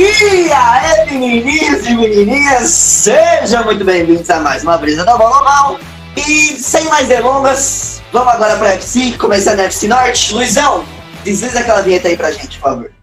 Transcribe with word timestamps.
E 0.00 0.52
aí, 0.52 1.18
menininhos 1.18 1.84
e 1.84 1.92
menininhas, 1.92 2.70
sejam 2.70 3.64
muito 3.64 3.84
bem-vindos 3.84 4.30
a 4.30 4.38
mais 4.38 4.62
uma 4.62 4.78
brisa 4.78 5.04
da 5.04 5.16
bola 5.16 5.34
normal. 5.34 5.80
E 6.16 6.56
sem 6.56 6.84
mais 6.84 7.08
delongas, 7.08 8.00
vamos 8.12 8.32
agora 8.32 8.56
para 8.58 8.68
a 8.68 8.72
FC, 8.74 9.18
começando 9.18 9.58
a 9.58 9.64
FC 9.64 9.88
Norte. 9.88 10.32
Luizão, 10.32 10.84
desliza 11.24 11.58
aquela 11.58 11.82
vinheta 11.82 12.06
aí 12.06 12.16
pra 12.16 12.30
gente, 12.30 12.60
por 12.60 12.70
favor. 12.70 12.97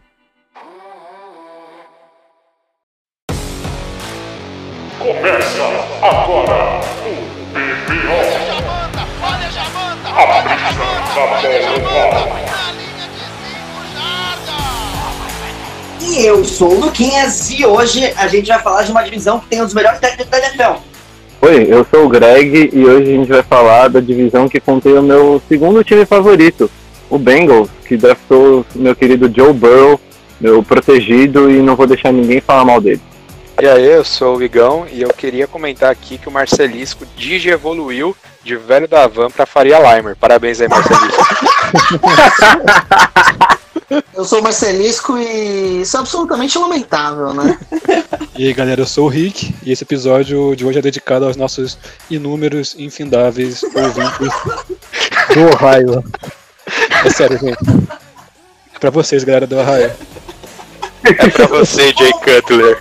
Sou 16.55 16.72
o 16.72 16.80
Luquinhas 16.80 17.50
e 17.50 17.66
hoje 17.66 18.14
a 18.16 18.30
gente 18.30 18.48
vai 18.48 18.59
falar 18.59 18.84
de 18.84 18.91
uma 18.91 19.04
divisão 19.04 19.41
que 19.41 19.48
tem 19.48 19.62
um 19.62 19.66
dos 19.66 19.73
melhores 19.73 20.00
técnicos 20.00 20.32
da 20.32 20.38
NFL. 20.38 20.80
Oi, 21.41 21.68
eu 21.70 21.86
sou 21.91 22.05
o 22.05 22.09
Greg 22.09 22.70
e 22.72 22.86
hoje 22.86 23.14
a 23.14 23.18
gente 23.18 23.28
vai 23.28 23.44
falar 23.44 23.90
da 23.90 24.00
divisão 24.00 24.48
que 24.48 24.62
contém 24.62 24.94
o 24.94 25.04
meu 25.04 25.41
segundo 25.50 25.84
time 25.84 26.05
favorito, 26.05 26.72
o 27.09 27.18
Bengals, 27.18 27.70
que 27.86 27.98
draftou 27.98 28.66
meu 28.73 28.95
querido 28.95 29.30
Joe 29.36 29.52
Burrow, 29.52 30.00
meu 30.40 30.64
protegido, 30.64 31.52
e 31.52 31.55
não 31.55 31.76
vou 31.76 31.88
deixar 31.88 32.14
ninguém 32.14 32.40
falar 32.40 32.64
mal 32.64 32.80
dele. 32.80 33.02
E 33.62 33.67
aí, 33.67 33.86
eu 33.86 34.06
sou 34.06 34.38
o 34.38 34.44
Igão 34.44 34.86
e 34.90 35.02
eu 35.02 35.09
queria 35.09 35.48
comentar 35.48 35.92
aqui 35.92 36.17
que 36.17 36.30
o 36.30 36.31
Marcelisco 36.31 37.06
digi 37.17 37.50
evoluiu 37.50 38.16
de 38.44 38.56
velho 38.56 38.88
da 38.88 39.08
van 39.08 39.30
pra 39.30 39.45
Faria 39.45 39.78
Limer. 39.78 40.16
Parabéns 40.16 40.61
aí, 40.61 40.70
Marcelisco. 40.70 41.26
Eu 44.14 44.26
sou 44.26 44.40
o 44.40 44.44
Marcelisco 44.44 45.18
e 45.18 45.81
isso 45.81 45.98
é 45.98 46.00
absolutamente 46.00 46.58
lamentável, 46.58 47.34
né? 47.34 47.58
E 48.38 48.48
aí 48.48 48.54
galera, 48.54 48.82
eu 48.82 48.86
sou 48.86 49.06
o 49.06 49.09
Rick 49.09 49.56
e 49.64 49.72
esse 49.72 49.84
episódio 49.84 50.54
de 50.58 50.66
hoje 50.66 50.80
é 50.80 50.82
dedicado 50.82 51.26
aos 51.26 51.38
nossos 51.38 51.78
inúmeros 52.09 52.76
e 52.78 52.84
infindáveis 52.84 53.64
ouvintes 53.64 54.34
do 55.34 55.45
Ohio. 55.54 56.04
É 57.06 57.09
sério, 57.09 57.38
gente. 57.40 57.58
É 58.73 58.80
pra 58.80 58.90
vocês, 58.90 59.23
galera 59.23 59.48
do 59.48 59.58
Ohio. 59.58 59.92
É 61.06 61.30
pra 61.30 61.48
você, 61.48 61.94
Jay 61.98 62.12
Cutler. 62.12 62.78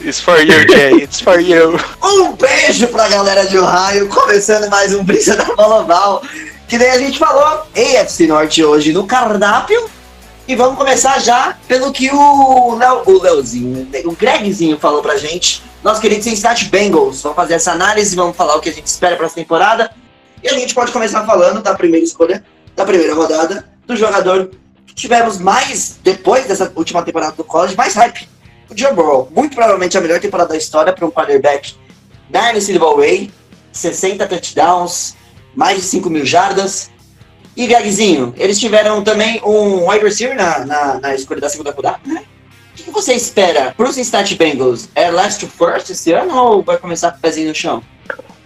It's 0.00 0.20
for 0.20 0.38
you, 0.40 0.66
Jay. 0.70 1.02
It's 1.02 1.20
for 1.20 1.38
you. 1.38 1.78
Um 2.02 2.32
beijo 2.32 2.88
pra 2.88 3.08
galera 3.08 3.44
de 3.44 3.58
Ohio, 3.58 4.08
começando 4.08 4.70
mais 4.70 4.94
um 4.94 5.04
Brisa 5.04 5.36
da 5.36 5.44
Bola 5.44 5.82
Oval. 5.82 6.22
Que 6.68 6.78
nem 6.78 6.90
a 6.90 6.98
gente 6.98 7.18
falou, 7.18 7.66
AFC 7.74 8.26
Norte 8.26 8.64
hoje 8.64 8.92
no 8.92 9.06
cardápio. 9.06 9.90
E 10.46 10.54
vamos 10.54 10.76
começar 10.76 11.18
já 11.20 11.56
pelo 11.66 11.90
que 11.90 12.10
o, 12.10 12.74
Leo, 12.74 13.02
o 13.06 13.22
Leozinho, 13.22 13.88
o 14.04 14.12
Gregzinho 14.12 14.78
falou 14.78 15.00
pra 15.00 15.16
gente. 15.16 15.62
Nosso 15.82 16.02
querido 16.02 16.22
Cincinnati 16.22 16.66
Bengals. 16.66 17.22
Vamos 17.22 17.36
fazer 17.36 17.54
essa 17.54 17.72
análise, 17.72 18.14
vamos 18.14 18.36
falar 18.36 18.56
o 18.56 18.60
que 18.60 18.68
a 18.68 18.72
gente 18.72 18.86
espera 18.86 19.16
pra 19.16 19.24
essa 19.24 19.36
temporada. 19.36 19.90
E 20.42 20.48
a 20.48 20.52
gente 20.52 20.74
pode 20.74 20.92
começar 20.92 21.24
falando 21.24 21.62
da 21.62 21.74
primeira 21.74 22.04
escolha, 22.04 22.44
da 22.76 22.84
primeira 22.84 23.14
rodada, 23.14 23.66
do 23.86 23.96
jogador 23.96 24.50
que 24.86 24.94
tivemos 24.94 25.38
mais, 25.38 25.98
depois 26.02 26.46
dessa 26.46 26.70
última 26.76 27.02
temporada 27.02 27.32
do 27.32 27.44
college, 27.44 27.74
mais 27.74 27.94
hype. 27.94 28.28
O 28.68 28.76
Joe 28.76 28.92
Burrow. 28.92 29.30
Muito 29.34 29.54
provavelmente 29.54 29.96
a 29.96 30.00
melhor 30.02 30.20
temporada 30.20 30.50
da 30.50 30.58
história 30.58 30.92
para 30.92 31.06
um 31.06 31.10
quarterback 31.10 31.74
da 32.28 32.52
NCAA 32.52 32.96
Way. 32.96 33.30
60 33.72 34.26
touchdowns, 34.26 35.16
mais 35.56 35.78
de 35.78 35.84
5 35.84 36.10
mil 36.10 36.26
jardas. 36.26 36.90
E 37.56 37.66
Gregzinho, 37.66 38.34
eles 38.36 38.58
tiveram 38.58 39.02
também 39.02 39.40
um 39.44 39.88
wide 39.88 40.04
receiver 40.04 40.36
na, 40.36 40.64
na, 40.64 41.00
na 41.00 41.14
escolha 41.14 41.40
da 41.40 41.48
segunda 41.48 41.70
rodada, 41.70 42.00
né? 42.04 42.24
O 42.72 42.82
que, 42.82 42.90
você 42.90 43.14
espera 43.14 43.72
para 43.76 43.88
os 43.88 43.94
Cincinnati 43.94 44.34
Bengals? 44.34 44.88
É 44.94 45.08
last 45.10 45.38
to 45.38 45.50
first 45.50 45.90
esse 45.90 46.12
ano 46.12 46.36
ou 46.36 46.62
vai 46.62 46.76
começar 46.76 47.12
com 47.12 47.18
o 47.18 47.20
pezinho 47.20 47.48
no 47.48 47.54
chão? 47.54 47.82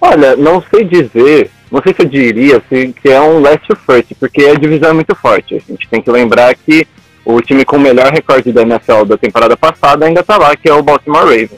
Olha, 0.01 0.37
não 0.37 0.63
sei 0.71 0.85
dizer, 0.85 1.51
não 1.73 1.83
sei 1.83 1.95
se 1.95 2.03
eu 2.03 2.07
diria 2.07 2.59
assim, 2.59 2.93
que 2.93 3.09
é 3.09 3.21
um 3.21 3.41
last 3.41 3.67
first, 3.87 4.13
porque 4.21 4.45
a 4.45 4.55
divisão 4.55 4.91
é 4.91 4.93
muito 4.93 5.15
forte. 5.17 5.57
A 5.57 5.73
gente 5.73 5.89
tem 5.89 6.03
que 6.03 6.11
lembrar 6.11 6.55
que 6.55 6.87
o 7.25 7.41
time 7.41 7.65
com 7.65 7.77
o 7.77 7.81
melhor 7.81 8.13
recorde 8.13 8.53
da 8.53 8.63
NFL 8.63 9.05
da 9.05 9.17
temporada 9.17 9.57
passada 9.57 10.07
ainda 10.07 10.23
tá 10.23 10.37
lá, 10.37 10.55
que 10.55 10.69
é 10.69 10.75
o 10.75 10.83
Baltimore 10.83 11.25
Ravens. 11.25 11.51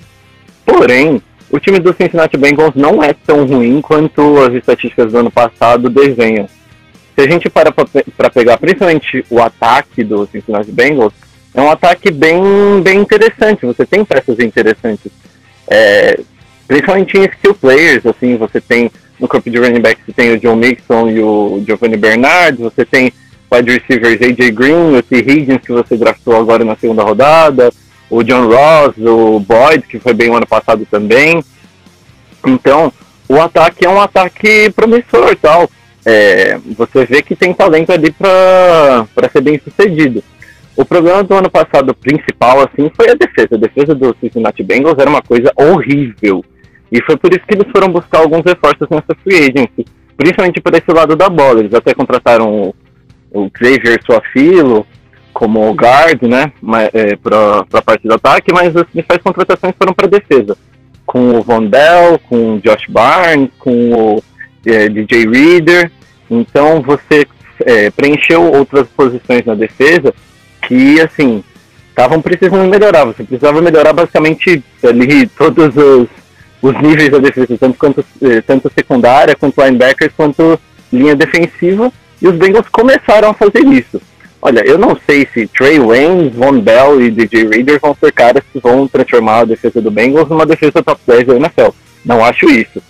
Porém, 0.64 1.20
o 1.50 1.58
time 1.58 1.78
do 1.80 1.94
Cincinnati 1.94 2.36
Bengals 2.36 2.75
não 2.75 3.02
é 3.02 3.12
tão 3.12 3.44
ruim 3.44 3.80
quanto 3.80 4.38
as 4.38 4.54
estatísticas 4.54 5.12
do 5.12 5.19
ano 5.19 5.30
passado 5.30 5.91
desenham. 5.91 6.48
Se 7.15 7.25
a 7.25 7.31
gente 7.31 7.50
para 7.50 7.72
para 7.72 8.31
pegar 8.31 8.59
principalmente 8.59 9.25
o 9.28 9.41
ataque 9.41 10.03
do 10.03 10.26
Cincinnati 10.26 10.71
Bengals, 10.71 11.12
é 11.54 11.60
um 11.60 11.71
ataque 11.71 12.10
bem, 12.10 12.43
bem 12.82 13.00
interessante. 13.00 13.66
Você 13.66 13.84
tem 13.84 14.04
peças 14.04 14.38
interessantes. 14.38 15.10
É, 15.69 16.20
principalmente 16.66 17.19
em 17.19 17.25
skill 17.25 17.54
players, 17.54 18.06
assim, 18.06 18.37
você 18.37 18.60
tem 18.60 18.91
no 19.20 19.28
corpo 19.28 19.50
de 19.50 19.59
running 19.59 19.81
back 19.81 20.00
você 20.04 20.12
tem 20.12 20.32
o 20.32 20.38
John 20.38 20.56
Mixon 20.56 21.10
e 21.10 21.20
o 21.20 21.62
Giovanni 21.66 21.97
Bernard, 21.97 22.56
você 22.56 22.84
tem 22.84 23.12
wide 23.53 23.70
receivers 23.70 24.22
AJ 24.22 24.50
Green, 24.53 24.97
o 24.97 25.03
T. 25.03 25.19
Higgins 25.19 25.60
que 25.60 25.72
você 25.72 25.97
draftou 25.97 26.37
agora 26.37 26.65
na 26.65 26.76
segunda 26.76 27.03
rodada, 27.03 27.70
o 28.09 28.22
John 28.22 28.47
Ross, 28.47 28.97
o 28.97 29.38
Boyd, 29.41 29.87
que 29.87 29.99
foi 29.99 30.15
bem 30.15 30.31
o 30.31 30.37
ano 30.37 30.47
passado 30.47 30.87
também. 30.91 31.44
Então, 32.47 32.93
o 33.28 33.41
ataque 33.41 33.84
é 33.84 33.88
um 33.88 34.00
ataque 34.00 34.70
promissor 34.70 35.37
tal. 35.37 35.70
É, 36.05 36.59
você 36.77 37.05
vê 37.05 37.22
que 37.22 37.37
tem 37.37 37.53
talento 37.53 37.93
ali 37.93 38.11
para 38.11 39.06
ser 39.33 39.43
bem 39.43 39.61
sucedido. 39.62 40.22
O 40.77 40.84
problema 40.84 41.22
do 41.22 41.34
ano 41.34 41.50
passado 41.50 41.94
principal 41.94 42.61
assim 42.61 42.91
foi 42.97 43.11
a 43.11 43.15
defesa. 43.15 43.55
A 43.55 43.59
defesa 43.59 43.94
do 43.94 44.16
Cincinnati 44.21 44.62
Bengals 44.62 44.99
era 44.99 45.11
uma 45.11 45.22
coisa 45.22 45.53
horrível. 45.56 46.44
E 46.91 47.03
foi 47.03 47.16
por 47.16 47.33
isso 47.33 47.47
que 47.47 47.55
eles 47.55 47.71
foram 47.71 47.93
buscar 47.93 48.21
alguns 48.21 48.43
reforços 48.44 48.88
nessa 48.91 49.15
free 49.22 49.50
agency, 49.50 49.84
principalmente 50.16 50.61
por 50.61 50.75
esse 50.75 50.91
lado 50.91 51.15
da 51.15 51.28
bola. 51.28 51.61
Eles 51.61 51.75
até 51.75 51.94
contrataram 51.94 52.50
o, 52.50 52.75
o 53.31 53.50
Xavier 53.56 54.00
Suafilo 54.05 54.87
como 55.32 55.72
guard, 55.72 56.22
né, 56.22 56.53
é, 56.93 57.17
para 57.17 57.65
a 57.72 57.82
parte 57.82 58.06
do 58.06 58.15
ataque, 58.15 58.53
mas 58.53 58.77
as 58.77 58.84
principais 58.84 59.22
contratações 59.22 59.75
foram 59.78 59.94
para 59.94 60.09
defesa, 60.09 60.56
com 61.06 61.38
o 61.38 61.43
Von 61.43 61.69
Bell, 61.69 62.19
com 62.28 62.56
o 62.56 62.61
Josh 62.61 62.87
Barnes, 62.88 63.49
com 63.59 63.93
o 63.93 64.22
é, 64.66 64.88
DJ 64.88 65.26
Reader. 65.28 65.91
Então 66.31 66.81
você 66.81 67.26
é, 67.65 67.91
preencheu 67.91 68.43
outras 68.43 68.87
posições 68.88 69.44
na 69.44 69.54
defesa 69.54 70.15
que, 70.66 71.00
assim, 71.00 71.43
estavam 72.00 72.21
precisando 72.22 72.69
melhorar. 72.69 73.04
Você 73.04 73.25
precisava 73.25 73.60
melhorar 73.60 73.93
basicamente 73.93 74.62
ali 74.82 75.26
todos 75.26 75.76
os, 75.76 76.09
os 76.62 76.82
níveis 76.82 77.10
da 77.10 77.19
defesa, 77.19 77.56
tanto, 77.59 77.78
quanto, 77.78 78.04
eh, 78.22 78.41
tanto 78.41 78.70
secundária, 78.75 79.37
quanto 79.37 79.60
linebackers, 79.62 80.12
quanto 80.16 80.59
linha 80.93 81.15
defensiva. 81.15 81.93
E 82.20 82.28
os 82.28 82.37
Bengals 82.37 82.69
começaram 82.70 83.31
a 83.31 83.34
fazer 83.34 83.65
isso. 83.66 84.00
Olha, 84.43 84.60
eu 84.60 84.78
não 84.78 84.97
sei 85.06 85.28
se 85.32 85.47
Trey 85.47 85.78
Wayne, 85.78 86.31
Von 86.31 86.60
Bell 86.60 87.00
e 87.03 87.10
DJ 87.10 87.49
Reader 87.49 87.78
vão 87.81 87.94
ser 87.99 88.12
caras 88.12 88.43
que 88.50 88.59
vão 88.59 88.88
transformar 88.88 89.41
a 89.41 89.44
defesa 89.44 89.82
do 89.82 89.91
Bengals 89.91 90.28
numa 90.28 90.47
defesa 90.47 90.82
top 90.82 91.00
10 91.06 91.26
da 91.26 91.37
NFL. 91.37 91.69
Não 92.04 92.25
acho 92.25 92.49
isso. 92.49 92.82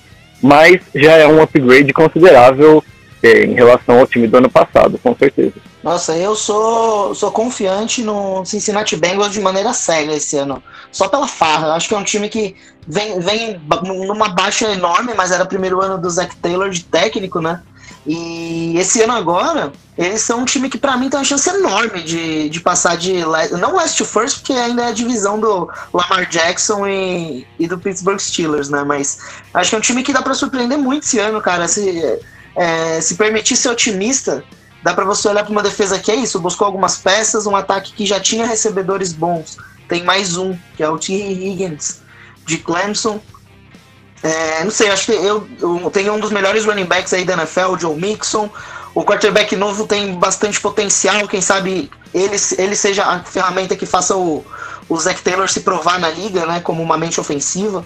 Mas 0.42 0.80
já 0.94 1.12
é 1.16 1.26
um 1.26 1.42
upgrade 1.42 1.92
considerável 1.92 2.82
eh, 3.22 3.44
em 3.44 3.54
relação 3.54 4.00
ao 4.00 4.06
time 4.06 4.26
do 4.26 4.38
ano 4.38 4.50
passado, 4.50 4.98
com 5.02 5.14
certeza. 5.14 5.54
Nossa, 5.82 6.14
eu 6.16 6.36
sou, 6.36 7.14
sou 7.14 7.30
confiante 7.30 8.02
no 8.02 8.44
Cincinnati 8.44 8.96
Bengals 8.96 9.32
de 9.32 9.40
maneira 9.40 9.72
cega 9.72 10.12
esse 10.12 10.36
ano. 10.36 10.62
Só 10.92 11.08
pela 11.08 11.26
farra. 11.26 11.68
Eu 11.68 11.72
acho 11.72 11.88
que 11.88 11.94
é 11.94 11.98
um 11.98 12.04
time 12.04 12.28
que 12.28 12.54
vem, 12.86 13.18
vem 13.20 13.60
numa 13.84 14.28
baixa 14.28 14.70
enorme, 14.72 15.14
mas 15.16 15.30
era 15.30 15.44
o 15.44 15.48
primeiro 15.48 15.80
ano 15.80 15.96
do 15.96 16.10
Zach 16.10 16.34
Taylor 16.36 16.68
de 16.68 16.84
técnico, 16.84 17.40
né? 17.40 17.62
E 18.06 18.78
esse 18.78 19.02
ano 19.02 19.12
agora, 19.12 19.72
eles 19.96 20.22
são 20.22 20.40
um 20.40 20.44
time 20.44 20.70
que 20.70 20.78
pra 20.78 20.96
mim 20.96 21.10
tem 21.10 21.18
uma 21.18 21.24
chance 21.24 21.48
enorme 21.50 22.02
de, 22.02 22.48
de 22.48 22.60
passar 22.60 22.96
de. 22.96 23.12
Não 23.58 23.74
Last 23.74 23.98
to 23.98 24.04
First, 24.04 24.38
porque 24.38 24.54
ainda 24.54 24.84
é 24.84 24.88
a 24.88 24.92
divisão 24.92 25.38
do 25.38 25.70
Lamar 25.92 26.28
Jackson 26.28 26.86
e, 26.86 27.46
e 27.58 27.68
do 27.68 27.78
Pittsburgh 27.78 28.18
Steelers, 28.18 28.70
né? 28.70 28.82
Mas 28.84 29.18
acho 29.52 29.70
que 29.70 29.76
é 29.76 29.78
um 29.78 29.82
time 29.82 30.02
que 30.02 30.12
dá 30.12 30.22
pra 30.22 30.32
surpreender 30.32 30.78
muito 30.78 31.04
esse 31.04 31.18
ano, 31.18 31.40
cara. 31.42 31.68
Se, 31.68 32.18
é, 32.56 33.00
se 33.02 33.16
permitir 33.16 33.56
ser 33.56 33.68
otimista, 33.68 34.42
dá 34.82 34.94
pra 34.94 35.04
você 35.04 35.28
olhar 35.28 35.44
pra 35.44 35.52
uma 35.52 35.62
defesa 35.62 35.98
que 35.98 36.10
é 36.10 36.14
isso, 36.14 36.40
buscou 36.40 36.66
algumas 36.66 36.96
peças, 36.96 37.46
um 37.46 37.54
ataque 37.54 37.92
que 37.92 38.06
já 38.06 38.18
tinha 38.18 38.46
recebedores 38.46 39.12
bons. 39.12 39.58
Tem 39.86 40.02
mais 40.04 40.36
um, 40.38 40.56
que 40.76 40.82
é 40.82 40.88
o 40.88 40.96
T. 40.96 41.12
Higgins, 41.12 42.00
de 42.46 42.56
Clemson. 42.58 43.20
É, 44.22 44.62
não 44.64 44.70
sei, 44.70 44.90
acho 44.90 45.06
que 45.06 45.12
eu, 45.12 45.48
eu 45.60 45.90
tenho 45.90 46.12
um 46.12 46.20
dos 46.20 46.30
melhores 46.30 46.64
running 46.64 46.84
backs 46.84 47.12
aí 47.12 47.24
da 47.24 47.34
NFL, 47.34 47.72
o 47.72 47.78
Joe 47.78 47.96
Mixon. 47.96 48.50
O 48.94 49.04
quarterback 49.04 49.54
novo 49.56 49.86
tem 49.86 50.14
bastante 50.14 50.60
potencial, 50.60 51.26
quem 51.28 51.40
sabe 51.40 51.90
ele, 52.12 52.36
ele 52.58 52.74
seja 52.74 53.04
a 53.04 53.20
ferramenta 53.20 53.76
que 53.76 53.86
faça 53.86 54.16
o, 54.16 54.44
o 54.88 54.96
Zach 54.98 55.22
Taylor 55.22 55.48
se 55.48 55.60
provar 55.60 55.98
na 55.98 56.10
liga, 56.10 56.44
né, 56.44 56.60
como 56.60 56.82
uma 56.82 56.98
mente 56.98 57.20
ofensiva. 57.20 57.84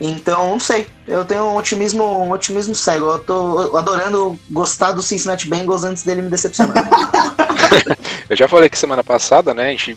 Então, 0.00 0.50
não 0.50 0.60
sei, 0.60 0.86
eu 1.06 1.24
tenho 1.24 1.44
um 1.44 1.56
otimismo, 1.56 2.04
um 2.04 2.30
otimismo 2.30 2.74
cego. 2.74 3.06
Eu 3.06 3.18
tô 3.18 3.76
adorando 3.76 4.38
gostar 4.50 4.92
do 4.92 5.02
Cincinnati 5.02 5.48
Bengals 5.48 5.84
antes 5.84 6.02
dele 6.02 6.22
me 6.22 6.28
decepcionar. 6.28 6.74
Eu 8.28 8.36
já 8.36 8.48
falei 8.48 8.68
que 8.68 8.78
semana 8.78 9.04
passada, 9.04 9.54
né? 9.54 9.68
A 9.68 9.70
gente 9.70 9.96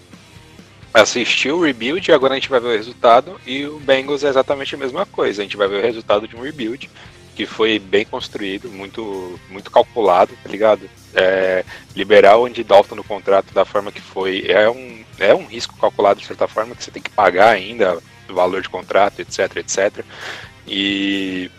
assistiu 0.94 1.57
o 1.57 1.63
rebuild 1.63 2.09
e 2.09 2.13
agora 2.13 2.33
a 2.33 2.38
gente 2.38 2.50
vai 2.50 2.59
ver 2.59 2.68
o 2.68 2.77
resultado. 2.77 3.39
E 3.45 3.65
o 3.65 3.80
Bengals 3.80 4.24
é 4.24 4.30
exatamente 4.30 4.75
a 4.75 4.77
mesma 4.77 5.06
coisa. 5.06 5.41
A 5.41 5.45
gente 5.45 5.57
vai 5.57 5.68
ver 5.68 5.80
o 5.80 5.86
resultado 5.86 6.27
de 6.27 6.36
um 6.36 6.41
rebuild 6.41 6.89
que 7.36 7.45
foi 7.45 7.80
bem 7.80 8.06
construído, 8.06 8.69
muito, 8.69 9.39
muito 9.50 9.71
calculado, 9.71 10.33
tá 10.44 10.50
ligado? 10.50 10.89
É, 11.15 11.63
liberar 11.95 12.38
o 12.38 12.45
Andy 12.45 12.63
Dalton 12.65 12.95
no 12.95 13.03
contrato 13.03 13.53
da 13.53 13.63
forma 13.63 13.94
que 13.94 14.01
foi 14.01 14.44
é 14.45 14.69
um, 14.69 15.03
é 15.18 15.33
um 15.33 15.45
risco 15.45 15.77
calculado 15.77 16.19
de 16.19 16.25
certa 16.25 16.47
forma 16.50 16.75
que 16.75 16.83
você 16.83 16.91
tem 16.91 17.01
que 17.01 17.09
pagar 17.09 17.51
ainda 17.51 17.97
o 18.30 18.33
valor 18.33 18.62
de 18.62 18.68
contrato, 18.68 19.21
etc, 19.21 19.56
etc. 19.56 20.03
E 20.68 21.50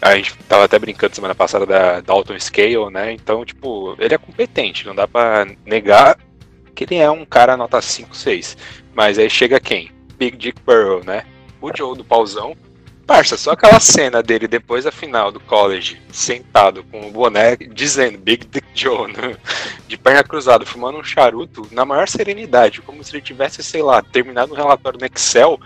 a 0.00 0.16
gente 0.16 0.34
tava 0.48 0.64
até 0.64 0.78
brincando 0.78 1.14
semana 1.14 1.34
passada 1.34 1.66
da 1.66 2.00
Dalton 2.00 2.38
Scale, 2.38 2.90
né? 2.90 3.12
Então, 3.12 3.44
tipo, 3.44 3.96
ele 3.98 4.14
é 4.14 4.18
competente, 4.18 4.86
não 4.86 4.94
dá 4.94 5.06
para 5.06 5.46
negar 5.66 6.16
que 6.78 6.94
ele 6.94 7.02
é 7.02 7.10
um 7.10 7.24
cara 7.24 7.56
nota 7.56 7.82
5, 7.82 8.14
6. 8.14 8.56
Mas 8.94 9.18
aí 9.18 9.28
chega 9.28 9.58
quem? 9.58 9.90
Big 10.16 10.36
Dick 10.36 10.60
Burrow, 10.64 11.02
né? 11.04 11.24
O 11.60 11.76
Joe 11.76 11.96
do 11.96 12.04
pauzão. 12.04 12.56
Parça, 13.04 13.36
só 13.36 13.52
aquela 13.52 13.80
cena 13.80 14.22
dele 14.22 14.46
depois 14.46 14.84
da 14.84 14.92
final 14.92 15.32
do 15.32 15.40
college, 15.40 16.00
sentado 16.12 16.84
com 16.84 17.08
o 17.08 17.10
boné 17.10 17.56
dizendo 17.56 18.18
Big 18.18 18.46
Dick 18.46 18.66
Joe, 18.74 19.10
né? 19.10 19.36
de 19.88 19.96
perna 19.96 20.22
cruzada, 20.22 20.66
fumando 20.66 20.98
um 20.98 21.02
charuto, 21.02 21.66
na 21.72 21.84
maior 21.84 22.06
serenidade, 22.06 22.82
como 22.82 23.02
se 23.02 23.16
ele 23.16 23.22
tivesse, 23.22 23.62
sei 23.62 23.82
lá, 23.82 24.02
terminado 24.02 24.52
um 24.52 24.56
relatório 24.56 25.00
no 25.00 25.06
Excel 25.06 25.58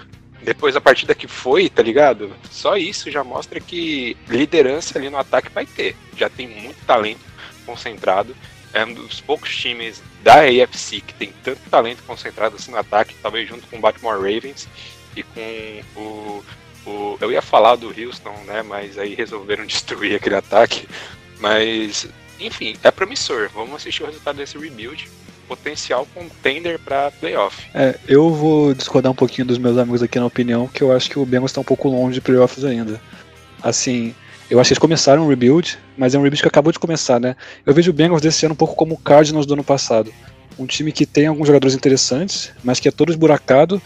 depois 0.43 0.75
da 0.75 0.81
partida 0.81 1.15
que 1.15 1.27
foi, 1.27 1.69
tá 1.69 1.83
ligado? 1.83 2.33
Só 2.51 2.77
isso 2.77 3.11
já 3.11 3.23
mostra 3.23 3.61
que 3.61 4.17
liderança 4.29 4.99
ali 4.99 5.11
no 5.11 5.19
ataque 5.19 5.51
vai 5.51 5.67
ter. 5.67 5.95
Já 6.17 6.29
tem 6.31 6.49
muito 6.49 6.85
talento 6.87 7.21
concentrado. 7.67 8.35
É 8.73 8.85
um 8.85 8.95
dos 8.95 9.21
poucos 9.21 9.55
times 9.55 10.03
da 10.23 10.41
AFC 10.41 11.01
que 11.01 11.15
tem 11.15 11.33
tanto 11.43 11.61
talento 11.71 12.03
concentrado 12.05 12.57
assim 12.57 12.71
no 12.71 12.79
ataque, 12.79 13.15
talvez 13.23 13.49
junto 13.49 13.67
com 13.67 13.77
o 13.77 13.81
Baltimore 13.81 14.17
Ravens 14.17 14.69
e 15.17 15.23
com 15.23 15.83
o, 15.97 16.45
o 16.87 17.19
eu 17.21 17.31
ia 17.31 17.43
falar 17.43 17.77
do 17.77 17.89
Houston, 17.89 18.35
né, 18.47 18.63
mas 18.63 18.99
aí 18.99 19.15
resolveram 19.15 19.65
destruir 19.67 20.17
aquele 20.17 20.37
ataque. 20.37 20.89
Mas 21.39 22.09
enfim, 22.41 22.77
é 22.83 22.91
promissor. 22.91 23.51
Vamos 23.55 23.75
assistir 23.75 24.03
o 24.03 24.07
resultado 24.07 24.37
desse 24.37 24.59
rebuild 24.59 25.09
potencial 25.47 26.07
contender 26.15 26.79
para 26.79 27.11
playoff. 27.11 27.69
É, 27.75 27.99
eu 28.09 28.31
vou 28.31 28.73
discordar 28.73 29.13
um 29.13 29.15
pouquinho 29.15 29.47
dos 29.47 29.59
meus 29.59 29.77
amigos 29.77 30.03
aqui 30.03 30.19
na 30.19 30.27
opinião, 30.27 30.67
que 30.67 30.83
eu 30.83 30.93
acho 30.93 31.11
que 31.11 31.19
o 31.19 31.27
Bengals 31.27 31.51
está 31.51 31.61
um 31.61 31.65
pouco 31.65 31.89
longe 31.89 32.15
de 32.15 32.21
playoffs 32.21 32.65
ainda. 32.65 33.01
Assim, 33.63 34.15
eu 34.53 34.61
acho 34.61 34.69
que 34.69 34.75
eles 34.75 34.79
começaram 34.79 35.25
um 35.25 35.29
rebuild, 35.29 35.79
mas 35.97 36.15
é 36.15 36.19
um 36.19 36.23
rebuild 36.23 36.43
que 36.43 36.49
acabou 36.49 36.71
de 36.71 36.79
começar, 36.79 37.19
né? 37.19 37.35
Eu 37.65 37.73
vejo 37.73 37.91
o 37.91 37.95
Bengals 37.95 38.21
desse 38.21 38.45
ano 38.45 38.53
um 38.53 38.57
pouco 38.57 38.75
como 38.75 38.95
o 38.95 38.99
Cardinals 38.99 39.47
do 39.47 39.55
ano 39.55 39.65
passado. 39.65 40.13
Um 40.59 40.67
time 40.67 40.93
que 40.93 41.07
tem 41.07 41.27
alguns 41.27 41.47
jogadores 41.47 41.75
interessantes, 41.75 42.53
mas 42.63 42.79
que 42.79 42.87
é 42.87 42.91
todo 42.91 43.09
esburacado. 43.11 43.81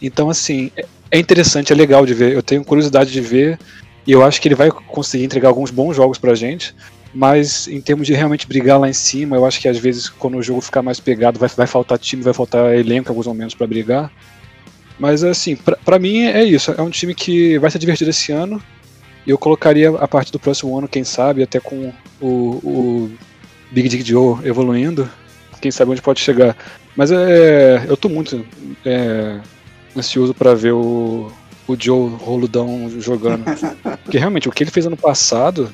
Então, 0.00 0.30
assim, 0.30 0.70
é- 0.76 0.86
é 1.10 1.18
interessante, 1.18 1.72
é 1.72 1.74
legal 1.76 2.06
de 2.06 2.14
ver. 2.14 2.32
Eu 2.32 2.42
tenho 2.42 2.64
curiosidade 2.64 3.10
de 3.10 3.20
ver. 3.20 3.58
E 4.06 4.12
eu 4.12 4.22
acho 4.24 4.40
que 4.40 4.46
ele 4.46 4.54
vai 4.54 4.70
conseguir 4.70 5.24
entregar 5.24 5.48
alguns 5.48 5.72
bons 5.72 5.96
jogos 5.96 6.18
pra 6.18 6.36
gente. 6.36 6.72
Mas 7.12 7.66
em 7.66 7.80
termos 7.80 8.06
de 8.06 8.12
realmente 8.12 8.46
brigar 8.46 8.78
lá 8.78 8.88
em 8.88 8.92
cima, 8.92 9.34
eu 9.34 9.44
acho 9.44 9.60
que 9.60 9.68
às 9.68 9.76
vezes 9.76 10.08
quando 10.08 10.38
o 10.38 10.42
jogo 10.42 10.60
ficar 10.60 10.82
mais 10.82 11.00
pegado, 11.00 11.36
vai, 11.36 11.48
vai 11.48 11.66
faltar 11.66 11.98
time, 11.98 12.22
vai 12.22 12.32
faltar 12.32 12.76
elenco 12.76 13.08
alguns 13.10 13.26
momentos 13.26 13.56
pra 13.56 13.66
brigar. 13.66 14.08
Mas 15.00 15.24
assim, 15.24 15.56
pra 15.84 15.98
mim 15.98 16.26
é 16.26 16.44
isso. 16.44 16.70
É 16.70 16.80
um 16.80 16.90
time 16.90 17.12
que 17.12 17.58
vai 17.58 17.72
ser 17.72 17.80
divertido 17.80 18.10
esse 18.10 18.30
ano. 18.30 18.62
E 19.26 19.30
eu 19.30 19.38
colocaria 19.38 19.90
a 19.90 20.08
partir 20.08 20.32
do 20.32 20.38
próximo 20.38 20.76
ano, 20.76 20.88
quem 20.88 21.04
sabe, 21.04 21.42
até 21.42 21.60
com 21.60 21.92
o, 22.20 22.26
o 22.26 23.10
Big 23.70 23.88
Dick 23.88 24.02
Joe 24.02 24.38
evoluindo. 24.44 25.08
Quem 25.60 25.70
sabe 25.70 25.92
onde 25.92 26.02
pode 26.02 26.20
chegar. 26.20 26.56
Mas 26.96 27.10
é, 27.12 27.84
eu 27.88 27.96
tô 27.96 28.08
muito 28.08 28.44
é, 28.84 29.40
ansioso 29.96 30.34
pra 30.34 30.54
ver 30.54 30.72
o, 30.72 31.32
o 31.66 31.76
Joe 31.78 32.10
Roludão 32.20 32.90
jogando. 32.98 33.44
Porque 34.02 34.18
realmente 34.18 34.48
o 34.48 34.52
que 34.52 34.64
ele 34.64 34.70
fez 34.70 34.86
ano 34.86 34.96
passado 34.96 35.72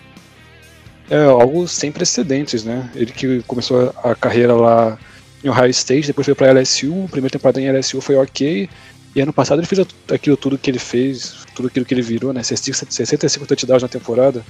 é 1.10 1.24
algo 1.24 1.66
sem 1.66 1.90
precedentes, 1.90 2.64
né? 2.64 2.90
Ele 2.94 3.12
que 3.12 3.42
começou 3.46 3.94
a 4.04 4.14
carreira 4.14 4.54
lá 4.54 4.98
em 5.42 5.48
Ohio 5.48 5.70
State, 5.70 6.08
depois 6.08 6.26
foi 6.26 6.34
pra 6.34 6.52
LSU, 6.52 7.08
primeira 7.10 7.32
temporada 7.32 7.60
em 7.60 7.70
LSU 7.70 8.00
foi 8.00 8.16
ok, 8.16 8.68
e 9.14 9.20
ano 9.20 9.32
passado 9.32 9.58
ele 9.58 9.66
fez 9.66 9.86
aquilo 10.12 10.36
tudo 10.36 10.58
que 10.58 10.70
ele 10.70 10.78
fez, 10.78 11.34
tudo 11.54 11.68
aquilo 11.68 11.84
que 11.84 11.94
ele 11.94 12.02
virou, 12.02 12.32
né? 12.32 12.42
65 12.42 13.46
touchdowns 13.46 13.82
na 13.82 13.88
temporada, 13.88 14.44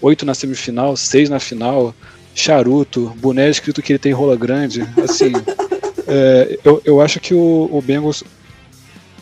8 0.00 0.26
na 0.26 0.34
semifinal, 0.34 0.96
6 0.96 1.30
na 1.30 1.40
final, 1.40 1.94
charuto, 2.34 3.14
boné 3.18 3.48
escrito 3.48 3.82
que 3.82 3.92
ele 3.92 3.98
tem 3.98 4.12
rola 4.12 4.36
grande, 4.36 4.82
assim. 5.02 5.32
é, 6.06 6.58
eu, 6.64 6.82
eu 6.84 7.00
acho 7.00 7.20
que 7.20 7.34
o, 7.34 7.68
o 7.70 7.82
Bengals. 7.82 8.24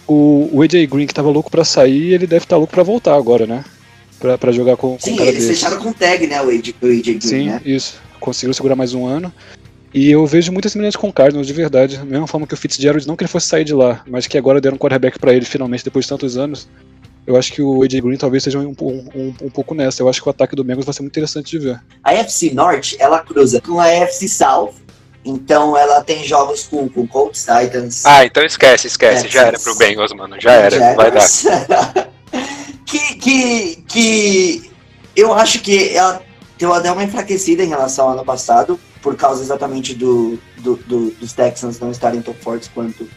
O, 0.07 0.49
o 0.51 0.63
AJ 0.63 0.87
Green 0.87 1.07
que 1.07 1.13
tava 1.13 1.29
louco 1.29 1.51
pra 1.51 1.65
sair, 1.67 2.15
ele 2.15 2.27
deve 2.27 2.45
estar 2.47 2.57
louco 2.57 2.73
pra 2.73 2.83
voltar 2.83 3.15
agora, 3.15 3.47
né? 3.47 3.63
Pra, 4.19 4.39
pra 4.39 4.51
jogar 4.51 4.77
com, 4.79 4.93
com 4.97 4.99
Sim, 4.99 5.17
cara 5.17 5.29
eles 5.29 5.47
desse. 5.47 5.61
fecharam 5.61 5.83
com 5.83 5.93
tag, 5.93 6.27
né, 6.27 6.41
o 6.41 6.49
AJ, 6.49 6.75
o 6.81 6.87
AJ 6.87 7.03
Green, 7.03 7.21
Sim, 7.21 7.47
né? 7.49 7.61
isso. 7.63 8.01
Conseguiu 8.19 8.55
segurar 8.55 8.75
mais 8.75 8.95
um 8.95 9.07
ano. 9.07 9.33
E 9.93 10.11
eu 10.11 10.27
vejo 10.27 10.53
muita 10.53 10.69
semelhança 10.69 10.99
com 10.99 11.09
o 11.09 11.13
Cardinals, 11.13 11.47
de 11.47 11.53
verdade. 11.53 11.97
Da 11.97 12.05
mesma 12.05 12.27
forma 12.27 12.47
que 12.47 12.55
o 12.55 12.57
Fitzgerald, 12.57 13.07
não 13.07 13.17
que 13.17 13.25
ele 13.25 13.31
fosse 13.31 13.47
sair 13.47 13.65
de 13.65 13.75
lá, 13.75 14.03
mas 14.07 14.27
que 14.27 14.37
agora 14.37 14.61
deram 14.61 14.77
um 14.77 14.79
quarterback 14.79 15.19
pra 15.19 15.33
ele 15.33 15.45
finalmente 15.45 15.85
depois 15.85 16.05
de 16.05 16.11
tantos 16.11 16.37
anos. 16.37 16.69
Eu 17.27 17.37
acho 17.37 17.53
que 17.53 17.61
o 17.61 17.83
AJ 17.83 18.01
Green 18.01 18.17
talvez 18.17 18.43
seja 18.43 18.59
um, 18.59 18.75
um, 18.81 19.09
um, 19.15 19.35
um 19.43 19.51
pouco 19.51 19.75
nessa. 19.75 20.03
Eu 20.03 20.09
acho 20.09 20.23
que 20.23 20.29
o 20.29 20.31
ataque 20.31 20.57
do 20.57 20.65
Bengals 20.65 20.87
vai 20.87 20.95
ser 20.95 21.03
muito 21.03 21.13
interessante 21.13 21.51
de 21.51 21.59
ver. 21.59 21.81
A 22.03 22.13
AFC 22.13 22.55
Norte, 22.55 22.97
ela 22.99 23.19
cruza 23.21 23.61
com 23.61 23.79
a 23.79 23.85
AFC 23.85 24.29
South, 24.29 24.73
então 25.25 25.77
ela 25.77 26.03
tem 26.03 26.25
jogos 26.25 26.65
com, 26.65 26.89
com 26.89 27.07
Colts, 27.07 27.45
Titans, 27.45 28.07
Ah, 28.07 28.25
então 28.25 28.43
esquece, 28.43 28.87
esquece. 28.87 29.27
É, 29.27 29.31
Já 29.31 29.47
era 29.47 29.59
pro 29.59 29.75
Bengals, 29.75 30.13
mano. 30.15 30.37
Já 30.41 30.53
era, 30.53 30.95
vai 30.95 31.11
dar. 31.11 32.09
Que, 32.87 33.17
que, 33.17 33.85
que 33.87 34.71
eu 35.15 35.35
acho 35.35 35.61
que 35.61 35.95
ela 35.95 36.23
deu 36.57 36.73
até 36.73 36.91
uma 36.91 37.05
enfraquecida 37.05 37.63
em 37.63 37.69
relação 37.69 38.07
ao 38.07 38.13
ano 38.13 38.25
passado, 38.25 38.81
por 39.03 39.17
causa 39.17 39.43
exatamente 39.43 39.95
do, 39.95 40.39
do- 40.59 40.77
do- 40.87 41.11
dos 41.13 41.33
Texans 41.33 41.79
não 41.79 41.91
estarem 41.91 42.21
tão 42.23 42.35
fortes 42.35 42.69
quanto 42.73 43.09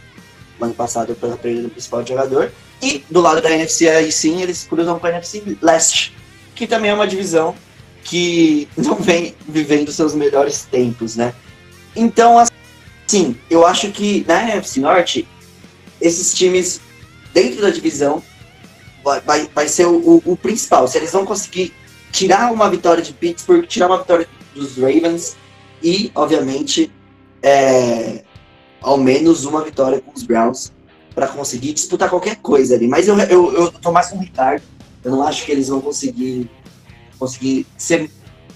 o 0.60 0.63
ano 0.66 0.74
passado 0.74 1.16
pela 1.16 1.36
perda 1.38 1.63
do 1.63 1.69
principal 1.69 2.06
jogador. 2.06 2.51
E 2.81 3.04
do 3.10 3.22
lado 3.22 3.42
da 3.42 3.51
NFC, 3.51 3.89
aí 3.89 4.12
sim, 4.12 4.42
eles 4.42 4.66
cruzam 4.69 4.98
com 5.00 5.07
a 5.07 5.10
NFC 5.10 5.57
Leste, 5.62 6.16
que 6.56 6.66
também 6.68 6.92
é 6.92 6.94
uma 6.94 7.07
divisão 7.07 7.56
que 8.04 8.68
não 8.78 8.95
vem 8.95 9.35
vivendo 9.47 9.92
seus 9.92 10.14
melhores 10.14 10.66
tempos, 10.69 11.16
né? 11.16 11.33
Então, 11.95 12.38
assim, 12.38 13.35
eu 13.50 13.66
acho 13.66 13.92
que 13.92 14.23
na 14.28 14.42
NFC 14.50 14.80
Norte, 14.80 15.28
esses 16.00 16.33
times 16.33 16.80
dentro 17.33 17.61
da 17.61 17.69
divisão 17.69 18.23
vai, 19.04 19.19
vai, 19.21 19.50
vai 19.54 19.68
ser 19.68 19.85
o, 19.85 19.95
o- 19.97 20.21
o 20.26 20.38
principal. 20.38 20.88
Se 20.88 20.97
eles 20.97 21.11
vão 21.11 21.26
conseguir 21.26 21.73
tirar 22.11 22.52
uma 22.52 22.69
vitória 22.69 23.02
de 23.04 23.14
Pittsburgh, 23.14 23.66
tirar 23.66 23.88
uma 23.88 24.00
vitória 24.00 24.28
dos 24.54 24.78
Ravens 24.78 25.35
e, 25.83 26.11
obviamente, 26.16 26.92
é, 27.42 28.23
ao 28.81 28.97
menos 28.97 29.45
uma 29.45 29.64
vitória 29.64 30.00
com 30.00 30.11
os 30.14 30.23
Browns 30.23 30.71
para 31.14 31.28
conseguir 31.28 31.73
disputar 31.73 32.09
qualquer 32.09 32.38
coisa 32.38 32.76
ali. 32.76 32.88
Mas 32.88 33.07
eu, 33.07 33.18
eu, 33.19 33.54
eu 33.54 33.71
tô 33.71 33.92
mais 33.92 34.09
com 34.09 34.18
o 34.18 34.21
Ricardo. 34.21 34.64
Eu 35.04 35.11
não 35.11 35.26
acho 35.26 35.45
que 35.45 35.52
eles 35.52 35.68
vão 35.68 35.81
conseguir, 35.81 36.50
conseguir 37.18 37.66
ser 37.78 38.09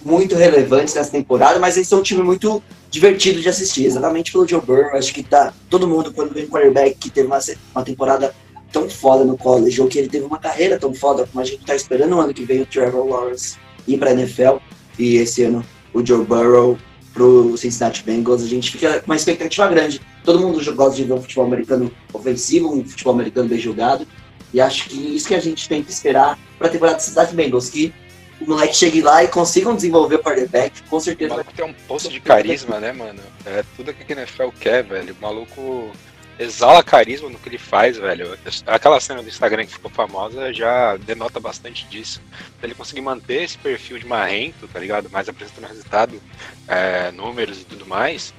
muito 0.03 0.36
relevantes 0.36 0.94
nessa 0.94 1.12
temporada, 1.12 1.60
mas 1.60 1.75
eles 1.75 1.88
são 1.88 2.00
um 2.00 2.03
time 2.03 2.22
muito 2.22 2.62
divertido 2.91 3.41
de 3.41 3.50
assistir, 3.50 3.86
exatamente 3.86 4.32
pelo 4.32 4.48
Joe 4.48 4.62
Burrow. 4.62 4.96
Acho 4.96 5.13
que 5.13 5.24
tá 5.24 5.51
todo 5.70 5.88
mundo, 5.88 6.13
quando 6.13 6.34
vem 6.34 6.46
um 6.46 6.50
quarterback 6.50 6.96
que 6.96 7.10
teve 7.10 7.27
uma, 7.27 7.39
uma 7.74 7.84
temporada 7.84 8.34
tão 8.72 8.88
foda 8.89 9.25
no 9.25 9.38
college, 9.38 9.82
ou 9.82 9.88
que 9.88 9.98
ele 9.98 10.08
teve 10.08 10.25
uma 10.25 10.38
carreira 10.38 10.77
tão 10.77 10.94
foda 10.94 11.25
como 11.25 11.41
a 11.41 11.46
gente 11.46 11.65
tá 11.65 11.75
esperando 11.75 12.12
no 12.12 12.20
ano 12.20 12.34
que 12.34 12.46
vem 12.46 12.62
o 12.62 12.65
Trevor 12.65 13.08
Lawrence 13.08 13.58
ir 13.88 13.98
pra 13.98 14.12
NFL, 14.12 14.58
e 15.00 15.15
esse 15.17 15.44
ano 15.44 15.65
o 15.94 16.05
Joe 16.05 16.24
Burrow 16.24 16.77
pro 17.15 17.57
Cincinnati 17.57 18.03
Bengals, 18.03 18.43
a 18.43 18.48
gente 18.48 18.69
fica 18.72 19.00
com 19.00 19.10
uma 19.10 19.15
expectativa 19.15 19.67
grande. 19.69 20.01
Todo 20.24 20.39
mundo 20.39 20.62
gosta 20.75 20.98
de 20.98 21.05
ver 21.05 21.13
um 21.13 21.22
futebol 21.22 21.45
americano 21.45 21.91
ofensivo, 22.13 22.72
um 22.72 22.84
futebol 22.84 23.13
americano 23.13 23.48
bem 23.48 23.57
jogado, 23.57 24.05
e 24.53 24.60
acho 24.60 24.89
que 24.89 25.15
isso 25.15 25.29
que 25.29 25.34
a 25.34 25.39
gente 25.39 25.67
tem 25.67 25.81
que 25.81 25.91
esperar 25.91 26.38
pra 26.60 26.69
temporada 26.69 26.98
do 26.98 27.01
Cincinnati 27.01 27.34
Bengals, 27.34 27.69
que 27.69 27.93
o 28.41 28.50
moleque 28.50 28.75
chegue 28.75 29.01
lá 29.01 29.24
e 29.24 29.29
consigam 29.29 29.75
desenvolver 29.75 30.15
o 30.15 30.19
quarterback, 30.19 30.84
com 30.89 31.00
O 31.00 31.00
certeza 31.00 31.36
vai 31.36 31.43
maluco 31.45 31.53
tem 31.53 31.65
um 31.65 31.74
poço 31.88 32.10
de 32.10 32.19
carisma, 32.19 32.79
né, 32.79 32.91
mano? 32.91 33.22
É 33.45 33.63
tudo 33.77 33.93
que 33.93 34.12
a 34.12 34.19
NFL 34.19 34.50
quer, 34.60 34.84
velho. 34.84 35.15
O 35.17 35.22
maluco 35.22 35.89
exala 36.38 36.84
carisma 36.84 37.30
no 37.30 37.39
que 37.39 37.50
ele 37.50 37.58
faz, 37.58 37.98
velho. 37.98 38.38
Aquela 38.65 39.00
cena 39.00 39.22
do 39.22 39.30
Instagram 39.30 39.65
que 39.65 39.74
ficou 39.74 39.92
famosa 39.92 40.54
já 40.54 40.98
denota 40.98 41.39
bastante 41.39 41.86
disso. 41.88 42.22
Se 42.60 42.65
ele 42.65 42.75
conseguir 42.75 43.01
manter 43.01 43.44
esse 43.44 43.58
perfil 43.58 44.00
de 44.00 44.06
marrento, 44.06 44.68
tá 44.68 44.80
ligado? 44.80 45.10
Mais 45.10 45.30
apresentando 45.30 45.68
resultado, 45.68 46.22
é, 46.68 47.12
números 47.12 47.62
e 47.62 47.65
tudo 47.65 47.86
mais, 47.86 48.34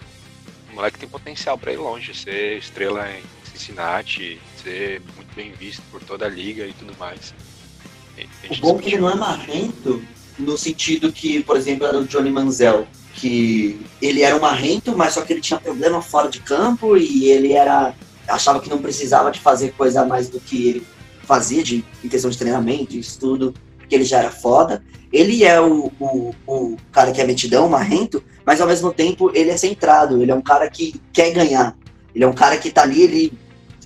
o 0.71 0.75
moleque 0.75 0.99
tem 0.99 1.09
potencial 1.09 1.57
pra 1.57 1.73
ir 1.73 1.79
longe, 1.79 2.15
ser 2.15 2.59
estrela 2.59 3.09
em 3.11 3.23
Cincinnati, 3.51 4.41
ser 4.63 5.01
muito 5.17 5.35
bem 5.35 5.53
visto 5.53 5.83
por 5.91 6.03
toda 6.03 6.27
a 6.27 6.29
liga 6.29 6.67
e 6.67 6.73
tudo 6.73 6.95
mais. 6.99 7.35
O 8.51 8.57
bom 8.57 8.79
é 8.79 8.83
que 8.83 8.89
ele 8.91 8.99
não 8.99 9.11
é 9.11 9.15
marrento 9.15 10.03
no 10.39 10.57
sentido 10.57 11.13
que, 11.13 11.43
por 11.43 11.57
exemplo, 11.57 11.87
era 11.87 11.99
o 11.99 12.07
Johnny 12.07 12.31
Manziel, 12.31 12.87
que 13.17 13.81
ele 14.01 14.23
era 14.23 14.37
um 14.37 14.41
marrento, 14.41 14.97
mas 14.97 15.15
só 15.15 15.23
que 15.23 15.33
ele 15.33 15.41
tinha 15.41 15.59
problema 15.59 16.01
fora 16.01 16.29
de 16.29 16.41
campo 16.41 16.97
e 16.97 17.31
ele 17.31 17.53
era 17.53 17.95
achava 18.29 18.61
que 18.61 18.69
não 18.69 18.79
precisava 18.79 19.31
de 19.31 19.41
fazer 19.41 19.73
coisa 19.73 20.05
mais 20.05 20.29
do 20.29 20.41
que 20.41 20.69
ele 20.69 20.87
fazia 21.23 21.63
de, 21.63 21.85
em 22.05 22.09
questão 22.09 22.31
de 22.31 22.39
treinamento, 22.39 22.93
de 22.93 23.01
estudo, 23.01 23.55
porque 23.77 23.95
ele 23.95 24.05
já 24.05 24.19
era 24.19 24.31
foda. 24.31 24.85
Ele 25.13 25.45
é 25.45 25.61
o, 25.61 25.91
o, 25.99 26.35
o 26.47 26.77
cara 26.93 27.13
que 27.13 27.21
é 27.21 27.25
metidão, 27.25 27.69
marrento, 27.69 28.23
mas 28.45 28.61
ao 28.61 28.67
mesmo 28.67 28.93
tempo 28.93 29.31
ele 29.35 29.51
é 29.51 29.57
centrado, 29.57 30.21
ele 30.23 30.31
é 30.31 30.35
um 30.35 30.43
cara 30.43 30.69
que 30.69 31.01
quer 31.13 31.31
ganhar. 31.31 31.77
Ele 32.15 32.25
é 32.25 32.27
um 32.27 32.33
cara 32.33 32.57
que 32.57 32.71
tá 32.71 32.83
ali, 32.83 33.03
ele 33.03 33.33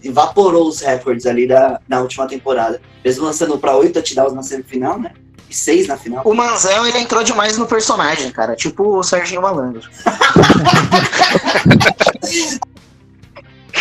evaporou 0.02 0.68
os 0.68 0.80
recordes 0.80 1.26
ali 1.26 1.46
da, 1.46 1.80
na 1.88 2.00
última 2.00 2.26
temporada. 2.26 2.80
Mesmo 3.04 3.25
lançando 3.25 3.58
pra 3.58 3.76
oito 3.76 3.94
touchdowns 3.94 4.32
na 4.32 4.42
semifinal, 4.42 4.99
né? 4.99 5.12
E 5.50 5.54
seis 5.54 5.88
na 5.88 5.97
final. 5.97 6.23
O 6.25 6.33
Manzel, 6.33 6.87
ele 6.87 6.99
entrou 6.99 7.25
demais 7.25 7.59
no 7.59 7.66
personagem, 7.66 8.30
cara. 8.30 8.54
Tipo 8.54 8.99
o 8.99 9.02
Serginho 9.02 9.42
Malandro. 9.42 9.83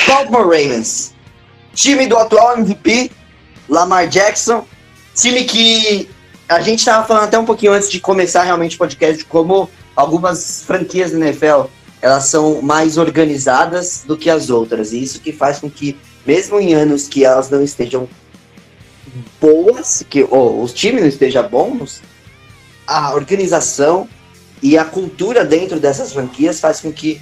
Baltimore 0.07 0.45
Ravens. 0.45 1.13
Time 1.75 2.07
do 2.07 2.17
atual 2.17 2.57
MVP, 2.57 3.11
Lamar 3.69 4.07
Jackson. 4.07 4.65
Time 5.13 5.43
que 5.43 6.09
a 6.47 6.59
gente 6.61 6.79
estava 6.79 7.05
falando 7.05 7.25
até 7.25 7.37
um 7.37 7.45
pouquinho 7.45 7.73
antes 7.73 7.91
de 7.91 7.99
começar 7.99 8.41
realmente 8.43 8.75
o 8.75 8.79
podcast 8.79 9.19
de 9.19 9.25
como 9.25 9.69
algumas 9.95 10.63
franquias 10.63 11.11
da 11.11 11.19
NFL 11.19 11.69
elas 12.01 12.25
são 12.25 12.61
mais 12.61 12.97
organizadas 12.97 14.03
do 14.05 14.17
que 14.17 14.29
as 14.29 14.49
outras. 14.49 14.93
E 14.93 15.03
isso 15.03 15.19
que 15.19 15.31
faz 15.31 15.59
com 15.59 15.69
que, 15.69 15.97
mesmo 16.25 16.59
em 16.59 16.73
anos 16.73 17.07
que 17.07 17.25
elas 17.25 17.49
não 17.49 17.61
estejam 17.61 18.07
boas, 19.39 20.03
que 20.09 20.23
ou 20.23 20.61
os 20.61 20.73
times 20.73 21.01
não 21.01 21.07
estejam 21.07 21.47
bons, 21.47 22.01
a 22.85 23.13
organização 23.13 24.07
e 24.61 24.77
a 24.77 24.85
cultura 24.85 25.45
dentro 25.45 25.79
dessas 25.79 26.13
franquias 26.13 26.59
faz 26.59 26.81
com 26.81 26.91
que 26.91 27.21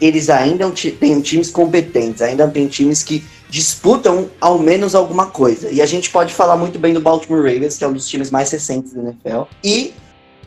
eles 0.00 0.28
ainda 0.28 0.68
tenham 0.98 1.22
times 1.22 1.50
competentes, 1.50 2.22
ainda 2.22 2.48
tem 2.48 2.66
times 2.66 3.02
que 3.02 3.24
disputam 3.48 4.30
ao 4.40 4.58
menos 4.58 4.94
alguma 4.94 5.26
coisa. 5.26 5.70
E 5.70 5.80
a 5.80 5.86
gente 5.86 6.10
pode 6.10 6.34
falar 6.34 6.56
muito 6.56 6.78
bem 6.78 6.92
do 6.92 7.00
Baltimore 7.00 7.42
Ravens, 7.42 7.76
que 7.76 7.84
é 7.84 7.88
um 7.88 7.92
dos 7.92 8.08
times 8.08 8.30
mais 8.30 8.50
recentes 8.50 8.92
da 8.92 9.02
NFL, 9.02 9.42
e 9.62 9.94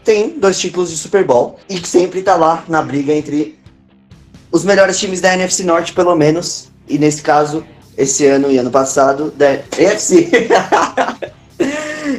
tem 0.04 0.38
dois 0.38 0.60
títulos 0.60 0.90
de 0.90 0.98
Super 0.98 1.24
Bowl 1.24 1.58
e 1.70 1.80
que 1.80 1.88
sempre 1.88 2.22
tá 2.22 2.36
lá 2.36 2.66
na 2.68 2.82
briga 2.82 3.14
entre 3.14 3.58
os 4.52 4.64
melhores 4.64 5.00
times 5.00 5.22
da 5.22 5.34
NFC 5.34 5.64
Norte, 5.64 5.94
pelo 5.94 6.16
menos, 6.16 6.70
e 6.88 6.98
nesse 6.98 7.22
caso, 7.22 7.66
esse 7.98 8.26
ano 8.26 8.52
e 8.52 8.58
ano 8.58 8.72
passado, 8.72 9.32
da 9.36 9.54
NFC. 9.78 10.30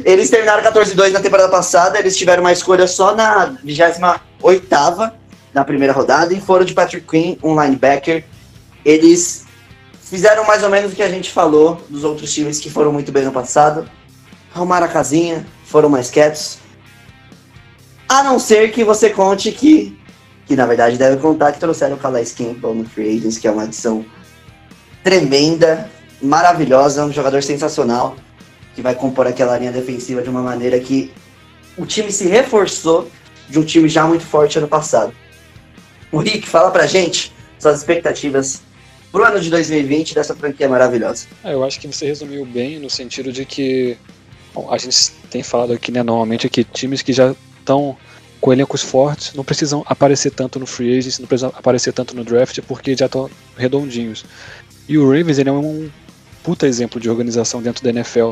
eles 0.03 0.29
terminaram 0.29 0.63
14-2 0.63 1.11
na 1.11 1.19
temporada 1.19 1.49
passada, 1.49 1.99
eles 1.99 2.15
tiveram 2.17 2.43
uma 2.43 2.51
escolha 2.51 2.87
só 2.87 3.15
na 3.15 3.55
28ª 3.65 5.11
na 5.53 5.63
primeira 5.63 5.93
rodada 5.93 6.33
e 6.33 6.41
foram 6.41 6.65
de 6.65 6.73
Patrick 6.73 7.07
Quinn, 7.07 7.37
um 7.43 7.59
linebacker. 7.59 8.23
Eles 8.85 9.45
fizeram 10.01 10.45
mais 10.45 10.63
ou 10.63 10.69
menos 10.69 10.93
o 10.93 10.95
que 10.95 11.03
a 11.03 11.09
gente 11.09 11.31
falou 11.31 11.81
dos 11.89 12.03
outros 12.03 12.33
times 12.33 12.59
que 12.59 12.69
foram 12.69 12.93
muito 12.93 13.11
bem 13.11 13.25
no 13.25 13.31
passado. 13.31 13.89
Arrumaram 14.53 14.85
a 14.85 14.89
casinha, 14.89 15.45
foram 15.65 15.89
mais 15.89 16.09
quietos. 16.09 16.59
A 18.07 18.23
não 18.23 18.39
ser 18.39 18.71
que 18.71 18.83
você 18.83 19.09
conte 19.09 19.51
que, 19.51 19.99
que 20.45 20.55
na 20.55 20.65
verdade 20.65 20.97
deve 20.97 21.17
contar 21.17 21.51
que 21.51 21.59
trouxeram 21.59 21.95
o 21.95 21.99
Calais 21.99 22.31
Campbell 22.31 22.73
no 22.73 22.85
Free 22.85 23.17
Agents, 23.17 23.37
que 23.37 23.47
é 23.47 23.51
uma 23.51 23.63
adição 23.63 24.05
tremenda, 25.07 25.89
maravilhosa, 26.21 27.05
um 27.05 27.13
jogador 27.13 27.41
sensacional, 27.41 28.17
que 28.75 28.81
vai 28.81 28.93
compor 28.93 29.25
aquela 29.25 29.57
linha 29.57 29.71
defensiva 29.71 30.21
de 30.21 30.29
uma 30.29 30.41
maneira 30.41 30.77
que 30.81 31.13
o 31.77 31.85
time 31.85 32.11
se 32.11 32.27
reforçou 32.27 33.09
de 33.47 33.57
um 33.57 33.63
time 33.63 33.87
já 33.87 34.05
muito 34.05 34.25
forte 34.25 34.57
ano 34.57 34.67
passado. 34.67 35.13
O 36.11 36.17
Rick, 36.17 36.45
fala 36.45 36.71
pra 36.71 36.85
gente 36.85 37.31
suas 37.57 37.77
expectativas 37.77 38.61
pro 39.09 39.23
ano 39.23 39.39
de 39.39 39.49
2020 39.49 40.13
dessa 40.13 40.35
franquia 40.35 40.67
maravilhosa. 40.67 41.25
Ah, 41.41 41.53
eu 41.53 41.63
acho 41.63 41.79
que 41.79 41.87
você 41.87 42.05
resumiu 42.05 42.45
bem 42.45 42.77
no 42.77 42.89
sentido 42.89 43.31
de 43.31 43.45
que 43.45 43.97
bom, 44.53 44.69
a 44.69 44.77
gente 44.77 45.11
tem 45.31 45.41
falado 45.41 45.71
aqui, 45.71 45.89
né, 45.89 46.03
normalmente, 46.03 46.49
que 46.49 46.65
times 46.65 47.01
que 47.01 47.13
já 47.13 47.33
estão 47.59 47.95
com 48.41 48.53
elencos 48.53 48.81
fortes 48.81 49.33
não 49.33 49.43
precisam 49.43 49.83
aparecer 49.87 50.31
tanto 50.31 50.59
no 50.59 50.65
free 50.65 50.97
agents, 50.97 51.19
não 51.19 51.27
precisam 51.27 51.51
aparecer 51.55 51.93
tanto 51.93 52.15
no 52.15 52.23
draft, 52.23 52.59
porque 52.67 52.95
já 52.95 53.05
estão 53.05 53.29
redondinhos. 53.55 54.25
E 54.87 54.97
o 54.97 55.05
Ravens 55.05 55.37
ele 55.37 55.49
é 55.49 55.51
um 55.51 55.89
puta 56.43 56.67
exemplo 56.67 56.99
de 56.99 57.09
organização 57.09 57.61
dentro 57.61 57.83
da 57.83 57.89
NFL, 57.89 58.31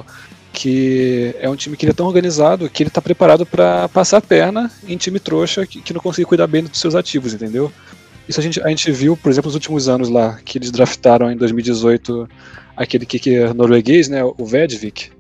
que 0.54 1.36
é 1.40 1.50
um 1.50 1.56
time 1.56 1.76
que 1.76 1.86
ele 1.86 1.92
é 1.92 1.94
tão 1.94 2.08
organizado 2.08 2.70
que 2.70 2.82
ele 2.82 2.88
está 2.88 3.02
preparado 3.02 3.46
para 3.46 3.90
passar 3.90 4.18
a 4.18 4.22
perna 4.22 4.72
em 4.88 4.96
time 4.96 5.20
trouxa 5.20 5.68
que, 5.68 5.82
que 5.82 5.94
não 5.94 6.00
consegue 6.00 6.26
cuidar 6.26 6.48
bem 6.48 6.64
dos 6.64 6.80
seus 6.80 6.96
ativos, 6.96 7.34
entendeu? 7.34 7.72
Isso 8.28 8.40
a 8.40 8.44
gente, 8.44 8.62
a 8.62 8.70
gente 8.70 8.92
viu, 8.92 9.16
por 9.16 9.30
exemplo, 9.30 9.50
nos 9.50 9.56
últimos 9.56 9.88
anos 9.88 10.10
lá, 10.10 10.40
que 10.44 10.58
eles 10.58 10.72
draftaram 10.72 11.32
em 11.32 11.38
2018 11.38 12.28
aquele 12.76 13.06
kicker 13.06 13.54
norueguês, 13.54 14.08
né, 14.08 14.24
o 14.24 14.46
Vedvik. 14.46 15.12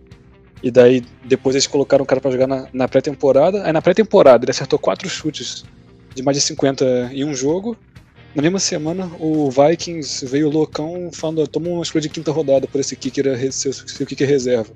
E 0.63 0.71
daí 0.71 1.03
depois 1.23 1.55
eles 1.55 1.67
colocaram 1.67 2.03
o 2.03 2.07
cara 2.07 2.19
pra 2.19 2.31
jogar 2.31 2.47
na, 2.47 2.67
na 2.73 2.87
pré-temporada. 2.87 3.63
Aí 3.63 3.71
na 3.71 3.81
pré-temporada 3.81 4.45
ele 4.45 4.51
acertou 4.51 4.79
quatro 4.79 5.07
chutes 5.07 5.63
de 6.15 6.23
mais 6.23 6.37
de 6.37 6.41
50 6.41 7.11
em 7.13 7.23
um 7.23 7.35
jogo. 7.35 7.77
Na 8.35 8.41
mesma 8.41 8.59
semana 8.59 9.09
o 9.17 9.49
Vikings 9.49 10.25
veio 10.25 10.49
loucão 10.49 11.09
falando, 11.13 11.47
toma 11.47 11.69
uma 11.69 11.83
escolha 11.83 12.01
de 12.01 12.09
quinta 12.09 12.31
rodada 12.31 12.67
por 12.67 12.81
esse 12.81 12.95
kicker, 12.95 13.33
re- 13.33 13.51
seu, 13.51 13.71
seu 13.71 14.05
kicker 14.05 14.27
reserva. 14.27 14.73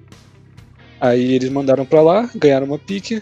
Aí 0.99 1.33
eles 1.33 1.49
mandaram 1.49 1.85
pra 1.85 2.01
lá, 2.01 2.29
ganharam 2.35 2.65
uma 2.67 2.79
pique. 2.79 3.21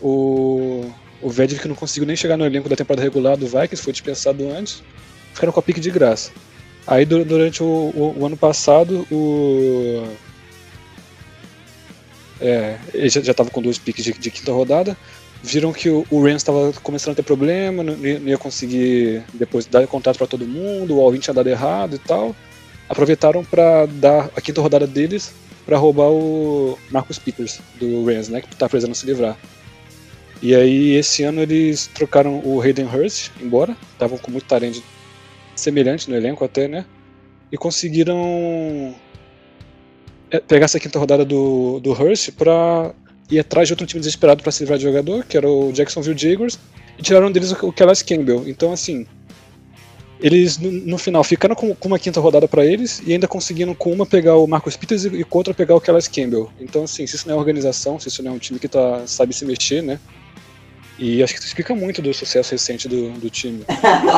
O, 0.00 0.90
o 1.20 1.28
Vedvik 1.28 1.68
não 1.68 1.74
conseguiu 1.74 2.06
nem 2.06 2.16
chegar 2.16 2.36
no 2.38 2.46
elenco 2.46 2.68
da 2.68 2.76
temporada 2.76 3.02
regular 3.02 3.36
do 3.36 3.46
Vikings, 3.46 3.82
foi 3.82 3.92
dispensado 3.92 4.48
antes. 4.50 4.82
Ficaram 5.34 5.52
com 5.52 5.60
a 5.60 5.62
pique 5.62 5.80
de 5.80 5.90
graça. 5.90 6.30
Aí 6.86 7.04
du- 7.04 7.24
durante 7.24 7.62
o, 7.62 7.66
o- 7.66 8.14
o 8.18 8.26
ano 8.26 8.36
passado, 8.36 9.06
o. 9.12 10.02
É, 12.40 12.78
ele 12.94 13.08
já 13.10 13.20
estava 13.20 13.50
com 13.50 13.60
dois 13.60 13.76
piques 13.78 14.04
de, 14.04 14.12
de 14.14 14.30
quinta 14.30 14.52
rodada. 14.52 14.96
Viram 15.42 15.72
que 15.72 15.88
o, 15.88 16.04
Rams 16.10 16.36
estava 16.36 16.72
começando 16.82 17.12
a 17.12 17.16
ter 17.16 17.22
problema, 17.22 17.82
não, 17.82 17.94
ia 17.96 18.36
conseguir 18.36 19.22
depois 19.32 19.66
dar 19.66 19.86
contrato 19.86 20.18
para 20.18 20.26
todo 20.26 20.46
mundo, 20.46 20.96
o 20.96 21.00
Alvin 21.00 21.20
tinha 21.20 21.34
dado 21.34 21.48
errado 21.48 21.94
e 21.94 21.98
tal. 21.98 22.34
Aproveitaram 22.88 23.44
para 23.44 23.86
dar 23.86 24.30
a 24.34 24.40
quinta 24.40 24.60
rodada 24.60 24.86
deles 24.86 25.32
para 25.64 25.76
roubar 25.76 26.10
o 26.10 26.78
Marcus 26.90 27.18
Peters 27.18 27.60
do 27.78 28.04
Rams, 28.04 28.28
né, 28.28 28.40
que 28.40 28.56
tá 28.56 28.68
precisando 28.68 28.94
se 28.94 29.06
livrar. 29.06 29.38
E 30.40 30.54
aí 30.54 30.94
esse 30.94 31.22
ano 31.22 31.40
eles 31.40 31.88
trocaram 31.88 32.40
o 32.44 32.60
Hayden 32.60 32.86
Hurst 32.86 33.30
embora, 33.40 33.76
estavam 33.92 34.18
com 34.18 34.30
muito 34.30 34.46
talento 34.46 34.82
semelhante 35.54 36.08
no 36.08 36.16
elenco 36.16 36.44
até, 36.44 36.68
né? 36.68 36.86
E 37.50 37.56
conseguiram 37.56 38.94
é, 40.30 40.38
pegar 40.40 40.66
essa 40.66 40.78
quinta 40.78 40.98
rodada 40.98 41.24
do, 41.24 41.80
do 41.80 41.92
Hurst 41.92 42.32
pra 42.32 42.94
ir 43.30 43.38
atrás 43.38 43.68
de 43.68 43.72
outro 43.72 43.86
time 43.86 44.00
desesperado 44.00 44.42
para 44.42 44.52
se 44.52 44.62
livrar 44.62 44.78
de 44.78 44.84
jogador, 44.84 45.24
que 45.24 45.36
era 45.36 45.48
o 45.48 45.72
Jacksonville 45.72 46.18
Jaguars, 46.18 46.58
e 46.98 47.02
tiraram 47.02 47.30
deles 47.30 47.52
o, 47.52 47.72
Kellis 47.72 48.02
Campbell. 48.02 48.48
Então, 48.48 48.72
assim, 48.72 49.06
eles 50.20 50.58
no, 50.58 50.70
no 50.70 50.98
final 50.98 51.22
ficaram 51.22 51.54
com, 51.54 51.74
com 51.74 51.88
uma 51.88 51.98
quinta 51.98 52.20
rodada 52.20 52.48
para 52.48 52.64
eles 52.64 53.00
e 53.06 53.12
ainda 53.12 53.28
conseguiram 53.28 53.74
com 53.74 53.92
uma 53.92 54.04
pegar 54.04 54.36
o 54.36 54.46
Marcus 54.46 54.76
Peters 54.76 55.04
e, 55.04 55.08
e 55.08 55.24
com 55.24 55.38
outra 55.38 55.54
pegar 55.54 55.74
o 55.74 55.80
Kellis 55.80 56.08
Campbell. 56.08 56.50
Então, 56.60 56.84
assim, 56.84 57.06
se 57.06 57.16
isso 57.16 57.28
não 57.28 57.34
é 57.34 57.38
organização, 57.38 57.98
se 58.00 58.08
isso 58.08 58.22
não 58.22 58.32
é 58.32 58.34
um 58.34 58.38
time 58.38 58.58
que 58.58 58.68
tá, 58.68 59.02
sabe 59.06 59.34
se 59.34 59.44
mexer, 59.44 59.82
né? 59.82 60.00
E 60.98 61.22
acho 61.22 61.32
que 61.32 61.38
isso 61.38 61.48
explica 61.48 61.74
muito 61.74 62.02
do 62.02 62.12
sucesso 62.12 62.50
recente 62.50 62.88
do, 62.88 63.10
do 63.12 63.30
time. 63.30 63.64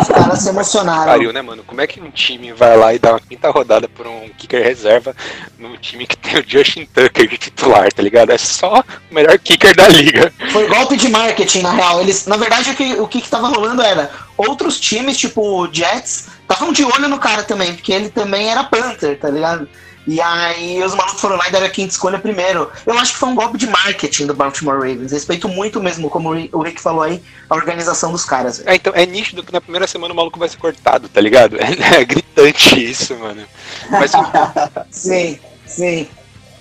Os 0.00 0.08
caras 0.08 0.38
se 0.38 0.48
emocionaram. 0.48 1.12
Pariu, 1.12 1.32
né, 1.32 1.42
mano? 1.42 1.62
Como 1.62 1.80
é 1.80 1.86
que 1.86 2.00
um 2.00 2.10
time 2.10 2.52
vai 2.52 2.76
lá 2.76 2.94
e 2.94 2.98
dá 2.98 3.10
uma 3.12 3.20
quinta 3.20 3.50
rodada 3.50 3.86
por 3.86 4.06
um 4.06 4.30
kicker 4.30 4.62
reserva 4.62 5.14
num 5.58 5.76
time 5.76 6.06
que 6.06 6.16
tem 6.16 6.40
o 6.40 6.44
Justin 6.46 6.86
Tucker 6.86 7.28
de 7.28 7.36
titular, 7.36 7.92
tá 7.92 8.02
ligado? 8.02 8.30
É 8.30 8.38
só 8.38 8.80
o 9.10 9.14
melhor 9.14 9.38
kicker 9.38 9.76
da 9.76 9.88
liga. 9.88 10.32
Foi 10.50 10.66
golpe 10.68 10.96
de 10.96 11.08
marketing, 11.08 11.60
na 11.60 11.72
real. 11.72 12.00
Eles, 12.00 12.26
na 12.26 12.38
verdade, 12.38 12.70
o 12.70 12.74
que, 12.74 12.94
o 12.94 13.06
que 13.06 13.20
que 13.20 13.28
tava 13.28 13.48
rolando 13.48 13.82
era 13.82 14.10
outros 14.38 14.80
times, 14.80 15.18
tipo 15.18 15.42
o 15.42 15.72
Jets, 15.72 16.28
estavam 16.40 16.72
de 16.72 16.82
olho 16.82 17.08
no 17.08 17.18
cara 17.18 17.42
também, 17.42 17.74
porque 17.74 17.92
ele 17.92 18.08
também 18.08 18.50
era 18.50 18.64
Panther, 18.64 19.18
tá 19.18 19.28
ligado? 19.28 19.68
E 20.12 20.20
aí 20.20 20.82
os 20.82 20.92
malucos 20.92 21.20
foram 21.20 21.36
lá 21.36 21.46
e 21.46 21.52
deram 21.52 21.66
a 21.66 21.70
quinta 21.70 21.92
escolha 21.92 22.18
primeiro. 22.18 22.68
Eu 22.84 22.98
acho 22.98 23.12
que 23.12 23.18
foi 23.20 23.28
um 23.28 23.34
golpe 23.36 23.56
de 23.56 23.68
marketing 23.68 24.26
do 24.26 24.34
Baltimore 24.34 24.74
Ravens. 24.74 25.12
Respeito 25.12 25.48
muito 25.48 25.80
mesmo, 25.80 26.10
como 26.10 26.30
o 26.30 26.62
Rick- 26.62 26.80
falou 26.82 27.02
aí, 27.02 27.22
a 27.48 27.54
organização 27.54 28.10
dos 28.10 28.24
caras. 28.24 28.60
É, 28.66 28.74
então, 28.74 28.92
é 28.96 29.06
nítido 29.06 29.44
que 29.44 29.52
na 29.52 29.60
primeira 29.60 29.86
semana 29.86 30.12
o 30.12 30.16
maluco 30.16 30.36
vai 30.36 30.48
ser 30.48 30.56
cortado, 30.56 31.08
tá 31.08 31.20
ligado? 31.20 31.56
É, 31.96 32.04
gritante 32.04 32.84
isso, 32.90 33.14
mano. 33.18 33.44
Mas, 33.88 34.10
Sim, 34.90 35.38
sim. 35.64 36.08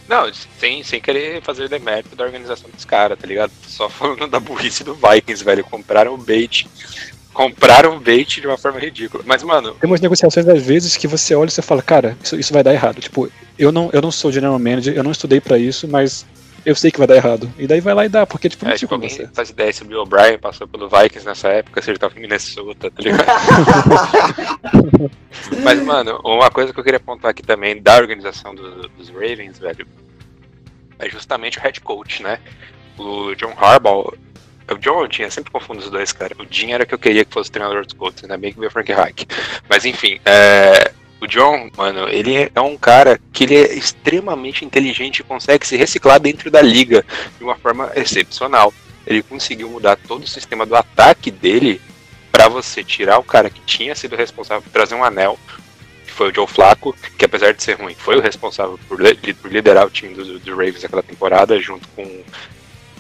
não, 0.07 0.29
sem, 0.59 0.83
sem 0.83 1.01
querer 1.01 1.41
fazer 1.41 1.67
demérito 1.69 2.15
da 2.15 2.25
organização 2.25 2.69
dos 2.69 2.85
caras, 2.85 3.17
tá 3.17 3.25
ligado? 3.25 3.51
Só 3.67 3.89
falando 3.89 4.27
da 4.27 4.39
burrice 4.39 4.83
do 4.83 4.93
Vikings, 4.93 5.43
velho. 5.43 5.63
Compraram 5.63 6.13
o 6.13 6.17
bait. 6.17 6.67
Compraram 7.39 7.95
o 7.95 7.99
bait 8.01 8.41
de 8.41 8.47
uma 8.47 8.57
forma 8.57 8.77
ridícula. 8.81 9.23
Mas, 9.25 9.41
mano, 9.43 9.71
Tem 9.75 9.89
umas 9.89 10.01
negociações 10.01 10.45
às 10.45 10.61
vezes 10.61 10.97
que 10.97 11.07
você 11.07 11.33
olha 11.33 11.47
e 11.47 11.51
você 11.51 11.61
fala, 11.61 11.81
cara, 11.81 12.17
isso, 12.21 12.35
isso 12.37 12.51
vai 12.51 12.61
dar 12.61 12.73
errado. 12.73 12.99
Tipo, 12.99 13.31
eu 13.57 13.71
não, 13.71 13.89
eu 13.93 14.01
não 14.01 14.11
sou 14.11 14.29
general 14.29 14.59
manager, 14.59 14.93
eu 14.93 15.03
não 15.05 15.11
estudei 15.11 15.39
pra 15.39 15.57
isso, 15.57 15.87
mas 15.87 16.25
eu 16.65 16.75
sei 16.75 16.91
que 16.91 16.97
vai 16.97 17.07
dar 17.07 17.15
errado. 17.15 17.49
E 17.57 17.65
daí 17.65 17.79
vai 17.79 17.93
lá 17.93 18.05
e 18.05 18.09
dá, 18.09 18.27
porque 18.27 18.49
tipo, 18.49 18.65
não 18.65 18.73
É, 18.73 18.75
tipo, 18.75 18.93
alguém 18.93 19.09
certo. 19.09 19.33
faz 19.33 19.49
ideia 19.51 19.71
se 19.71 19.83
o 19.83 19.85
Bill 19.85 20.01
O'Brien 20.01 20.37
passou 20.37 20.67
pelo 20.67 20.89
Vikings 20.89 21.25
nessa 21.25 21.47
época, 21.47 21.81
se 21.81 21.89
ele 21.89 21.97
tava 21.97 22.13
em 22.17 22.21
Minnesota, 22.23 22.91
tá 22.91 23.01
ligado? 23.01 23.25
Mas, 25.63 25.81
mano, 25.81 26.19
uma 26.25 26.51
coisa 26.51 26.73
que 26.73 26.79
eu 26.79 26.83
queria 26.83 26.97
apontar 26.97 27.31
aqui 27.31 27.41
também 27.41 27.81
da 27.81 27.95
organização 27.95 28.53
do- 28.53 28.89
dos 28.89 29.07
Ravens, 29.09 29.57
velho, 29.57 29.87
é 30.99 31.09
justamente 31.09 31.57
o 31.57 31.61
head 31.61 31.79
coach, 31.79 32.21
né? 32.21 32.37
O 32.97 33.33
John 33.35 33.53
Harbaugh. 33.57 34.13
O 34.71 34.77
John, 34.77 35.01
eu 35.01 35.07
tinha 35.07 35.29
sempre 35.31 35.51
confundo 35.51 35.79
os 35.79 35.89
dois, 35.89 36.11
cara. 36.11 36.35
O 36.39 36.45
Jim 36.49 36.71
era 36.71 36.85
que 36.85 36.93
eu 36.93 36.99
queria 36.99 37.25
que 37.25 37.33
fosse 37.33 37.49
o 37.49 37.53
treinador 37.53 37.85
dos 37.85 37.93
Colts, 37.93 38.23
ainda 38.23 38.37
bem 38.37 38.51
que 38.53 38.59
veio 38.59 38.69
o 38.69 38.71
Frank 38.71 38.91
Reich. 38.91 39.25
Mas 39.67 39.85
enfim, 39.85 40.19
é, 40.25 40.91
o 41.19 41.27
John, 41.27 41.69
mano, 41.75 42.07
ele 42.07 42.51
é 42.53 42.61
um 42.61 42.77
cara 42.77 43.19
que 43.33 43.43
ele 43.45 43.55
é 43.55 43.73
extremamente 43.73 44.63
inteligente 44.63 45.19
e 45.19 45.23
consegue 45.23 45.65
se 45.67 45.75
reciclar 45.75 46.19
dentro 46.19 46.49
da 46.51 46.61
liga 46.61 47.03
de 47.37 47.43
uma 47.43 47.55
forma 47.55 47.91
excepcional. 47.95 48.73
Ele 49.07 49.23
conseguiu 49.23 49.69
mudar 49.69 49.95
todo 49.95 50.23
o 50.23 50.27
sistema 50.27 50.65
do 50.65 50.75
ataque 50.75 51.31
dele 51.31 51.81
pra 52.31 52.47
você 52.47 52.83
tirar 52.83 53.17
o 53.17 53.23
cara 53.23 53.49
que 53.49 53.59
tinha 53.61 53.95
sido 53.95 54.15
responsável 54.15 54.61
por 54.61 54.71
trazer 54.71 54.93
um 54.95 55.03
anel, 55.03 55.37
que 56.05 56.11
foi 56.11 56.29
o 56.31 56.33
Joe 56.35 56.45
Flacco, 56.47 56.95
que 57.17 57.25
apesar 57.25 57.53
de 57.53 57.63
ser 57.63 57.73
ruim, 57.81 57.95
foi 57.95 58.17
o 58.17 58.21
responsável 58.21 58.79
por, 58.87 59.01
li- 59.01 59.33
por 59.33 59.51
liderar 59.51 59.87
o 59.87 59.89
time 59.89 60.13
do, 60.13 60.39
do 60.39 60.51
Ravens 60.51 60.85
aquela 60.85 61.01
temporada, 61.01 61.59
junto 61.59 61.87
com 61.95 62.23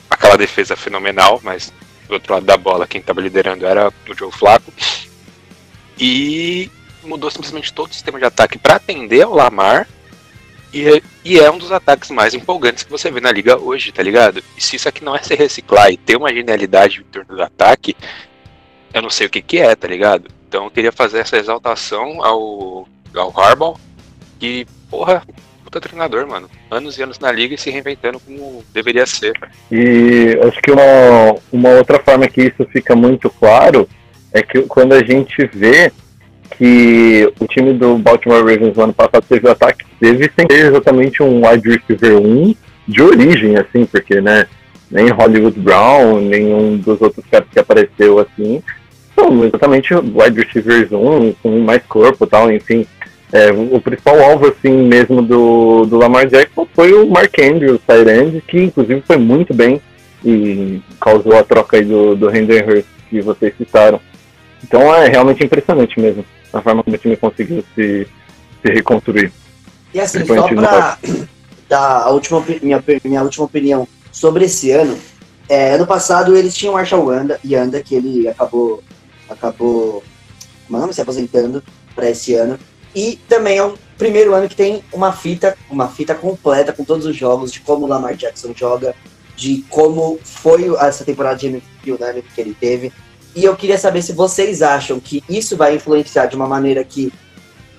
aquela 0.09 0.37
defesa 0.37 0.75
fenomenal, 0.75 1.39
mas 1.43 1.71
do 2.07 2.13
outro 2.13 2.33
lado 2.33 2.45
da 2.45 2.57
bola, 2.57 2.87
quem 2.87 2.99
estava 2.99 3.21
liderando 3.21 3.65
era 3.65 3.89
o 4.07 4.13
Joe 4.17 4.31
Flacco. 4.31 4.73
E 5.97 6.71
mudou 7.03 7.29
simplesmente 7.29 7.73
todo 7.73 7.91
o 7.91 7.93
sistema 7.93 8.17
de 8.17 8.25
ataque 8.25 8.57
para 8.57 8.75
atender 8.75 9.21
ao 9.21 9.33
Lamar. 9.33 9.87
E 10.71 10.87
é, 10.87 11.01
e 11.25 11.39
é 11.39 11.49
um 11.49 11.57
dos 11.57 11.71
ataques 11.71 12.11
mais 12.11 12.33
empolgantes 12.33 12.83
que 12.83 12.91
você 12.91 13.09
vê 13.09 13.19
na 13.19 13.31
liga 13.31 13.57
hoje, 13.57 13.91
tá 13.91 14.03
ligado? 14.03 14.43
E 14.55 14.61
se 14.61 14.75
isso 14.75 14.87
aqui 14.87 15.03
não 15.03 15.15
é 15.15 15.21
se 15.21 15.35
reciclar 15.35 15.91
e 15.91 15.97
ter 15.97 16.15
uma 16.15 16.33
genialidade 16.33 16.99
em 16.99 17.03
torno 17.03 17.35
do 17.35 17.41
ataque, 17.41 17.95
eu 18.93 19.01
não 19.01 19.09
sei 19.09 19.27
o 19.27 19.29
que 19.29 19.41
que 19.41 19.57
é, 19.57 19.75
tá 19.75 19.87
ligado? 19.87 20.29
Então 20.47 20.65
eu 20.65 20.71
queria 20.71 20.91
fazer 20.91 21.19
essa 21.19 21.37
exaltação 21.37 22.23
ao, 22.23 22.87
ao 23.15 23.39
Harbaugh, 23.39 23.79
que, 24.39 24.65
porra, 24.89 25.23
puta 25.69 25.79
treinador, 25.79 26.27
mano. 26.27 26.49
Anos 26.71 26.97
e 26.97 27.03
anos 27.03 27.19
na 27.19 27.31
liga 27.31 27.53
e 27.53 27.57
se 27.57 27.69
reinventando 27.69 28.19
como 28.19 28.63
deveria 28.73 29.05
ser. 29.05 29.33
E 29.71 30.37
acho 30.47 30.59
que 30.61 30.71
uma, 30.71 31.35
uma 31.51 31.69
outra 31.69 31.99
forma 31.99 32.27
que 32.27 32.41
isso 32.41 32.65
fica 32.71 32.95
muito 32.95 33.29
claro 33.29 33.87
é 34.33 34.41
que 34.41 34.63
quando 34.63 34.93
a 34.93 35.03
gente 35.03 35.45
vê 35.53 35.91
que 36.57 37.31
o 37.39 37.45
time 37.45 37.73
do 37.73 37.97
Baltimore 37.97 38.39
Ravens 38.39 38.75
no 38.75 38.83
ano 38.83 38.93
passado 38.93 39.23
teve 39.29 39.47
o 39.47 39.51
ataque, 39.51 39.85
teve 39.99 40.29
sem 40.35 40.47
ter 40.47 40.65
exatamente 40.65 41.21
um 41.21 41.47
wide 41.47 41.69
receiver 41.69 42.17
1 42.17 42.55
de 42.87 43.01
origem, 43.03 43.55
assim, 43.55 43.85
porque, 43.85 44.19
né, 44.19 44.47
nem 44.89 45.09
Hollywood 45.09 45.59
Brown, 45.59 46.19
nenhum 46.21 46.77
dos 46.77 46.99
outros 46.99 47.23
caras 47.29 47.47
que 47.51 47.59
apareceu, 47.59 48.17
assim, 48.17 48.63
são 49.15 49.45
exatamente 49.45 49.93
wide 49.93 50.41
receivers 50.41 50.91
1, 50.91 51.33
com 51.43 51.59
mais 51.59 51.83
corpo 51.83 52.25
tal, 52.25 52.51
enfim. 52.51 52.87
É, 53.31 53.51
o 53.51 53.79
principal 53.79 54.19
alvo, 54.23 54.47
assim, 54.47 54.71
mesmo 54.71 55.21
do, 55.21 55.85
do 55.85 55.97
Lamar 55.97 56.27
Jackson 56.27 56.67
foi 56.73 56.93
o 56.93 57.07
Mark 57.07 57.33
Andrews, 57.39 57.79
Tyrande, 57.85 58.41
que 58.41 58.63
inclusive 58.63 59.03
foi 59.05 59.17
muito 59.17 59.53
bem 59.53 59.79
e 60.25 60.81
causou 60.99 61.37
a 61.37 61.43
troca 61.43 61.77
aí 61.77 61.85
do, 61.85 62.15
do 62.15 62.35
Hendon 62.35 62.65
Hurst 62.65 62.87
que 63.09 63.21
vocês 63.21 63.53
citaram. 63.55 63.99
Então 64.63 64.93
é 64.93 65.07
realmente 65.07 65.43
impressionante 65.43 65.99
mesmo 65.99 66.25
a 66.51 66.61
forma 66.61 66.83
como 66.83 66.95
o 66.95 66.99
time 66.99 67.15
conseguiu 67.15 67.63
se, 67.75 68.07
se 68.61 68.73
reconstruir. 68.73 69.31
E 69.93 69.99
assim, 69.99 70.25
só 70.25 70.47
pra 70.47 70.97
dar 71.69 72.01
a 72.03 72.09
última, 72.09 72.43
minha, 72.61 72.83
minha 73.03 73.21
última 73.21 73.45
opinião 73.45 73.87
sobre 74.11 74.45
esse 74.45 74.71
ano, 74.71 74.97
é, 75.47 75.75
ano 75.75 75.85
passado 75.85 76.35
eles 76.35 76.55
tinham 76.55 76.73
o 76.73 76.77
Marshall 76.77 77.13
Yanda, 77.13 77.39
Yanda 77.45 77.81
que 77.81 77.95
ele 77.95 78.27
acabou, 78.27 78.83
acabou 79.29 80.03
mano, 80.67 80.93
se 80.93 81.01
aposentando 81.01 81.63
para 81.95 82.09
esse 82.09 82.33
ano. 82.35 82.59
E 82.95 83.19
também 83.27 83.57
é 83.57 83.63
o 83.63 83.77
primeiro 83.97 84.33
ano 84.33 84.49
que 84.49 84.55
tem 84.55 84.83
uma 84.91 85.11
fita, 85.11 85.55
uma 85.69 85.87
fita 85.87 86.15
completa 86.15 86.73
com 86.73 86.83
todos 86.83 87.05
os 87.05 87.15
jogos, 87.15 87.51
de 87.51 87.59
como 87.59 87.85
o 87.85 87.89
Lamar 87.89 88.15
Jackson 88.15 88.53
joga, 88.55 88.95
de 89.35 89.63
como 89.69 90.19
foi 90.23 90.65
essa 90.79 91.05
temporada 91.05 91.37
de 91.37 91.47
MVP 91.47 91.91
unânime 91.91 92.23
que 92.33 92.41
ele 92.41 92.55
teve. 92.59 92.91
E 93.35 93.43
eu 93.43 93.55
queria 93.55 93.77
saber 93.77 94.01
se 94.01 94.11
vocês 94.11 94.61
acham 94.61 94.99
que 94.99 95.23
isso 95.29 95.55
vai 95.55 95.75
influenciar 95.75 96.25
de 96.25 96.35
uma 96.35 96.47
maneira 96.47 96.83
que 96.83 97.11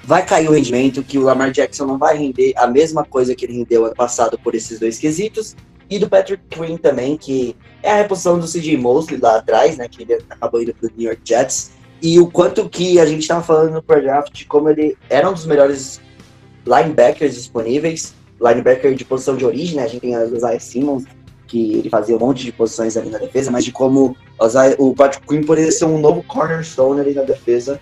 vai 0.04 0.24
cair 0.24 0.48
o 0.48 0.52
rendimento, 0.52 1.02
que 1.02 1.18
o 1.18 1.22
Lamar 1.22 1.50
Jackson 1.50 1.86
não 1.86 1.98
vai 1.98 2.16
render 2.16 2.52
a 2.56 2.66
mesma 2.66 3.04
coisa 3.04 3.34
que 3.34 3.44
ele 3.44 3.58
rendeu 3.58 3.84
ano 3.84 3.94
passado 3.94 4.38
por 4.38 4.54
esses 4.54 4.78
dois 4.78 4.98
quesitos. 4.98 5.56
E 5.88 5.98
do 5.98 6.08
Patrick 6.08 6.42
Quinn 6.48 6.76
também, 6.76 7.16
que 7.16 7.56
é 7.82 7.90
a 7.90 7.96
reposição 7.96 8.38
do 8.38 8.46
CJ 8.46 8.76
Mosley 8.76 9.18
lá 9.20 9.36
atrás, 9.36 9.76
né? 9.76 9.88
Que 9.88 10.02
ele 10.02 10.14
acabou 10.30 10.62
indo 10.62 10.72
pro 10.72 10.88
New 10.96 11.08
York 11.08 11.20
Jets. 11.24 11.72
E 12.02 12.18
o 12.18 12.26
quanto 12.26 12.68
que 12.68 12.98
a 12.98 13.06
gente 13.06 13.22
estava 13.22 13.42
falando 13.42 13.72
no 13.72 13.82
pre-draft 13.82 14.32
de 14.32 14.44
como 14.46 14.70
ele 14.70 14.96
era 15.08 15.28
um 15.28 15.34
dos 15.34 15.46
melhores 15.46 16.00
linebackers 16.66 17.34
disponíveis, 17.34 18.14
linebacker 18.40 18.94
de 18.94 19.04
posição 19.04 19.36
de 19.36 19.44
origem, 19.44 19.76
né? 19.76 19.84
A 19.84 19.86
gente 19.86 20.00
tem 20.00 20.16
o 20.16 20.36
Isaiah 20.36 20.60
Simmons, 20.60 21.04
que 21.46 21.74
ele 21.74 21.90
fazia 21.90 22.16
um 22.16 22.18
monte 22.18 22.44
de 22.44 22.52
posições 22.52 22.96
ali 22.96 23.10
na 23.10 23.18
defesa, 23.18 23.50
mas 23.50 23.64
de 23.64 23.72
como 23.72 24.16
o 24.78 24.94
Patrick 24.94 25.26
Quinn 25.26 25.42
poderia 25.42 25.72
ser 25.72 25.84
um 25.84 25.98
novo 25.98 26.22
cornerstone 26.22 27.00
ali 27.00 27.12
na 27.12 27.22
defesa, 27.22 27.80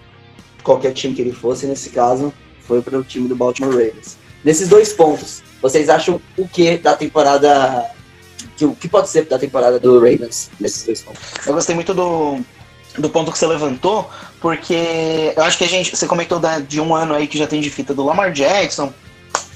qualquer 0.63 0.93
time 0.93 1.15
que 1.15 1.23
ele 1.23 1.33
fosse, 1.33 1.67
nesse 1.67 1.91
caso, 1.91 2.33
foi 2.61 2.83
para 2.83 2.99
o 2.99 3.05
time 3.05 3.29
do 3.29 3.37
Baltimore 3.37 3.73
Ravens. 3.73 4.17
Nesses 4.43 4.69
dois 4.69 4.93
pontos, 4.93 5.43
vocês 5.61 5.89
acham 5.89 6.21
o 6.37 6.49
que 6.49 6.79
da 6.79 6.97
temporada. 6.97 7.91
O 8.63 8.75
que 8.75 8.89
pode 8.89 9.09
ser 9.09 9.27
da 9.27 9.39
temporada 9.39 9.79
do 9.79 9.99
Ravens 9.99 10.51
nesses 10.59 10.85
dois 10.85 11.03
pontos? 11.03 11.21
Eu 11.47 11.55
gostei 11.55 11.75
muito 11.75 11.93
do, 11.93 12.39
do 12.99 13.09
ponto 13.09 13.33
que 13.33 13.39
você 13.39 13.47
levantou, 13.47 14.09
porque 14.41 15.33
eu 15.37 15.43
acho 15.45 15.59
que 15.59 15.65
a 15.65 15.69
gente. 15.69 15.97
Você 15.97 16.07
comentou 16.07 16.39
da- 16.39 16.59
de 16.59 16.81
um 16.81 16.95
ano 16.95 17.15
aí 17.15 17.27
que 17.27 17.39
já 17.39 17.47
tem 17.47 17.61
de 17.61 17.71
fita 17.71 17.95
do 17.95 18.05
Lamar 18.05 18.33
Jackson. 18.33 18.93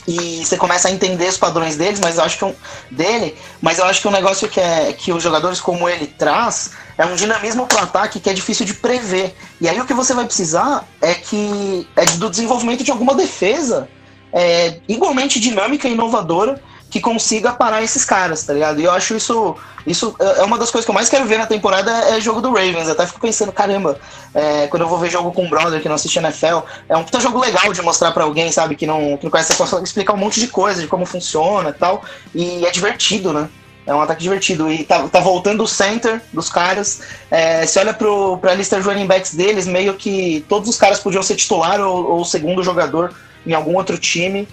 E 0.06 0.44
você 0.44 0.56
começa 0.56 0.88
a 0.88 0.90
entender 0.90 1.28
os 1.28 1.38
padrões 1.38 1.76
deles, 1.76 2.00
mas 2.00 2.18
eu 2.18 2.24
acho 2.24 2.36
que 2.36 2.44
um, 2.44 2.52
dele, 2.90 3.36
mas 3.60 3.78
eu 3.78 3.84
acho 3.84 4.00
que 4.00 4.08
um 4.08 4.10
negócio 4.10 4.48
que 4.48 4.58
é 4.58 4.92
que 4.92 5.12
os 5.12 5.22
jogadores 5.22 5.60
como 5.60 5.88
ele 5.88 6.08
traz 6.08 6.72
é 6.98 7.06
um 7.06 7.14
dinamismo 7.14 7.68
para 7.68 7.82
o 7.82 7.84
ataque 7.84 8.18
que 8.18 8.28
é 8.28 8.32
difícil 8.32 8.66
de 8.66 8.74
prever. 8.74 9.32
E 9.60 9.68
aí 9.68 9.80
o 9.80 9.86
que 9.86 9.94
você 9.94 10.12
vai 10.12 10.24
precisar 10.24 10.88
é 11.00 11.14
que 11.14 11.86
é 11.94 12.04
do 12.04 12.28
desenvolvimento 12.28 12.82
de 12.82 12.90
alguma 12.90 13.14
defesa 13.14 13.88
é, 14.32 14.80
igualmente 14.88 15.38
dinâmica 15.38 15.86
e 15.88 15.92
inovadora 15.92 16.60
que 16.92 17.00
consiga 17.00 17.52
parar 17.52 17.82
esses 17.82 18.04
caras, 18.04 18.44
tá 18.44 18.52
ligado? 18.52 18.78
E 18.78 18.84
eu 18.84 18.92
acho 18.92 19.16
isso 19.16 19.56
isso 19.86 20.14
é 20.20 20.40
é 20.40 20.44
uma 20.44 20.58
das 20.58 20.70
coisas 20.70 20.84
que 20.84 20.90
eu 20.90 20.94
mais 20.94 21.08
quero 21.08 21.24
ver 21.24 21.38
na 21.38 21.46
temporada 21.46 21.90
é 21.90 22.20
jogo 22.20 22.42
do 22.42 22.50
Ravens. 22.52 22.86
Eu 22.86 22.92
até 22.92 23.06
fico 23.06 23.18
pensando, 23.18 23.50
caramba, 23.50 23.98
é, 24.34 24.66
quando 24.66 24.82
eu 24.82 24.88
vou 24.88 24.98
ver 24.98 25.10
jogo 25.10 25.32
com 25.32 25.44
um 25.44 25.48
brother 25.48 25.80
que 25.80 25.88
não 25.88 25.94
assiste 25.94 26.18
NFL, 26.18 26.58
é 26.88 26.96
um 26.96 27.02
puta 27.02 27.18
jogo 27.18 27.40
legal 27.40 27.72
de 27.72 27.80
mostrar 27.80 28.12
pra 28.12 28.24
alguém, 28.24 28.52
sabe, 28.52 28.76
que 28.76 28.86
não, 28.86 29.16
que 29.16 29.24
não 29.24 29.30
conhece, 29.30 29.56
consegue 29.56 29.84
explicar 29.84 30.12
um 30.12 30.18
monte 30.18 30.38
de 30.38 30.48
coisa, 30.48 30.82
de 30.82 30.86
como 30.86 31.06
funciona 31.06 31.70
e 31.70 31.72
tal. 31.72 32.02
E 32.34 32.66
é 32.66 32.70
divertido, 32.70 33.32
né? 33.32 33.48
É 33.86 33.94
um 33.94 34.02
ataque 34.02 34.22
divertido. 34.22 34.70
E 34.70 34.84
tá, 34.84 35.08
tá 35.08 35.20
voltando 35.20 35.62
o 35.62 35.68
center 35.68 36.20
dos 36.30 36.50
caras. 36.50 37.00
É, 37.30 37.64
se 37.64 37.78
olha 37.78 37.94
pro, 37.94 38.36
pra 38.36 38.54
lista 38.54 38.78
de 38.78 38.86
running 38.86 39.06
backs 39.06 39.34
deles, 39.34 39.66
meio 39.66 39.94
que 39.94 40.44
todos 40.46 40.68
os 40.68 40.76
caras 40.76 41.00
podiam 41.00 41.22
ser 41.22 41.36
titular 41.36 41.80
ou, 41.80 42.18
ou 42.18 42.24
segundo 42.24 42.62
jogador 42.62 43.14
em 43.46 43.54
algum 43.54 43.76
outro 43.76 43.96
time. 43.96 44.46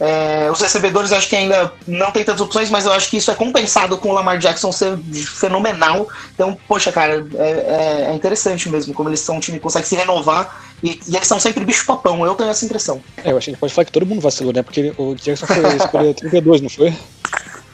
É, 0.00 0.48
os 0.50 0.60
recebedores 0.60 1.12
acho 1.12 1.28
que 1.28 1.36
ainda 1.36 1.72
não 1.86 2.10
tem 2.10 2.24
tantas 2.24 2.40
opções, 2.40 2.68
mas 2.68 2.84
eu 2.84 2.92
acho 2.92 3.08
que 3.08 3.16
isso 3.16 3.30
é 3.30 3.34
compensado 3.34 3.96
com 3.96 4.08
o 4.08 4.12
Lamar 4.12 4.38
Jackson 4.38 4.72
ser 4.72 4.98
fenomenal. 5.36 6.08
Então, 6.34 6.58
poxa, 6.66 6.90
cara, 6.90 7.24
é, 7.36 7.42
é- 7.48 8.06
é 8.10 8.14
interessante 8.14 8.68
mesmo 8.68 8.92
como 8.92 9.08
eles 9.08 9.20
são 9.20 9.36
um 9.36 9.40
time 9.40 9.58
que 9.58 9.62
consegue 9.62 9.86
se 9.86 9.94
renovar 9.94 10.62
e, 10.82 11.00
e 11.08 11.16
eles 11.16 11.28
são 11.28 11.38
sempre 11.38 11.64
bicho-papão. 11.64 12.24
Eu 12.26 12.34
tenho 12.34 12.50
essa 12.50 12.64
impressão. 12.64 13.00
É, 13.22 13.30
eu 13.30 13.36
acho 13.36 13.44
que 13.44 13.50
a 13.50 13.52
gente 13.52 13.60
pode 13.60 13.72
falar 13.72 13.84
que 13.84 13.92
todo 13.92 14.04
mundo 14.06 14.20
vacilou, 14.20 14.52
né? 14.52 14.62
Porque 14.62 14.92
o 14.98 15.14
Jackson 15.14 15.46
foi 15.46 15.76
escolher 15.76 16.14
32, 16.16 16.60
não 16.60 16.68
foi? 16.68 16.92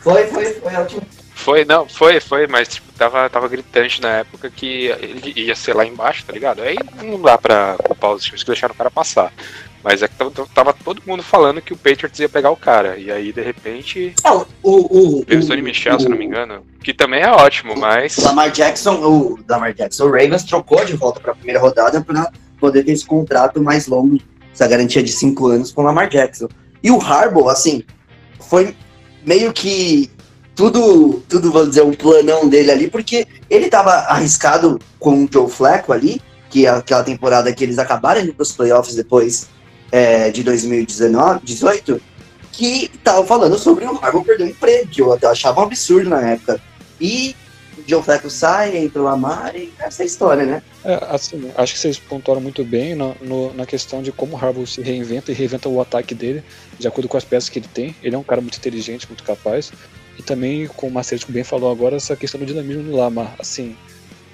Foi, 0.00 0.26
foi, 0.26 0.44
foi 0.54 0.74
ótimo. 0.76 1.02
Foi, 1.34 1.64
não, 1.64 1.88
foi, 1.88 2.20
foi, 2.20 2.46
mas 2.46 2.68
tipo, 2.68 2.92
tava, 2.92 3.28
tava 3.30 3.48
gritante 3.48 4.02
na 4.02 4.18
época 4.18 4.50
que 4.50 4.88
ele 5.00 5.32
ia 5.40 5.56
ser 5.56 5.74
lá 5.74 5.86
embaixo, 5.86 6.22
tá 6.26 6.34
ligado? 6.34 6.60
Aí 6.60 6.76
não 7.02 7.18
dá 7.20 7.38
pra 7.38 7.76
culpar 7.82 8.10
os 8.12 8.22
times 8.22 8.42
que 8.42 8.48
deixaram 8.50 8.74
o 8.74 8.76
cara 8.76 8.90
passar. 8.90 9.32
Mas 9.82 10.02
é 10.02 10.08
que 10.08 10.14
tava, 10.14 10.30
tava 10.54 10.72
todo 10.74 11.00
mundo 11.06 11.22
falando 11.22 11.62
que 11.62 11.72
o 11.72 11.76
Patriots 11.76 12.18
ia 12.20 12.28
pegar 12.28 12.50
o 12.50 12.56
cara. 12.56 12.98
E 12.98 13.10
aí, 13.10 13.32
de 13.32 13.40
repente, 13.40 14.14
É, 14.22 14.30
o, 14.30 14.44
o, 14.62 14.70
o, 15.20 15.24
veio 15.26 15.40
o 15.40 15.42
o- 15.42 15.46
Sonny 15.46 15.62
Michel, 15.62 15.98
se 15.98 16.06
o- 16.06 16.10
não 16.10 16.18
me 16.18 16.24
engano. 16.26 16.62
Que 16.82 16.92
também 16.92 17.22
é 17.22 17.30
ótimo, 17.30 17.74
mas. 17.76 18.16
O 18.18 18.24
Lamar 18.24 18.50
Jackson, 18.50 18.94
o 19.02 19.38
Lamar 19.48 19.72
Jackson, 19.72 20.04
o 20.04 20.10
Ravens 20.10 20.44
trocou 20.44 20.84
de 20.84 20.94
volta 20.94 21.18
para 21.20 21.32
a 21.32 21.34
primeira 21.34 21.60
rodada 21.60 22.00
para 22.02 22.30
poder 22.60 22.84
ter 22.84 22.92
esse 22.92 23.06
contrato 23.06 23.62
mais 23.62 23.86
longo, 23.86 24.18
essa 24.52 24.68
garantia 24.68 25.02
de 25.02 25.10
cinco 25.12 25.46
anos 25.48 25.72
com 25.72 25.80
o 25.80 25.84
Lamar 25.84 26.08
Jackson. 26.10 26.48
E 26.82 26.90
o 26.90 27.00
Harbaugh, 27.00 27.48
assim, 27.48 27.82
foi 28.38 28.74
meio 29.24 29.50
que 29.52 30.10
tudo, 30.54 31.22
tudo, 31.28 31.50
vamos 31.50 31.70
dizer, 31.70 31.82
um 31.82 31.92
planão 31.94 32.48
dele 32.48 32.70
ali, 32.70 32.90
porque 32.90 33.26
ele 33.48 33.66
estava 33.66 33.92
arriscado 33.92 34.78
com 34.98 35.24
o 35.24 35.28
Joe 35.32 35.48
Flacco 35.50 35.92
ali, 35.92 36.20
que 36.50 36.66
é 36.66 36.68
aquela 36.70 37.02
temporada 37.02 37.50
que 37.52 37.64
eles 37.64 37.78
acabaram 37.78 38.20
indo 38.20 38.34
para 38.34 38.42
os 38.42 38.52
playoffs 38.52 38.94
depois 38.94 39.48
é, 39.92 40.30
de 40.30 40.42
2019, 40.42 41.40
18, 41.44 42.00
que 42.52 42.90
estavam 42.94 43.26
falando 43.26 43.58
sobre 43.58 43.84
o 43.84 43.98
Harbaugh 44.02 44.24
perder 44.24 44.44
um 44.44 44.48
emprego, 44.48 44.88
que 44.88 45.00
eu 45.02 45.12
até 45.12 45.26
achava 45.26 45.60
um 45.60 45.64
absurdo 45.64 46.10
na 46.10 46.20
época. 46.30 46.60
E 47.00 47.34
o 47.78 47.82
Joe 47.88 48.02
Flacco 48.02 48.28
sai, 48.28 48.76
entra 48.76 49.00
o 49.00 49.04
Lamar 49.04 49.54
e 49.56 49.72
essa 49.78 50.02
é 50.02 50.06
história, 50.06 50.44
né? 50.44 50.62
É, 50.84 50.98
assim, 51.10 51.50
acho 51.56 51.72
que 51.74 51.78
vocês 51.78 51.98
pontuaram 51.98 52.40
muito 52.40 52.64
bem 52.64 52.94
na, 52.94 53.14
no- 53.20 53.52
na 53.54 53.64
questão 53.66 54.02
de 54.02 54.12
como 54.12 54.34
o 54.36 54.38
Harbaugh 54.44 54.66
se 54.66 54.82
reinventa 54.82 55.30
e 55.30 55.34
reinventa 55.34 55.68
o 55.68 55.80
ataque 55.80 56.14
dele, 56.14 56.42
de 56.78 56.86
acordo 56.86 57.08
com 57.08 57.16
as 57.16 57.24
peças 57.24 57.48
que 57.48 57.58
ele 57.58 57.68
tem. 57.72 57.94
Ele 58.02 58.14
é 58.14 58.18
um 58.18 58.22
cara 58.22 58.40
muito 58.40 58.58
inteligente, 58.58 59.06
muito 59.06 59.22
capaz. 59.24 59.72
E 60.18 60.22
também, 60.22 60.66
como 60.66 60.90
o 60.90 60.94
Marcelo 60.94 61.22
bem 61.28 61.44
falou 61.44 61.70
agora, 61.70 61.96
essa 61.96 62.14
questão 62.14 62.38
do 62.38 62.44
dinamismo 62.46 62.82
do 62.82 62.96
Lamar. 62.96 63.34
Assim, 63.38 63.74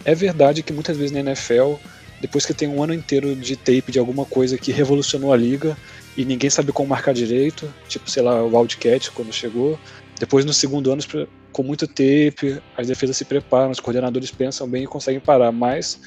é 0.05 0.14
verdade 0.14 0.62
que 0.62 0.73
muitas 0.73 0.97
vezes 0.97 1.12
na 1.12 1.21
NFL, 1.21 1.75
depois 2.20 2.46
que 2.46 2.55
tem 2.55 2.68
um 2.68 2.83
ano 2.83 2.94
inteiro 2.94 3.35
de 3.37 3.57
tape 3.57 3.92
de 3.92 3.98
alguma 3.98 4.24
coisa 4.24 4.57
que 4.57 4.72
revolucionou 4.72 5.33
a 5.33 5.37
liga 5.37 5.76
e 6.16 6.24
ninguém 6.24 6.48
sabe 6.48 6.72
como 6.72 6.88
marcar 6.88 7.12
direito, 7.12 7.72
tipo, 7.88 8.11
sei 8.11 8.22
lá, 8.22 8.42
o 8.42 8.57
Wildcat 8.57 9.11
quando 9.11 9.33
chegou. 9.33 9.79
Depois, 10.18 10.44
no 10.44 10.52
segundo 10.52 10.90
ano, 10.90 11.02
com 11.52 11.62
muito 11.62 11.87
tape, 11.87 12.61
as 12.76 12.87
defesas 12.87 13.16
se 13.16 13.24
preparam, 13.24 13.70
os 13.70 13.81
coordenadores 13.81 14.31
pensam 14.31 14.66
bem 14.68 14.85
e 14.85 14.87
conseguem 14.87 15.20
parar. 15.20 15.52
Mas, 15.52 16.00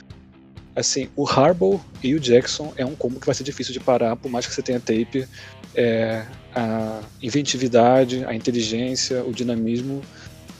assim, 0.75 1.09
o 1.15 1.27
Harbaugh 1.29 1.79
e 2.03 2.15
o 2.15 2.19
Jackson 2.19 2.73
é 2.75 2.83
um 2.83 2.95
combo 2.95 3.19
que 3.19 3.25
vai 3.27 3.35
ser 3.35 3.43
difícil 3.43 3.71
de 3.71 3.79
parar, 3.79 4.15
por 4.15 4.31
mais 4.31 4.47
que 4.47 4.53
você 4.53 4.63
tenha 4.63 4.79
tape. 4.79 5.27
É, 5.75 6.25
a 6.55 7.01
inventividade, 7.21 8.25
a 8.25 8.33
inteligência, 8.33 9.23
o 9.23 9.31
dinamismo, 9.31 10.01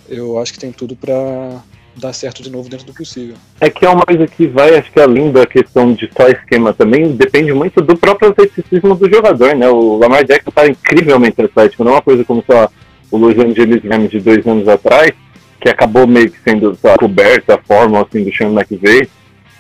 eu 0.08 0.38
acho 0.40 0.54
que 0.54 0.60
tem 0.60 0.72
tudo 0.72 0.96
para 0.96 1.64
dar 1.96 2.14
certo 2.14 2.42
de 2.42 2.50
novo 2.50 2.70
dentro 2.70 2.86
do 2.86 2.94
possível. 2.94 3.36
É 3.60 3.70
que 3.70 3.86
é 3.86 3.90
uma 3.90 4.06
coisa 4.06 4.26
que 4.28 4.48
vai, 4.48 4.78
acho 4.78 4.92
que 4.92 5.00
além 5.00 5.32
da 5.32 5.46
questão 5.46 5.94
de 5.94 6.10
só 6.16 6.28
esquema 6.28 6.74
também, 6.74 7.16
depende 7.16 7.54
muito 7.54 7.82
do 7.82 7.98
próprio 7.98 8.30
atleticismo 8.30 8.96
do 8.96 9.10
jogador, 9.10 9.56
né? 9.56 9.70
O 9.70 9.98
Lamar 9.98 10.26
Jackson 10.26 10.52
tá 10.52 10.68
incrivelmente 10.68 11.42
atlético, 11.42 11.84
não 11.84 11.92
é 11.92 11.96
uma 11.96 12.02
coisa 12.02 12.24
como 12.24 12.44
só 12.50 12.70
o 13.12 13.18
Los 13.18 13.38
Angeles 13.38 13.84
Rams 13.84 14.12
de 14.12 14.20
dois 14.20 14.46
anos 14.48 14.68
atrás, 14.68 15.12
que 15.60 15.70
acabou 15.70 16.08
meio 16.08 16.32
que 16.32 16.40
sendo 16.40 16.78
lá, 16.84 16.98
coberta 16.98 17.56
a 17.56 17.58
fórmula 17.58 18.08
assim, 18.08 18.24
do 18.24 18.34
Sean 18.34 18.50
McVay, 18.50 19.10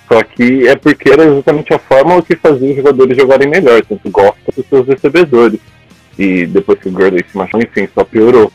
só 0.07 0.23
que 0.23 0.67
é 0.67 0.75
porque 0.75 1.09
era 1.11 1.23
exatamente 1.23 1.73
a 1.73 1.79
fórmula 1.79 2.21
que 2.21 2.35
fazia 2.35 2.69
os 2.71 2.75
jogadores 2.75 3.15
jogarem 3.15 3.47
melhor, 3.47 3.83
tanto 3.85 4.09
Goff 4.09 4.37
quanto 4.43 4.61
os 4.61 4.67
seus 4.67 4.87
recebedores. 4.87 5.59
E 6.17 6.45
depois 6.47 6.79
que 6.79 6.89
o 6.89 6.91
Gurley 6.91 7.23
se 7.31 7.37
machucou, 7.37 7.61
enfim, 7.61 7.87
só 7.93 8.03
piorou. 8.03 8.51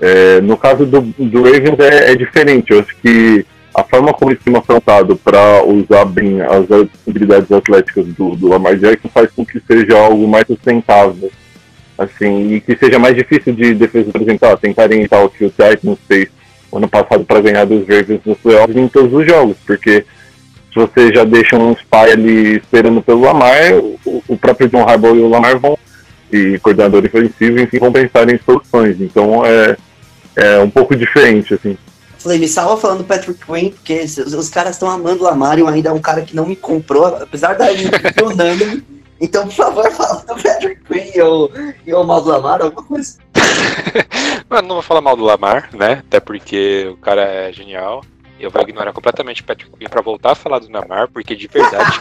É, 0.00 0.40
no 0.40 0.56
caso 0.56 0.86
do, 0.86 1.00
do 1.00 1.42
Ravens 1.42 1.78
é, 1.80 2.12
é 2.12 2.16
diferente. 2.16 2.72
Eu 2.72 2.80
acho 2.80 2.96
que 2.96 3.44
a 3.74 3.82
forma 3.84 4.12
como 4.12 4.30
eles 4.30 4.42
têm 4.42 4.56
afrontado 4.56 5.16
para 5.16 5.62
usar 5.64 6.04
bem 6.04 6.40
as 6.40 6.66
habilidades 7.06 7.50
atléticas 7.50 8.06
do, 8.06 8.34
do 8.34 8.48
Lamar 8.48 8.76
Jackson 8.76 9.08
faz 9.08 9.30
com 9.30 9.44
que 9.44 9.60
seja 9.60 9.98
algo 9.98 10.26
mais 10.26 10.46
sustentável. 10.46 11.30
Assim, 11.96 12.54
e 12.54 12.60
que 12.60 12.76
seja 12.76 12.98
mais 12.98 13.16
difícil 13.16 13.52
de 13.52 13.74
defesa 13.74 14.10
apresentar, 14.10 14.56
tentarem 14.56 15.04
o 15.10 15.28
que 15.28 15.44
o 15.44 15.50
Titans 15.50 15.98
fez 16.06 16.28
ano 16.72 16.88
passado 16.88 17.24
para 17.24 17.40
ganhar 17.40 17.64
dos 17.64 17.88
Ravens 17.88 18.20
nos 18.24 18.38
playoffs 18.38 18.76
em 18.76 18.86
todos 18.86 19.12
os 19.12 19.26
jogos, 19.26 19.56
porque 19.66 20.04
se 20.72 20.74
você 20.78 21.12
já 21.12 21.24
deixa 21.24 21.56
um 21.56 21.72
spy 21.72 22.12
ali 22.12 22.56
esperando 22.58 23.02
pelo 23.02 23.22
Lamar, 23.22 23.74
o, 23.74 24.22
o 24.28 24.36
próprio 24.36 24.68
John 24.68 24.88
Harbaugh 24.88 25.16
e 25.16 25.20
o 25.20 25.28
Lamar 25.28 25.58
vão, 25.58 25.76
e 26.30 26.58
coordenador 26.58 27.04
ofensivo, 27.04 27.58
enfim, 27.58 27.78
vão 27.78 27.90
pensar 27.90 28.28
em 28.28 28.38
soluções. 28.44 29.00
Então 29.00 29.44
é, 29.44 29.76
é 30.38 30.58
um 30.60 30.70
pouco 30.70 30.94
diferente, 30.94 31.54
assim. 31.54 31.76
Falei, 32.18 32.38
me 32.38 32.48
salva 32.48 32.80
falando 32.80 32.98
do 32.98 33.04
Patrick 33.04 33.44
Quinn, 33.44 33.70
porque 33.70 34.00
os, 34.00 34.16
os 34.16 34.48
caras 34.48 34.76
estão 34.76 34.88
amando 34.88 35.22
o 35.22 35.26
Lamar 35.26 35.58
e 35.58 35.66
ainda 35.66 35.90
é 35.90 35.92
um 35.92 36.00
cara 36.00 36.22
que 36.22 36.34
não 36.34 36.46
me 36.46 36.56
comprou, 36.56 37.06
apesar 37.06 37.54
da 37.54 37.72
gente 37.74 37.90
unânime. 38.22 38.84
Então, 39.20 39.44
por 39.46 39.54
favor, 39.54 39.90
fala 39.90 40.24
do 40.24 40.40
Patrick 40.40 40.80
Quinn 40.84 41.10
e 41.14 41.20
o, 41.20 41.50
e 41.86 41.94
o 41.94 42.04
mal 42.04 42.20
do 42.20 42.30
Lamar, 42.30 42.62
alguma 42.62 42.84
coisa. 42.84 43.18
Mas 44.48 44.62
não 44.62 44.76
vou 44.76 44.82
falar 44.82 45.00
mal 45.00 45.16
do 45.16 45.24
Lamar, 45.24 45.70
né? 45.72 46.02
Até 46.06 46.20
porque 46.20 46.88
o 46.92 46.96
cara 46.96 47.22
é 47.22 47.52
genial. 47.52 48.04
Eu 48.38 48.50
vou 48.50 48.62
ignorar 48.62 48.92
completamente 48.92 49.42
o 49.42 49.44
Patrick 49.44 49.70
Quinn 49.76 49.88
pra 49.88 50.00
voltar 50.00 50.32
a 50.32 50.34
falar 50.34 50.60
do 50.60 50.70
Lamar, 50.70 51.08
porque 51.08 51.34
de 51.34 51.48
verdade. 51.48 51.98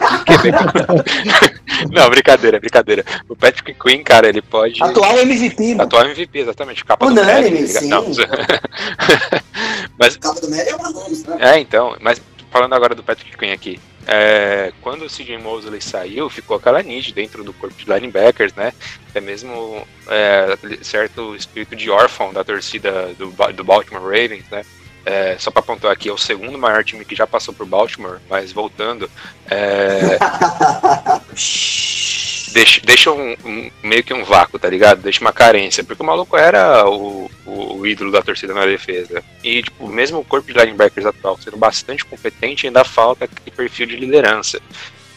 não, 1.91 2.09
brincadeira, 2.09 2.59
brincadeira. 2.59 3.03
O 3.27 3.35
Patrick 3.35 3.73
Quinn, 3.73 4.03
cara, 4.03 4.27
ele 4.29 4.41
pode. 4.41 4.83
Atual 4.83 5.17
MVP, 5.19 5.69
mano. 5.69 5.81
Atual 5.83 6.05
MVP, 6.05 6.39
exatamente. 6.39 6.85
Capa 6.85 7.07
Unânime, 7.07 7.61
do 7.61 7.67
sim. 7.67 7.87
Não. 7.87 8.05
mas, 9.97 10.15
cabo 10.17 10.39
do 10.39 10.49
Mary 10.49 10.69
é 10.69 10.75
uma 10.75 10.89
luz, 10.89 11.23
né? 11.25 11.37
é, 11.39 11.59
então, 11.59 11.95
mas 11.99 12.21
falando 12.51 12.73
agora 12.73 12.93
do 12.93 13.03
Patrick 13.03 13.35
Quinn 13.35 13.51
aqui. 13.51 13.79
é, 14.07 14.71
quando 14.81 15.05
o 15.05 15.09
CJ 15.09 15.37
Mosley 15.37 15.81
saiu, 15.81 16.29
ficou 16.29 16.57
aquela 16.57 16.81
need 16.81 17.13
dentro 17.13 17.43
do 17.43 17.51
corpo 17.51 17.75
de 17.75 17.91
linebackers, 17.91 18.53
né? 18.53 18.73
Até 19.09 19.19
mesmo 19.19 19.85
é, 20.07 20.57
certo 20.81 21.35
espírito 21.35 21.75
de 21.75 21.89
órfão 21.89 22.31
da 22.31 22.43
torcida 22.43 23.13
do, 23.17 23.31
do 23.53 23.63
Baltimore 23.63 24.03
Ravens, 24.03 24.45
né? 24.49 24.63
É, 25.09 25.37
só 25.39 25.49
para 25.49 25.61
pontuar 25.61 25.93
aqui, 25.93 26.09
é 26.09 26.11
o 26.11 26.17
segundo 26.17 26.57
maior 26.57 26.83
time 26.83 27.05
que 27.05 27.15
já 27.15 27.25
passou 27.25 27.53
por 27.53 27.65
Baltimore, 27.65 28.19
mas 28.29 28.51
voltando, 28.51 29.09
é, 29.49 30.17
deixa, 32.51 32.81
deixa 32.83 33.11
um, 33.13 33.31
um- 33.45 33.71
meio 33.81 34.03
que 34.03 34.13
um 34.13 34.25
vácuo, 34.25 34.59
tá 34.59 34.69
ligado? 34.69 35.01
Deixa 35.01 35.21
uma 35.21 35.31
carência, 35.31 35.81
porque 35.81 36.03
o 36.03 36.05
maluco 36.05 36.35
era 36.35 36.85
o, 36.89 37.31
o, 37.45 37.77
o 37.77 37.87
ídolo 37.87 38.11
da 38.11 38.21
torcida 38.21 38.53
na 38.53 38.65
defesa. 38.65 39.23
E, 39.41 39.63
tipo, 39.63 39.87
mesmo 39.87 40.19
o 40.19 40.25
corpo 40.25 40.51
de 40.51 40.59
linebackers 40.59 41.05
atual 41.05 41.39
sendo 41.41 41.55
bastante 41.55 42.03
competente, 42.03 42.67
ainda 42.67 42.83
falta 42.83 43.23
aquele 43.23 43.55
perfil 43.55 43.87
de 43.87 43.95
liderança. 43.95 44.59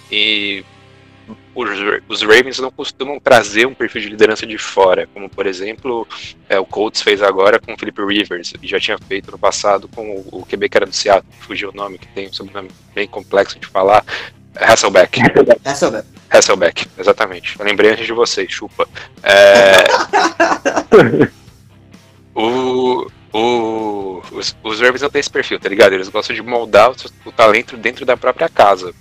E 0.09 0.65
os, 1.55 1.69
os 2.09 2.23
Ravens 2.23 2.59
não 2.59 2.71
costumam 2.71 3.19
trazer 3.19 3.67
um 3.67 3.75
perfil 3.75 4.03
de 4.03 4.09
liderança 4.09 4.47
de 4.47 4.57
fora, 4.57 5.09
como, 5.13 5.29
por 5.29 5.47
exemplo, 5.47 6.07
é, 6.49 6.59
o 6.59 6.65
Colts 6.65 7.03
fez 7.03 7.23
agora 7.23 7.59
com 7.59 7.73
o 7.73 7.79
Philip 7.79 8.01
Rivers, 8.05 8.55
e 8.63 8.67
já 8.67 8.79
tinha 8.79 8.99
feito 8.99 9.31
no 9.31 9.39
passado 9.39 9.89
com 9.89 10.11
o, 10.11 10.41
o 10.41 10.47
QB 10.47 10.69
que 10.69 10.77
era 10.77 10.87
do 10.87 10.95
Seattle, 10.95 11.33
fugiu 11.41 11.71
o 11.71 11.75
nome, 11.75 11.99
que 11.99 12.09
tem 12.09 12.29
um 12.29 12.33
sobrenome 12.33 12.71
bem 12.95 13.07
complexo 13.07 13.59
de 13.59 13.67
falar, 13.67 14.05
Hasselbeck. 14.55 15.21
Velho. 15.21 16.05
Hasselbeck, 16.31 16.87
exatamente. 16.99 17.59
Eu 17.59 17.65
lembrei 17.65 17.93
antes 17.93 18.07
de 18.07 18.13
vocês, 18.13 18.51
chupa. 18.51 18.89
É, 19.23 19.85
o, 22.35 23.07
o, 23.33 24.23
os, 24.33 24.57
os 24.63 24.81
Ravens 24.81 25.03
não 25.03 25.11
têm 25.11 25.21
esse 25.21 25.31
perfil, 25.31 25.59
tá 25.59 25.69
ligado? 25.69 25.93
Eles 25.93 26.09
gostam 26.09 26.35
de 26.35 26.43
moldar 26.43 26.91
o, 26.91 26.95
o 27.27 27.33
talento 27.33 27.77
dentro 27.77 28.05
da 28.05 28.17
própria 28.17 28.49
casa. 28.49 28.95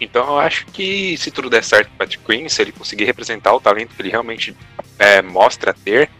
Então 0.00 0.26
eu 0.26 0.38
acho 0.38 0.66
que 0.66 1.16
se 1.16 1.30
tudo 1.30 1.48
der 1.48 1.62
certo 1.62 1.88
pro 1.88 1.98
Patrick 1.98 2.24
Quinn, 2.24 2.48
se 2.48 2.60
ele 2.60 2.72
conseguir 2.72 3.04
representar 3.04 3.54
o 3.54 3.60
talento 3.60 3.94
que 3.94 4.02
ele 4.02 4.10
realmente 4.10 4.56
é, 4.98 5.22
mostra 5.22 5.72
ter, 5.72 6.10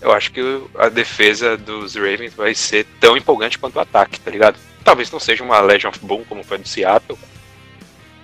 eu 0.00 0.12
acho 0.12 0.32
que 0.32 0.40
a 0.76 0.88
defesa 0.88 1.56
dos 1.56 1.94
Ravens 1.94 2.34
vai 2.34 2.54
ser 2.54 2.84
tão 3.00 3.16
empolgante 3.16 3.58
quanto 3.58 3.76
o 3.76 3.80
ataque, 3.80 4.18
tá 4.18 4.30
ligado? 4.30 4.58
Talvez 4.84 5.10
não 5.10 5.20
seja 5.20 5.44
uma 5.44 5.60
Legion 5.60 5.90
of 5.90 6.00
Boom 6.00 6.24
como 6.24 6.42
foi 6.42 6.58
do 6.58 6.66
Seattle, 6.66 7.18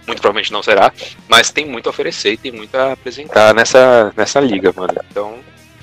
muito 0.07 0.21
provavelmente 0.21 0.53
não 0.53 0.63
será, 0.63 0.93
mas 1.29 1.51
tem 1.51 1.67
muito 1.67 1.89
a 1.89 1.91
oferecer 1.91 2.33
e 2.33 2.37
tem 2.37 2.51
muito 2.51 2.75
a 2.75 2.93
apresentar 2.93 3.55
nessa, 3.55 4.13
nessa 4.17 4.41
liga, 4.41 4.73
mano. 4.75 4.95
Então, 5.11 5.39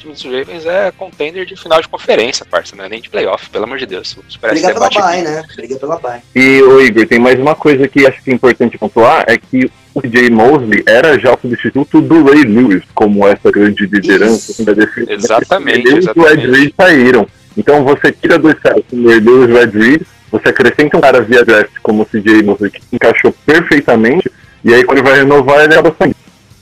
time 0.06 0.14
dos 0.14 0.24
Ravens 0.24 0.66
é 0.66 0.92
contender 0.92 1.46
de 1.46 1.56
final 1.56 1.82
de 1.82 1.88
conferência, 1.88 2.46
parça, 2.46 2.76
não 2.76 2.86
é 2.86 2.90
nem 2.90 3.02
de 3.02 3.10
playoff, 3.10 3.50
pelo 3.50 3.64
amor 3.64 3.78
de 3.78 3.86
Deus. 3.86 4.18
Briga 4.42 4.74
pela 4.74 4.90
bye, 4.90 5.00
aqui. 5.00 5.22
né? 5.24 5.44
Briga 5.56 5.76
pela 5.78 5.98
bye. 5.98 6.22
E, 6.36 6.62
ô 6.62 6.82
Igor, 6.82 7.08
tem 7.08 7.20
mais 7.20 7.40
uma 7.40 7.56
coisa 7.56 7.88
que 7.88 8.06
acho 8.06 8.22
que 8.22 8.32
é 8.32 8.34
importante 8.34 8.78
pontuar, 8.78 9.26
é 9.28 9.38
que 9.38 9.72
o 9.94 10.02
Jay 10.08 10.30
Mosley 10.30 10.84
era 10.86 11.18
já 11.18 11.34
o 11.34 11.40
substituto 11.40 12.02
do 12.02 12.24
Ray 12.24 12.44
Lewis, 12.44 12.84
como 12.94 13.28
essa 13.28 13.50
grande 13.50 13.86
liderança 13.86 14.52
assim, 14.52 14.64
da 14.64 14.74
defesa. 14.74 15.12
Exatamente, 15.12 15.88
Ele 15.88 16.06
e 16.06 16.20
o 16.20 16.28
Ed. 16.28 16.52
Reed 16.52 16.74
saíram. 16.76 17.28
Então 17.58 17.84
você 17.84 18.12
tira 18.12 18.38
dois 18.38 18.60
caras 18.60 18.84
o 18.92 19.08
Ray 19.08 19.20
Lewis 19.20 19.50
e 19.50 19.54
o 19.54 19.62
Ed 19.62 19.78
Reed, 19.78 20.02
você 20.30 20.50
acrescenta 20.50 20.98
um 20.98 21.02
cara 21.02 21.22
via 21.22 21.46
draft 21.46 21.72
como 21.82 22.04
o 22.04 22.06
CJ 22.06 22.44
Mosley, 22.44 22.72
que 22.72 22.82
encaixou 22.92 23.34
perfeitamente, 23.46 24.30
e 24.64 24.74
aí 24.74 24.84
quando 24.84 24.98
ele 24.98 25.08
vai 25.08 25.20
renovar, 25.20 25.64
ele 25.64 25.74
acaba 25.74 25.96
saindo. 25.98 26.16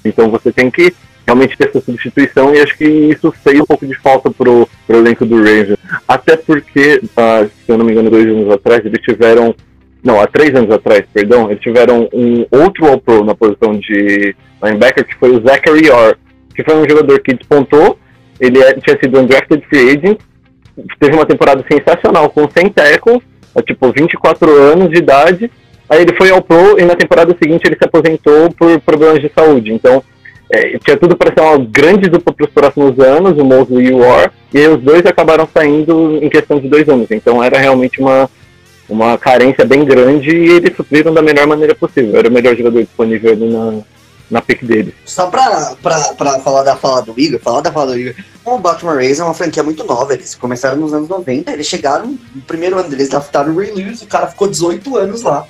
Então 0.06 0.30
você 0.30 0.52
tem 0.52 0.70
que 0.70 0.94
realmente 1.26 1.58
ter 1.58 1.70
essa 1.70 1.82
substituição, 1.82 2.54
e 2.54 2.60
acho 2.60 2.78
que 2.78 2.86
isso 2.86 3.32
fez 3.44 3.60
um 3.60 3.66
pouco 3.66 3.86
de 3.88 3.96
falta 3.96 4.30
pro, 4.30 4.68
pro 4.86 4.98
elenco 4.98 5.26
do 5.26 5.38
Rangers. 5.38 5.78
Até 6.08 6.36
porque, 6.36 7.02
ah, 7.16 7.46
se 7.66 7.72
eu 7.72 7.78
não 7.78 7.86
me 7.86 7.92
engano, 7.92 8.10
dois 8.10 8.28
anos 8.28 8.52
atrás, 8.52 8.86
eles 8.86 9.02
tiveram 9.02 9.56
não, 10.04 10.20
há 10.20 10.28
três 10.28 10.54
anos 10.54 10.70
atrás, 10.70 11.06
perdão, 11.14 11.50
eles 11.50 11.64
tiveram 11.64 12.10
um 12.12 12.46
outro 12.52 12.86
All-Pro 12.86 13.24
na 13.24 13.34
posição 13.34 13.72
de 13.72 14.36
linebacker, 14.62 15.06
que 15.06 15.16
foi 15.16 15.32
o 15.32 15.42
Zachary 15.42 15.90
Orr, 15.90 16.18
que 16.54 16.64
foi 16.64 16.76
um 16.76 16.88
jogador 16.88 17.20
que 17.22 17.34
despontou, 17.34 17.98
ele 18.38 18.62
é- 18.62 18.74
tinha 18.74 19.00
sido 19.00 19.18
undrafted 19.18 19.66
free 19.70 19.92
agent, 19.92 20.20
teve 21.00 21.16
uma 21.16 21.26
temporada 21.26 21.64
sensacional 21.72 22.30
com 22.30 22.50
100 22.50 22.70
tackles, 22.70 23.22
tipo 23.66 23.94
24 23.94 24.52
anos 24.52 24.90
de 24.90 24.98
idade, 24.98 25.50
aí 25.90 26.02
ele 26.02 26.16
foi 26.18 26.32
ao 26.32 26.42
Pro 26.42 26.78
e 26.78 26.84
na 26.84 26.96
temporada 26.96 27.34
seguinte 27.42 27.66
ele 27.66 27.78
se 27.78 27.86
aposentou 27.86 28.52
por 28.52 28.82
problemas 28.82 29.22
de 29.22 29.32
saúde, 29.34 29.72
então 29.72 30.04
é, 30.54 30.78
tinha 30.78 30.98
tudo 30.98 31.18
para 31.18 31.34
ser 31.34 31.42
uma 31.42 31.58
grande 31.58 32.08
dupla 32.08 32.32
para 32.32 32.46
os 32.46 32.52
próximos 32.52 33.00
anos, 33.00 33.38
o 33.40 33.44
Mosley 33.44 33.88
e 33.88 33.92
o 33.92 34.00
Orr, 34.00 34.32
e 34.54 34.68
os 34.68 34.82
dois 34.82 35.04
acabaram 35.06 35.48
saindo 35.52 36.20
em 36.22 36.30
questão 36.30 36.60
de 36.60 36.70
dois 36.70 36.88
anos, 36.88 37.10
então 37.10 37.44
era 37.44 37.58
realmente 37.58 38.00
uma 38.00 38.30
uma 38.88 39.18
carência 39.18 39.66
bem 39.66 39.86
grande 39.86 40.30
e 40.30 40.52
eles 40.52 40.76
supriram 40.76 41.14
da 41.14 41.22
melhor 41.22 41.48
maneira 41.48 41.74
possível. 41.74 42.18
Era 42.18 42.30
o 42.30 42.32
melhor 42.32 42.56
jogador 42.56 42.84
disponível 42.84 43.32
ali 43.32 43.50
na, 43.50 43.82
na 44.30 44.42
pick 44.42 44.64
deles. 44.64 44.94
Só 45.06 45.28
pra 45.28 45.76
falar 46.44 46.64
da 46.64 46.76
fala 46.76 47.02
do 47.02 47.14
Igor, 47.18 47.40
falar 47.40 47.62
da 47.62 47.72
fala 47.72 47.94
do 47.94 47.98
Igor, 47.98 48.14
o 48.46 48.58
Baltimore 48.58 48.96
Ravens 48.96 49.20
é 49.20 49.24
uma 49.24 49.34
franquia 49.34 49.64
muito 49.64 49.84
nova, 49.84 50.14
eles 50.14 50.36
começaram 50.36 50.78
nos 50.78 50.94
anos 50.94 51.10
90, 51.10 51.52
eles 51.52 51.66
chegaram 51.66 52.18
no 52.36 52.42
primeiro 52.42 52.78
ano 52.78 52.90
deles, 52.90 53.10
draftaram 53.10 53.54
o 53.54 53.58
Ray 53.58 53.72
Lewis, 53.72 54.02
o 54.02 54.08
cara 54.08 54.28
ficou 54.28 54.48
18 54.48 54.98
anos 54.98 55.24
lá. 55.24 55.46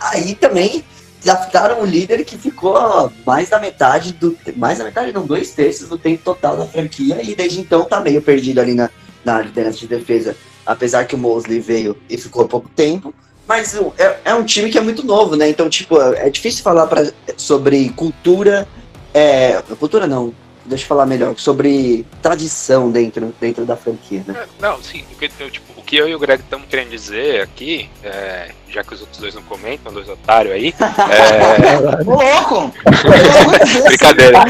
Aí 0.00 0.34
também 0.34 0.82
draftaram 1.24 1.80
um 1.82 1.84
líder 1.84 2.24
que 2.24 2.36
ficou 2.36 3.10
mais 3.26 3.48
da 3.48 3.58
metade 3.58 4.12
do. 4.12 4.36
Mais 4.56 4.78
da 4.78 4.84
metade, 4.84 5.12
não, 5.12 5.24
dois 5.26 5.50
terços 5.52 5.88
do 5.88 5.96
tempo 5.98 6.22
total 6.24 6.56
da 6.56 6.66
franquia, 6.66 7.20
e 7.22 7.34
desde 7.34 7.60
então 7.60 7.84
tá 7.84 8.00
meio 8.00 8.20
perdido 8.22 8.60
ali 8.60 8.74
na, 8.74 8.90
na 9.24 9.40
liderança 9.40 9.78
de 9.78 9.86
defesa. 9.86 10.36
Apesar 10.64 11.04
que 11.06 11.14
o 11.14 11.18
Mosley 11.18 11.58
veio 11.60 11.96
e 12.08 12.16
ficou 12.16 12.46
pouco 12.46 12.68
tempo. 12.68 13.12
Mas 13.48 13.74
o- 13.74 13.92
é, 13.98 14.16
é 14.26 14.34
um 14.34 14.44
time 14.44 14.70
que 14.70 14.78
é 14.78 14.80
muito 14.80 15.04
novo, 15.04 15.34
né? 15.34 15.48
Então, 15.48 15.68
tipo, 15.68 16.00
é 16.00 16.30
difícil 16.30 16.62
falar 16.62 16.86
pra, 16.86 17.10
sobre 17.36 17.88
cultura. 17.90 18.66
É, 19.12 19.60
cultura 19.78 20.06
não, 20.06 20.32
deixa 20.64 20.84
eu 20.84 20.88
falar 20.88 21.06
melhor. 21.06 21.34
Sobre 21.36 22.06
tradição 22.20 22.90
dentro, 22.90 23.34
dentro 23.40 23.64
da 23.64 23.76
franquia, 23.76 24.22
né? 24.26 24.34
É, 24.42 24.46
Não, 24.60 24.82
sim, 24.82 25.04
o 25.12 25.16
que, 25.16 25.30
eu, 25.38 25.50
tipo, 25.50 25.80
o 25.80 25.82
que 25.82 25.96
eu 25.96 26.08
e 26.08 26.14
o 26.14 26.18
Greg 26.18 26.42
estamos 26.42 26.66
querendo 26.68 26.90
dizer 26.90 27.42
aqui, 27.42 27.88
é, 28.02 28.50
já 28.68 28.82
que 28.82 28.94
os 28.94 29.00
outros 29.00 29.18
dois 29.18 29.34
não 29.34 29.42
comentam, 29.42 29.92
dois 29.92 30.08
otários 30.08 30.54
aí, 30.54 30.74
é, 30.78 32.02
Ô, 32.08 32.14
louco! 32.14 32.72
brincadeira, 33.86 34.40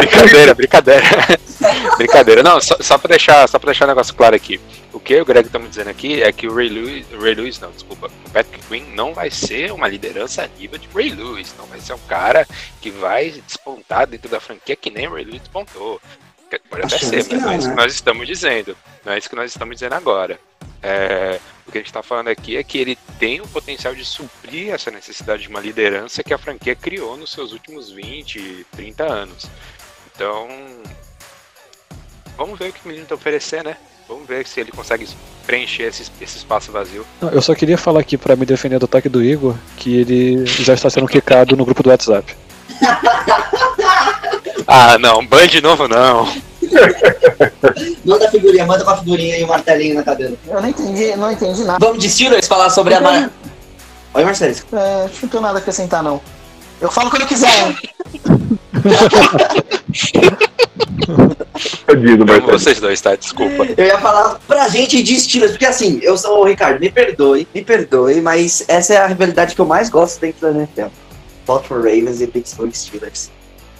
brincadeira, 0.00 0.54
brincadeira, 0.54 1.06
brincadeira. 1.96 2.42
Não, 2.42 2.60
só, 2.60 2.76
só 2.80 2.98
para 2.98 3.10
deixar, 3.10 3.48
só 3.48 3.58
para 3.58 3.68
deixar 3.68 3.84
um 3.84 3.88
negócio 3.88 4.14
claro 4.14 4.34
aqui. 4.34 4.60
O 4.98 5.00
que 5.00 5.20
o 5.20 5.24
Greg 5.24 5.46
estamos 5.46 5.70
dizendo 5.70 5.90
aqui 5.90 6.20
é 6.20 6.32
que 6.32 6.48
o 6.48 6.52
Ray 6.52 6.68
Lewis, 6.68 7.06
Ray 7.12 7.32
Lewis, 7.32 7.60
não, 7.60 7.70
desculpa, 7.70 8.10
o 8.26 8.30
Patrick 8.30 8.66
Quinn 8.66 8.84
não 8.96 9.14
vai 9.14 9.30
ser 9.30 9.70
uma 9.70 9.86
liderança 9.86 10.42
a 10.42 10.48
nível 10.48 10.76
de 10.76 10.88
Ray 10.88 11.10
Lewis, 11.10 11.54
não 11.56 11.66
vai 11.66 11.78
ser 11.80 11.92
um 11.92 12.00
cara 12.08 12.44
que 12.80 12.90
vai 12.90 13.30
despontar 13.30 14.08
dentro 14.08 14.28
da 14.28 14.40
franquia 14.40 14.74
que 14.74 14.90
nem 14.90 15.06
o 15.06 15.14
Ray 15.14 15.24
Lewis 15.24 15.42
despontou. 15.42 16.02
Pode 16.68 16.82
até 16.82 16.98
ser, 16.98 17.24
mas 17.28 17.28
não 17.30 17.52
é 17.52 17.56
isso 17.56 17.68
né? 17.68 17.74
que 17.74 17.80
nós 17.80 17.94
estamos 17.94 18.26
dizendo. 18.26 18.76
Não 19.04 19.12
é 19.12 19.18
isso 19.18 19.30
que 19.30 19.36
nós 19.36 19.52
estamos 19.52 19.76
dizendo 19.76 19.94
agora. 19.94 20.40
É, 20.82 21.38
o 21.64 21.70
que 21.70 21.78
a 21.78 21.80
gente 21.80 21.86
está 21.86 22.02
falando 22.02 22.26
aqui 22.26 22.56
é 22.56 22.64
que 22.64 22.78
ele 22.78 22.98
tem 23.20 23.40
o 23.40 23.46
potencial 23.46 23.94
de 23.94 24.04
suprir 24.04 24.70
essa 24.70 24.90
necessidade 24.90 25.42
de 25.42 25.48
uma 25.48 25.60
liderança 25.60 26.24
que 26.24 26.34
a 26.34 26.38
franquia 26.38 26.74
criou 26.74 27.16
nos 27.16 27.30
seus 27.30 27.52
últimos 27.52 27.88
20, 27.92 28.66
30 28.72 29.04
anos. 29.04 29.46
Então, 30.12 30.48
vamos 32.36 32.58
ver 32.58 32.70
o 32.70 32.72
que 32.72 32.84
o 32.84 32.88
menino 32.88 33.06
a 33.08 33.14
oferecer, 33.14 33.62
né? 33.62 33.76
Vamos 34.08 34.26
ver 34.26 34.46
se 34.46 34.58
ele 34.58 34.72
consegue 34.72 35.06
preencher 35.46 35.82
esse, 35.82 36.10
esse 36.18 36.38
espaço 36.38 36.72
vazio. 36.72 37.04
Não, 37.20 37.28
eu 37.28 37.42
só 37.42 37.54
queria 37.54 37.76
falar 37.76 38.00
aqui 38.00 38.16
pra 38.16 38.34
me 38.34 38.46
defender 38.46 38.78
do 38.78 38.86
ataque 38.86 39.08
do 39.08 39.22
Igor 39.22 39.54
que 39.76 40.00
ele 40.00 40.46
já 40.46 40.72
está 40.72 40.88
sendo 40.88 41.06
quicado 41.06 41.54
no 41.54 41.64
grupo 41.64 41.82
do 41.82 41.90
WhatsApp. 41.90 42.34
Ah, 44.70 44.98
não, 44.98 45.26
ban 45.26 45.46
de 45.46 45.62
novo 45.62 45.88
não. 45.88 46.30
Manda 48.04 48.28
a 48.28 48.30
figurinha, 48.30 48.66
manda 48.66 48.84
com 48.84 48.90
a 48.90 48.98
figurinha 48.98 49.38
e 49.38 49.42
o 49.42 49.48
martelinho 49.48 49.94
na 49.94 50.02
cadeira. 50.02 50.34
Eu 50.46 50.60
não 50.60 50.68
entendi, 50.68 51.16
não 51.16 51.32
entendi 51.32 51.64
nada. 51.64 51.78
Vamos 51.80 52.02
de 52.02 52.10
Steelers 52.10 52.46
falar 52.46 52.68
sobre 52.68 52.92
a. 52.92 53.00
Mar... 53.00 53.30
Oi, 54.12 54.24
Marcelo. 54.24 54.54
É, 54.72 55.04
acho 55.06 55.14
que 55.14 55.22
não 55.22 55.28
tenho 55.30 55.42
nada 55.42 55.58
a 55.58 55.62
acrescentar, 55.62 56.02
não. 56.02 56.20
Eu 56.82 56.90
falo 56.90 57.08
quando 57.08 57.22
eu 57.22 57.28
quiser. 57.28 57.48
Eu 61.86 61.96
digo, 61.96 62.26
Marcelo. 62.26 62.52
vocês 62.58 62.80
dois, 62.80 63.00
tá? 63.00 63.14
Desculpa. 63.16 63.66
Eu 63.76 63.86
ia 63.86 63.98
falar 63.98 64.38
pra 64.46 64.68
gente 64.68 65.02
de 65.02 65.18
Steelers, 65.20 65.52
porque 65.52 65.66
assim, 65.66 65.98
eu 66.02 66.16
sou 66.18 66.40
o 66.40 66.44
Ricardo, 66.44 66.80
me 66.80 66.90
perdoe, 66.90 67.46
me 67.54 67.62
perdoe, 67.64 68.20
mas 68.20 68.64
essa 68.68 68.94
é 68.94 68.96
a 68.98 69.06
rivalidade 69.06 69.54
que 69.54 69.60
eu 69.60 69.66
mais 69.66 69.88
gosto 69.88 70.20
dentro 70.20 70.40
da 70.52 70.58
NFL. 70.58 70.88
Baltimore 71.46 71.82
Ravens 71.82 72.20
e 72.20 72.26
Pittsburgh 72.26 72.72
Steelers. 72.72 73.30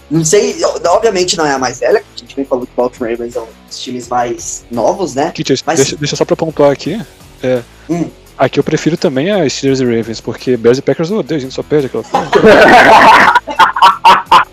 Não 0.09 0.25
sei, 0.25 0.55
obviamente 0.87 1.37
não 1.37 1.45
é 1.45 1.51
a 1.53 1.59
mais 1.59 1.79
velha, 1.81 1.99
a 2.15 2.19
gente 2.19 2.35
bem 2.35 2.43
falou 2.43 2.65
que 2.65 2.71
Baltimore 2.75 3.11
Ravens 3.11 3.35
é 3.35 3.39
um 3.41 3.45
dos 3.67 3.79
times 3.79 4.07
mais 4.07 4.65
novos, 4.71 5.13
né? 5.13 5.31
Kitty, 5.31 5.61
Mas- 5.65 5.77
deixa, 5.77 5.95
deixa 5.95 6.15
só 6.15 6.25
pra 6.25 6.35
pontuar 6.35 6.71
aqui. 6.71 6.99
É, 7.43 7.61
Hum. 7.89 8.09
Aqui 8.37 8.57
eu 8.59 8.63
prefiro 8.63 8.95
também 8.95 9.29
a 9.31 9.47
Steelers 9.49 9.81
e 9.81 9.85
Ravens, 9.85 10.21
porque 10.21 10.55
Bears 10.55 10.77
e 10.77 10.81
Packers 10.81 11.11
eu 11.11 11.17
odeio, 11.17 11.37
a 11.37 11.41
gente 11.41 11.53
só 11.53 11.61
perde 11.61 11.87
aquela 11.87 12.03
porra. 12.03 12.29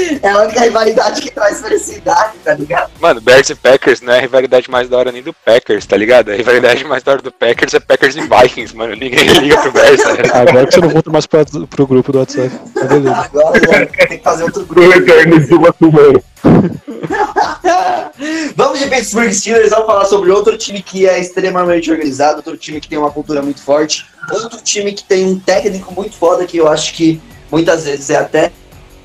É 0.22 0.28
a 0.28 0.42
única 0.42 0.60
rivalidade 0.60 1.20
que 1.20 1.30
traz 1.30 1.60
felicidade, 1.60 2.34
tá 2.44 2.54
ligado? 2.54 2.90
Mano, 3.00 3.20
Bears 3.20 3.50
e 3.50 3.54
Packers 3.54 4.00
não 4.00 4.12
é 4.12 4.18
a 4.18 4.20
rivalidade 4.20 4.70
mais 4.70 4.88
da 4.88 4.98
hora 4.98 5.12
nem 5.12 5.22
do 5.22 5.32
Packers, 5.32 5.86
tá 5.86 5.96
ligado? 5.96 6.30
A 6.30 6.34
rivalidade 6.34 6.84
mais 6.84 7.02
da 7.02 7.12
hora 7.12 7.22
do 7.22 7.32
Packers 7.32 7.74
é 7.74 7.80
Packers 7.80 8.16
e 8.16 8.20
Vikings, 8.20 8.76
mano. 8.76 8.94
Ninguém 8.94 9.24
liga 9.40 9.60
pro 9.60 9.72
Bears, 9.72 10.04
né? 10.04 10.30
Agora 10.32 10.66
que 10.66 10.74
você 10.74 10.80
não 10.80 10.90
volta 10.90 11.10
mais 11.10 11.26
pra, 11.26 11.44
pro 11.44 11.86
grupo 11.86 12.12
do 12.12 12.18
WhatsApp. 12.18 12.50
Tá 12.74 12.84
beleza. 12.84 13.16
Agora 13.16 13.60
já 13.60 13.86
tem 14.06 14.18
que 14.18 14.24
fazer 14.24 14.44
outro 14.44 14.66
grupo. 14.66 16.24
Vamos 18.56 18.78
de 18.78 18.88
Pittsburgh 18.88 19.32
Steelers, 19.32 19.70
vamos 19.70 19.86
falar 19.86 20.04
sobre 20.04 20.30
outro 20.30 20.56
time 20.58 20.82
que 20.82 21.08
é 21.08 21.18
extremamente 21.18 21.90
organizado, 21.90 22.38
outro 22.38 22.56
time 22.56 22.80
que 22.80 22.88
tem 22.88 22.98
uma 22.98 23.10
cultura 23.10 23.40
muito 23.40 23.62
forte, 23.62 24.06
outro 24.30 24.60
time 24.62 24.92
que 24.92 25.04
tem 25.04 25.26
um 25.26 25.38
técnico 25.38 25.94
muito 25.94 26.16
foda 26.16 26.44
que 26.44 26.58
eu 26.58 26.68
acho 26.68 26.92
que 26.92 27.20
muitas 27.50 27.84
vezes 27.84 28.10
é 28.10 28.16
até 28.16 28.52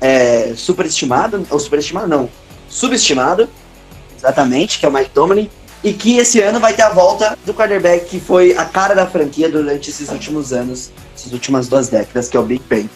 é, 0.06 0.54
superestimado, 0.54 1.44
ou 1.50 1.58
superestimado 1.58 2.06
não, 2.06 2.30
subestimado, 2.68 3.48
exatamente, 4.16 4.78
que 4.78 4.86
é 4.86 4.88
o 4.88 4.92
Mike 4.92 5.10
Tomlin, 5.10 5.50
e 5.82 5.92
que 5.92 6.16
esse 6.16 6.40
ano 6.40 6.60
vai 6.60 6.72
ter 6.74 6.82
a 6.82 6.90
volta 6.90 7.36
do 7.44 7.52
quarterback 7.52 8.06
que 8.06 8.20
foi 8.20 8.56
a 8.56 8.64
cara 8.64 8.94
da 8.94 9.06
franquia 9.06 9.48
durante 9.48 9.90
esses 9.90 10.08
últimos 10.10 10.52
anos, 10.52 10.92
essas 11.14 11.32
últimas 11.32 11.68
duas 11.68 11.88
décadas, 11.88 12.28
que 12.28 12.36
é 12.36 12.40
o 12.40 12.44
Big 12.44 12.62
Ben. 12.68 12.88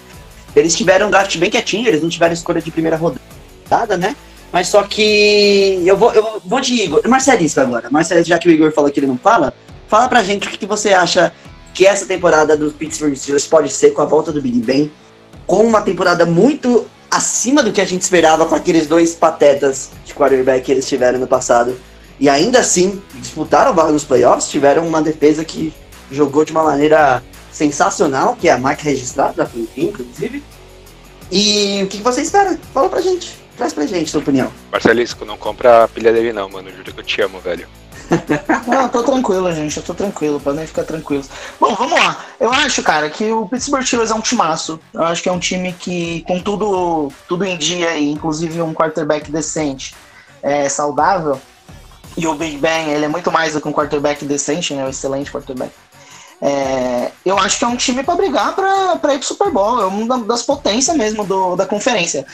Eles 0.55 0.77
tiveram 0.77 1.09
um 1.09 1.11
draft 1.11 1.37
bem 1.37 1.51
quietinho, 1.51 1.89
eles 1.89 2.01
não 2.01 2.09
tiveram 2.09 2.33
escolha 2.33 2.61
de 2.61 2.71
primeira 2.71 2.97
rodada, 2.97 3.97
né? 3.97 4.15
Mas 4.53 4.69
só 4.69 4.83
que 4.85 5.83
eu 5.85 5.97
vou, 5.97 6.13
eu 6.13 6.41
vou 6.45 6.61
de 6.61 6.75
Igor. 6.75 7.01
Marcelisco 7.09 7.61
agora. 7.61 7.89
Marcelisco, 7.91 8.29
já 8.29 8.39
que 8.39 8.49
o 8.49 8.53
Igor 8.53 8.73
falou 8.73 8.91
que 8.91 8.99
ele 8.99 9.07
não 9.07 9.19
fala, 9.19 9.55
fala 9.89 10.09
pra 10.09 10.25
gente 10.25 10.49
o 10.49 10.51
que, 10.51 10.59
que 10.59 10.67
você 10.67 10.93
acha 10.93 11.33
que 11.73 11.87
essa 11.87 12.05
temporada 12.05 12.57
do 12.57 12.73
Pittsburgh 12.73 13.15
Steelers 13.15 13.47
pode 13.47 13.73
ser 13.73 13.91
com 13.91 14.03
a 14.03 14.05
volta 14.05 14.33
do 14.33 14.43
Big 14.43 14.59
Ben, 14.61 14.91
com 15.47 15.65
uma 15.65 15.83
temporada 15.83 16.27
muito 16.27 16.87
acima 17.11 17.63
do 17.63 17.73
que 17.73 17.81
a 17.81 17.85
gente 17.85 18.03
esperava 18.03 18.47
com 18.47 18.55
aqueles 18.55 18.87
dois 18.87 19.15
patetas 19.15 19.91
de 20.05 20.15
quarterback 20.15 20.65
que 20.65 20.73
eles 20.73 20.89
tiveram 20.89 21.19
no 21.19 21.27
passado. 21.27 21.77
E 22.19 22.29
ainda 22.29 22.61
assim, 22.61 23.03
disputaram 23.15 23.75
vaga 23.75 23.93
nos 23.93 24.05
playoffs, 24.05 24.51
tiveram 24.51 24.87
uma 24.87 25.03
defesa 25.03 25.45
que 25.45 25.73
jogou 26.11 26.45
de 26.45 26.53
uma 26.53 26.63
maneira 26.63 27.23
sensacional, 27.51 28.37
que 28.37 28.49
é 28.49 28.53
a 28.53 28.59
marca 28.59 28.83
registrada 28.83 29.51
inclusive. 29.77 30.43
E 31.33 31.83
o 31.83 31.87
que 31.87 31.99
você 31.99 32.23
espera? 32.23 32.59
Fala 32.75 32.89
pra 32.89 33.01
gente. 33.01 33.39
Traz 33.57 33.73
pra 33.73 33.87
gente 33.87 34.11
sua 34.11 34.21
opinião. 34.21 34.51
Marcelisco, 34.73 35.25
não 35.25 35.37
compra 35.37 35.85
a 35.85 35.89
pilha 35.89 36.13
dele 36.13 36.33
não, 36.33 36.49
mano. 36.49 36.71
Juro 36.71 36.93
que 36.93 37.01
eu 37.01 37.05
te 37.05 37.21
amo, 37.23 37.41
velho. 37.41 37.69
Não, 38.67 38.83
eu 38.83 38.89
tô 38.89 39.03
tranquilo, 39.03 39.53
gente. 39.53 39.77
Eu 39.77 39.83
tô 39.83 39.95
tranquilo, 39.95 40.41
podem 40.41 40.67
ficar 40.67 40.85
tranquilos. 40.85 41.29
Bom, 41.59 41.75
vamos 41.75 41.99
lá. 41.99 42.25
Eu 42.39 42.53
acho, 42.53 42.83
cara, 42.83 43.09
que 43.09 43.31
o 43.31 43.47
Pittsburgh 43.47 43.85
Steelers 43.85 44.11
é 44.11 44.15
um 44.15 44.21
timaço. 44.21 44.81
Eu 44.93 45.05
acho 45.05 45.23
que 45.23 45.29
é 45.29 45.33
um 45.33 45.39
time 45.39 45.73
que, 45.73 46.23
com 46.23 46.41
tudo, 46.41 47.13
tudo 47.29 47.45
em 47.45 47.57
dia 47.57 47.91
aí, 47.91 48.11
inclusive 48.11 48.61
um 48.63 48.75
quarterback 48.75 49.31
decente, 49.31 49.95
é, 50.43 50.69
saudável. 50.69 51.41
E 52.17 52.27
o 52.27 52.35
Big 52.35 52.57
Ben, 52.59 52.91
ele 52.91 53.05
é 53.05 53.09
muito 53.09 53.31
mais 53.31 53.55
do 53.55 53.61
que 53.61 53.69
um 53.69 53.73
quarterback 53.73 54.25
decente, 54.25 54.75
né? 54.75 54.85
Um 54.85 54.89
excelente 54.89 55.31
quarterback. 55.31 55.73
É, 56.43 57.13
eu 57.25 57.39
acho 57.39 57.59
que 57.59 57.65
é 57.65 57.69
um 57.69 57.77
time 57.77 58.03
pra 58.03 58.15
brigar 58.15 58.55
pra 58.55 59.15
ir 59.15 59.19
pro 59.19 59.27
Super 59.27 59.51
Bowl. 59.51 59.81
É 59.81 59.87
uma 59.87 60.19
das 60.25 60.43
potências 60.43 60.97
mesmo 60.97 61.25
do, 61.25 61.55
da 61.55 61.67
conferência. 61.67 62.27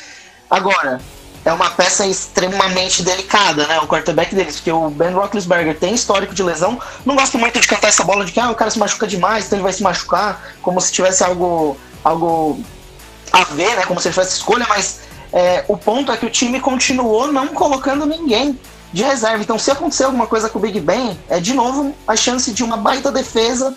Agora, 0.49 1.01
é 1.47 1.53
uma 1.53 1.71
peça 1.71 2.05
extremamente 2.05 3.05
delicada, 3.05 3.69
né? 3.69 3.79
O 3.79 3.87
quarterback 3.87 4.35
deles, 4.35 4.57
porque 4.57 4.73
o 4.73 4.91
Ben 4.91 5.13
Roethlisberger 5.13 5.79
tem 5.79 5.95
histórico 5.95 6.35
de 6.35 6.43
lesão. 6.43 6.77
Não 7.05 7.15
gosto 7.15 7.39
muito 7.39 7.61
de 7.61 7.69
cantar 7.69 7.87
essa 7.87 8.03
bola 8.03 8.25
de 8.25 8.33
que 8.33 8.41
ah, 8.41 8.51
o 8.51 8.55
cara 8.57 8.69
se 8.69 8.81
machuca 8.81 9.07
demais, 9.07 9.47
então 9.47 9.57
ele 9.57 9.63
vai 9.63 9.73
se 9.73 9.81
machucar, 9.81 10.55
como 10.61 10.81
se 10.81 10.93
tivesse 10.93 11.23
algo, 11.23 11.77
algo 12.03 12.59
a 13.33 13.45
ver, 13.45 13.77
né? 13.77 13.87
Como 13.87 14.01
se 14.01 14.09
ele 14.09 14.15
tivesse 14.15 14.39
escolha, 14.39 14.67
mas 14.69 15.03
é, 15.33 15.65
o 15.69 15.77
ponto 15.77 16.11
é 16.11 16.17
que 16.17 16.27
o 16.27 16.31
time 16.31 16.59
continuou 16.59 17.31
não 17.33 17.47
colocando 17.47 18.05
ninguém 18.05 18.59
de 18.93 19.05
reserva. 19.05 19.41
Então, 19.41 19.57
se 19.57 19.71
acontecer 19.71 20.03
alguma 20.03 20.27
coisa 20.27 20.49
com 20.49 20.59
o 20.59 20.63
Big 20.63 20.81
Ben, 20.81 21.17
é 21.29 21.39
de 21.39 21.55
novo 21.55 21.95
a 22.09 22.17
chance 22.17 22.53
de 22.53 22.65
uma 22.65 22.77
baita 22.77 23.13
defesa. 23.13 23.73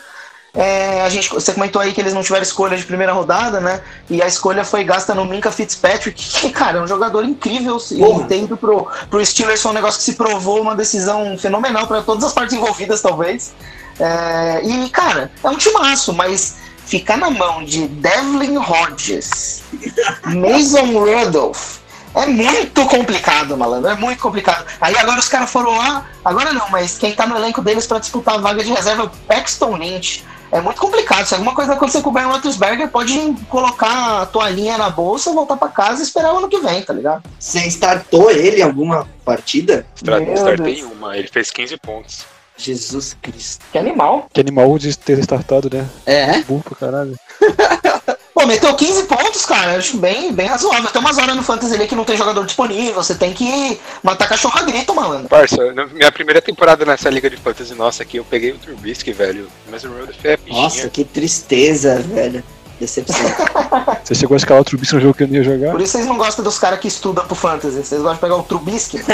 É, 0.53 1.01
a 1.01 1.09
gente, 1.09 1.29
você 1.29 1.53
comentou 1.53 1.81
aí 1.81 1.93
que 1.93 2.01
eles 2.01 2.13
não 2.13 2.23
tiveram 2.23 2.43
escolha 2.43 2.75
de 2.75 2.83
primeira 2.83 3.13
rodada, 3.13 3.59
né? 3.59 3.81
E 4.09 4.21
a 4.21 4.27
escolha 4.27 4.63
foi 4.63 4.83
gasta 4.83 5.13
no 5.13 5.25
Minka 5.25 5.51
Fitzpatrick, 5.51 6.21
que, 6.21 6.49
cara, 6.49 6.79
é 6.79 6.81
um 6.81 6.87
jogador 6.87 7.23
incrível. 7.23 7.77
Porra. 7.77 8.23
E 8.23 8.27
tendo 8.27 8.57
pro, 8.57 8.87
pro 9.09 9.25
Steelers 9.25 9.61
foi 9.61 9.71
um 9.71 9.75
negócio 9.75 9.99
que 9.99 10.05
se 10.05 10.13
provou 10.13 10.61
uma 10.61 10.75
decisão 10.75 11.37
fenomenal 11.37 11.85
para 11.87 12.01
todas 12.01 12.23
as 12.23 12.33
partes 12.33 12.55
envolvidas, 12.55 13.01
talvez. 13.01 13.53
É, 13.99 14.61
e, 14.63 14.89
cara, 14.89 15.31
é 15.43 15.49
um 15.49 15.57
timaço, 15.57 16.13
mas 16.13 16.57
ficar 16.85 17.17
na 17.17 17.29
mão 17.29 17.63
de 17.63 17.87
Devlin 17.87 18.57
Hodges, 18.57 19.61
Mason 20.25 20.97
Rudolph, 20.97 21.79
é 22.15 22.25
muito 22.25 22.85
complicado, 22.87 23.55
malandro. 23.55 23.89
É 23.89 23.95
muito 23.95 24.19
complicado. 24.21 24.65
Aí 24.81 24.97
agora 24.97 25.19
os 25.19 25.29
caras 25.29 25.51
foram 25.51 25.77
lá. 25.77 26.05
Agora 26.25 26.51
não, 26.53 26.69
mas 26.69 26.97
quem 26.97 27.13
tá 27.13 27.27
no 27.27 27.35
elenco 27.35 27.61
deles 27.61 27.85
pra 27.85 27.99
disputar 27.99 28.35
a 28.35 28.39
vaga 28.39 28.63
de 28.63 28.71
reserva 28.71 29.03
é 29.03 29.05
o 29.05 29.09
Paxton 29.09 29.77
Lynch. 29.77 30.25
É 30.51 30.61
muito 30.61 30.79
complicado. 30.79 31.25
Se 31.25 31.33
alguma 31.33 31.53
coisa 31.53 31.73
acontecer 31.73 32.01
com 32.01 32.09
o 32.09 32.13
Ben 32.13 32.25
Roethlisberger, 32.25 32.89
pode 32.89 33.35
colocar 33.49 34.21
a 34.21 34.25
toalhinha 34.25 34.77
na 34.77 34.89
bolsa, 34.89 35.33
voltar 35.33 35.57
pra 35.57 35.69
casa 35.69 36.01
e 36.01 36.03
esperar 36.03 36.33
o 36.33 36.37
ano 36.37 36.49
que 36.49 36.59
vem, 36.59 36.81
tá 36.81 36.93
ligado? 36.93 37.23
Você 37.39 37.59
startou 37.67 38.31
ele 38.31 38.59
em 38.59 38.63
alguma 38.63 39.07
partida? 39.23 39.85
Meu 40.03 40.35
Startei 40.35 40.83
uma, 40.83 41.17
ele 41.17 41.27
fez 41.27 41.51
15 41.51 41.77
pontos. 41.77 42.25
Jesus 42.57 43.15
Cristo. 43.21 43.65
Que 43.71 43.77
animal. 43.77 44.27
Que 44.33 44.41
animal 44.41 44.77
de 44.77 44.97
ter 44.97 45.17
startado, 45.19 45.69
né? 45.71 45.87
É? 46.05 46.41
Burro 46.41 46.63
pra 46.63 46.75
caralho. 46.75 47.17
Pô, 48.39 48.45
meteu 48.47 48.73
15 48.73 49.03
pontos, 49.03 49.45
cara. 49.45 49.75
Acho 49.75 49.97
bem, 49.97 50.31
bem 50.31 50.47
razoável. 50.47 50.89
Tem 50.89 51.01
umas 51.01 51.17
horas 51.17 51.35
no 51.35 51.43
Fantasy 51.43 51.73
ali 51.75 51.85
que 51.85 51.95
não 51.95 52.05
tem 52.05 52.15
jogador 52.15 52.45
disponível. 52.45 52.93
Você 52.93 53.13
tem 53.13 53.33
que 53.33 53.77
matar 54.01 54.29
cachorro 54.29 54.57
a 54.57 54.63
grito, 54.63 54.95
malandro. 54.95 55.27
Parça, 55.27 55.57
minha 55.93 56.09
primeira 56.09 56.41
temporada 56.41 56.85
nessa 56.85 57.09
liga 57.09 57.29
de 57.29 57.35
fantasy 57.35 57.75
nossa 57.75 58.03
aqui, 58.03 58.15
eu 58.15 58.23
peguei 58.23 58.53
o 58.53 58.57
Trubisky, 58.57 59.11
velho. 59.11 59.49
Mas 59.69 59.83
o 59.83 59.89
Road 59.89 60.17
é 60.23 60.37
bichinha. 60.37 60.63
Nossa, 60.63 60.87
que 60.87 61.03
tristeza, 61.03 61.99
velho. 61.99 62.41
Decepção. 62.79 63.17
Você 64.05 64.15
chegou 64.15 64.35
a 64.35 64.37
escalar 64.37 64.61
o 64.61 64.65
Trubisky 64.65 64.95
no 64.95 65.01
jogo 65.01 65.15
que 65.15 65.23
eu 65.23 65.27
não 65.27 65.35
ia 65.35 65.43
jogar? 65.43 65.71
Por 65.71 65.81
isso 65.81 65.91
vocês 65.91 66.05
não 66.05 66.17
gostam 66.17 66.41
dos 66.41 66.57
caras 66.57 66.79
que 66.79 66.87
estudam 66.87 67.25
pro 67.25 67.35
Fantasy. 67.35 67.75
Vocês 67.75 68.01
gostam 68.01 68.13
de 68.13 68.21
pegar 68.21 68.37
o 68.37 68.43
Trubisky. 68.43 69.01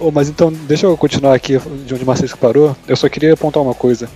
Ô, 0.00 0.10
mas 0.10 0.30
então, 0.30 0.50
deixa 0.50 0.86
eu 0.86 0.96
continuar 0.96 1.34
aqui 1.34 1.58
de 1.58 1.92
onde 1.92 2.04
o 2.04 2.06
Marcelo 2.06 2.34
parou. 2.38 2.74
Eu 2.86 2.96
só 2.96 3.06
queria 3.06 3.34
apontar 3.34 3.62
uma 3.62 3.74
coisa. 3.74 4.08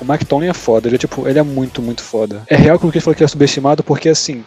O 0.00 0.04
Mike 0.04 0.24
Tomlin 0.24 0.48
é 0.48 0.54
foda, 0.54 0.88
ele 0.88 0.96
é 0.96 0.98
tipo, 0.98 1.28
ele 1.28 1.38
é 1.38 1.42
muito, 1.42 1.82
muito 1.82 2.02
foda. 2.02 2.42
É 2.46 2.56
real 2.56 2.78
que 2.78 2.86
o 2.86 2.90
que 2.90 2.98
ele 2.98 3.04
falou 3.04 3.14
que 3.14 3.22
é 3.22 3.28
subestimado, 3.28 3.82
porque 3.84 4.08
assim, 4.08 4.44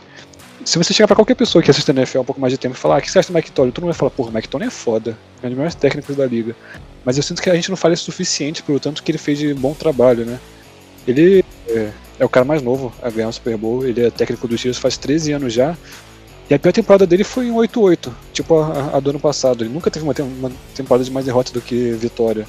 se 0.65 0.77
você 0.77 0.93
chegar 0.93 1.07
pra 1.07 1.15
qualquer 1.15 1.35
pessoa 1.35 1.61
que 1.61 1.69
assiste 1.69 1.89
a 1.91 1.93
NFL 1.93 2.19
há 2.19 2.21
um 2.21 2.25
pouco 2.25 2.41
mais 2.41 2.51
de 2.51 2.57
tempo 2.57 2.75
e 2.75 2.77
falar, 2.77 2.95
ah, 2.95 2.97
o 2.99 3.01
que 3.01 3.11
você 3.11 3.19
acha 3.19 3.31
do 3.31 3.35
Mike 3.35 3.51
Tomlin? 3.51 3.71
Todo 3.71 3.83
mundo 3.83 3.91
vai 3.91 3.99
falar, 3.99 4.11
porra, 4.11 4.29
o 4.29 4.33
Mike 4.33 4.47
Tomlin 4.47 4.67
é 4.67 4.69
foda. 4.69 5.17
É 5.41 5.45
um 5.45 5.49
dos 5.49 5.57
melhores 5.57 5.75
técnicos 5.75 6.15
da 6.15 6.25
liga. 6.25 6.55
Mas 7.03 7.17
eu 7.17 7.23
sinto 7.23 7.41
que 7.41 7.49
a 7.49 7.55
gente 7.55 7.69
não 7.69 7.77
fala 7.77 7.93
isso 7.93 8.03
o 8.03 8.05
suficiente 8.05 8.63
pelo 8.63 8.79
tanto 8.79 9.03
que 9.03 9.11
ele 9.11 9.17
fez 9.17 9.37
de 9.37 9.53
bom 9.53 9.73
trabalho, 9.73 10.25
né? 10.25 10.39
Ele 11.07 11.43
é, 11.67 11.89
é 12.19 12.25
o 12.25 12.29
cara 12.29 12.45
mais 12.45 12.61
novo 12.61 12.93
a 13.01 13.09
ganhar 13.09 13.27
o 13.27 13.33
Super 13.33 13.57
Bowl, 13.57 13.85
ele 13.85 14.05
é 14.05 14.09
técnico 14.09 14.47
dos 14.47 14.59
Chiefs 14.59 14.79
faz 14.79 14.97
13 14.97 15.33
anos 15.33 15.53
já. 15.53 15.77
E 16.49 16.53
a 16.53 16.59
pior 16.59 16.71
temporada 16.71 17.05
dele 17.05 17.23
foi 17.23 17.47
em 17.47 17.53
8-8, 17.53 18.11
tipo 18.31 18.59
a, 18.59 18.97
a 18.97 18.99
do 18.99 19.09
ano 19.09 19.19
passado. 19.19 19.63
Ele 19.63 19.73
nunca 19.73 19.91
teve 19.91 20.05
uma, 20.05 20.13
uma 20.39 20.51
temporada 20.73 21.03
de 21.03 21.11
mais 21.11 21.25
derrota 21.25 21.51
do 21.51 21.61
que 21.61 21.91
vitória. 21.91 22.47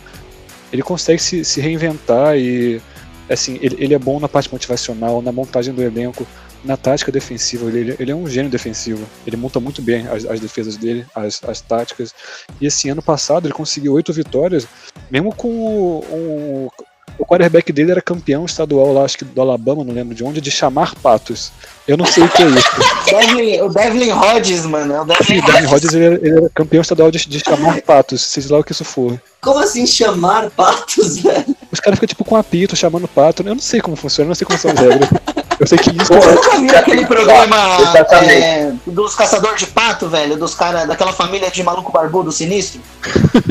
Ele 0.72 0.82
consegue 0.82 1.20
se, 1.20 1.44
se 1.44 1.60
reinventar 1.60 2.36
e, 2.36 2.80
assim, 3.28 3.58
ele, 3.62 3.76
ele 3.78 3.94
é 3.94 3.98
bom 3.98 4.20
na 4.20 4.28
parte 4.28 4.52
motivacional, 4.52 5.22
na 5.22 5.32
montagem 5.32 5.72
do 5.72 5.82
elenco, 5.82 6.26
na 6.64 6.76
tática 6.76 7.12
defensiva. 7.12 7.66
Ele, 7.68 7.96
ele, 7.98 8.10
é 8.10 8.14
um 8.14 8.28
gênio 8.28 8.50
defensivo. 8.50 9.06
Ele 9.26 9.37
monta 9.37 9.60
muito 9.60 9.82
bem 9.82 10.06
as, 10.08 10.24
as 10.24 10.40
defesas 10.40 10.76
dele, 10.76 11.06
as, 11.14 11.42
as 11.44 11.60
táticas. 11.60 12.14
E 12.60 12.66
esse 12.66 12.88
ano 12.88 13.02
passado 13.02 13.46
ele 13.46 13.54
conseguiu 13.54 13.92
oito 13.92 14.12
vitórias, 14.12 14.66
mesmo 15.10 15.34
com 15.34 15.48
o, 15.48 16.70
o 17.18 17.24
quarterback 17.24 17.72
dele 17.72 17.92
era 17.92 18.02
campeão 18.02 18.44
estadual 18.44 18.92
lá, 18.92 19.04
acho 19.04 19.18
que 19.18 19.24
do 19.24 19.40
Alabama, 19.40 19.84
não 19.84 19.94
lembro 19.94 20.14
de 20.14 20.24
onde, 20.24 20.40
de 20.40 20.50
chamar 20.50 20.94
patos. 20.96 21.52
Eu 21.86 21.96
não 21.96 22.06
sei 22.06 22.24
o 22.24 22.28
que 22.28 22.42
é 22.42 22.46
isso. 22.46 22.70
Devlin, 23.06 23.60
o 23.60 23.68
Devlin 23.68 24.12
Hodges, 24.12 24.64
mano. 24.64 24.94
É 24.94 25.00
o 25.00 25.04
Devlin 25.04 25.40
Sim, 25.40 25.46
Danny 25.46 25.66
Rodgers 25.66 25.94
ele 25.94 26.04
era, 26.04 26.14
ele 26.14 26.38
era 26.38 26.50
campeão 26.50 26.80
estadual 26.80 27.10
de, 27.10 27.28
de 27.28 27.40
chamar 27.40 27.82
patos, 27.82 28.22
seja 28.22 28.52
lá 28.52 28.60
o 28.60 28.64
que 28.64 28.72
isso 28.72 28.84
for. 28.84 29.20
Como 29.40 29.58
assim 29.58 29.86
chamar 29.86 30.50
patos, 30.50 31.18
velho? 31.22 31.56
Os 31.70 31.78
caras 31.78 31.98
ficam 31.98 32.08
tipo 32.08 32.24
com 32.24 32.36
apito, 32.36 32.74
chamando 32.74 33.06
pato. 33.06 33.42
Eu 33.42 33.54
não 33.54 33.62
sei 33.62 33.80
como 33.80 33.96
funciona, 33.96 34.26
eu 34.26 34.28
não 34.28 34.34
sei 34.34 34.46
como 34.46 34.58
são 34.58 34.70
as 34.70 34.78
regras. 34.78 35.08
Eu 35.60 35.66
sei 35.66 35.78
que 35.78 35.90
isso. 35.90 36.12
Você 36.12 36.34
nunca 36.34 36.58
viu 36.58 36.78
aquele 36.78 37.06
programa 37.06 37.56
é, 38.28 38.72
dos 38.86 39.14
caçadores 39.14 39.60
de 39.60 39.66
pato, 39.66 40.08
velho? 40.08 40.36
Dos 40.36 40.54
caras, 40.54 40.88
daquela 40.88 41.12
família 41.12 41.50
de 41.50 41.62
maluco 41.62 41.92
barbudo 41.92 42.32
sinistro? 42.32 42.80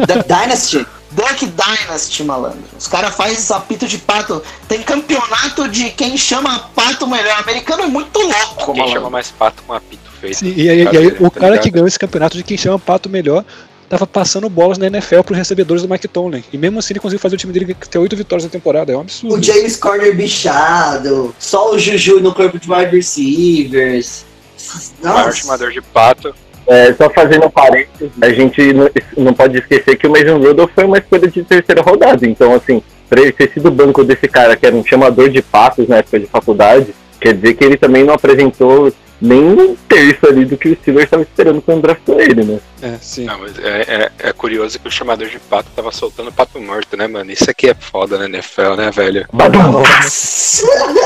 Da 0.08 0.16
Dynasty? 0.16 0.86
Duck 1.16 1.46
Dynasty, 1.46 2.24
malandro. 2.24 2.64
Os 2.78 2.88
caras 2.88 3.16
fazem 3.16 3.56
apito 3.56 3.88
de 3.88 3.98
pato. 3.98 4.42
Tem 4.68 4.82
campeonato 4.82 5.68
de 5.68 5.90
quem 5.92 6.18
chama 6.18 6.60
pato 6.76 7.08
melhor. 7.08 7.40
americano 7.40 7.84
é 7.84 7.88
muito 7.88 8.20
louco, 8.20 8.74
Quem 8.74 8.76
chama 8.76 8.88
malandro. 8.88 9.12
mais 9.12 9.32
pato 9.32 9.62
com 9.64 9.74
apito 9.74 10.10
feito. 10.20 10.38
Sim, 10.38 10.54
e 10.56 10.70
aí, 10.70 10.84
e 10.84 10.88
aí 10.98 11.08
o 11.20 11.30
Tá 11.30 11.40
cara 11.40 11.52
ligado? 11.52 11.64
que 11.64 11.70
ganhou 11.72 11.88
esse 11.88 12.00
campeonato 12.00 12.38
de 12.38 12.44
quem 12.44 12.58
chama 12.58 12.80
pato 12.80 13.10
melhor 13.10 13.44
tava 13.90 14.08
passando 14.08 14.50
bolas 14.50 14.80
na 14.80 14.88
NFL 14.88 15.22
pros 15.22 15.38
recebedores 15.38 15.84
do 15.84 15.90
Mike 15.90 16.08
Tomlin. 16.08 16.44
E 16.52 16.58
mesmo 16.58 16.80
assim 16.80 16.94
ele 16.94 17.00
conseguiu 17.00 17.20
fazer 17.20 17.36
o 17.36 17.38
time 17.38 17.54
dele 17.54 17.76
ter 17.76 18.00
oito 18.00 18.16
vitórias 18.16 18.44
na 18.44 18.50
temporada. 18.50 18.92
É 18.92 18.98
um 18.98 19.02
absurdo. 19.02 19.36
O 19.36 19.44
James 19.44 19.76
Corner 19.76 20.16
bichado, 20.16 21.36
só 21.38 21.72
o 21.72 21.78
Juju 21.78 22.20
no 22.20 22.34
corpo 22.34 22.58
de 22.58 22.72
wide 22.72 22.96
receivers. 22.96 24.26
O 25.02 25.06
maior 25.06 25.26
Nossa. 25.28 25.38
chamador 25.38 25.72
de 25.72 25.82
pato. 25.82 26.34
É, 26.66 26.94
só 26.94 27.10
fazendo 27.10 27.46
um 27.46 27.50
parênteses, 27.50 28.12
a 28.22 28.30
gente 28.30 28.74
não, 28.74 28.90
não 29.18 29.34
pode 29.34 29.58
esquecer 29.58 29.98
que 29.98 30.08
o 30.08 30.10
Mason 30.10 30.38
Rudolph 30.38 30.72
foi 30.74 30.86
uma 30.86 30.98
escolha 30.98 31.28
de 31.28 31.44
terceira 31.44 31.82
rodada. 31.82 32.26
Então, 32.26 32.54
assim, 32.54 32.82
pra 33.10 33.22
ele 33.22 33.32
ter 33.32 33.52
sido 33.52 33.70
banco 33.70 34.04
desse 34.04 34.28
cara 34.28 34.56
que 34.56 34.66
era 34.66 34.76
um 34.76 34.84
chamador 34.84 35.30
de 35.30 35.42
patos 35.42 35.88
na 35.88 35.98
época 35.98 36.20
de 36.20 36.26
faculdade, 36.26 36.94
quer 37.20 37.34
dizer 37.34 37.54
que 37.56 37.64
ele 37.64 37.78
também 37.78 38.04
não 38.04 38.14
apresentou 38.14 38.92
nem 39.24 39.42
um 39.42 39.74
terço 39.88 40.28
ali 40.28 40.44
do 40.44 40.58
que 40.58 40.68
o 40.68 40.76
Steelers 40.76 41.06
estava 41.06 41.24
esperando 41.24 41.62
quando 41.62 41.84
draftou 41.84 42.20
ele, 42.20 42.44
né? 42.44 42.60
É, 42.82 42.98
sim. 43.00 43.24
Não, 43.24 43.40
mas 43.40 43.58
é, 43.58 43.82
é, 43.82 44.12
é 44.20 44.34
curioso 44.34 44.78
que 44.78 44.88
o 44.90 44.92
chamador 44.92 45.30
de 45.30 45.40
pato 45.40 45.70
tava 45.74 45.94
soltando 45.94 46.30
pato 46.30 46.60
morto, 46.60 46.98
né, 46.98 47.08
mano? 47.08 47.32
Isso 47.32 47.50
aqui 47.50 47.70
é 47.70 47.74
foda 47.74 48.18
na 48.18 48.26
NFL, 48.26 48.74
né, 48.76 48.92
velho? 48.92 49.26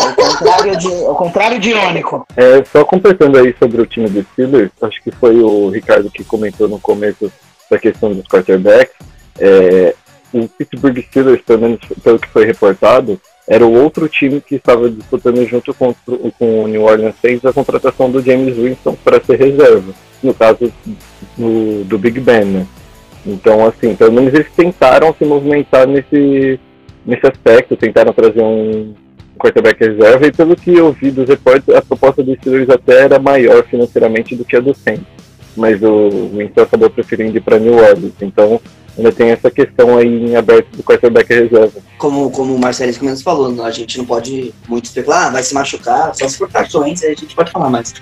Ao 0.01 0.15
contrário 0.15 0.77
de, 0.77 0.87
ao 0.87 1.15
contrário 1.15 1.59
de 1.59 1.69
irônico. 1.69 2.25
É, 2.35 2.65
só 2.65 2.83
completando 2.83 3.37
aí 3.37 3.55
sobre 3.59 3.83
o 3.83 3.85
time 3.85 4.09
do 4.09 4.25
Steelers, 4.31 4.71
acho 4.81 5.03
que 5.03 5.11
foi 5.11 5.35
o 5.39 5.69
Ricardo 5.69 6.09
que 6.09 6.23
comentou 6.23 6.67
no 6.67 6.79
começo 6.79 7.31
da 7.69 7.77
questão 7.77 8.11
dos 8.11 8.25
quarterbacks. 8.25 8.95
É, 9.39 9.93
o 10.33 10.47
Pittsburgh 10.47 10.97
Steelers, 11.03 11.41
pelo 11.43 11.61
menos 11.61 11.79
pelo 12.03 12.17
que 12.17 12.29
foi 12.29 12.45
reportado, 12.45 13.21
era 13.47 13.65
o 13.65 13.73
outro 13.73 14.09
time 14.09 14.41
que 14.41 14.55
estava 14.55 14.89
disputando 14.89 15.45
junto 15.47 15.73
com, 15.73 15.95
com 16.37 16.63
o 16.63 16.67
New 16.67 16.83
Orleans 16.83 17.15
Saints 17.21 17.45
a 17.45 17.53
contratação 17.53 18.11
do 18.11 18.21
James 18.21 18.57
Winston 18.57 18.95
para 19.03 19.23
ser 19.23 19.39
reserva, 19.39 19.93
no 20.21 20.33
caso 20.33 20.71
do, 21.37 21.83
do 21.85 21.97
Big 21.97 22.19
Ben, 22.19 22.43
né? 22.43 22.67
Então, 23.25 23.65
assim, 23.65 23.95
pelo 23.95 24.11
menos 24.11 24.33
eles 24.33 24.47
tentaram 24.55 25.13
se 25.17 25.25
movimentar 25.25 25.87
nesse, 25.87 26.59
nesse 27.05 27.27
aspecto, 27.27 27.75
tentaram 27.75 28.13
trazer 28.13 28.41
um, 28.41 28.93
quarterback 29.37 29.79
reserva 29.79 30.27
e 30.27 30.31
pelo 30.31 30.55
que 30.55 30.73
eu 30.73 30.91
vi 30.91 31.11
dos 31.11 31.29
reportes, 31.29 31.73
a 31.73 31.81
proposta 31.81 32.23
dos 32.23 32.37
Steelers 32.37 32.69
até 32.69 33.03
era 33.03 33.19
maior 33.19 33.63
financeiramente 33.63 34.35
do 34.35 34.43
que 34.43 34.55
a 34.55 34.59
do 34.59 34.73
Saints. 34.73 35.05
Mas 35.55 35.81
o 35.81 36.29
Winston 36.35 36.61
acabou 36.61 36.89
preferindo 36.89 37.37
ir 37.37 37.41
para 37.41 37.57
New 37.57 37.75
Orleans. 37.75 38.13
Então 38.21 38.59
ainda 38.97 39.11
tem 39.11 39.29
essa 39.29 39.51
questão 39.51 39.97
aí 39.97 40.31
em 40.31 40.35
aberto 40.35 40.75
do 40.75 40.83
quarterback 40.83 41.31
reserva. 41.31 41.79
Como, 41.97 42.29
como 42.31 42.55
o 42.55 42.59
Marcelo 42.59 42.93
Comendes 42.95 43.21
falou, 43.21 43.63
a 43.63 43.71
gente 43.71 43.97
não 43.97 44.05
pode 44.05 44.53
muito 44.67 44.85
especular, 44.85 45.27
ah, 45.27 45.29
vai 45.29 45.43
se 45.43 45.53
machucar, 45.53 46.13
só 46.15 46.27
se 46.27 46.37
for 46.37 46.49
cartões, 46.49 47.03
a 47.03 47.09
gente 47.09 47.35
pode 47.35 47.51
falar, 47.51 47.69
mas 47.69 47.93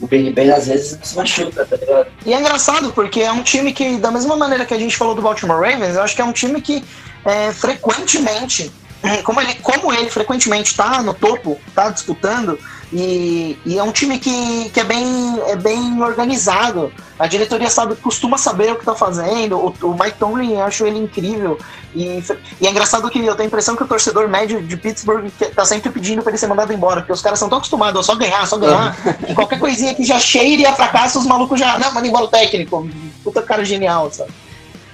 o 0.00 0.06
Big 0.06 0.30
Ben 0.32 0.50
às 0.50 0.66
vezes 0.66 0.98
se 1.02 1.16
machuca, 1.16 1.66
tá 1.66 1.76
ligado? 1.76 2.06
E 2.24 2.32
é 2.32 2.40
engraçado, 2.40 2.92
porque 2.92 3.20
é 3.20 3.32
um 3.32 3.42
time 3.42 3.72
que, 3.72 3.98
da 3.98 4.10
mesma 4.10 4.36
maneira 4.36 4.64
que 4.64 4.72
a 4.72 4.78
gente 4.78 4.96
falou 4.96 5.14
do 5.14 5.22
Baltimore 5.22 5.60
Ravens, 5.60 5.96
eu 5.96 6.02
acho 6.02 6.14
que 6.14 6.22
é 6.22 6.24
um 6.24 6.32
time 6.32 6.60
que 6.60 6.82
é, 7.24 7.52
frequentemente, 7.52 8.72
como 9.24 9.40
ele, 9.40 9.54
como 9.56 9.92
ele 9.92 10.08
frequentemente 10.08 10.74
tá 10.76 11.02
no 11.02 11.12
topo, 11.12 11.58
tá 11.74 11.90
disputando, 11.90 12.58
e, 12.92 13.56
e 13.64 13.78
é 13.78 13.82
um 13.82 13.92
time 13.92 14.18
que, 14.18 14.68
que 14.70 14.80
é, 14.80 14.84
bem, 14.84 15.40
é 15.46 15.56
bem 15.56 16.02
organizado. 16.02 16.92
A 17.18 17.26
diretoria 17.26 17.70
sabe, 17.70 17.94
costuma 17.96 18.36
saber 18.36 18.72
o 18.72 18.76
que 18.76 18.84
tá 18.84 18.94
fazendo. 18.94 19.56
O, 19.58 19.74
o 19.86 19.92
Mike 19.92 20.18
Tomlin, 20.18 20.54
eu 20.54 20.64
acho 20.64 20.84
ele 20.86 20.98
incrível. 20.98 21.58
E, 21.94 22.22
e 22.60 22.66
é 22.66 22.70
engraçado 22.70 23.08
que 23.10 23.18
eu 23.18 23.34
tenho 23.34 23.44
a 23.44 23.46
impressão 23.46 23.76
que 23.76 23.82
o 23.82 23.86
torcedor 23.86 24.28
médio 24.28 24.62
de 24.62 24.76
Pittsburgh 24.76 25.28
que- 25.38 25.46
tá 25.46 25.64
sempre 25.64 25.90
pedindo 25.90 26.22
pra 26.22 26.30
ele 26.30 26.38
ser 26.38 26.46
mandado 26.48 26.72
embora, 26.72 27.00
porque 27.00 27.12
os 27.12 27.22
caras 27.22 27.38
são 27.38 27.48
tão 27.48 27.58
acostumados 27.58 28.00
a 28.00 28.02
só 28.02 28.14
ganhar, 28.16 28.46
só 28.46 28.56
ganhar. 28.58 28.96
E 29.28 29.34
qualquer 29.34 29.58
coisinha 29.60 29.94
que 29.94 30.04
já 30.04 30.18
cheire 30.18 30.66
a 30.66 30.72
fracasso, 30.72 31.18
os 31.18 31.26
malucos 31.26 31.58
já. 31.60 31.78
Não, 31.78 31.92
manda 31.92 32.06
embora 32.06 32.24
o 32.24 32.28
técnico. 32.28 32.88
Puta 33.22 33.42
cara 33.42 33.64
genial, 33.64 34.10
sabe? 34.10 34.30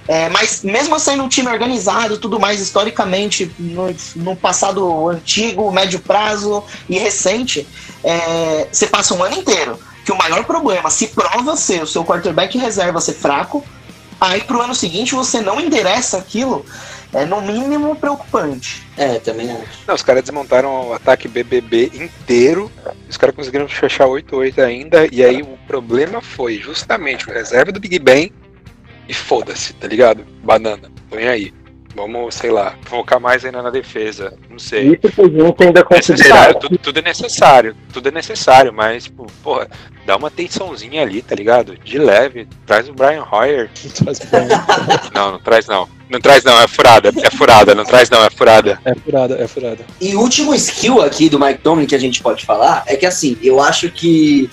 É, 0.07 0.29
mas 0.29 0.63
mesmo 0.63 0.97
sendo 0.99 1.23
um 1.23 1.27
time 1.27 1.49
organizado 1.49 2.17
tudo 2.17 2.39
mais, 2.39 2.61
historicamente, 2.61 3.51
no, 3.59 3.93
no 4.15 4.35
passado 4.35 5.09
antigo, 5.09 5.69
médio 5.71 5.99
prazo 5.99 6.63
e 6.87 6.97
recente, 6.97 7.67
é, 8.03 8.67
você 8.71 8.87
passa 8.87 9.13
um 9.13 9.23
ano 9.23 9.35
inteiro 9.35 9.77
que 10.05 10.11
o 10.13 10.17
maior 10.17 10.45
problema 10.45 10.89
se 10.89 11.07
prova 11.07 11.57
ser 11.57 11.83
o 11.83 11.87
seu 11.87 12.05
quarterback 12.05 12.57
reserva 12.57 13.01
ser 13.01 13.13
fraco, 13.13 13.61
aí 14.21 14.41
pro 14.41 14.61
ano 14.61 14.73
seguinte 14.73 15.13
você 15.13 15.41
não 15.41 15.59
endereça 15.59 16.17
aquilo, 16.17 16.65
é 17.13 17.25
no 17.25 17.41
mínimo 17.41 17.93
preocupante. 17.95 18.85
É, 18.95 19.19
também 19.19 19.51
acho. 19.51 19.79
Não, 19.85 19.95
os 19.95 20.01
caras 20.01 20.23
desmontaram 20.23 20.89
o 20.89 20.93
ataque 20.93 21.27
BBB 21.27 21.91
inteiro. 21.93 22.71
Os 23.09 23.17
caras 23.17 23.35
conseguiram 23.35 23.67
fechar 23.67 24.07
8-8 24.07 24.59
ainda. 24.59 25.07
E 25.11 25.23
aí 25.23 25.41
o 25.41 25.57
problema 25.67 26.21
foi 26.21 26.57
justamente 26.57 27.27
o 27.27 27.33
reserva 27.33 27.71
do 27.71 27.79
Big 27.79 27.99
Ben. 27.99 28.31
E 29.07 29.13
foda-se, 29.13 29.73
tá 29.73 29.87
ligado? 29.87 30.25
Banana, 30.43 30.91
põe 31.09 31.27
aí. 31.27 31.53
Vamos, 31.95 32.35
sei 32.35 32.51
lá, 32.51 32.75
focar 32.83 33.19
mais 33.19 33.43
ainda 33.43 33.59
na 33.63 33.71
defesa. 33.71 34.37
Não 34.51 34.59
sei. 34.59 34.99
Isso 35.01 35.15
por 35.15 35.31
gente 35.31 35.63
ainda 35.63 35.83
Necessário, 35.83 35.87
considerar. 35.87 36.53
tudo, 36.55 36.77
tudo 36.77 36.99
é 36.99 37.01
necessário, 37.01 37.75
tudo 37.91 38.09
é 38.09 38.11
necessário, 38.11 38.71
mas, 38.71 39.05
tipo, 39.05 39.25
porra, 39.41 39.67
dá 40.05 40.15
uma 40.15 40.29
tensãozinha 40.29 41.01
ali, 41.01 41.23
tá 41.23 41.33
ligado? 41.33 41.75
De 41.75 41.97
leve, 41.97 42.47
traz 42.67 42.87
o 42.87 42.93
Brian 42.93 43.23
Hoyer. 43.31 43.71
Não, 45.11 45.31
não 45.31 45.39
traz 45.39 45.65
não. 45.65 45.89
Não 46.09 46.21
traz 46.21 46.43
não, 46.43 46.61
é 46.61 46.67
furada, 46.67 47.09
é 47.09 47.29
furada, 47.31 47.75
não 47.75 47.83
traz 47.83 48.09
não, 48.09 48.23
é 48.23 48.29
furada. 48.29 48.79
É 48.85 48.95
furada, 48.95 49.35
é 49.35 49.47
furada. 49.47 49.85
E 49.99 50.15
o 50.15 50.21
último 50.21 50.53
skill 50.55 51.01
aqui 51.01 51.27
do 51.29 51.37
Mike 51.39 51.59
Tomlin 51.61 51.85
que 51.85 51.95
a 51.95 51.99
gente 51.99 52.21
pode 52.21 52.45
falar 52.45 52.83
é 52.85 52.95
que 52.95 53.05
assim, 53.05 53.37
eu 53.43 53.59
acho 53.59 53.91
que 53.91 54.49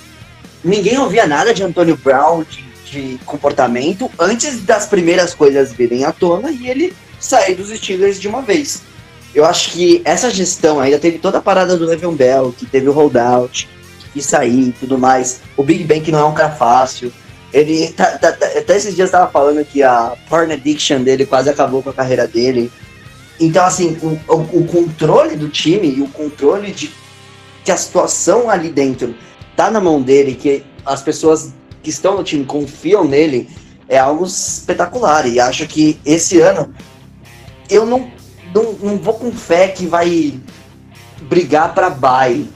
ninguém 0.64 0.98
ouvia 0.98 1.26
nada 1.26 1.54
de 1.54 1.62
Antônio 1.62 1.96
Brown 1.96 2.42
de, 2.42 2.64
de 2.94 3.18
comportamento 3.26 4.10
antes 4.18 4.62
das 4.62 4.86
primeiras 4.86 5.34
coisas 5.34 5.72
virem 5.72 6.04
à 6.04 6.12
tona 6.12 6.50
e 6.50 6.68
ele 6.68 6.94
sair 7.18 7.54
dos 7.54 7.70
Steelers 7.70 8.20
de 8.20 8.28
uma 8.28 8.40
vez. 8.42 8.82
Eu 9.34 9.44
acho 9.44 9.72
que 9.72 10.00
essa 10.04 10.30
gestão 10.30 10.78
ainda 10.78 10.98
teve 10.98 11.18
toda 11.18 11.38
a 11.38 11.42
parada 11.42 11.76
do 11.76 11.84
Le'Veon 11.86 12.14
Bell, 12.14 12.54
que 12.56 12.64
teve 12.66 12.88
o 12.88 12.92
holdout, 12.92 13.68
que 14.12 14.22
sair 14.22 14.68
e 14.68 14.72
tudo 14.72 14.96
mais. 14.96 15.40
O 15.56 15.62
Big 15.64 15.82
Ben 15.82 16.00
que 16.00 16.12
não 16.12 16.20
é 16.20 16.24
um 16.24 16.34
cara 16.34 16.50
fácil. 16.52 17.12
Ele 17.52 17.88
tá- 17.92 18.16
tá- 18.18 18.32
tá- 18.32 18.46
até 18.46 18.76
esses 18.76 18.94
dias 18.94 19.10
tava 19.10 19.30
falando 19.30 19.64
que 19.64 19.82
a 19.82 20.14
porn 20.28 20.52
addiction 20.52 21.02
dele 21.02 21.26
quase 21.26 21.50
acabou 21.50 21.82
com 21.82 21.90
a 21.90 21.92
carreira 21.92 22.26
dele. 22.28 22.70
Então, 23.40 23.64
assim, 23.64 23.98
o, 24.02 24.08
o- 24.32 24.60
o 24.60 24.66
controle 24.66 25.34
do 25.34 25.48
time 25.48 25.88
e 25.96 26.00
o 26.02 26.08
controle 26.08 26.70
de 26.70 26.92
que 27.64 27.72
a 27.72 27.76
situação 27.76 28.48
ali 28.48 28.68
dentro 28.70 29.14
tá 29.56 29.68
na 29.70 29.80
mão 29.80 30.00
dele, 30.00 30.34
que 30.36 30.62
as 30.86 31.02
pessoas 31.02 31.52
que 31.84 31.90
estão 31.90 32.16
no 32.16 32.24
time 32.24 32.44
confiam 32.44 33.04
nele, 33.04 33.48
é 33.86 33.98
algo 33.98 34.24
espetacular. 34.24 35.26
E 35.26 35.38
acho 35.38 35.66
que 35.68 36.00
esse 36.04 36.40
ano 36.40 36.74
eu 37.68 37.84
não, 37.84 38.10
não, 38.52 38.72
não 38.72 38.96
vou 38.96 39.14
com 39.14 39.30
fé 39.30 39.68
que 39.68 39.86
vai 39.86 40.40
brigar 41.22 41.74
pra 41.74 41.90
bye. 41.90 42.48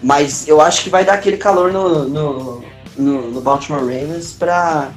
Mas 0.00 0.46
eu 0.46 0.60
acho 0.60 0.84
que 0.84 0.90
vai 0.90 1.04
dar 1.04 1.14
aquele 1.14 1.38
calor 1.38 1.72
no, 1.72 2.08
no, 2.08 2.64
no, 2.96 3.30
no 3.32 3.40
Baltimore 3.40 3.80
Ravens 3.80 4.32
pra, 4.32 4.92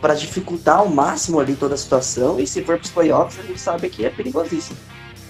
pra 0.00 0.14
dificultar 0.14 0.80
ao 0.80 0.88
máximo 0.88 1.40
ali 1.40 1.54
toda 1.54 1.74
a 1.74 1.78
situação. 1.78 2.38
E 2.38 2.46
se 2.46 2.62
for 2.62 2.76
pros 2.76 2.90
playoffs, 2.90 3.38
a 3.38 3.46
gente 3.46 3.60
sabe 3.60 3.88
que 3.88 4.04
é 4.04 4.10
perigosíssimo. 4.10 4.76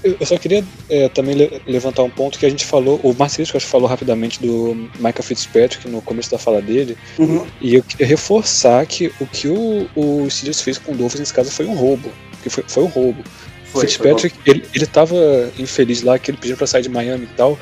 Eu 0.05 0.26
só 0.26 0.36
queria 0.36 0.62
é, 0.90 1.09
também 1.09 1.34
le- 1.34 1.62
levantar 1.66 2.02
um 2.02 2.11
ponto 2.11 2.38
que 2.38 2.44
a 2.44 2.50
gente 2.50 2.64
falou, 2.64 3.00
o 3.02 3.14
Marcelisco 3.18 3.57
acho 3.57 3.64
que 3.66 3.72
falou 3.72 3.88
rapidamente 3.88 4.40
do 4.40 4.74
Michael 4.96 5.22
Fitzpatrick 5.22 5.88
no 5.88 6.02
começo 6.02 6.30
da 6.30 6.38
fala 6.38 6.61
dele, 6.61 6.96
Uhum. 7.18 7.46
e 7.61 7.74
eu 7.74 7.82
queria 7.82 8.07
reforçar 8.07 8.84
que 8.86 9.11
o 9.20 9.26
que 9.26 9.48
o, 9.48 9.88
o 9.96 10.28
Steelers 10.30 10.61
fez 10.61 10.76
com 10.78 10.92
o 10.92 10.94
Dolphins 10.94 11.20
nesse 11.20 11.32
caso 11.34 11.50
foi 11.50 11.64
um 11.66 11.74
roubo. 11.74 12.11
Que 12.42 12.50
foi, 12.50 12.64
foi 12.66 12.82
um 12.82 12.88
roubo. 12.88 13.22
O 13.22 13.78
Foi, 13.78 13.80
Fitzpatrick, 13.88 14.36
ele, 14.46 14.64
ele 14.74 14.86
tava 14.86 15.16
infeliz 15.59 16.02
lá, 16.02 16.18
que 16.18 16.30
ele 16.30 16.38
pediu 16.38 16.57
pra 16.57 16.66
sair 16.66 16.82
de 16.82 16.88
Miami 16.90 17.24
e 17.24 17.36
tal, 17.36 17.59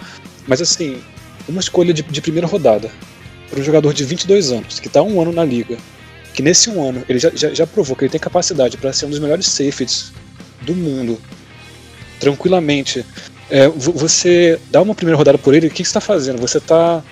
mas 0.46 0.60
assim, 0.60 1.00
uma 1.48 1.60
escolha 1.60 1.94
de, 1.94 2.02
de 2.02 2.20
primeira 2.20 2.46
rodada 2.46 2.90
para 3.48 3.60
um 3.60 3.62
jogador 3.62 3.94
de 3.94 4.04
22 4.04 4.50
anos, 4.52 4.80
que 4.80 4.88
tá 4.88 5.00
um 5.02 5.20
ano 5.22 5.32
na 5.32 5.44
liga, 5.44 5.78
que 6.34 6.42
nesse 6.42 6.68
um 6.68 6.82
ano 6.86 7.04
ele 7.08 7.18
já, 7.18 7.30
já, 7.34 7.54
já 7.54 7.66
provou 7.66 7.94
que 7.96 8.04
ele 8.04 8.10
tem 8.10 8.20
capacidade 8.20 8.76
para 8.76 8.92
ser 8.92 9.06
um 9.06 9.10
dos 9.10 9.18
melhores 9.20 9.46
safeties 9.46 10.12
do 10.62 10.74
mundo, 10.74 11.18
tranquilamente. 12.22 13.04
É, 13.50 13.68
vo- 13.68 13.92
você 13.92 14.58
dá 14.70 14.80
uma 14.80 14.94
primeira 14.94 15.16
rodada 15.18 15.36
por 15.36 15.52
ele, 15.54 15.66
o 15.66 15.70
que, 15.70 15.82
que 15.82 15.88
você 15.88 15.94
tá 15.94 16.00
fazendo? 16.00 16.40
Você 16.40 16.58
tá 16.60 17.02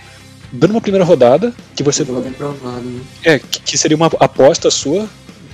dando 0.52 0.70
uma 0.70 0.80
primeira 0.80 1.04
rodada, 1.04 1.52
que 1.76 1.82
você 1.82 2.04
provado, 2.04 2.88
né? 2.88 3.00
é, 3.24 3.38
que, 3.38 3.60
que 3.60 3.78
seria 3.78 3.96
uma 3.96 4.06
aposta 4.06 4.70
sua 4.70 5.08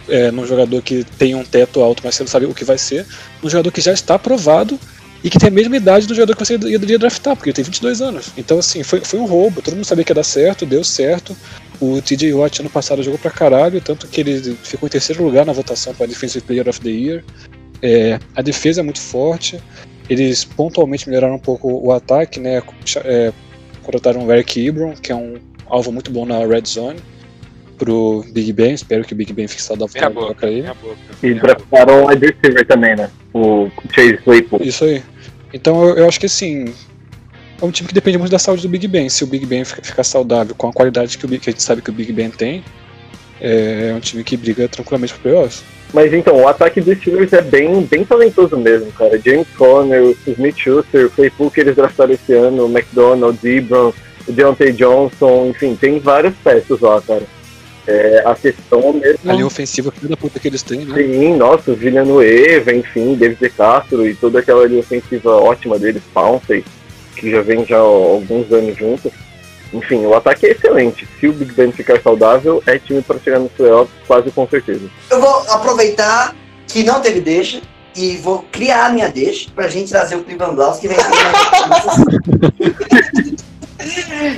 é, 0.09 0.31
num 0.31 0.47
jogador 0.47 0.81
que 0.83 1.05
tem 1.19 1.35
um 1.35 1.45
teto 1.45 1.81
alto, 1.81 2.03
mas 2.05 2.15
você 2.15 2.23
não 2.23 2.29
sabe 2.29 2.47
o 2.47 2.55
que 2.55 2.65
vai 2.65 2.79
ser, 2.79 3.05
um 3.43 3.49
jogador 3.51 3.71
que 3.73 3.81
já 3.81 3.93
está 3.93 4.15
aprovado 4.15 4.79
e 5.25 5.31
que 5.31 5.39
tem 5.39 5.49
a 5.49 5.53
mesma 5.53 5.77
idade 5.77 6.07
do 6.07 6.15
jogador 6.15 6.37
que 6.37 6.45
você 6.45 6.57
ia, 6.57 6.79
ia 6.79 6.99
draftar, 6.99 7.35
porque 7.35 7.49
ele 7.51 7.55
tem 7.55 7.65
22 7.65 8.01
anos. 8.01 8.27
Então, 8.37 8.59
assim, 8.59 8.83
foi, 8.83 9.01
foi 9.01 9.19
um 9.19 9.27
roubo, 9.27 9.61
todo 9.61 9.75
mundo 9.75 9.85
sabia 9.85 10.05
que 10.05 10.13
ia 10.13 10.15
dar 10.15 10.23
certo, 10.23 10.65
deu 10.65 10.85
certo. 10.85 11.37
O 11.81 12.01
TJ 12.01 12.33
Watt 12.35 12.61
ano 12.61 12.71
passado 12.71 13.03
jogou 13.03 13.19
pra 13.19 13.31
caralho, 13.31 13.81
tanto 13.81 14.07
que 14.07 14.21
ele 14.21 14.57
ficou 14.63 14.87
em 14.87 14.91
terceiro 14.91 15.25
lugar 15.25 15.45
na 15.45 15.53
votação 15.53 15.95
para 15.95 16.07
Defensive 16.07 16.45
Player 16.45 16.69
of 16.69 16.81
the 16.81 16.91
Year. 16.91 17.25
É, 17.83 18.19
a 18.35 18.43
defesa 18.43 18.81
é 18.81 18.85
muito 18.85 19.01
forte, 19.01 19.61
eles 20.09 20.45
pontualmente 20.45 21.09
melhoraram 21.09 21.35
um 21.35 21.39
pouco 21.39 21.69
o 21.69 21.93
ataque, 21.93 22.41
né? 22.41 22.63
É, 23.05 23.33
contrataram 23.83 24.25
o 24.27 24.33
Eric 24.33 24.67
Ebron, 24.67 24.95
que 24.95 25.13
é 25.13 25.15
um 25.15 25.37
alvo 25.67 25.93
muito 25.93 26.11
bom 26.11 26.25
na 26.27 26.39
red 26.47 26.63
zone 26.67 26.99
pro 27.79 28.25
Big 28.33 28.53
Ben. 28.53 28.73
Espero 28.73 29.05
que 29.05 29.13
o 29.13 29.17
Big 29.17 29.33
Ben 29.33 29.47
fique 29.47 29.63
saudável 29.63 29.93
pra 29.95 30.09
boca, 30.11 30.47
ele. 30.47 30.63
minha 30.63 30.75
boca. 30.75 30.97
E 31.23 31.35
draftaram 31.35 32.05
o 32.05 32.09
wide 32.09 32.27
receiver 32.27 32.67
também, 32.67 32.97
né? 32.97 33.11
O 33.35 33.69
Chase 33.95 34.17
Claypool. 34.19 34.61
Isso 34.63 34.85
aí. 34.85 35.03
Então 35.53 35.85
eu, 35.85 35.99
eu 35.99 36.09
acho 36.09 36.19
que 36.19 36.27
assim. 36.27 36.73
É 37.61 37.65
um 37.65 37.71
time 37.71 37.89
que 37.89 37.95
depende 37.95 38.19
muito 38.19 38.31
da 38.31 38.39
saúde 38.39 38.63
do 38.63 38.69
Big 38.69 38.87
Ben. 38.87 39.09
Se 39.09 39.25
o 39.25 39.27
Big 39.27 39.47
Ben 39.47 39.65
fica- 39.65 39.83
ficar 39.83 40.05
saudável 40.05 40.55
com 40.55 40.69
a 40.69 40.73
qualidade 40.73 41.17
que, 41.17 41.25
o 41.25 41.29
Big- 41.29 41.41
que 41.43 41.49
a 41.49 41.53
gente 41.53 41.63
sabe 41.63 41.81
que 41.81 41.89
o 41.89 41.93
Big 41.93 42.13
Ben 42.13 42.29
tem, 42.31 42.63
é 43.41 43.93
um 43.95 44.01
time 44.01 44.25
que 44.25 44.37
briga 44.37 44.69
tranquilamente 44.69 45.15
pro 45.15 45.23
playoffs. 45.23 45.63
Mas 45.93 46.13
então, 46.13 46.37
o 46.37 46.49
ataque 46.49 46.81
dos 46.81 46.99
Steelers 46.99 47.33
é 47.33 47.41
bem, 47.41 47.83
bem 47.83 48.05
talentoso 48.05 48.57
mesmo, 48.57 48.91
cara. 48.93 49.21
James 49.25 49.47
Conner, 49.57 50.15
Smith 50.27 50.59
Schuster, 50.59 51.07
o 51.07 51.11
Claypool 51.11 51.51
que 51.51 51.61
eles 51.61 51.77
draftaram 51.77 52.13
esse 52.13 52.33
ano, 52.33 52.67
o 52.67 52.71
McDonald, 52.71 53.39
Ebron, 53.45 53.93
o 54.27 54.33
Deontay 54.33 54.73
Johnson, 54.73 55.49
enfim, 55.51 55.77
tem 55.77 55.99
várias 55.99 56.35
peças 56.43 56.81
lá, 56.81 57.01
cara. 57.01 57.23
É, 57.87 58.23
a 58.27 58.35
questão 58.35 58.93
mesmo. 58.95 59.31
A 59.31 59.33
linha 59.33 59.47
ofensiva, 59.47 59.93
filho 59.93 60.09
da 60.09 60.17
puta 60.17 60.41
que 60.41 60.49
eles 60.49 60.63
têm, 60.63 60.85
né? 60.85 60.97
Sim, 60.97 61.37
nossa, 61.37 61.71
o 61.71 61.77
Villanueva, 61.77 62.75
enfim, 62.75 63.15
David 63.15 63.39
De 63.39 63.49
Castro 63.51 64.05
e 64.05 64.15
toda 64.15 64.41
aquela 64.41 64.67
linha 64.67 64.81
ofensiva 64.81 65.31
ótima 65.37 65.79
deles, 65.79 66.03
Pouncey, 66.13 66.65
que 67.15 67.31
já 67.31 67.43
vem 67.43 67.65
já 67.65 67.79
alguns 67.79 68.51
anos 68.53 68.77
juntos. 68.77 69.13
Enfim, 69.73 70.07
o 70.07 70.15
ataque 70.15 70.47
é 70.47 70.53
excelente. 70.53 71.09
Se 71.19 71.27
o 71.29 71.33
Big 71.33 71.53
Ben 71.53 71.73
ficar 71.73 72.01
saudável, 72.01 72.63
é 72.67 72.79
time 72.79 73.03
para 73.03 73.19
chegar 73.19 73.39
nos 73.39 73.53
playoffs, 73.53 73.93
quase 74.07 74.31
com 74.31 74.49
certeza. 74.49 74.89
Eu 75.11 75.21
vou 75.21 75.45
aproveitar 75.51 76.35
que 76.69 76.83
não 76.85 77.01
teve 77.01 77.21
deixa 77.21 77.61
e 77.95 78.17
vou 78.19 78.45
criar 78.53 78.87
a 78.87 78.91
minha 78.91 79.09
deixa 79.09 79.51
pra 79.55 79.69
gente 79.69 79.91
trazer 79.91 80.17
o 80.17 80.25
Cleveland 80.25 80.57
Browns 80.57 80.79
que 80.79 80.89
vem 80.89 80.97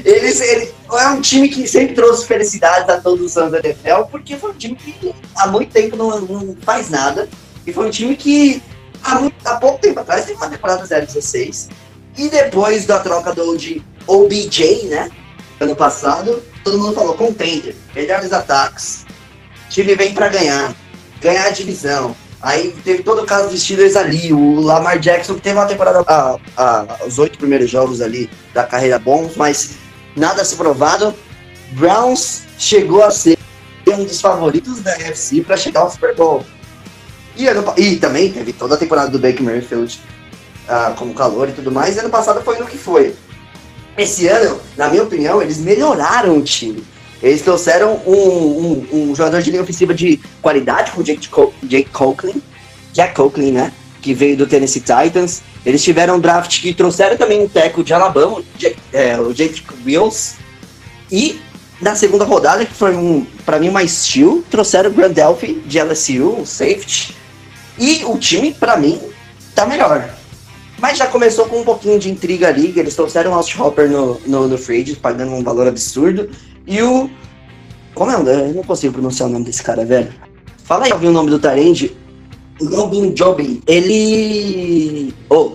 Eles, 0.05 0.41
ele, 0.41 0.73
é 0.93 1.09
um 1.09 1.21
time 1.21 1.49
que 1.49 1.67
sempre 1.67 1.95
trouxe 1.95 2.27
felicidades 2.27 2.89
a 2.89 3.01
todos 3.01 3.25
os 3.25 3.37
anos 3.37 3.53
da 3.53 3.61
NFL, 3.61 4.03
porque 4.11 4.37
foi 4.37 4.51
um 4.51 4.55
time 4.55 4.75
que 4.75 5.15
há 5.37 5.47
muito 5.47 5.73
tempo 5.73 5.97
não, 5.97 6.21
não 6.21 6.57
faz 6.63 6.91
nada. 6.91 7.29
E 7.67 7.73
foi 7.73 7.87
um 7.87 7.91
time 7.91 8.17
que 8.17 8.63
há, 9.03 9.17
muito- 9.21 9.37
há 9.45 9.57
pouco 9.57 9.79
tempo 9.79 10.01
atrás 10.01 10.25
teve 10.27 10.37
uma 10.37 10.49
temporada 10.49 10.85
016. 10.87 11.69
E 12.17 12.29
depois 12.29 12.85
da 12.85 12.99
troca 12.99 13.33
do 13.33 13.57
de 13.57 13.83
OBJ, 14.09 14.87
né? 14.89 15.11
Ano 15.61 15.77
passado, 15.77 16.43
todo 16.65 16.79
mundo 16.79 16.95
falou 16.95 17.15
contender, 17.15 17.75
melhores 17.95 18.33
ataques. 18.33 19.05
Time 19.71 19.95
vem 19.95 20.15
pra 20.15 20.29
ganhar, 20.29 20.75
ganhar 21.21 21.47
a 21.47 21.51
divisão. 21.51 22.15
Aí 22.41 22.73
teve 22.85 23.03
todo 23.03 23.23
o 23.23 23.27
caso 23.27 23.49
dos 23.51 23.61
Steelers 23.63 23.97
ali, 23.97 24.33
o 24.33 24.61
Lamar 24.61 24.99
Jackson 25.01 25.35
que 25.35 25.41
teve 25.41 25.59
uma 25.59 25.67
temporada, 25.67 26.05
a, 26.07 26.39
a- 26.57 26.99
os 27.07 27.19
oito 27.19 27.37
primeiros 27.39 27.69
jogos 27.69 28.01
ali 28.01 28.31
da 28.55 28.63
carreira 28.65 28.99
bons, 28.99 29.33
mas 29.37 29.71
nada 30.17 30.43
a 30.43 30.45
ser 30.45 30.57
provado. 30.57 31.13
Browns 31.73 32.43
chegou 32.57 33.03
a 33.03 33.11
ser 33.11 33.37
um 33.89 34.05
dos 34.05 34.21
favoritos 34.21 34.81
da 34.81 34.95
NFC 35.01 35.43
para 35.43 35.57
chegar 35.57 35.81
ao 35.81 35.91
Super 35.91 36.15
Bowl. 36.15 36.45
E, 37.37 37.47
ano 37.49 37.65
e 37.77 37.97
também 37.97 38.33
teve 38.33 38.53
toda 38.53 38.75
a 38.77 38.79
temporada 38.79 39.11
do 39.11 39.19
Baker 39.19 39.43
Mayfield 39.43 40.01
como 40.97 41.15
calor 41.15 41.49
e 41.49 41.53
tudo 41.53 41.71
mais. 41.73 41.97
E 41.97 42.01
ano 42.01 42.11
passado 42.11 42.41
foi 42.43 42.59
no 42.59 42.67
que 42.67 42.79
foi. 42.79 43.15
Esse 43.99 44.29
ano, 44.29 44.61
na 44.77 44.89
minha 44.89 45.03
opinião, 45.03 45.43
eles 45.43 45.59
melhoraram 45.59 46.39
o 46.39 46.43
time. 46.43 46.85
Eles 47.23 47.43
trouxeram 47.43 48.01
um, 48.07 48.13
um- 48.13 48.87
um 49.11 49.15
jogador 49.15 49.43
de 49.43 49.51
linha 49.51 49.63
ofensiva 49.63 49.93
de 49.93 50.21
qualidade, 50.41 50.93
com 50.93 51.01
o 51.01 51.05
Jake, 51.05 51.29
Jake 51.65 51.91
Coughlin, 51.91 52.41
Jack 52.93 53.15
Coughlin, 53.15 53.51
né? 53.51 53.73
Que 54.01 54.15
veio 54.15 54.37
do 54.37 54.47
Tennessee 54.47 54.81
Titans. 54.83 55.43
Eles 55.67 55.83
tiveram 55.83 56.15
um 56.17 56.21
draft 56.21 56.61
que 56.63 56.73
trouxeram 56.73 57.17
também 57.17 57.43
um 57.43 57.49
teco 57.49 57.83
de 57.83 57.93
Alabama, 57.93 58.41
Jake, 58.57 58.79
é, 58.93 59.19
o 59.19 59.35
Jake 59.35 59.63
Wills. 59.85 60.37
E 61.11 61.41
na 61.81 61.97
segunda 61.97 62.25
rodada, 62.25 62.65
que 62.65 62.73
foi 62.75 62.95
um, 62.95 63.27
para 63.45 63.59
mim, 63.59 63.69
uma 63.69 63.87
steal, 63.87 64.41
trouxeram 64.49 64.91
o 64.91 64.93
Grandelphi 64.93 65.55
de 65.67 65.81
LSU, 65.81 66.37
um 66.41 66.47
safety. 66.47 67.17
E 67.77 68.05
o 68.05 68.17
time, 68.17 68.53
para 68.55 68.77
mim, 68.77 69.01
tá 69.55 69.67
melhor. 69.67 70.09
Mas 70.79 70.99
já 70.99 71.07
começou 71.07 71.47
com 71.47 71.61
um 71.61 71.65
pouquinho 71.65 71.99
de 71.99 72.11
intriga 72.11 72.49
ali, 72.49 72.73
eles 72.77 72.95
trouxeram 72.95 73.33
o 73.33 73.35
Austin 73.35 73.61
Hopper 73.61 73.91
no, 73.91 74.21
no, 74.27 74.47
no 74.47 74.55
agent, 74.55 74.97
pagando 74.97 75.33
um 75.33 75.43
valor 75.43 75.67
absurdo. 75.67 76.31
E 76.67 76.81
o. 76.83 77.11
Como 77.95 78.11
é 78.11 78.17
o? 78.17 78.29
Eu 78.29 78.55
não 78.55 78.63
consigo 78.63 78.93
pronunciar 78.93 79.29
o 79.29 79.33
nome 79.33 79.45
desse 79.45 79.63
cara, 79.63 79.85
velho. 79.85 80.09
Fala 80.65 80.85
aí, 80.85 80.93
o 80.93 81.11
nome 81.11 81.31
do 81.31 81.39
Tarend? 81.39 81.97
Robin 82.63 83.13
Jobin. 83.15 83.61
Ele. 83.67 85.13
Oh, 85.29 85.53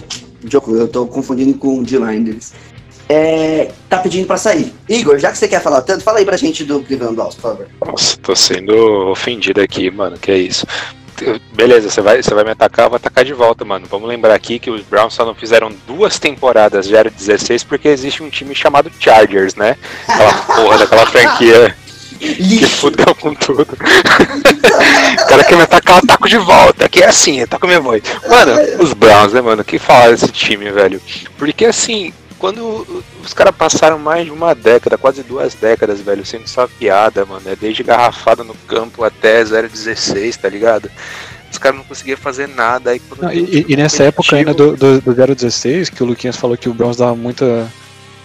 eu 0.67 0.87
tô 0.87 1.05
confundindo 1.05 1.57
com 1.57 1.79
o 1.79 1.83
D-Line 1.83 2.25
deles. 2.25 2.53
É, 3.07 3.71
tá 3.89 3.99
pedindo 3.99 4.25
pra 4.25 4.37
sair. 4.37 4.73
Igor, 4.89 5.19
já 5.19 5.31
que 5.31 5.37
você 5.37 5.47
quer 5.47 5.61
falar 5.61 5.81
tanto, 5.81 6.03
fala 6.03 6.19
aí 6.19 6.25
pra 6.25 6.37
gente 6.37 6.63
do 6.63 6.81
Cleveland 6.81 7.15
Browns, 7.15 7.35
por 7.35 7.41
favor. 7.41 7.67
Nossa, 7.85 8.17
tô 8.17 8.35
sendo 8.35 8.73
ofendido 9.09 9.61
aqui, 9.61 9.91
mano. 9.91 10.17
Que 10.17 10.31
é 10.31 10.37
isso. 10.37 10.65
Beleza, 11.53 11.89
você 11.89 12.01
vai, 12.01 12.21
você 12.21 12.33
vai 12.33 12.43
me 12.43 12.51
atacar, 12.51 12.85
eu 12.85 12.89
vou 12.89 12.97
atacar 12.97 13.23
de 13.23 13.33
volta, 13.33 13.63
mano. 13.63 13.85
Vamos 13.89 14.07
lembrar 14.07 14.33
aqui 14.33 14.59
que 14.59 14.69
os 14.69 14.81
Browns 14.81 15.13
só 15.13 15.25
não 15.25 15.35
fizeram 15.35 15.71
duas 15.87 16.19
temporadas 16.19 16.87
de 16.87 16.93
16 17.09 17.63
porque 17.63 17.87
existe 17.87 18.23
um 18.23 18.29
time 18.29 18.55
chamado 18.55 18.91
Chargers, 18.99 19.55
né? 19.55 19.75
Aquela 20.07 20.33
porra 20.33 20.77
daquela 20.79 21.05
franquia 21.05 21.75
Que 22.19 22.65
fudeu 22.65 23.13
com 23.15 23.33
tudo. 23.33 23.61
o 23.61 25.27
cara 25.27 25.43
quer 25.43 25.55
me 25.55 25.63
atacar, 25.63 25.97
eu 25.97 26.03
ataco 26.03 26.29
de 26.29 26.37
volta. 26.37 26.87
Que 26.87 27.03
é 27.03 27.07
assim, 27.07 27.39
eu 27.41 27.47
taco 27.47 27.67
minha 27.67 27.79
voz. 27.79 28.01
Mano, 28.27 28.53
os 28.79 28.93
Browns, 28.93 29.33
né, 29.33 29.41
mano? 29.41 29.63
Que 29.63 29.77
falar 29.77 30.11
desse 30.11 30.27
time, 30.29 30.71
velho? 30.71 31.01
Porque 31.37 31.65
assim, 31.65 32.13
quando 32.43 32.85
os 33.23 33.33
caras 33.33 33.55
passaram 33.55 33.97
mais 33.97 34.25
de 34.25 34.31
uma 34.31 34.53
década, 34.53 34.97
quase 34.97 35.23
duas 35.23 35.53
décadas, 35.55 36.01
velho, 36.01 36.25
sendo 36.25 36.45
só 36.45 36.67
piada, 36.67 37.25
mano. 37.25 37.43
É 37.45 37.55
desde 37.55 37.83
garrafada 37.83 38.43
no 38.43 38.53
campo 38.67 39.01
até 39.01 39.45
016, 39.45 40.35
tá 40.35 40.49
ligado? 40.49 40.91
Os 41.49 41.57
caras 41.57 41.77
não 41.77 41.85
conseguiam 41.85 42.17
fazer 42.17 42.49
nada. 42.49 42.91
Aí, 42.91 42.99
quando 42.99 43.21
Não, 43.21 43.31
e, 43.31 43.45
time 43.45 43.65
e 43.69 43.77
nessa 43.77 44.03
época 44.03 44.35
ainda 44.35 44.53
do, 44.53 44.75
do, 44.75 44.99
do 44.99 45.35
016, 45.35 45.89
que 45.89 46.03
o 46.03 46.05
Luquinhas 46.05 46.35
falou 46.35 46.57
que 46.57 46.67
o 46.67 46.73
Browns 46.73 46.97
dava 46.97 47.15
muita 47.15 47.71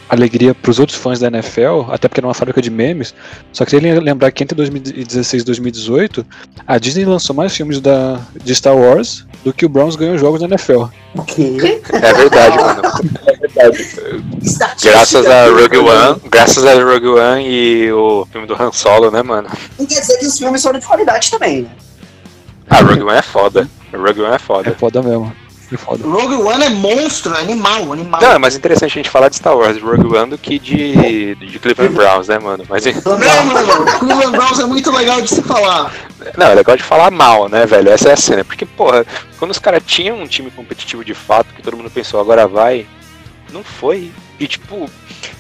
alegria 0.09 0.53
pros 0.53 0.81
outros 0.81 0.99
fãs 0.99 1.21
da 1.21 1.29
NFL, 1.29 1.93
até 1.93 2.09
porque 2.09 2.19
era 2.19 2.27
uma 2.27 2.35
fábrica 2.35 2.61
de 2.61 2.71
memes. 2.71 3.15
Só 3.53 3.65
que 3.65 3.77
ele 3.77 4.01
lembrar 4.01 4.33
que 4.33 4.43
entre 4.43 4.57
2016 4.57 5.43
e 5.43 5.47
2018, 5.47 6.27
a 6.67 6.77
Disney 6.77 7.05
lançou 7.05 7.37
mais 7.37 7.55
filmes 7.55 7.81
da, 7.81 8.21
de 8.43 8.53
Star 8.53 8.77
Wars 8.77 9.25
do 9.45 9.53
que 9.53 9.65
o 9.65 9.69
Browns 9.69 9.95
ganhou 9.95 10.19
jogos 10.19 10.41
da 10.41 10.47
NFL. 10.47 10.87
O 11.15 11.23
quê? 11.23 11.81
É 11.93 12.15
verdade, 12.15 12.57
mano. 12.57 12.83
Graças 14.83 15.27
a 15.27 15.45
Rogue 15.49 15.79
One, 15.79 16.21
graças 16.31 16.65
a 16.65 16.75
Rogue 16.75 17.09
One 17.09 17.45
e 17.49 17.93
o 17.93 18.27
filme 18.31 18.47
do 18.47 18.55
Han 18.61 18.73
Solo, 18.73 19.11
né, 19.11 19.23
mano? 19.23 19.49
Não 19.79 19.87
quer 19.87 20.01
dizer 20.01 20.19
que 20.19 20.27
os 20.27 20.39
filmes 20.39 20.61
são 20.63 20.73
de 20.73 20.85
qualidade 20.85 21.31
também, 21.31 21.63
né? 21.63 21.71
Ah, 22.71 22.81
Rogue 22.83 23.03
One 23.03 23.19
é 23.19 23.23
foda. 23.23 23.69
Rogue 23.93 24.21
One 24.23 24.33
é 24.33 24.37
É 24.37 24.39
foda. 24.39 24.77
foda 24.79 25.03
mesmo. 25.03 25.33
É 25.73 25.77
foda. 25.77 26.07
Rogue 26.07 26.35
One 26.37 26.65
é 26.65 26.69
monstro, 26.71 27.35
é 27.35 27.41
animal, 27.41 27.93
animal. 27.93 28.21
Não, 28.23 28.33
é 28.33 28.39
mais 28.39 28.55
interessante 28.57 28.93
a 28.93 28.95
gente 29.03 29.11
falar 29.11 29.29
de 29.29 29.37
Star 29.37 29.57
Wars 29.57 29.77
de 29.77 29.83
Rogue 29.83 30.17
One 30.17 30.31
do 30.31 30.39
que 30.39 30.59
de, 30.59 31.35
de 31.35 31.59
Cleveland 31.59 31.95
Browns, 31.95 32.29
né, 32.29 32.39
mano? 32.39 32.65
Mas 32.69 32.85
Não, 32.87 33.17
mano, 33.45 33.99
Cleveland 33.99 34.33
Browns 34.37 34.59
é 34.61 34.65
muito 34.65 34.91
legal 34.91 35.21
de 35.21 35.29
se 35.29 35.43
falar. 35.43 35.93
não, 36.37 36.47
é 36.47 36.55
legal 36.55 36.77
de 36.77 36.83
falar 36.83 37.11
mal, 37.11 37.49
né, 37.49 37.67
velho? 37.67 37.91
Essa 37.91 38.11
é 38.11 38.13
a 38.13 38.17
cena. 38.17 38.45
Porque, 38.45 38.65
porra, 38.65 39.05
quando 39.39 39.51
os 39.51 39.59
caras 39.59 39.83
tinham 39.87 40.19
um 40.19 40.27
time 40.27 40.51
competitivo 40.51 41.05
de 41.05 41.13
fato, 41.15 41.53
que 41.55 41.63
todo 41.63 41.77
mundo 41.77 41.91
pensou, 41.91 42.19
agora 42.21 42.47
vai, 42.49 42.87
não 43.53 43.63
foi. 43.63 44.11
E 44.39 44.47
tipo, 44.47 44.89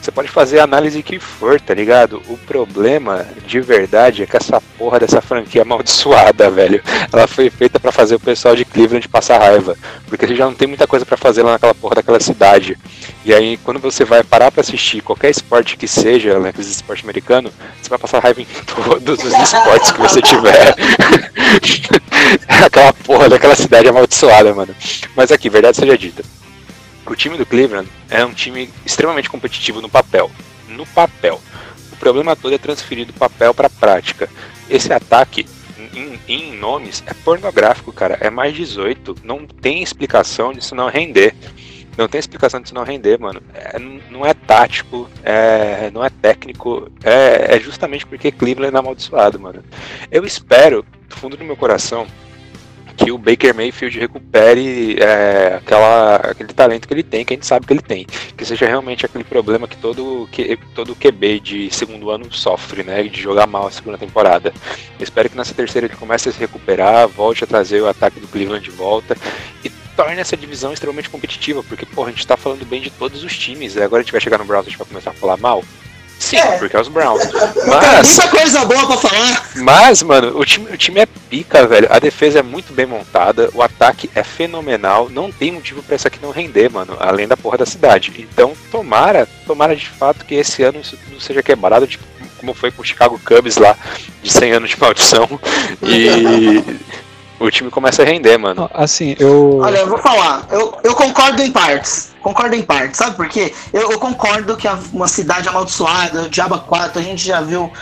você 0.01 0.11
pode 0.11 0.29
fazer 0.29 0.59
a 0.59 0.65
análise 0.65 1.03
que 1.03 1.19
for, 1.19 1.61
tá 1.61 1.75
ligado? 1.75 2.23
O 2.29 2.37
problema 2.37 3.27
de 3.47 3.61
verdade 3.61 4.23
é 4.23 4.27
que 4.27 4.37
essa 4.37 4.61
porra 4.77 4.99
dessa 4.99 5.21
franquia 5.21 5.61
é 5.61 5.63
amaldiçoada, 5.63 6.51
velho. 6.51 6.83
Ela 7.13 7.27
foi 7.27 7.51
feita 7.51 7.79
pra 7.79 7.93
fazer 7.93 8.15
o 8.15 8.21
pessoal 8.21 8.57
de 8.57 8.65
Cleveland 8.65 9.09
passar 9.09 9.39
raiva. 9.39 9.77
Porque 10.09 10.27
você 10.27 10.35
já 10.35 10.47
não 10.47 10.55
tem 10.55 10.67
muita 10.67 10.87
coisa 10.87 11.05
pra 11.05 11.17
fazer 11.17 11.43
lá 11.43 11.53
naquela 11.53 11.75
porra 11.75 11.97
daquela 11.97 12.19
cidade. 12.19 12.77
E 13.25 13.35
aí, 13.35 13.57
quando 13.59 13.79
você 13.79 14.05
vai 14.05 14.25
parar 14.25 14.51
pra 14.51 14.63
assistir 14.63 15.03
qualquer 15.03 15.31
esporte 15.31 15.77
que 15.77 15.87
seja, 15.87 16.39
né, 16.39 16.49
aqueles 16.49 16.71
esporte 16.71 17.05
americano, 17.05 17.53
você 17.81 17.91
vai 17.91 17.99
passar 17.99 18.21
raiva 18.21 18.41
em 18.41 18.47
todos 18.67 19.23
os 19.23 19.33
esportes 19.33 19.93
que 19.93 20.01
você 20.01 20.23
tiver. 20.23 20.75
aquela 22.49 22.93
porra 22.93 23.29
daquela 23.29 23.55
cidade 23.55 23.89
amaldiçoada, 23.89 24.55
mano. 24.55 24.75
Mas 25.15 25.31
aqui, 25.31 25.49
verdade 25.49 25.77
seja 25.77 25.97
dita. 25.97 26.25
O 27.09 27.17
time 27.17 27.39
do 27.39 27.47
Cleveland 27.47 27.89
é 28.11 28.25
um 28.25 28.35
time 28.35 28.71
extremamente 28.85 29.31
competitivo 29.31 29.81
no 29.81 29.89
papel. 29.89 30.31
No 30.69 30.87
papel. 30.87 31.41
O 31.91 31.97
problema 31.97 32.37
todo 32.37 32.55
é 32.55 32.59
transferir 32.59 33.07
do 33.07 33.15
papel 33.15 33.55
para 33.55 33.71
prática. 33.71 34.29
Esse 34.69 34.93
ataque 34.93 35.47
em, 35.95 36.21
em 36.29 36.57
nomes 36.57 37.03
é 37.07 37.15
pornográfico, 37.15 37.93
cara. 37.93 38.19
É 38.21 38.29
mais 38.29 38.55
18. 38.55 39.17
Não 39.25 39.47
tem 39.47 39.83
explicação 39.83 40.53
disso 40.53 40.75
não 40.75 40.89
render. 40.89 41.35
Não 41.97 42.07
tem 42.07 42.19
explicação 42.19 42.61
disso 42.61 42.75
não 42.75 42.85
render, 42.85 43.19
mano. 43.19 43.43
É, 43.55 43.79
não 44.11 44.25
é 44.25 44.35
tático, 44.35 45.11
é, 45.25 45.91
não 45.93 46.05
é 46.05 46.11
técnico. 46.11 46.93
É, 47.03 47.57
é 47.57 47.59
justamente 47.59 48.07
porque 48.07 48.31
Cleveland 48.31 48.77
é 48.77 48.79
amaldiçoado, 48.79 49.41
mano. 49.41 49.65
Eu 50.11 50.25
espero, 50.25 50.85
do 51.09 51.17
fundo 51.17 51.37
do 51.37 51.45
meu 51.45 51.57
coração, 51.57 52.07
que 52.99 53.13
o 53.13 53.17
Baker 53.17 53.55
Mayfield 53.55 53.97
recupere 53.97 54.97
é, 55.01 55.55
aquela, 55.55 56.17
aquele 56.17 56.53
talento 56.53 56.89
que 56.89 56.93
ele 56.93 57.05
tem, 57.05 57.25
que 57.25 57.33
a 57.33 57.37
gente 57.37 57.47
sabe 57.47 57.65
que 57.65 57.73
ele 57.73 57.81
tem. 57.81 58.05
Que 58.37 58.45
seja 58.45 58.67
realmente 58.67 59.07
aquele 59.07 59.23
problema 59.23 59.69
que 59.69 59.77
todo, 59.77 60.29
que, 60.33 60.59
todo 60.75 60.97
QB 60.97 61.39
de 61.41 61.71
segundo 61.71 62.11
ano 62.11 62.31
sofre, 62.33 62.83
né? 62.83 63.05
De 63.05 63.21
jogar 63.21 63.47
mal 63.47 63.69
a 63.69 63.71
segunda 63.71 63.97
temporada. 63.97 64.53
Eu 64.99 65.05
espero 65.05 65.31
que 65.31 65.37
nessa 65.37 65.55
terceira 65.55 65.87
ele 65.87 65.95
comece 65.95 66.29
a 66.29 66.33
se 66.33 66.41
recuperar, 66.41 67.07
volte 67.07 67.45
a 67.45 67.47
trazer 67.47 67.81
o 67.81 67.89
ataque 67.89 68.19
do 68.19 68.27
Cleveland 68.27 68.65
de 68.65 68.73
volta 68.73 69.17
e 69.65 69.71
torne 69.97 70.21
essa 70.21 70.37
divisão 70.37 70.73
extremamente 70.73 71.09
competitiva, 71.09 71.63
porque, 71.63 71.87
porra, 71.87 72.09
a 72.09 72.13
gente 72.13 72.27
tá 72.27 72.37
falando 72.37 72.67
bem 72.67 72.81
de 72.81 72.91
todos 72.91 73.23
os 73.23 73.39
times. 73.39 73.77
e 73.77 73.83
Agora 73.83 74.01
a 74.01 74.03
gente 74.03 74.13
vai 74.13 74.21
chegar 74.21 74.39
no 74.39 74.45
Browns 74.45 74.67
e 74.67 74.69
a 74.69 74.71
gente 74.71 74.79
vai 74.79 74.89
começar 74.89 75.11
a 75.11 75.15
falar 75.15 75.37
mal. 75.37 75.63
Sim, 76.19 76.37
É. 76.39 76.59
porque 76.59 76.77
é 76.77 76.81
os 76.81 76.89
Browns. 76.89 77.23
Mas. 77.66 78.09
muita 78.09 78.29
coisa 78.29 78.64
boa 78.64 78.87
pra 78.87 78.97
falar. 78.97 79.49
Mas, 79.57 80.03
mano, 80.03 80.39
o 80.39 80.45
time, 80.45 80.71
o 80.73 80.77
time 80.77 81.01
é 81.01 81.07
pica, 81.07 81.66
velho. 81.66 81.87
A 81.91 81.99
defesa 81.99 82.41
é 82.41 82.43
muito 82.43 82.73
bem 82.73 82.87
montada, 82.87 83.49
o 83.55 83.62
ataque 83.62 84.11
é 84.14 84.23
fenomenal. 84.25 85.09
Não 85.11 85.31
tem 85.31 85.53
motivo 85.53 85.83
pra 85.83 85.97
isso 85.97 86.09
aqui 86.09 86.19
não 86.21 86.31
render, 86.31 86.71
mano. 86.71 86.97
Além 86.99 87.29
da 87.29 87.37
porra 87.37 87.59
da 87.59 87.66
cidade. 87.66 88.12
Então, 88.19 88.53
tomara, 88.71 89.29
tomara 89.47 89.75
de 89.77 89.89
fato 89.89 90.25
que 90.25 90.35
esse 90.35 90.62
ano 90.62 90.81
isso 90.81 90.97
tudo 90.97 91.21
seja 91.21 91.43
quebrado, 91.43 91.87
tipo, 91.87 92.05
como 92.39 92.55
foi 92.55 92.71
com 92.71 92.83
o 92.83 92.85
Chicago 92.85 93.21
Cubs 93.25 93.57
lá, 93.57 93.77
de 94.23 94.31
100 94.33 94.53
anos 94.53 94.71
de 94.71 94.81
maldição. 94.81 95.29
E 95.83 96.62
o 97.39 97.51
time 97.51 97.70
começa 97.70 98.03
a 98.03 98.05
render, 98.05 98.36
mano. 98.39 98.62
Não, 98.62 98.70
Assim, 98.82 99.14
eu. 99.18 99.59
Olha, 99.62 99.78
eu 99.78 99.89
vou 99.89 99.99
falar, 99.99 100.47
eu, 100.51 100.76
eu 100.84 100.95
concordo 100.95 101.41
em 101.43 101.51
partes. 101.51 102.09
Concordo 102.22 102.55
em 102.57 102.62
partes, 102.62 102.99
sabe 102.99 103.16
por 103.16 103.28
quê? 103.28 103.55
Eu, 103.72 103.93
eu 103.93 103.99
concordo 103.99 104.57
que 104.57 104.66
a- 104.66 104.78
uma 104.93 105.07
cidade 105.09 105.49
amaldiçoada, 105.49 106.28
Diaba 106.28 106.59
4, 106.59 106.99
a 106.99 107.03
gente 107.03 107.24
já 107.24 107.41
viu. 107.41 107.72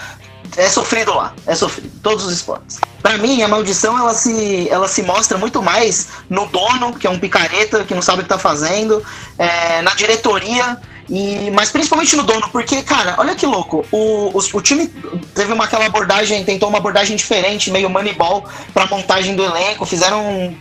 É 0.57 0.69
sofrido 0.69 1.13
lá, 1.13 1.35
é 1.47 1.55
sofrido, 1.55 1.91
todos 2.03 2.25
os 2.25 2.33
esportes. 2.33 2.79
Pra 3.03 3.19
mim, 3.19 3.43
a 3.43 3.49
maldição 3.49 3.99
ela 3.99 4.15
se, 4.15 4.69
ela 4.71 4.87
se 4.89 5.03
mostra 5.03 5.37
muito 5.37 5.61
mais 5.61 6.09
no 6.31 6.47
dono, 6.47 6.95
que 6.95 7.07
é 7.07 7.11
um 7.11 7.19
picareta, 7.19 7.83
que 7.85 7.95
não 7.95 8.01
sabe 8.01 8.21
o 8.21 8.23
que 8.23 8.29
tá 8.29 8.39
fazendo, 8.39 9.03
é, 9.39 9.83
na 9.83 9.93
diretoria, 9.95 10.79
e, 11.09 11.51
mas 11.53 11.71
principalmente 11.71 12.17
no 12.17 12.23
dono, 12.23 12.49
porque, 12.51 12.83
cara, 12.83 13.15
olha 13.19 13.35
que 13.35 13.47
louco, 13.47 13.85
o, 13.93 14.31
os- 14.35 14.53
o 14.53 14.61
time 14.61 14.89
teve 15.35 15.53
uma, 15.53 15.65
aquela 15.65 15.87
abordagem, 15.87 16.45
tentou 16.45 16.69
uma 16.69 16.79
abordagem 16.79 17.17
diferente, 17.17 17.71
meio 17.71 17.89
moneyball, 17.89 18.45
pra 18.75 18.87
montagem 18.87 19.35
do 19.37 19.45
elenco, 19.45 19.87
fizeram 19.87 20.25
um, 20.29 20.57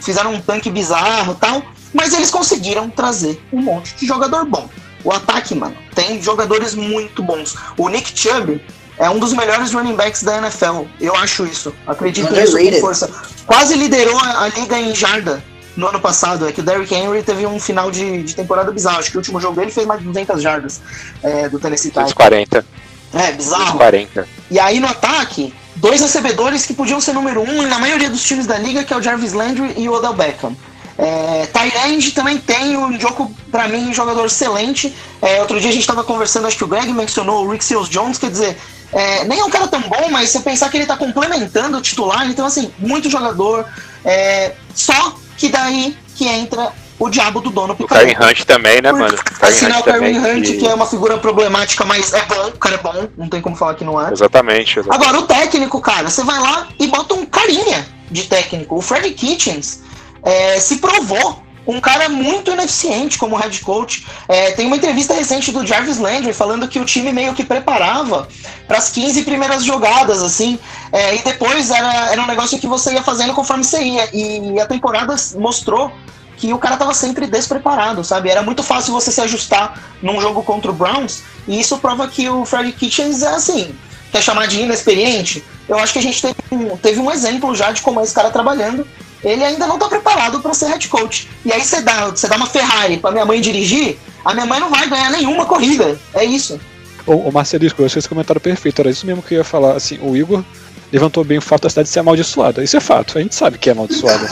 fizeram 0.00 0.32
um 0.34 0.40
tanque 0.40 0.70
bizarro 0.70 1.32
e 1.32 1.36
tal, 1.36 1.62
mas 1.92 2.12
eles 2.14 2.30
conseguiram 2.30 2.88
trazer 2.90 3.40
um 3.52 3.60
monte 3.62 3.94
de 3.96 4.06
jogador 4.06 4.44
bom. 4.44 4.68
O 5.04 5.12
ataque, 5.12 5.54
mano, 5.54 5.76
tem 5.94 6.20
jogadores 6.20 6.74
muito 6.74 7.22
bons. 7.22 7.54
O 7.76 7.88
Nick 7.88 8.18
Chubb 8.18 8.60
é 8.98 9.08
um 9.08 9.18
dos 9.20 9.32
melhores 9.34 9.72
running 9.72 9.94
backs 9.94 10.22
da 10.24 10.38
NFL. 10.38 10.82
Eu 11.00 11.14
acho 11.14 11.46
isso. 11.46 11.72
Acredito 11.86 12.26
nisso 12.40 12.56
com 12.80 12.80
força. 12.80 13.10
Quase 13.46 13.74
liderou 13.76 14.18
a, 14.18 14.44
a 14.44 14.48
liga 14.48 14.78
em 14.80 14.92
jarda 14.94 15.44
no 15.76 15.86
ano 15.86 16.00
passado. 16.00 16.48
É 16.48 16.52
que 16.52 16.60
o 16.60 16.64
Derrick 16.64 16.94
Henry 16.94 17.22
teve 17.22 17.46
um 17.46 17.60
final 17.60 17.90
de, 17.90 18.22
de 18.22 18.34
temporada 18.34 18.70
bizarro. 18.70 18.98
Acho 18.98 19.10
que 19.10 19.16
o 19.16 19.20
último 19.20 19.40
jogo 19.40 19.56
dele 19.56 19.70
fez 19.70 19.86
mais 19.86 20.00
de 20.00 20.06
200 20.06 20.42
jardas 20.42 20.80
é, 21.22 21.48
do 21.48 21.58
Tennessee 21.58 21.90
Titans. 21.90 22.12
240. 22.12 22.66
É, 23.14 23.32
bizarro. 23.32 23.78
240. 23.78 24.28
E 24.50 24.58
aí 24.58 24.80
no 24.80 24.86
ataque, 24.86 25.54
dois 25.76 26.00
recebedores 26.00 26.66
que 26.66 26.74
podiam 26.74 27.00
ser 27.00 27.12
número 27.12 27.42
um 27.42 27.62
na 27.62 27.78
maioria 27.78 28.10
dos 28.10 28.22
times 28.22 28.46
da 28.46 28.58
liga, 28.58 28.84
que 28.84 28.92
é 28.92 28.96
o 28.96 29.02
Jarvis 29.02 29.32
Landry 29.32 29.74
e 29.76 29.88
o 29.88 29.92
Odell 29.92 30.14
Beckham. 30.14 30.56
É, 30.98 31.46
Tyrande 31.52 32.12
também 32.12 32.38
tem 32.38 32.74
o 32.76 32.88
Njoku, 32.88 33.30
pra 33.50 33.68
mim, 33.68 33.88
um 33.88 33.92
jogador 33.92 34.24
excelente. 34.24 34.94
É, 35.20 35.40
outro 35.40 35.60
dia 35.60 35.68
a 35.68 35.72
gente 35.72 35.86
tava 35.86 36.02
conversando, 36.02 36.46
acho 36.46 36.56
que 36.56 36.64
o 36.64 36.66
Greg 36.66 36.90
mencionou 36.92 37.44
o 37.44 37.50
Rick 37.50 37.64
Seals 37.64 37.88
Jones, 37.88 38.16
quer 38.16 38.30
dizer, 38.30 38.56
é, 38.92 39.24
nem 39.24 39.40
é 39.40 39.44
um 39.44 39.50
cara 39.50 39.66
tão 39.68 39.80
bom, 39.80 40.08
mas 40.10 40.30
se 40.30 40.38
eu 40.38 40.42
pensar 40.42 40.68
que 40.70 40.76
ele 40.76 40.86
tá 40.86 40.96
complementando 40.96 41.78
o 41.78 41.80
titular, 41.82 42.26
então 42.28 42.46
assim, 42.46 42.72
muito 42.78 43.10
jogador. 43.10 43.66
É, 44.04 44.52
só 44.74 45.14
que 45.36 45.48
daí 45.48 45.96
que 46.14 46.26
entra 46.26 46.72
o 46.98 47.10
diabo 47.10 47.40
do 47.40 47.50
dono 47.50 47.74
O 47.74 47.76
picareta. 47.76 48.14
Karen 48.14 48.30
Hunt 48.30 48.44
também, 48.44 48.80
né, 48.80 48.90
mano? 48.90 49.14
O 49.14 49.22
Karen 49.22 49.52
Assinar 49.54 49.78
Hunt 49.80 50.38
o 50.38 50.42
que- 50.42 50.56
que 50.58 50.66
é 50.66 50.72
uma 50.74 50.86
figura 50.86 51.18
problemática, 51.18 51.84
mas 51.84 52.12
é 52.14 52.22
bom, 52.22 52.48
o 52.48 52.58
cara 52.58 52.76
é 52.76 52.78
bom, 52.78 53.08
não 53.18 53.28
tem 53.28 53.42
como 53.42 53.54
falar 53.54 53.74
que 53.74 53.84
não 53.84 54.00
é. 54.00 54.10
Exatamente, 54.12 54.78
exatamente. 54.78 55.04
Agora, 55.06 55.22
o 55.22 55.26
técnico, 55.26 55.80
cara, 55.80 56.08
você 56.08 56.24
vai 56.24 56.38
lá 56.38 56.68
e 56.78 56.86
bota 56.86 57.14
um 57.14 57.26
carinha 57.26 57.86
de 58.10 58.22
técnico. 58.24 58.76
O 58.76 58.80
Fred 58.80 59.10
Kitchens 59.10 59.82
é, 60.22 60.58
se 60.58 60.76
provou 60.76 61.42
um 61.66 61.80
cara 61.80 62.08
muito 62.08 62.52
ineficiente 62.52 63.18
como 63.18 63.36
head 63.36 63.60
coach. 63.60 64.06
É, 64.28 64.52
tem 64.52 64.66
uma 64.66 64.76
entrevista 64.76 65.14
recente 65.14 65.50
do 65.50 65.66
Jarvis 65.66 65.98
Landry 65.98 66.32
falando 66.32 66.68
que 66.68 66.78
o 66.78 66.84
time 66.84 67.12
meio 67.12 67.34
que 67.34 67.44
preparava 67.44 68.28
para 68.68 68.78
as 68.78 68.90
15 68.90 69.22
primeiras 69.22 69.64
jogadas, 69.64 70.22
assim, 70.22 70.58
é, 70.92 71.16
e 71.16 71.22
depois 71.22 71.70
era, 71.70 72.12
era 72.12 72.22
um 72.22 72.26
negócio 72.26 72.58
que 72.58 72.66
você 72.66 72.92
ia 72.92 73.02
fazendo 73.02 73.34
conforme 73.34 73.64
você 73.64 73.82
ia. 73.82 74.08
E 74.12 74.60
a 74.60 74.66
temporada 74.66 75.14
mostrou 75.34 75.90
que 76.36 76.52
o 76.52 76.58
cara 76.58 76.76
tava 76.76 76.94
sempre 76.94 77.26
despreparado, 77.26 78.04
sabe? 78.04 78.28
Era 78.28 78.42
muito 78.42 78.62
fácil 78.62 78.92
você 78.92 79.10
se 79.10 79.20
ajustar 79.20 79.80
num 80.02 80.20
jogo 80.20 80.42
contra 80.42 80.70
o 80.70 80.74
Browns, 80.74 81.22
e 81.48 81.58
isso 81.58 81.78
prova 81.78 82.06
que 82.08 82.28
o 82.28 82.44
Fred 82.44 82.72
Kitchens 82.72 83.22
é 83.22 83.28
assim, 83.28 83.74
quer 84.12 84.22
chamar 84.22 84.46
de 84.46 84.60
inexperiente? 84.60 85.42
Eu 85.68 85.78
acho 85.78 85.92
que 85.92 85.98
a 85.98 86.02
gente 86.02 86.20
teve 86.20 86.36
um, 86.52 86.76
teve 86.76 87.00
um 87.00 87.10
exemplo 87.10 87.54
já 87.54 87.72
de 87.72 87.82
como 87.82 88.00
é 88.00 88.04
esse 88.04 88.14
cara 88.14 88.30
trabalhando. 88.30 88.86
Ele 89.26 89.42
ainda 89.42 89.66
não 89.66 89.76
tá 89.76 89.88
preparado 89.88 90.40
para 90.40 90.54
ser 90.54 90.66
head 90.66 90.86
coach. 90.88 91.28
E 91.44 91.52
aí 91.52 91.60
você 91.60 91.80
dá, 91.80 92.10
você 92.10 92.28
dá 92.28 92.36
uma 92.36 92.46
Ferrari 92.46 92.96
pra 92.98 93.10
minha 93.10 93.24
mãe 93.24 93.40
dirigir, 93.40 93.98
a 94.24 94.32
minha 94.32 94.46
mãe 94.46 94.60
não 94.60 94.70
vai 94.70 94.88
ganhar 94.88 95.10
nenhuma 95.10 95.44
corrida. 95.44 95.98
É 96.14 96.24
isso. 96.24 96.60
O, 97.04 97.14
o 97.14 97.32
Marcelisco, 97.32 97.82
eu 97.82 97.86
achei 97.86 97.98
esse 97.98 98.08
comentário 98.08 98.40
perfeito. 98.40 98.80
Era 98.80 98.88
isso 98.88 99.04
mesmo 99.04 99.22
que 99.24 99.34
eu 99.34 99.38
ia 99.38 99.44
falar. 99.44 99.72
Assim, 99.72 99.98
o 100.00 100.16
Igor 100.16 100.44
levantou 100.92 101.24
bem 101.24 101.38
o 101.38 101.42
fato 101.42 101.62
da 101.62 101.70
cidade 101.70 101.88
ser 101.88 101.98
amaldiçoada. 101.98 102.62
Isso 102.62 102.76
é 102.76 102.80
fato, 102.80 103.18
a 103.18 103.20
gente 103.20 103.34
sabe 103.34 103.58
que 103.58 103.68
é 103.68 103.72
amaldiçoada. 103.72 104.28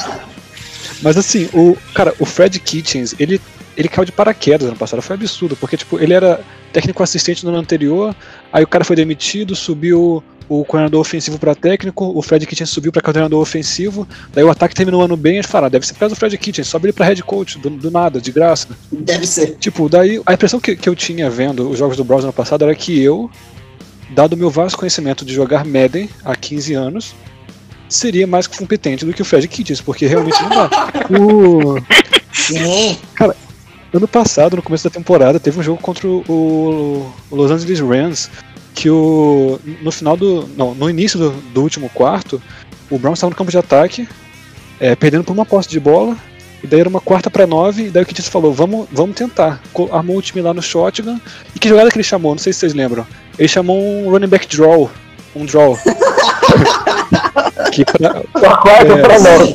Mas 1.03 1.17
assim, 1.17 1.49
o 1.53 1.77
cara, 1.93 2.15
o 2.21 2.25
Fred 2.25 2.61
Kitchens, 2.61 3.17
ele, 3.19 3.41
ele 3.77 3.89
caiu 3.89 4.05
de 4.05 4.13
paraquedas 4.13 4.69
ano 4.69 4.77
passado. 4.77 5.03
Foi 5.03 5.17
absurdo, 5.17 5.57
porque 5.57 5.77
tipo, 5.77 5.99
ele 5.99 6.15
era 6.15 6.41
técnico 6.73 7.03
assistente 7.03 7.45
no 7.45 7.51
ano 7.51 7.59
anterior, 7.59 8.15
aí 8.53 8.63
o 8.63 8.69
cara 8.69 8.85
foi 8.85 8.95
demitido, 8.95 9.57
subiu 9.57 10.23
o 10.49 10.65
coordenador 10.65 11.01
ofensivo 11.01 11.39
para 11.39 11.55
técnico, 11.55 12.13
o 12.17 12.23
Fred 12.23 12.47
Kitchens 12.47 12.71
subiu 12.71 12.93
para 12.93 13.03
coordenador 13.03 13.41
ofensivo, 13.41 14.07
daí 14.33 14.45
o 14.45 14.51
ataque 14.51 14.75
terminou 14.75 15.01
o 15.01 15.05
ano 15.05 15.17
bem, 15.17 15.35
eles 15.35 15.47
falaram, 15.47 15.67
"Ah, 15.67 15.71
deve 15.71 15.87
ser 15.87 15.95
por 15.95 16.01
causa 16.01 16.15
do 16.15 16.19
Fred 16.19 16.37
Kitchens, 16.39 16.69
sobe 16.69 16.87
ele 16.87 16.93
para 16.93 17.07
head 17.07 17.23
coach, 17.23 17.59
do, 17.59 17.71
do 17.71 17.91
nada, 17.91 18.21
de 18.21 18.31
graça. 18.31 18.69
Deve 18.93 19.27
ser. 19.27 19.57
Tipo, 19.59 19.89
daí 19.89 20.21
a 20.27 20.35
impressão 20.35 20.61
que, 20.61 20.77
que 20.77 20.89
eu 20.89 20.95
tinha 20.95 21.31
vendo 21.31 21.71
os 21.71 21.79
jogos 21.79 21.97
do 21.97 22.05
Browns 22.05 22.25
ano 22.25 22.33
passado 22.33 22.65
era 22.65 22.75
que 22.75 23.01
eu, 23.01 23.31
dado 24.11 24.35
o 24.35 24.37
meu 24.37 24.51
vasto 24.51 24.79
conhecimento 24.79 25.25
de 25.25 25.33
jogar 25.33 25.65
Madden 25.65 26.09
há 26.25 26.37
15 26.37 26.75
anos, 26.75 27.15
seria 27.89 28.27
mais 28.27 28.47
competente 28.47 29.05
do 29.05 29.13
que 29.13 29.23
o 29.23 29.25
Fred 29.25 29.47
Kitchens, 29.49 29.81
porque 29.81 30.07
realmente 30.07 30.41
não 30.43 30.51
dá. 30.51 30.71
O, 31.11 31.79
Sim. 32.33 32.99
ano 33.93 34.09
passado, 34.09 34.57
no 34.57 34.63
começo 34.63 34.85
da 34.85 34.91
temporada, 34.91 35.39
teve 35.39 35.59
um 35.61 35.63
jogo 35.63 35.81
contra 35.81 36.07
o, 36.09 36.23
o 37.31 37.37
Los 37.37 37.51
Angeles 37.51 37.81
Rams 37.81 38.31
que 38.75 38.91
o 38.91 39.59
no 39.81 39.93
final 39.93 40.17
do 40.17 40.49
não, 40.57 40.75
no 40.75 40.91
início 40.91 41.19
do, 41.19 41.31
do 41.31 41.63
último 41.63 41.89
quarto, 41.89 42.43
o 42.91 42.99
Browns 42.99 43.19
estava 43.19 43.31
no 43.31 43.37
campo 43.37 43.51
de 43.51 43.59
ataque, 43.59 44.07
é, 44.81 44.95
perdendo 44.95 45.25
por 45.25 45.33
uma 45.33 45.47
posse 45.47 45.69
de 45.69 45.81
bola. 45.81 46.17
E 46.63 46.67
daí 46.67 46.81
era 46.81 46.89
uma 46.89 47.01
quarta 47.01 47.31
para 47.31 47.47
nove, 47.47 47.85
e 47.85 47.91
daí 47.91 48.03
o 48.03 48.07
Kitchens 48.07 48.27
falou, 48.27 48.51
vamos, 48.51 48.89
vamos 48.91 49.15
tentar. 49.15 49.61
Armou 49.93 50.17
o 50.17 50.23
time 50.23 50.41
lá 50.41 50.55
no 50.55 50.63
shotgun. 50.63 51.21
E 51.55 51.59
que 51.59 51.69
jogada 51.69 51.91
que 51.91 51.97
ele 51.99 52.03
chamou? 52.03 52.33
Não 52.33 52.39
sei 52.39 52.55
se 52.55 52.61
vocês 52.61 52.73
lembram. 52.73 53.07
Ele 53.39 53.47
chamou 53.47 53.79
um 53.79 54.09
running 54.11 54.29
back 54.29 54.47
draw. 54.49 54.91
Um 55.37 55.45
draw. 55.45 55.77
que 57.71 57.85
pra, 57.85 58.23
Uma 58.35 58.57
quarta 58.57 58.93
É, 58.95 59.03
pra 59.03 59.21
nós. 59.21 59.55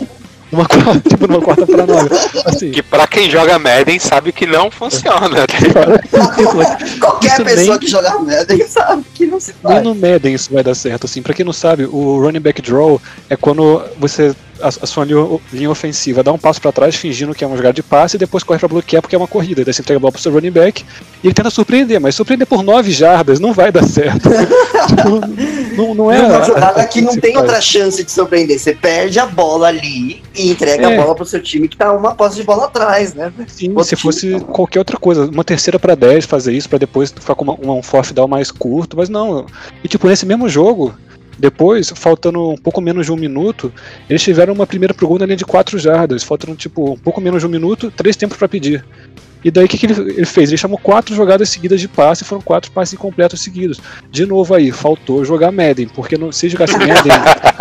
Uma 0.52 0.66
quarta, 0.66 1.02
tipo, 1.10 1.28
numa 1.28 1.42
quarta 1.42 1.66
para 1.66 1.86
nove. 1.86 2.10
Assim, 2.46 2.72
Que 2.72 2.82
pra 2.84 3.08
quem 3.08 3.30
joga 3.30 3.58
Madden 3.60 4.00
sabe 4.00 4.32
que 4.32 4.46
não 4.46 4.70
funciona. 4.72 5.46
Qualquer 7.00 7.28
Isso 7.34 7.44
pessoa 7.44 7.68
nem- 7.68 7.80
que 7.80 7.88
jogar 7.88 8.20
Madden 8.20 8.68
sabe 8.68 9.04
que 9.14 9.26
não 9.26 9.40
se 9.40 9.54
Nem 9.64 9.74
faz. 9.74 9.84
no 9.84 9.96
Madden 9.96 10.34
isso 10.34 10.54
vai 10.54 10.64
dar 10.64 10.76
certo, 10.76 11.06
assim. 11.06 11.22
Pra 11.22 11.34
quem 11.34 11.46
não 11.46 11.54
sabe, 11.54 11.86
o 11.86 12.20
running 12.22 12.40
back 12.40 12.62
draw 12.62 13.02
é 13.30 13.36
quando 13.36 13.82
você 14.00 14.36
a, 14.62 14.68
a 14.68 14.86
sua 14.86 15.06
linha, 15.06 15.70
ofensiva 15.70 16.24
dá 16.24 16.32
um 16.32 16.38
passo 16.38 16.62
pra 16.62 16.72
trás 16.72 16.96
fingindo 16.96 17.34
que 17.36 17.44
é 17.44 17.48
uma 17.48 17.56
jogada 17.58 17.74
de 17.74 17.84
passe 17.84 18.16
e 18.16 18.20
depois 18.20 18.44
corre 18.44 18.60
pra 18.60 18.68
bloquear 18.68 19.02
porque 19.02 19.16
é 19.16 19.18
uma 19.18 19.28
corrida. 19.28 19.64
Daí 19.64 19.74
você 19.74 19.82
entrega 19.82 19.98
a 19.98 20.02
bola 20.02 20.12
pro 20.12 20.22
seu 20.22 20.32
running 20.32 20.52
back 20.52 20.84
e 21.24 21.28
ele 21.28 21.34
tenta 21.34 21.50
surpreender, 21.50 22.00
mas 22.00 22.16
surpreender 22.16 22.48
por 22.48 22.64
9 22.64 22.92
jardas 22.92 23.40
não 23.40 23.54
vai 23.54 23.72
dar 23.72 23.84
certo. 23.84 24.30
Tipo, 24.90 25.76
não, 25.76 25.94
não 25.94 26.12
é. 26.12 26.18
É 26.20 26.22
uma 26.24 26.44
jogada 26.44 26.86
que 26.88 27.02
não 27.02 27.16
tem 27.16 27.38
outra 27.38 27.62
chance 27.62 28.04
de 28.04 28.12
surpreender. 28.12 28.58
Você 28.58 28.74
perde 28.74 29.20
a 29.20 29.26
bola 29.26 29.68
ali 29.68 30.24
e 30.34 30.50
entrega 30.50 30.90
É. 30.90 30.94
a 30.98 31.02
bola 31.02 31.14
pro 31.16 31.26
seu 31.26 31.42
time 31.42 31.68
que 31.68 31.78
tá 31.78 31.92
uma 31.92 32.16
posse 32.16 32.38
de 32.38 32.44
bola 32.44 32.66
atrás, 32.66 33.14
né? 33.14 33.32
Sim, 33.48 33.70
Outro 33.70 33.84
se 33.84 33.96
fosse 33.96 34.28
não. 34.28 34.40
qualquer 34.40 34.80
outra 34.80 34.98
coisa, 34.98 35.26
uma 35.26 35.44
terceira 35.44 35.78
pra 35.78 35.96
10 35.96 36.26
fazer 36.26 36.54
isso 36.54 36.68
pra 36.70 36.78
depois 36.80 37.12
ficar 37.12 37.36
com 37.36 37.44
uma, 37.44 37.54
uma- 37.54 37.74
um 37.76 37.84
fourth 37.84 38.12
down 38.14 38.28
mais 38.28 38.50
curto, 38.52 38.98
mas 38.98 39.10
não. 39.10 39.46
E 39.84 39.88
tipo, 39.88 40.08
nesse 40.08 40.26
mesmo 40.26 40.48
jogo, 40.50 40.94
depois, 41.40 41.92
faltando 41.96 42.50
um 42.50 42.58
pouco 42.58 42.82
menos 42.82 43.06
de 43.06 43.12
um 43.12 43.16
minuto, 43.16 43.72
eles 44.10 44.22
tiveram 44.22 44.54
uma 44.54 44.68
primeira 44.68 44.94
na 45.20 45.26
linha 45.26 45.38
de 45.38 45.46
4 45.46 45.80
jardas, 45.80 46.24
faltando 46.24 46.56
tipo 46.56 46.92
um 46.94 46.98
pouco 46.98 47.22
menos 47.22 47.42
de 47.42 47.48
um 47.48 47.50
minuto, 47.50 47.92
três 47.92 48.16
tempos 48.18 48.38
pra 48.38 48.48
pedir. 48.48 48.84
E 49.44 49.50
daí 49.50 49.64
o 49.64 49.68
que, 49.70 49.78
que 49.78 49.86
ele, 49.86 50.02
ele 50.12 50.26
fez? 50.26 50.50
Ele 50.50 50.58
chamou 50.58 50.78
quatro 50.78 51.16
jogadas 51.16 51.50
seguidas 51.50 51.80
de 51.80 51.88
passe 51.88 52.24
e 52.24 52.26
foram 52.26 52.42
quatro 52.42 52.70
passes 52.72 52.94
incompletos 52.94 53.40
seguidos. 53.40 53.80
De 54.12 54.26
novo 54.26 54.54
aí, 54.54 54.70
faltou 54.70 55.24
jogar 55.24 55.50
Madden, 55.50 55.88
porque 55.88 56.18
não, 56.18 56.30
se 56.30 56.50
jogasse 56.50 56.74
Madden, 56.78 57.12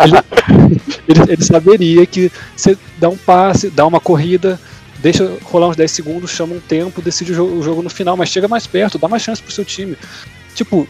ele, 0.03 0.89
ele, 1.07 1.31
ele 1.31 1.43
saberia 1.43 2.05
que 2.05 2.29
você 2.55 2.77
dá 2.97 3.07
um 3.07 3.15
passe, 3.15 3.69
dá 3.69 3.87
uma 3.87 4.01
corrida, 4.01 4.59
deixa 4.97 5.31
rolar 5.43 5.69
uns 5.69 5.77
10 5.77 5.89
segundos, 5.89 6.31
chama 6.31 6.55
um 6.55 6.59
tempo, 6.59 7.01
decide 7.01 7.31
o 7.31 7.35
jogo, 7.35 7.55
o 7.55 7.63
jogo 7.63 7.81
no 7.81 7.89
final, 7.89 8.17
mas 8.17 8.27
chega 8.27 8.49
mais 8.49 8.67
perto, 8.67 8.97
dá 8.97 9.07
mais 9.07 9.23
chance 9.23 9.41
pro 9.41 9.53
seu 9.53 9.63
time. 9.63 9.95
Tipo, 10.53 10.85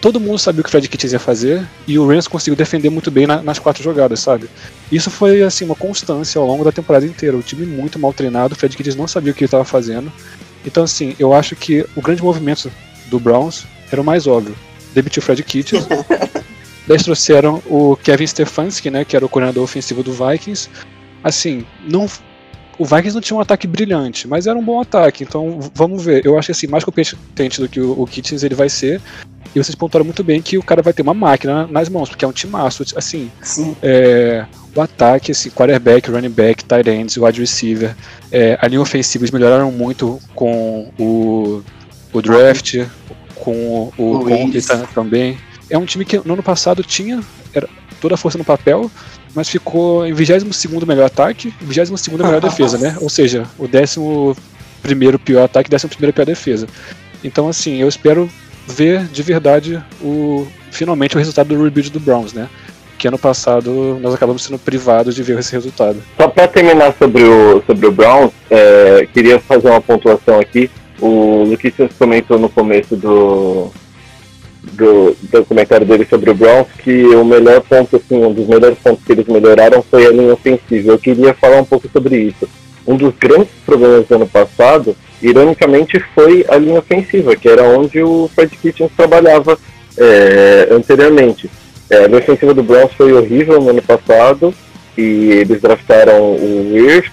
todo 0.00 0.18
mundo 0.20 0.38
sabia 0.38 0.60
o 0.60 0.64
que 0.64 0.68
o 0.68 0.70
Fred 0.70 0.88
Kitchens 0.88 1.12
ia 1.12 1.18
fazer 1.18 1.66
e 1.86 1.98
o 1.98 2.06
Rams 2.06 2.26
conseguiu 2.26 2.56
defender 2.56 2.88
muito 2.90 3.10
bem 3.10 3.26
na- 3.26 3.42
nas 3.42 3.58
quatro 3.58 3.82
jogadas, 3.82 4.20
sabe? 4.20 4.48
Isso 4.90 5.10
foi 5.10 5.42
assim 5.42 5.64
uma 5.64 5.74
constância 5.74 6.40
ao 6.40 6.46
longo 6.46 6.64
da 6.64 6.72
temporada 6.72 7.04
inteira. 7.04 7.36
O 7.36 7.42
time 7.42 7.66
muito 7.66 7.98
mal 7.98 8.12
treinado, 8.12 8.54
o 8.54 8.56
Fred 8.56 8.76
Kitchens 8.76 8.96
não 8.96 9.06
sabia 9.06 9.32
o 9.32 9.34
que 9.34 9.40
ele 9.42 9.46
estava 9.46 9.64
fazendo. 9.64 10.10
Então, 10.64 10.84
assim, 10.84 11.14
eu 11.18 11.32
acho 11.34 11.54
que 11.56 11.86
o 11.94 12.00
grande 12.02 12.22
movimento 12.22 12.70
do 13.06 13.18
Browns 13.20 13.64
era 13.90 14.00
o 14.00 14.04
mais 14.04 14.26
óbvio. 14.26 14.54
Demitiu 14.94 15.20
o 15.20 15.24
Fred. 15.24 15.44
Daí 15.44 15.64
eles 16.88 17.02
trouxeram 17.02 17.62
o 17.66 17.96
Kevin 17.96 18.26
Stefanski, 18.26 18.90
né, 18.90 19.04
que 19.04 19.16
era 19.16 19.24
o 19.24 19.28
coordenador 19.28 19.62
ofensivo 19.62 20.02
do 20.02 20.12
Vikings. 20.12 20.68
Assim, 21.22 21.64
não 21.88 22.08
o 22.80 22.84
Vikings 22.86 23.14
não 23.14 23.20
tinha 23.20 23.36
um 23.36 23.40
ataque 23.40 23.66
brilhante, 23.66 24.26
mas 24.26 24.46
era 24.46 24.58
um 24.58 24.64
bom 24.64 24.80
ataque, 24.80 25.22
então 25.22 25.58
vamos 25.74 26.02
ver. 26.02 26.24
Eu 26.24 26.38
acho 26.38 26.46
que 26.46 26.52
assim, 26.52 26.66
mais 26.66 26.82
competente 26.82 27.60
do 27.60 27.68
que 27.68 27.78
o, 27.78 27.92
o 28.00 28.06
Kitchens 28.06 28.42
ele 28.42 28.54
vai 28.54 28.70
ser. 28.70 29.02
E 29.54 29.62
vocês 29.62 29.74
pontuaram 29.74 30.04
muito 30.04 30.24
bem 30.24 30.40
que 30.40 30.56
o 30.56 30.62
cara 30.62 30.80
vai 30.80 30.94
ter 30.94 31.02
uma 31.02 31.12
máquina 31.12 31.62
na- 31.62 31.66
nas 31.66 31.90
mãos, 31.90 32.08
porque 32.08 32.24
é 32.24 32.28
um 32.28 32.32
timaço. 32.32 32.82
Assim, 32.96 33.30
Sim. 33.42 33.76
é, 33.82 34.46
o 34.74 34.80
ataque, 34.80 35.32
assim, 35.32 35.50
quarterback, 35.50 36.10
running 36.10 36.30
back, 36.30 36.64
tight 36.64 36.88
ends, 36.88 37.18
wide 37.18 37.38
receiver, 37.38 37.94
é, 38.32 38.56
a 38.58 38.66
linha 38.66 38.80
ofensiva 38.80 39.24
eles 39.24 39.30
melhoraram 39.30 39.70
muito 39.70 40.18
com 40.34 40.90
o, 40.98 41.62
o 42.14 42.22
draft, 42.22 42.86
com 43.34 43.92
o, 43.98 44.14
O 44.22 44.86
também. 44.94 45.36
É 45.68 45.76
um 45.76 45.84
time 45.84 46.06
que 46.06 46.16
no 46.24 46.32
ano 46.32 46.42
passado 46.42 46.82
tinha 46.82 47.20
era 47.52 47.68
toda 48.00 48.14
a 48.14 48.16
força 48.16 48.38
no 48.38 48.44
papel, 48.44 48.90
mas 49.34 49.48
ficou 49.48 50.06
em 50.06 50.12
22 50.12 50.44
melhor 50.86 51.06
ataque 51.06 51.54
e 51.60 51.64
22 51.64 52.08
melhor 52.08 52.40
defesa, 52.40 52.78
né? 52.78 52.96
Ou 53.00 53.08
seja, 53.08 53.44
o 53.58 54.34
11 54.84 55.18
pior 55.18 55.44
ataque 55.44 55.70
e 55.72 55.74
11 55.74 55.88
pior 55.88 56.24
defesa. 56.24 56.66
Então, 57.22 57.48
assim, 57.48 57.76
eu 57.76 57.88
espero 57.88 58.28
ver 58.66 59.04
de 59.04 59.22
verdade 59.22 59.82
o 60.00 60.46
finalmente 60.70 61.16
o 61.16 61.18
resultado 61.18 61.48
do 61.48 61.62
rebuild 61.62 61.90
do 61.90 62.00
Browns, 62.00 62.32
né? 62.32 62.48
Que 62.98 63.08
ano 63.08 63.18
passado 63.18 63.98
nós 64.00 64.14
acabamos 64.14 64.42
sendo 64.42 64.58
privados 64.58 65.14
de 65.14 65.22
ver 65.22 65.38
esse 65.38 65.52
resultado. 65.52 66.02
Só 66.16 66.28
para 66.28 66.46
terminar 66.46 66.94
sobre 66.98 67.22
o, 67.22 67.62
sobre 67.66 67.86
o 67.86 67.92
Browns, 67.92 68.32
é, 68.50 69.08
queria 69.12 69.40
fazer 69.40 69.68
uma 69.68 69.80
pontuação 69.80 70.38
aqui. 70.38 70.70
O 71.00 71.44
Luquinhas 71.44 71.90
comentou 71.98 72.38
no 72.38 72.48
começo 72.48 72.94
do, 72.94 73.72
do, 74.62 75.16
do 75.22 75.44
comentário 75.44 75.86
dele 75.86 76.06
sobre 76.08 76.30
o 76.30 76.34
Browns 76.34 76.68
que 76.78 77.04
o 77.06 77.24
melhor 77.24 77.60
ponto, 77.62 77.96
assim, 77.96 78.22
um 78.22 78.32
dos 78.32 78.46
melhores 78.46 78.78
pontos 78.78 79.04
que 79.04 79.12
eles 79.12 79.26
melhoraram 79.26 79.82
foi 79.82 80.06
a 80.06 80.10
linha 80.10 80.32
ofensiva. 80.32 80.92
Eu 80.92 80.98
queria 80.98 81.34
falar 81.34 81.60
um 81.60 81.64
pouco 81.64 81.88
sobre 81.92 82.16
isso. 82.16 82.48
Um 82.86 82.96
dos 82.96 83.14
grandes 83.18 83.50
problemas 83.64 84.06
do 84.06 84.14
ano 84.14 84.26
passado, 84.26 84.96
ironicamente, 85.22 86.02
foi 86.14 86.44
a 86.48 86.56
linha 86.56 86.78
ofensiva, 86.78 87.36
que 87.36 87.48
era 87.48 87.62
onde 87.62 88.02
o 88.02 88.28
Fred 88.34 88.54
Kitchens 88.56 88.90
trabalhava 88.96 89.58
é, 89.96 90.68
anteriormente. 90.70 91.50
É, 91.88 92.04
a 92.04 92.06
linha 92.06 92.18
ofensiva 92.18 92.54
do 92.54 92.62
Browns 92.62 92.92
foi 92.94 93.12
horrível 93.12 93.60
no 93.60 93.70
ano 93.70 93.82
passado 93.82 94.54
e 94.96 95.30
eles 95.32 95.60
draftaram 95.60 96.20
o 96.20 96.72
Weir, 96.72 97.10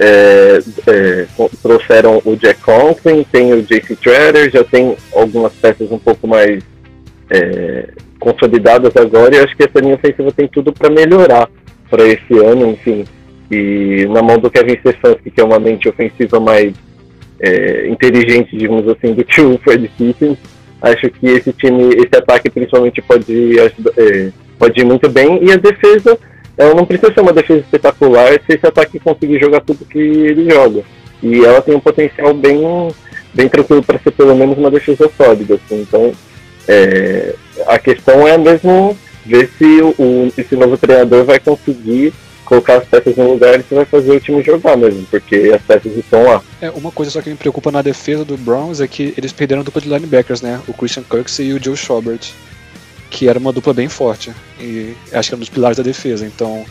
é, 0.00 0.60
é, 0.86 1.26
trouxeram 1.62 2.22
o 2.24 2.36
Jack 2.36 2.60
Conklin, 2.60 3.24
tem 3.30 3.52
o 3.52 3.62
JC 3.62 3.96
Treader, 3.96 4.50
já 4.50 4.62
tem 4.64 4.96
algumas 5.12 5.52
peças 5.54 5.90
um 5.90 5.98
pouco 5.98 6.26
mais 6.26 6.62
é, 7.30 7.88
consolidadas 8.18 8.96
agora 8.96 9.34
e 9.36 9.38
acho 9.38 9.56
que 9.56 9.64
essa 9.64 9.80
linha 9.80 9.94
ofensiva 9.94 10.32
tem 10.32 10.48
tudo 10.48 10.72
para 10.72 10.90
melhorar 10.90 11.48
para 11.90 12.04
esse 12.06 12.38
ano, 12.38 12.70
enfim. 12.70 13.04
E 13.50 14.06
na 14.10 14.22
mão 14.22 14.38
do 14.38 14.50
Kevin 14.50 14.76
Stefanski, 14.78 15.30
que 15.30 15.40
é 15.40 15.44
uma 15.44 15.58
mente 15.58 15.88
ofensiva 15.88 16.38
mais 16.38 16.74
é, 17.40 17.88
inteligente, 17.88 18.56
digamos 18.56 18.86
assim, 18.88 19.14
do 19.14 19.24
que 19.24 19.40
o 19.40 19.58
Fred 19.58 19.88
Kitchens, 19.96 20.36
acho 20.82 21.10
que 21.10 21.26
esse 21.26 21.52
time, 21.52 21.94
esse 21.94 22.16
ataque 22.16 22.50
principalmente 22.50 23.00
pode, 23.02 23.58
é, 23.58 24.30
pode 24.58 24.80
ir 24.80 24.84
muito 24.84 25.08
bem 25.08 25.42
e 25.42 25.52
a 25.52 25.56
defesa 25.56 26.18
ela 26.58 26.74
não 26.74 26.84
precisa 26.84 27.14
ser 27.14 27.20
uma 27.20 27.32
defesa 27.32 27.60
espetacular 27.60 28.32
se 28.32 28.56
esse 28.56 28.66
ataque 28.66 28.98
conseguir 28.98 29.38
jogar 29.38 29.60
tudo 29.60 29.84
que 29.84 29.98
ele 29.98 30.50
joga. 30.50 30.82
E 31.22 31.44
ela 31.44 31.62
tem 31.62 31.74
um 31.74 31.80
potencial 31.80 32.34
bem, 32.34 32.60
bem 33.32 33.48
tranquilo 33.48 33.82
para 33.82 33.98
ser 34.00 34.10
pelo 34.10 34.34
menos 34.34 34.58
uma 34.58 34.70
defesa 34.70 35.08
sólida. 35.16 35.54
Assim. 35.54 35.82
Então, 35.82 36.12
é, 36.68 37.34
a 37.66 37.78
questão 37.78 38.28
é 38.28 38.36
mesmo 38.36 38.96
ver 39.24 39.50
se 39.58 39.80
o, 39.82 40.32
esse 40.36 40.54
novo 40.54 40.76
treinador 40.76 41.24
vai 41.24 41.40
conseguir 41.40 42.12
colocar 42.44 42.76
as 42.76 42.84
peças 42.86 43.14
no 43.16 43.32
lugar 43.32 43.60
e 43.60 43.74
vai 43.74 43.84
fazer 43.84 44.10
o 44.10 44.20
time 44.20 44.42
jogar 44.42 44.74
mesmo, 44.76 45.06
porque 45.10 45.52
as 45.54 45.60
peças 45.62 45.94
estão 45.96 46.22
lá. 46.24 46.42
É, 46.62 46.70
uma 46.70 46.90
coisa 46.90 47.10
só 47.10 47.20
que 47.20 47.28
me 47.28 47.36
preocupa 47.36 47.70
na 47.70 47.82
defesa 47.82 48.24
do 48.24 48.38
Browns 48.38 48.80
é 48.80 48.88
que 48.88 49.12
eles 49.18 49.32
perderam 49.32 49.60
a 49.60 49.64
dupla 49.64 49.82
de 49.82 49.88
linebackers, 49.88 50.40
né? 50.40 50.60
O 50.66 50.72
Christian 50.72 51.02
Kirksey 51.02 51.48
e 51.48 51.52
o 51.52 51.62
Joe 51.62 51.76
Schobert, 51.76 52.30
que 53.10 53.28
era 53.28 53.38
uma 53.38 53.52
dupla 53.52 53.74
bem 53.74 53.88
forte. 53.88 54.32
E 54.58 54.94
acho 55.12 55.28
que 55.28 55.34
era 55.34 55.36
um 55.36 55.40
dos 55.40 55.50
pilares 55.50 55.76
da 55.76 55.82
defesa. 55.82 56.24
Então, 56.24 56.64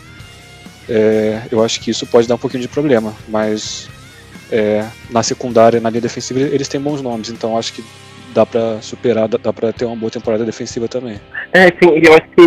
é, 0.89 1.41
eu 1.51 1.63
acho 1.63 1.79
que 1.79 1.91
isso 1.91 2.07
pode 2.07 2.27
dar 2.27 2.35
um 2.35 2.39
pouquinho 2.39 2.63
de 2.63 2.67
problema. 2.67 3.13
Mas 3.27 3.87
é, 4.51 4.83
na 5.11 5.21
secundária, 5.21 5.79
na 5.79 5.91
linha 5.91 6.01
defensiva, 6.01 6.39
eles 6.39 6.67
têm 6.67 6.81
bons 6.81 7.03
nomes. 7.03 7.29
Então, 7.29 7.55
acho 7.55 7.73
que 7.73 7.83
dá 8.37 8.45
pra 8.45 8.79
superar, 8.81 9.27
dá, 9.27 9.37
dá 9.41 9.51
pra 9.51 9.73
ter 9.73 9.85
uma 9.85 9.95
boa 9.95 10.11
temporada 10.11 10.45
defensiva 10.45 10.87
também. 10.87 11.19
É, 11.53 11.65
sim, 11.67 11.89
eu 12.03 12.13
acho 12.13 12.27
que 12.35 12.41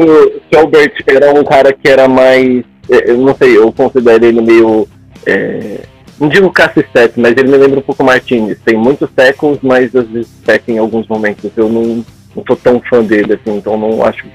o 0.57 0.59
Albert 0.59 0.93
era 1.07 1.33
um 1.33 1.43
cara 1.43 1.73
que 1.73 1.89
era 1.89 2.07
mais. 2.07 2.63
eh, 2.89 3.11
Eu 3.11 3.19
não 3.19 3.35
sei, 3.37 3.57
eu 3.59 3.73
considero 3.73 4.25
ele 4.25 4.41
meio. 4.41 4.87
eh, 5.27 5.81
não 6.21 6.29
digo 6.29 6.53
Cassistete, 6.53 7.19
mas 7.19 7.33
ele 7.33 7.51
me 7.51 7.57
lembra 7.57 7.79
um 7.81 7.83
pouco 7.83 8.05
Martinez. 8.05 8.59
Tem 8.65 8.77
muitos 8.77 9.11
tackles, 9.17 9.59
mas 9.63 9.95
às 9.97 10.07
vezes 10.07 10.29
peca 10.47 10.71
em 10.71 10.79
alguns 10.79 11.09
momentos. 11.09 11.51
Eu 11.57 11.69
não, 11.69 12.05
não 12.37 12.45
sou 12.47 12.57
tão 12.57 12.81
fã 12.89 13.03
dele, 13.03 13.33
assim, 13.35 13.57
então 13.57 13.77
não 13.77 14.05
acho 14.05 14.23
que 14.23 14.31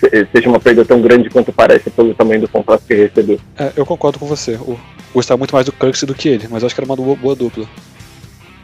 se- 0.00 0.26
seja 0.32 0.48
uma 0.48 0.58
perda 0.58 0.84
tão 0.84 1.00
grande 1.02 1.28
quanto 1.30 1.52
parece 1.52 1.90
pelo 1.90 2.14
tamanho 2.14 2.40
do 2.40 2.48
contrato 2.48 2.82
que 2.88 2.94
recebeu. 2.94 3.38
É, 3.58 3.70
eu 3.76 3.86
concordo 3.86 4.18
com 4.18 4.26
você. 4.26 4.58
Gostava 5.14 5.38
muito 5.38 5.54
mais 5.54 5.66
do 5.66 5.72
Kirksey 5.72 6.06
do 6.06 6.14
que 6.14 6.28
ele, 6.28 6.48
mas 6.50 6.64
acho 6.64 6.74
que 6.74 6.80
era 6.80 6.88
uma 6.90 6.96
boa, 6.96 7.14
boa 7.14 7.36
dupla. 7.36 7.66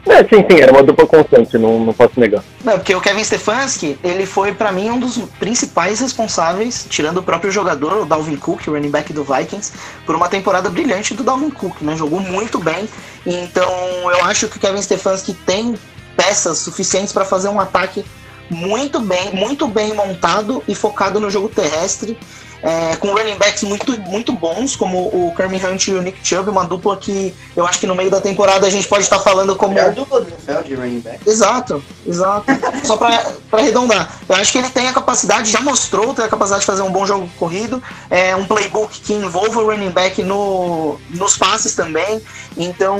É, 0.07 0.19
sim, 0.23 0.45
sim, 0.49 0.61
era 0.61 0.71
uma 0.71 0.83
dupla 0.83 1.07
constante, 1.07 1.57
não, 1.57 1.79
não 1.79 1.93
posso 1.93 2.19
negar. 2.19 2.43
Não, 2.63 2.73
porque 2.73 2.93
o 2.93 3.01
Kevin 3.01 3.23
Stefanski, 3.23 3.97
ele 4.03 4.25
foi 4.25 4.53
pra 4.53 4.71
mim 4.71 4.89
um 4.89 4.99
dos 4.99 5.17
principais 5.39 5.99
responsáveis, 5.99 6.85
tirando 6.87 7.17
o 7.17 7.23
próprio 7.23 7.51
jogador, 7.51 8.01
o 8.01 8.05
Dalvin 8.05 8.35
Cook, 8.35 8.67
o 8.67 8.71
running 8.71 8.91
back 8.91 9.11
do 9.11 9.23
Vikings, 9.23 9.73
por 10.05 10.15
uma 10.15 10.29
temporada 10.29 10.69
brilhante 10.69 11.13
do 11.15 11.23
Dalvin 11.23 11.49
Cook, 11.49 11.81
né? 11.81 11.95
Jogou 11.95 12.19
muito 12.19 12.59
bem. 12.59 12.87
Então, 13.25 13.69
eu 14.11 14.23
acho 14.25 14.47
que 14.47 14.57
o 14.57 14.59
Kevin 14.59 14.81
Stefanski 14.81 15.33
tem 15.33 15.75
peças 16.15 16.59
suficientes 16.59 17.11
pra 17.11 17.25
fazer 17.25 17.49
um 17.49 17.59
ataque 17.59 18.05
muito 18.49 18.99
bem, 18.99 19.33
muito 19.33 19.67
bem 19.67 19.93
montado 19.93 20.63
e 20.67 20.75
focado 20.75 21.19
no 21.19 21.31
jogo 21.31 21.49
terrestre. 21.49 22.17
É, 22.61 22.95
com 22.95 23.13
running 23.13 23.37
backs 23.37 23.63
muito, 23.63 23.99
muito 24.01 24.31
bons, 24.33 24.75
como 24.75 25.07
o 25.07 25.33
Kermit 25.35 25.65
Hunt 25.65 25.87
e 25.87 25.91
o 25.93 26.01
Nick 26.01 26.19
Chubb, 26.23 26.49
uma 26.49 26.65
dupla 26.65 26.97
que 26.97 27.33
eu 27.55 27.65
acho 27.65 27.79
que 27.79 27.87
no 27.87 27.95
meio 27.95 28.09
da 28.09 28.19
temporada 28.19 28.65
a 28.65 28.69
gente 28.69 28.87
pode 28.87 29.03
estar 29.03 29.19
falando 29.19 29.55
como 29.55 29.73
Melhor 29.73 29.93
dupla 29.93 30.21
do 30.21 30.29
NFL 30.29 30.63
de 30.63 30.75
running 30.75 30.99
back. 30.99 31.29
Exato, 31.29 31.83
exato. 32.05 32.45
Só 32.83 32.97
pra 32.97 33.33
arredondar. 33.51 34.19
Eu 34.27 34.35
acho 34.35 34.51
que 34.51 34.57
ele 34.57 34.69
tem 34.69 34.87
a 34.87 34.93
capacidade, 34.93 35.51
já 35.51 35.61
mostrou 35.61 36.13
ter 36.13 36.23
a 36.23 36.27
capacidade 36.27 36.61
de 36.61 36.67
fazer 36.67 36.81
um 36.81 36.91
bom 36.91 37.05
jogo 37.05 37.29
corrido. 37.37 37.81
É 38.09 38.35
um 38.35 38.45
playbook 38.45 38.99
que 39.01 39.13
envolva 39.13 39.61
o 39.61 39.65
running 39.67 39.91
back 39.91 40.23
no, 40.23 40.99
nos 41.09 41.37
passes 41.37 41.75
também. 41.75 42.21
Então, 42.57 42.97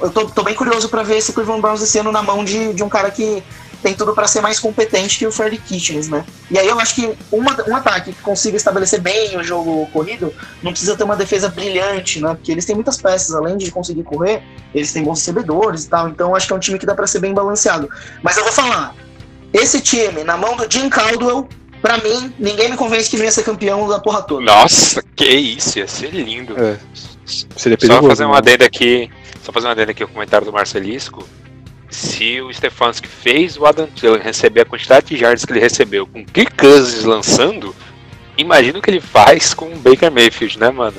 eu 0.00 0.10
tô, 0.10 0.26
tô 0.26 0.42
bem 0.42 0.54
curioso 0.54 0.88
pra 0.88 1.02
ver 1.02 1.18
esse 1.18 1.32
Cleveland 1.32 1.60
Browns 1.60 1.82
esse 1.82 1.98
ano 1.98 2.12
na 2.12 2.22
mão 2.22 2.44
de, 2.44 2.72
de 2.72 2.82
um 2.82 2.88
cara 2.88 3.10
que 3.10 3.42
tem 3.82 3.94
tudo 3.94 4.14
pra 4.14 4.26
ser 4.26 4.40
mais 4.40 4.60
competente 4.60 5.18
que 5.18 5.26
o 5.26 5.32
Freddy 5.32 5.58
Kitchens, 5.58 6.08
né? 6.08 6.24
E 6.50 6.58
aí 6.58 6.68
eu 6.68 6.78
acho 6.78 6.94
que 6.94 7.12
uma, 7.30 7.56
um 7.68 7.74
ataque 7.74 8.12
que 8.12 8.22
consiga 8.22 8.56
estabelecer 8.56 9.00
bem 9.00 9.36
o 9.36 9.42
jogo 9.42 9.86
corrido 9.92 10.32
não 10.62 10.70
precisa 10.70 10.96
ter 10.96 11.04
uma 11.04 11.16
defesa 11.16 11.48
brilhante, 11.48 12.20
né? 12.20 12.34
Porque 12.34 12.52
eles 12.52 12.64
têm 12.64 12.74
muitas 12.74 12.96
peças, 12.96 13.34
além 13.34 13.56
de 13.56 13.70
conseguir 13.70 14.04
correr, 14.04 14.42
eles 14.74 14.92
têm 14.92 15.02
bons 15.02 15.18
recebedores 15.18 15.84
e 15.84 15.88
tal. 15.88 16.08
Então 16.08 16.30
eu 16.30 16.36
acho 16.36 16.46
que 16.46 16.52
é 16.52 16.56
um 16.56 16.60
time 16.60 16.78
que 16.78 16.86
dá 16.86 16.94
pra 16.94 17.06
ser 17.06 17.18
bem 17.18 17.34
balanceado. 17.34 17.88
Mas 18.22 18.36
eu 18.36 18.44
vou 18.44 18.52
falar, 18.52 18.94
esse 19.52 19.80
time, 19.80 20.22
na 20.24 20.36
mão 20.36 20.56
do 20.56 20.70
Jim 20.70 20.88
Caldwell, 20.88 21.48
pra 21.80 21.98
mim, 21.98 22.32
ninguém 22.38 22.70
me 22.70 22.76
convence 22.76 23.10
que 23.10 23.16
venha 23.16 23.32
ser 23.32 23.42
campeão 23.42 23.88
da 23.88 23.98
porra 23.98 24.22
toda. 24.22 24.44
Nossa, 24.44 25.02
que 25.16 25.28
isso, 25.28 25.78
ia 25.78 25.88
ser 25.88 26.10
lindo. 26.10 26.54
É, 26.56 26.78
seria 27.56 27.76
Só 27.76 27.86
perigoso. 27.88 28.08
fazer 28.08 28.24
uma 28.24 28.34
né? 28.34 28.38
adenda 28.38 28.64
aqui, 28.64 29.10
só 29.42 29.52
fazer 29.52 29.66
uma 29.66 29.72
adenda 29.72 29.90
aqui 29.90 30.02
ao 30.02 30.08
comentário 30.08 30.46
do 30.46 30.52
Marcelisco. 30.52 31.26
Se 31.92 32.40
o 32.40 32.52
Stefanski 32.52 33.06
fez 33.06 33.58
o 33.58 33.66
Adam 33.66 33.86
Thielen 33.86 34.22
receber 34.22 34.62
a 34.62 34.64
quantidade 34.64 35.14
de 35.14 35.22
yards 35.22 35.44
que 35.44 35.52
ele 35.52 35.60
recebeu 35.60 36.06
com 36.06 36.24
Kirk 36.24 36.56
Cousins 36.56 37.04
lançando, 37.04 37.76
imagina 38.36 38.78
o 38.78 38.82
que 38.82 38.90
ele 38.90 39.00
faz 39.00 39.52
com 39.52 39.66
o 39.66 39.76
Baker 39.76 40.10
Mayfield, 40.10 40.58
né, 40.58 40.70
mano? 40.70 40.96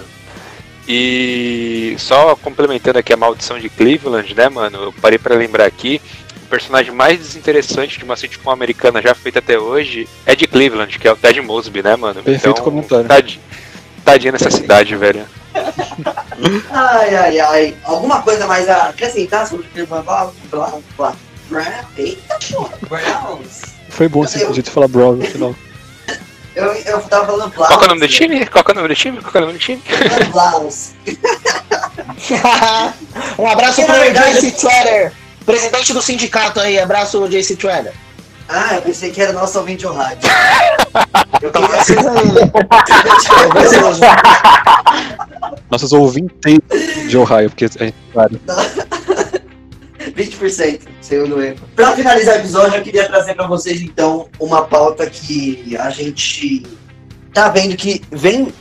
E 0.88 1.96
só 1.98 2.36
complementando 2.36 3.00
aqui 3.00 3.12
a 3.12 3.18
maldição 3.18 3.58
de 3.58 3.70
Cleveland, 3.70 4.36
né, 4.36 4.48
mano? 4.50 4.84
Eu 4.84 4.94
parei 4.94 5.18
pra 5.18 5.36
lembrar 5.36 5.66
aqui, 5.66 6.00
o 6.44 6.48
personagem 6.48 6.94
mais 6.94 7.18
desinteressante 7.18 7.98
de 7.98 8.04
uma 8.04 8.16
sitcom 8.16 8.52
americana 8.52 9.02
já 9.02 9.16
feita 9.16 9.40
até 9.40 9.58
hoje 9.58 10.08
é 10.28 10.36
de 10.36 10.46
Cleveland, 10.46 11.00
que 11.00 11.08
é 11.08 11.12
o 11.12 11.18
Ted 11.18 11.42
Mosby, 11.42 11.82
né, 11.82 11.96
mano? 11.96 12.22
Perfeito 12.22 12.62
comentário. 12.62 13.08
Tadinho, 13.08 13.42
tadinha 14.06 14.32
nessa 14.32 14.52
cidade, 14.52 14.96
velho. 14.96 15.26
Ai, 16.72 17.16
ai, 17.16 17.40
ai. 17.40 17.78
Alguma 17.84 18.22
coisa 18.22 18.48
mais 18.48 18.68
a 18.68 18.90
acrescentar 18.90 19.48
sobre 19.48 19.66
o 19.66 19.70
Cleveland 19.70 20.06
Browns? 20.06 20.34
Blá, 20.50 20.74
blá, 20.98 21.16
blá. 21.50 21.86
Eita, 21.98 22.38
porra, 22.52 22.78
Browns. 22.90 23.62
Foi 23.90 24.08
bom 24.08 24.26
esse 24.26 24.40
jeito 24.40 24.62
de 24.62 24.72
falar 24.72 24.88
Browns 24.88 25.20
no 25.20 25.26
final. 25.26 25.56
Eu, 26.56 26.66
eu 26.66 27.02
tava 27.02 27.26
falando 27.26 27.50
Browns. 27.50 27.68
Qual 27.68 27.80
que 27.80 27.84
é 27.84 27.88
o 27.88 27.90
nome 27.90 28.02
do 28.02 28.08
time? 28.08 28.46
Qual 28.46 28.64
que 28.64 28.70
é 28.70 28.74
o 28.74 28.76
nome 28.76 28.88
do 28.88 28.96
time? 28.96 29.20
Qual 29.22 29.32
que 29.32 29.38
é 29.38 29.42
o 29.42 29.46
nome 29.46 29.58
do 29.58 29.60
time? 29.60 29.82
Browns. 30.32 30.94
um 33.40 33.48
abraço 33.48 33.82
pro 33.84 33.96
JC 33.96 34.52
Treader, 34.52 35.14
presidente 35.48 35.94
do 35.94 36.02
sindicato 36.02 36.60
aí. 36.60 36.78
Abraço, 36.78 37.28
JC 37.28 37.56
Treader. 37.56 37.94
Ah, 38.56 38.76
eu 38.76 38.84
pensei 38.84 39.10
que 39.10 39.20
era 39.20 39.34
nosso 39.34 39.58
ouvinte 39.58 39.80
de 39.80 39.88
rádio. 39.92 40.30
Eu 41.42 41.52
queria 41.52 41.84
seja 41.84 42.12
ele. 42.22 42.40
Nossos 45.72 45.92
ouvintes 45.92 46.60
de 47.10 47.18
Ohio, 47.18 47.50
porque 47.50 47.66
a 47.66 47.68
gente 47.68 47.96
sabe. 48.14 48.40
20%, 50.16 50.82
segundo 51.02 51.42
erro. 51.42 51.58
Pra 51.76 51.94
finalizar 51.94 52.36
o 52.36 52.40
episódio, 52.40 52.78
eu 52.78 52.84
queria 52.84 53.08
trazer 53.08 53.34
pra 53.34 53.48
vocês, 53.48 53.82
então, 53.82 54.30
uma 54.40 54.62
pauta 54.62 55.10
que 55.10 55.76
a 55.76 55.90
gente 55.90 56.62
tá 57.34 57.50
vendo 57.50 57.76
que 57.76 58.04
vem 58.12 58.54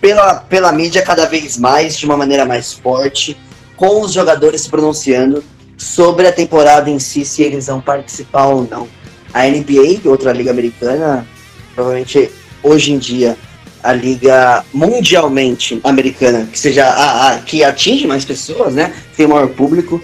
pela, 0.00 0.36
pela 0.36 0.70
mídia 0.70 1.02
cada 1.02 1.26
vez 1.26 1.56
mais, 1.56 1.98
de 1.98 2.06
uma 2.06 2.16
maneira 2.16 2.44
mais 2.44 2.72
forte, 2.72 3.36
com 3.76 4.02
os 4.02 4.12
jogadores 4.12 4.60
se 4.60 4.70
pronunciando 4.70 5.42
sobre 5.84 6.26
a 6.26 6.32
temporada 6.32 6.88
em 6.88 6.98
si, 6.98 7.24
se 7.24 7.42
eles 7.42 7.66
vão 7.66 7.80
participar 7.80 8.46
ou 8.46 8.66
não. 8.68 8.88
A 9.32 9.46
NBA, 9.46 10.00
outra 10.08 10.32
liga 10.32 10.50
americana, 10.50 11.26
provavelmente 11.74 12.30
hoje 12.62 12.92
em 12.92 12.98
dia 12.98 13.36
a 13.82 13.92
liga 13.92 14.64
mundialmente 14.72 15.78
americana, 15.84 16.48
que 16.50 16.58
seja 16.58 16.86
a, 16.86 17.28
a- 17.34 17.38
que 17.40 17.62
atinge 17.62 18.06
mais 18.06 18.24
pessoas, 18.24 18.72
né? 18.74 18.94
Tem 19.14 19.26
maior 19.26 19.48
público, 19.48 20.02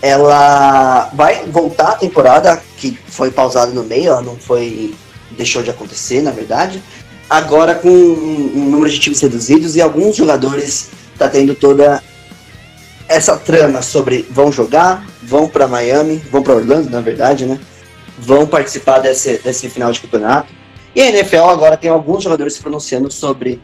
ela 0.00 1.10
vai 1.12 1.44
voltar 1.46 1.88
a 1.88 1.96
temporada 1.96 2.62
que 2.76 2.96
foi 3.08 3.32
pausada 3.32 3.72
no 3.72 3.82
meio, 3.82 4.10
ela 4.10 4.22
não 4.22 4.36
foi 4.36 4.94
deixou 5.32 5.60
de 5.62 5.70
acontecer, 5.70 6.22
na 6.22 6.30
verdade. 6.30 6.80
Agora 7.28 7.74
com 7.74 7.88
um, 7.88 8.52
um 8.56 8.64
número 8.70 8.90
de 8.90 8.98
times 9.00 9.20
reduzidos 9.20 9.74
e 9.74 9.80
alguns 9.80 10.14
jogadores 10.14 10.88
tá 11.18 11.28
tendo 11.28 11.54
toda 11.56 12.00
essa 13.10 13.36
trama 13.36 13.82
sobre 13.82 14.24
vão 14.30 14.52
jogar, 14.52 15.04
vão 15.20 15.48
para 15.48 15.66
Miami, 15.66 16.22
vão 16.30 16.44
para 16.44 16.54
Orlando, 16.54 16.88
na 16.88 17.00
verdade, 17.00 17.44
né? 17.44 17.58
Vão 18.16 18.46
participar 18.46 19.00
desse, 19.00 19.38
desse 19.38 19.68
final 19.68 19.90
de 19.90 20.00
campeonato. 20.00 20.52
E 20.94 21.02
a 21.02 21.06
NFL 21.06 21.46
agora 21.46 21.76
tem 21.76 21.90
alguns 21.90 22.22
jogadores 22.22 22.54
se 22.54 22.60
pronunciando 22.60 23.10
sobre 23.10 23.60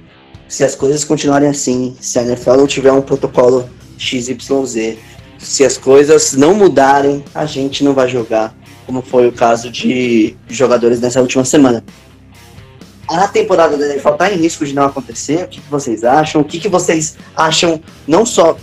se 0.48 0.64
as 0.64 0.74
coisas 0.74 1.04
continuarem 1.04 1.48
assim, 1.48 1.96
se 2.00 2.18
a 2.18 2.22
NFL 2.22 2.54
não 2.54 2.66
tiver 2.66 2.90
um 2.90 3.00
protocolo 3.00 3.70
XYZ, 3.96 4.96
se 5.38 5.64
as 5.64 5.78
coisas 5.78 6.32
não 6.32 6.52
mudarem, 6.52 7.24
a 7.32 7.46
gente 7.46 7.84
não 7.84 7.94
vai 7.94 8.08
jogar, 8.08 8.52
como 8.84 9.00
foi 9.00 9.28
o 9.28 9.32
caso 9.32 9.70
de 9.70 10.36
jogadores 10.48 11.00
nessa 11.00 11.20
última 11.20 11.44
semana. 11.44 11.84
A 13.08 13.28
temporada 13.28 13.76
da 13.76 13.86
NFL 13.86 14.08
está 14.08 14.32
em 14.32 14.36
risco 14.38 14.66
de 14.66 14.74
não 14.74 14.86
acontecer. 14.86 15.44
O 15.44 15.48
que, 15.48 15.60
que 15.60 15.70
vocês 15.70 16.02
acham? 16.02 16.40
O 16.40 16.44
que, 16.44 16.58
que 16.58 16.68
vocês 16.68 17.16
acham, 17.36 17.80
não 18.08 18.26
só 18.26 18.56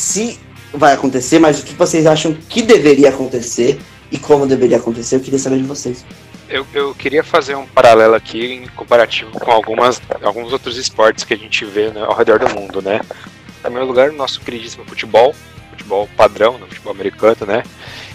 se 0.00 0.40
vai 0.72 0.94
acontecer, 0.94 1.38
mas 1.38 1.60
o 1.60 1.64
que 1.64 1.74
vocês 1.74 2.06
acham 2.06 2.32
que 2.32 2.62
deveria 2.62 3.10
acontecer 3.10 3.78
e 4.10 4.18
como 4.18 4.46
deveria 4.46 4.78
acontecer? 4.78 5.16
Eu 5.16 5.20
queria 5.20 5.38
saber 5.38 5.58
de 5.58 5.64
vocês. 5.64 6.04
Eu, 6.48 6.66
eu 6.74 6.94
queria 6.94 7.22
fazer 7.22 7.54
um 7.54 7.66
paralelo 7.66 8.14
aqui 8.14 8.54
em 8.54 8.66
comparativo 8.68 9.30
com 9.32 9.50
algumas, 9.52 10.00
alguns 10.22 10.52
outros 10.52 10.76
esportes 10.76 11.22
que 11.22 11.34
a 11.34 11.36
gente 11.36 11.64
vê 11.64 11.90
né, 11.90 12.02
ao 12.02 12.16
redor 12.16 12.38
do 12.38 12.48
mundo, 12.48 12.82
né? 12.82 13.00
Em 13.58 13.62
primeiro 13.62 13.86
lugar, 13.86 14.10
o 14.10 14.14
nosso 14.14 14.40
queridíssimo 14.40 14.84
futebol, 14.84 15.34
futebol 15.70 16.08
padrão, 16.16 16.58
no 16.58 16.66
futebol 16.66 16.92
americano, 16.92 17.46
né? 17.46 17.62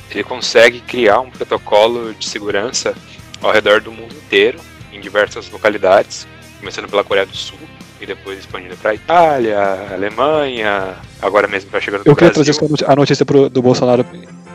Ele 0.10 0.24
consegue 0.24 0.82
criar 0.82 1.20
um 1.20 1.30
protocolo 1.30 2.14
de 2.14 2.28
segurança 2.28 2.94
ao 3.42 3.52
redor 3.52 3.80
do 3.80 3.92
mundo 3.92 4.14
inteiro, 4.14 4.60
em 4.92 5.00
diversas 5.00 5.50
localidades, 5.50 6.28
começando 6.60 6.90
pela 6.90 7.04
Coreia 7.04 7.26
do 7.26 7.38
Sul 7.38 7.60
e 8.02 8.06
depois 8.06 8.40
expandindo 8.40 8.76
para 8.78 8.94
Itália, 8.94 9.88
Alemanha, 9.94 10.96
agora 11.22 11.48
mesmo 11.48 11.68
está 11.68 11.80
chegando 11.80 12.04
no 12.06 12.12
Eu 12.12 12.16
queria 12.16 12.32
Brasil. 12.34 12.54
trazer 12.54 12.78
só 12.86 12.92
a 12.92 12.96
notícia 12.96 13.26
pro, 13.26 13.50
do 13.50 13.62
Bolsonaro 13.62 14.06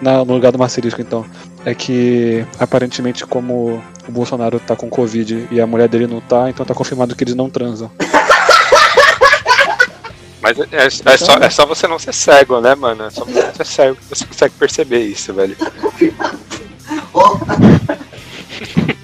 na- 0.03 0.25
no 0.25 0.33
lugar 0.35 0.53
do 0.53 0.59
Marcelisco, 0.59 1.01
então. 1.01 1.25
É 1.65 1.75
que 1.75 2.45
aparentemente, 2.59 3.25
como 3.27 3.83
o 4.09 4.13
Bolsonaro 4.13 4.59
tá 4.61 4.75
com 4.77 4.89
Covid 4.89 5.47
e 5.51 5.61
a 5.61 5.67
mulher 5.67 5.89
dele 5.89 6.07
não 6.07 6.21
tá, 6.21 6.49
então 6.49 6.65
tá 6.65 6.75
confirmado 6.75 7.15
que 7.15 7.23
eles 7.25 7.35
não 7.35 7.51
transam. 7.51 7.91
Mas 10.41 10.59
é, 10.59 10.63
é- 10.73 10.87
é 10.87 11.17
só, 11.19 11.35
é 11.37 11.51
só 11.51 11.67
você 11.67 11.87
não 11.87 11.99
ser 11.99 12.15
cego, 12.15 12.61
né, 12.61 12.75
mano? 12.75 13.05
É 13.05 13.11
só 13.11 13.25
você 13.27 13.43
não 13.43 13.55
ser 13.55 13.67
cego 13.67 13.97
que 13.97 14.05
você 14.09 14.25
consegue 14.25 14.55
perceber 14.59 15.01
isso, 15.01 15.35
velho. 15.35 15.55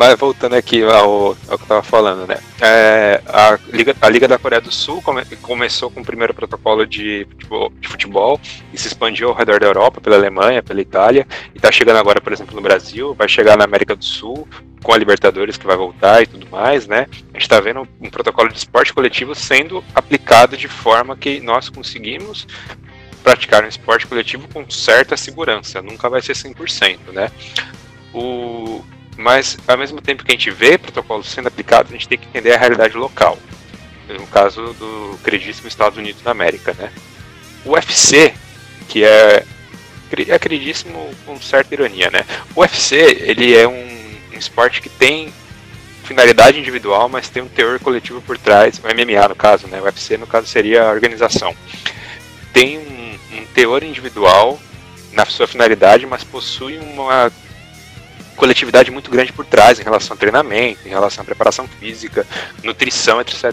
mas 0.00 0.18
voltando 0.18 0.54
aqui 0.54 0.82
ao, 0.82 1.36
ao 1.46 1.58
que 1.58 1.64
eu 1.64 1.68
tava 1.68 1.82
falando, 1.82 2.26
né? 2.26 2.38
É, 2.58 3.20
a, 3.26 3.58
Liga, 3.70 3.94
a 4.00 4.08
Liga 4.08 4.26
da 4.26 4.38
Coreia 4.38 4.58
do 4.58 4.72
Sul 4.72 5.02
come- 5.02 5.26
começou 5.42 5.90
com 5.90 6.00
o 6.00 6.04
primeiro 6.04 6.32
protocolo 6.32 6.86
de 6.86 7.26
futebol, 7.30 7.70
de 7.78 7.86
futebol 7.86 8.40
e 8.72 8.78
se 8.78 8.88
expandiu 8.88 9.28
ao 9.28 9.34
redor 9.34 9.60
da 9.60 9.66
Europa, 9.66 10.00
pela 10.00 10.16
Alemanha, 10.16 10.62
pela 10.62 10.80
Itália, 10.80 11.26
e 11.54 11.60
tá 11.60 11.70
chegando 11.70 11.98
agora, 11.98 12.18
por 12.18 12.32
exemplo, 12.32 12.56
no 12.56 12.62
Brasil, 12.62 13.12
vai 13.12 13.28
chegar 13.28 13.58
na 13.58 13.64
América 13.64 13.94
do 13.94 14.02
Sul, 14.02 14.48
com 14.82 14.94
a 14.94 14.96
Libertadores 14.96 15.58
que 15.58 15.66
vai 15.66 15.76
voltar 15.76 16.22
e 16.22 16.26
tudo 16.26 16.48
mais, 16.50 16.86
né? 16.86 17.06
A 17.34 17.38
gente 17.38 17.46
tá 17.50 17.60
vendo 17.60 17.86
um 18.00 18.08
protocolo 18.08 18.48
de 18.48 18.56
esporte 18.56 18.94
coletivo 18.94 19.34
sendo 19.34 19.84
aplicado 19.94 20.56
de 20.56 20.66
forma 20.66 21.14
que 21.14 21.40
nós 21.40 21.68
conseguimos 21.68 22.46
praticar 23.22 23.62
um 23.64 23.68
esporte 23.68 24.06
coletivo 24.06 24.48
com 24.48 24.64
certa 24.70 25.14
segurança, 25.14 25.82
nunca 25.82 26.08
vai 26.08 26.22
ser 26.22 26.32
100%, 26.32 27.12
né? 27.12 27.30
O, 28.14 28.82
mas, 29.16 29.56
ao 29.66 29.76
mesmo 29.76 30.00
tempo 30.00 30.24
que 30.24 30.32
a 30.32 30.34
gente 30.34 30.50
vê 30.50 30.78
protocolos 30.78 31.28
sendo 31.28 31.48
aplicados, 31.48 31.90
a 31.90 31.94
gente 31.94 32.08
tem 32.08 32.18
que 32.18 32.28
entender 32.28 32.52
a 32.52 32.58
realidade 32.58 32.96
local. 32.96 33.38
No 34.08 34.26
caso 34.26 34.72
do 34.74 35.18
queridíssimo 35.22 35.68
Estados 35.68 35.98
Unidos 35.98 36.22
da 36.22 36.32
América, 36.32 36.74
né? 36.76 36.90
O 37.64 37.72
UFC, 37.72 38.34
que 38.88 39.04
é, 39.04 39.44
é 40.28 40.38
queridíssimo 40.38 41.14
com 41.24 41.40
certa 41.40 41.74
ironia, 41.74 42.10
né? 42.10 42.24
O 42.56 42.60
UFC, 42.60 42.96
ele 42.96 43.54
é 43.54 43.68
um, 43.68 43.88
um 44.32 44.38
esporte 44.38 44.80
que 44.80 44.88
tem 44.88 45.32
finalidade 46.02 46.58
individual, 46.58 47.08
mas 47.08 47.28
tem 47.28 47.40
um 47.40 47.48
teor 47.48 47.78
coletivo 47.78 48.20
por 48.22 48.36
trás, 48.36 48.80
o 48.82 48.88
MMA 48.88 49.28
no 49.28 49.36
caso, 49.36 49.68
né? 49.68 49.80
O 49.80 49.84
UFC 49.84 50.16
no 50.16 50.26
caso 50.26 50.46
seria 50.48 50.82
a 50.82 50.90
organização. 50.90 51.54
Tem 52.52 52.78
um, 52.78 53.38
um 53.38 53.44
teor 53.54 53.84
individual 53.84 54.58
na 55.12 55.24
sua 55.24 55.46
finalidade, 55.46 56.06
mas 56.06 56.24
possui 56.24 56.78
uma 56.78 57.30
coletividade 58.40 58.90
muito 58.90 59.10
grande 59.10 59.34
por 59.34 59.44
trás 59.44 59.78
em 59.78 59.82
relação 59.82 60.14
ao 60.14 60.18
treinamento, 60.18 60.80
em 60.86 60.88
relação 60.88 61.20
à 61.20 61.24
preparação 61.26 61.68
física, 61.68 62.26
nutrição, 62.64 63.20
etc, 63.20 63.44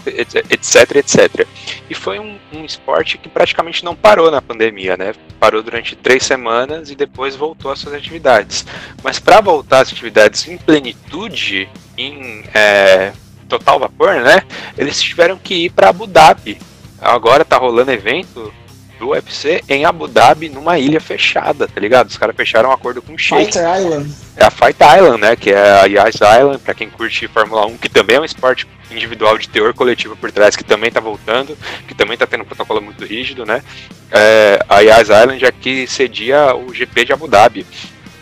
etc, 0.50 0.96
etc. 0.96 1.46
E 1.90 1.94
foi 1.94 2.18
um, 2.18 2.38
um 2.54 2.64
esporte 2.64 3.18
que 3.18 3.28
praticamente 3.28 3.84
não 3.84 3.94
parou 3.94 4.30
na 4.30 4.40
pandemia, 4.40 4.96
né? 4.96 5.12
Parou 5.38 5.62
durante 5.62 5.94
três 5.94 6.24
semanas 6.24 6.90
e 6.90 6.96
depois 6.96 7.36
voltou 7.36 7.70
às 7.70 7.78
suas 7.78 7.94
atividades. 7.94 8.64
Mas 9.02 9.18
para 9.18 9.42
voltar 9.42 9.82
às 9.82 9.92
atividades 9.92 10.48
em 10.48 10.56
plenitude, 10.56 11.68
em 11.94 12.44
é, 12.54 13.12
total 13.46 13.78
vapor, 13.78 14.14
né? 14.22 14.42
Eles 14.78 15.02
tiveram 15.02 15.36
que 15.36 15.66
ir 15.66 15.70
para 15.70 15.90
Abu 15.90 16.06
Dhabi. 16.06 16.58
Agora 16.98 17.44
tá 17.44 17.58
rolando 17.58 17.92
evento 17.92 18.50
do 18.98 19.10
UFC 19.10 19.62
em 19.68 19.84
Abu 19.84 20.08
Dhabi, 20.08 20.48
numa 20.48 20.78
ilha 20.78 21.00
fechada, 21.00 21.68
tá 21.68 21.80
ligado? 21.80 22.08
Os 22.08 22.16
caras 22.16 22.36
fecharam 22.36 22.70
um 22.70 22.72
acordo 22.72 23.00
com 23.00 23.14
o 23.14 23.18
Sheik. 23.18 23.46
Fighter 23.46 23.78
Island. 23.78 24.14
É 24.36 24.44
a 24.44 24.50
Fight 24.50 24.78
Island, 24.80 25.20
né? 25.20 25.36
Que 25.36 25.50
é 25.50 25.80
a 25.80 25.84
Yas 25.84 26.16
Island, 26.16 26.58
pra 26.58 26.74
quem 26.74 26.90
curte 26.90 27.28
Fórmula 27.28 27.66
1, 27.66 27.78
que 27.78 27.88
também 27.88 28.16
é 28.16 28.20
um 28.20 28.24
esporte 28.24 28.66
individual 28.90 29.36
de 29.38 29.48
teor 29.48 29.74
coletivo 29.74 30.16
por 30.16 30.32
trás, 30.32 30.56
que 30.56 30.64
também 30.64 30.90
tá 30.90 31.00
voltando, 31.00 31.56
que 31.86 31.94
também 31.94 32.16
tá 32.16 32.26
tendo 32.26 32.42
um 32.42 32.46
protocolo 32.46 32.80
muito 32.80 33.04
rígido, 33.04 33.44
né? 33.44 33.62
É, 34.10 34.64
a 34.68 34.80
Yas 34.80 35.08
Island 35.08 35.44
é 35.44 35.52
que 35.52 35.86
cedia 35.86 36.54
o 36.54 36.72
GP 36.72 37.04
de 37.04 37.12
Abu 37.12 37.28
Dhabi. 37.28 37.66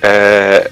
É, 0.03 0.71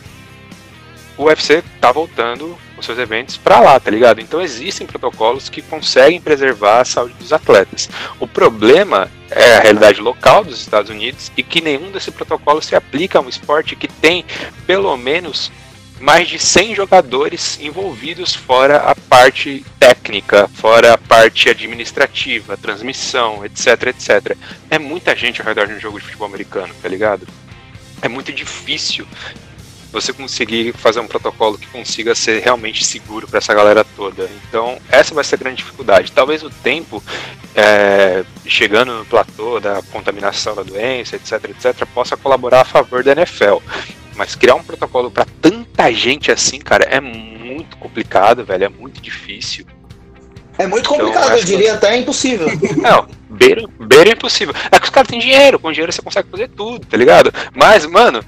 o 1.17 1.25
UFC 1.25 1.63
tá 1.81 1.93
voltando 1.93 2.59
os 2.85 2.87
seus 2.87 2.99
eventos 2.99 3.37
para 3.37 3.61
lá, 3.61 3.81
tá 3.81 3.91
ligado? 3.91 4.21
Então 4.21 4.41
existem 4.41 4.87
protocolos 4.87 5.49
que 5.49 5.63
conseguem 5.63 6.21
preservar 6.21 6.81
a 6.81 6.85
saúde 6.85 7.15
dos 7.15 7.33
atletas. 7.33 7.89
O 8.21 8.29
problema 8.29 9.11
é 9.31 9.57
a 9.57 9.61
realidade 9.61 10.01
local 10.01 10.45
dos 10.45 10.61
Estados 10.61 10.91
Unidos 10.91 11.33
e 11.37 11.43
que 11.43 11.61
nenhum 11.61 11.91
desses 11.91 12.13
protocolos 12.13 12.67
se 12.67 12.77
aplica 12.77 13.19
a 13.19 13.23
um 13.23 13.29
esporte 13.29 13.75
que 13.75 13.89
tem 13.89 14.25
pelo 14.67 14.97
menos 14.97 15.51
mais 16.01 16.29
de 16.29 16.39
100 16.39 16.75
jogadores 16.75 17.59
envolvidos 17.61 18.35
fora 18.35 18.77
a 18.77 18.95
parte 18.95 19.65
técnica, 19.79 20.49
fora 20.49 20.93
a 20.93 20.99
parte 20.99 21.49
administrativa, 21.49 22.57
transmissão, 22.57 23.45
etc, 23.45 23.85
etc. 23.87 24.37
É 24.69 24.79
muita 24.79 25.17
gente 25.17 25.41
ao 25.41 25.47
redor 25.47 25.67
de 25.67 25.75
um 25.75 25.81
jogo 25.81 25.99
de 25.99 26.05
futebol 26.05 26.27
americano, 26.27 26.75
tá 26.83 26.89
ligado? 26.89 27.27
É 28.03 28.09
muito 28.09 28.33
difícil 28.33 29.07
você 29.95 30.13
conseguir 30.13 30.73
fazer 30.73 30.99
um 30.99 31.07
protocolo 31.07 31.57
que 31.57 31.67
consiga 31.69 32.15
ser 32.15 32.43
realmente 32.43 32.85
seguro 32.85 33.29
para 33.29 33.39
essa 33.39 33.55
galera 33.55 33.85
toda. 33.97 34.29
Então, 34.49 34.77
essa 34.91 35.15
vai 35.15 35.23
ser 35.23 35.37
a 35.37 35.39
grande 35.39 35.59
dificuldade. 35.59 36.11
Talvez 36.11 36.43
o 36.43 36.51
tempo, 36.51 37.03
é, 37.55 38.25
chegando 38.45 38.93
no 38.93 39.05
platô 39.05 39.61
da 39.61 39.81
contaminação 39.93 40.57
da 40.57 40.65
doença, 40.65 41.15
etc, 41.15 41.45
etc, 41.51 41.87
possa 41.95 42.17
colaborar 42.17 42.63
a 42.63 42.65
favor 42.65 43.05
da 43.05 43.13
NFL. 43.13 43.59
Mas 44.17 44.35
criar 44.35 44.57
um 44.57 44.65
protocolo 44.65 45.11
para 45.11 45.27
tanta 45.41 45.93
gente 45.93 46.31
assim, 46.31 46.59
cara, 46.59 46.85
é 46.85 47.01
muito 47.01 47.77
complicado, 47.77 48.45
velho, 48.45 48.65
é 48.65 48.69
muito 48.69 49.01
difícil. 49.01 49.65
É 50.59 50.67
muito 50.67 50.87
Então, 50.87 50.99
complicado, 50.99 51.31
acho 51.31 51.43
eu 51.43 51.45
diria 51.45 51.75
até 51.75 51.97
impossível. 51.97 52.47
Não, 52.79 53.07
beira, 53.29 53.65
beira 53.79 54.11
é 54.11 54.13
impossível. 54.13 54.55
É 54.71 54.79
que 54.79 54.85
os 54.85 54.91
caras 54.91 55.09
têm 55.09 55.19
dinheiro, 55.19 55.59
com 55.59 55.73
dinheiro 55.73 55.93
você 55.93 56.03
consegue 56.03 56.29
fazer 56.31 56.49
tudo, 56.49 56.85
tá 56.87 56.97
ligado? 56.97 57.33
Mas, 57.53 57.87
mano, 57.87 58.25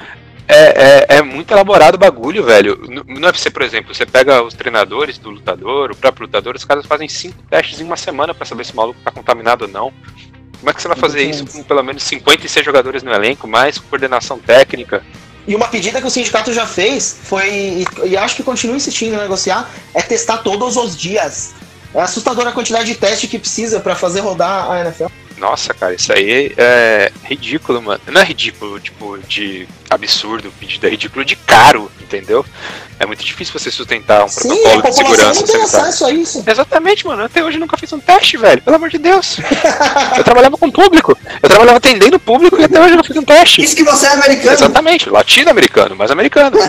é, 0.48 1.06
é, 1.14 1.16
é 1.18 1.22
muito 1.22 1.50
elaborado 1.50 1.96
o 1.96 1.98
bagulho, 1.98 2.44
velho. 2.44 2.76
No, 2.88 3.04
no 3.04 3.26
UFC, 3.26 3.50
por 3.50 3.62
exemplo, 3.62 3.94
você 3.94 4.06
pega 4.06 4.42
os 4.42 4.54
treinadores 4.54 5.18
do 5.18 5.30
lutador, 5.30 5.90
o 5.90 5.96
próprio 5.96 6.26
lutador, 6.26 6.54
os 6.54 6.64
caras 6.64 6.86
fazem 6.86 7.08
cinco 7.08 7.42
testes 7.50 7.80
em 7.80 7.84
uma 7.84 7.96
semana 7.96 8.34
pra 8.34 8.46
saber 8.46 8.64
se 8.64 8.72
o 8.72 8.76
maluco 8.76 9.00
tá 9.04 9.10
contaminado 9.10 9.64
ou 9.64 9.70
não. 9.70 9.92
Como 10.58 10.70
é 10.70 10.72
que 10.72 10.80
você 10.80 10.88
vai 10.88 10.96
fazer 10.96 11.22
isso 11.22 11.46
com 11.46 11.62
pelo 11.62 11.82
menos 11.82 12.02
56 12.02 12.64
jogadores 12.64 13.02
no 13.02 13.12
elenco, 13.12 13.46
mais 13.46 13.78
coordenação 13.78 14.38
técnica? 14.38 15.04
E 15.46 15.54
uma 15.54 15.68
pedida 15.68 16.00
que 16.00 16.06
o 16.06 16.10
sindicato 16.10 16.52
já 16.52 16.66
fez 16.66 17.18
foi, 17.22 17.48
e, 17.48 17.84
e 18.04 18.16
acho 18.16 18.36
que 18.36 18.42
continua 18.42 18.76
insistindo 18.76 19.14
em 19.14 19.18
negociar, 19.18 19.70
é 19.94 20.02
testar 20.02 20.38
todos 20.38 20.76
os 20.76 20.96
dias. 20.96 21.54
É 21.94 22.00
assustadora 22.00 22.50
a 22.50 22.52
quantidade 22.52 22.86
de 22.86 22.94
teste 22.94 23.28
que 23.28 23.38
precisa 23.38 23.80
pra 23.80 23.94
fazer 23.94 24.20
rodar 24.20 24.70
a 24.70 24.80
NFL. 24.80 25.06
Nossa, 25.36 25.74
cara, 25.74 25.94
isso 25.94 26.12
aí 26.12 26.52
é 26.56 27.12
ridículo, 27.24 27.82
mano. 27.82 28.00
Não 28.06 28.20
é 28.20 28.24
ridículo, 28.24 28.80
tipo, 28.80 29.18
de 29.18 29.68
absurdo, 29.88 30.52
pedido, 30.58 30.86
é 30.86 30.90
ridículo 30.90 31.24
de 31.24 31.36
caro, 31.36 31.90
entendeu? 32.00 32.44
É 32.98 33.04
muito 33.04 33.22
difícil 33.24 33.58
você 33.58 33.70
sustentar 33.70 34.24
um 34.24 34.28
Sim, 34.28 34.48
protocolo 34.48 34.82
de 34.82 34.96
segurança 34.96 35.40
não 35.40 35.46
tem 35.46 35.62
acesso 35.62 36.06
a 36.06 36.10
isso. 36.10 36.44
Exatamente, 36.46 37.06
mano. 37.06 37.24
Até 37.24 37.44
hoje 37.44 37.58
eu 37.58 37.60
nunca 37.60 37.76
fiz 37.76 37.92
um 37.92 38.00
teste, 38.00 38.38
velho. 38.38 38.62
Pelo 38.62 38.76
amor 38.76 38.88
de 38.88 38.98
Deus. 38.98 39.36
Eu 40.16 40.24
trabalhava 40.24 40.56
com 40.56 40.70
público. 40.70 41.16
Eu 41.42 41.48
trabalhava 41.48 41.76
atendendo 41.76 42.18
público 42.18 42.58
e 42.58 42.64
até 42.64 42.80
hoje 42.80 42.92
eu 42.92 42.96
não 42.96 43.04
fiz 43.04 43.16
um 43.16 43.22
teste. 43.22 43.62
Isso 43.62 43.76
que 43.76 43.84
você 43.84 44.06
é 44.06 44.12
americano. 44.12 44.52
Exatamente, 44.52 45.10
latino-americano, 45.10 45.94
mas 45.94 46.10
americano. 46.10 46.56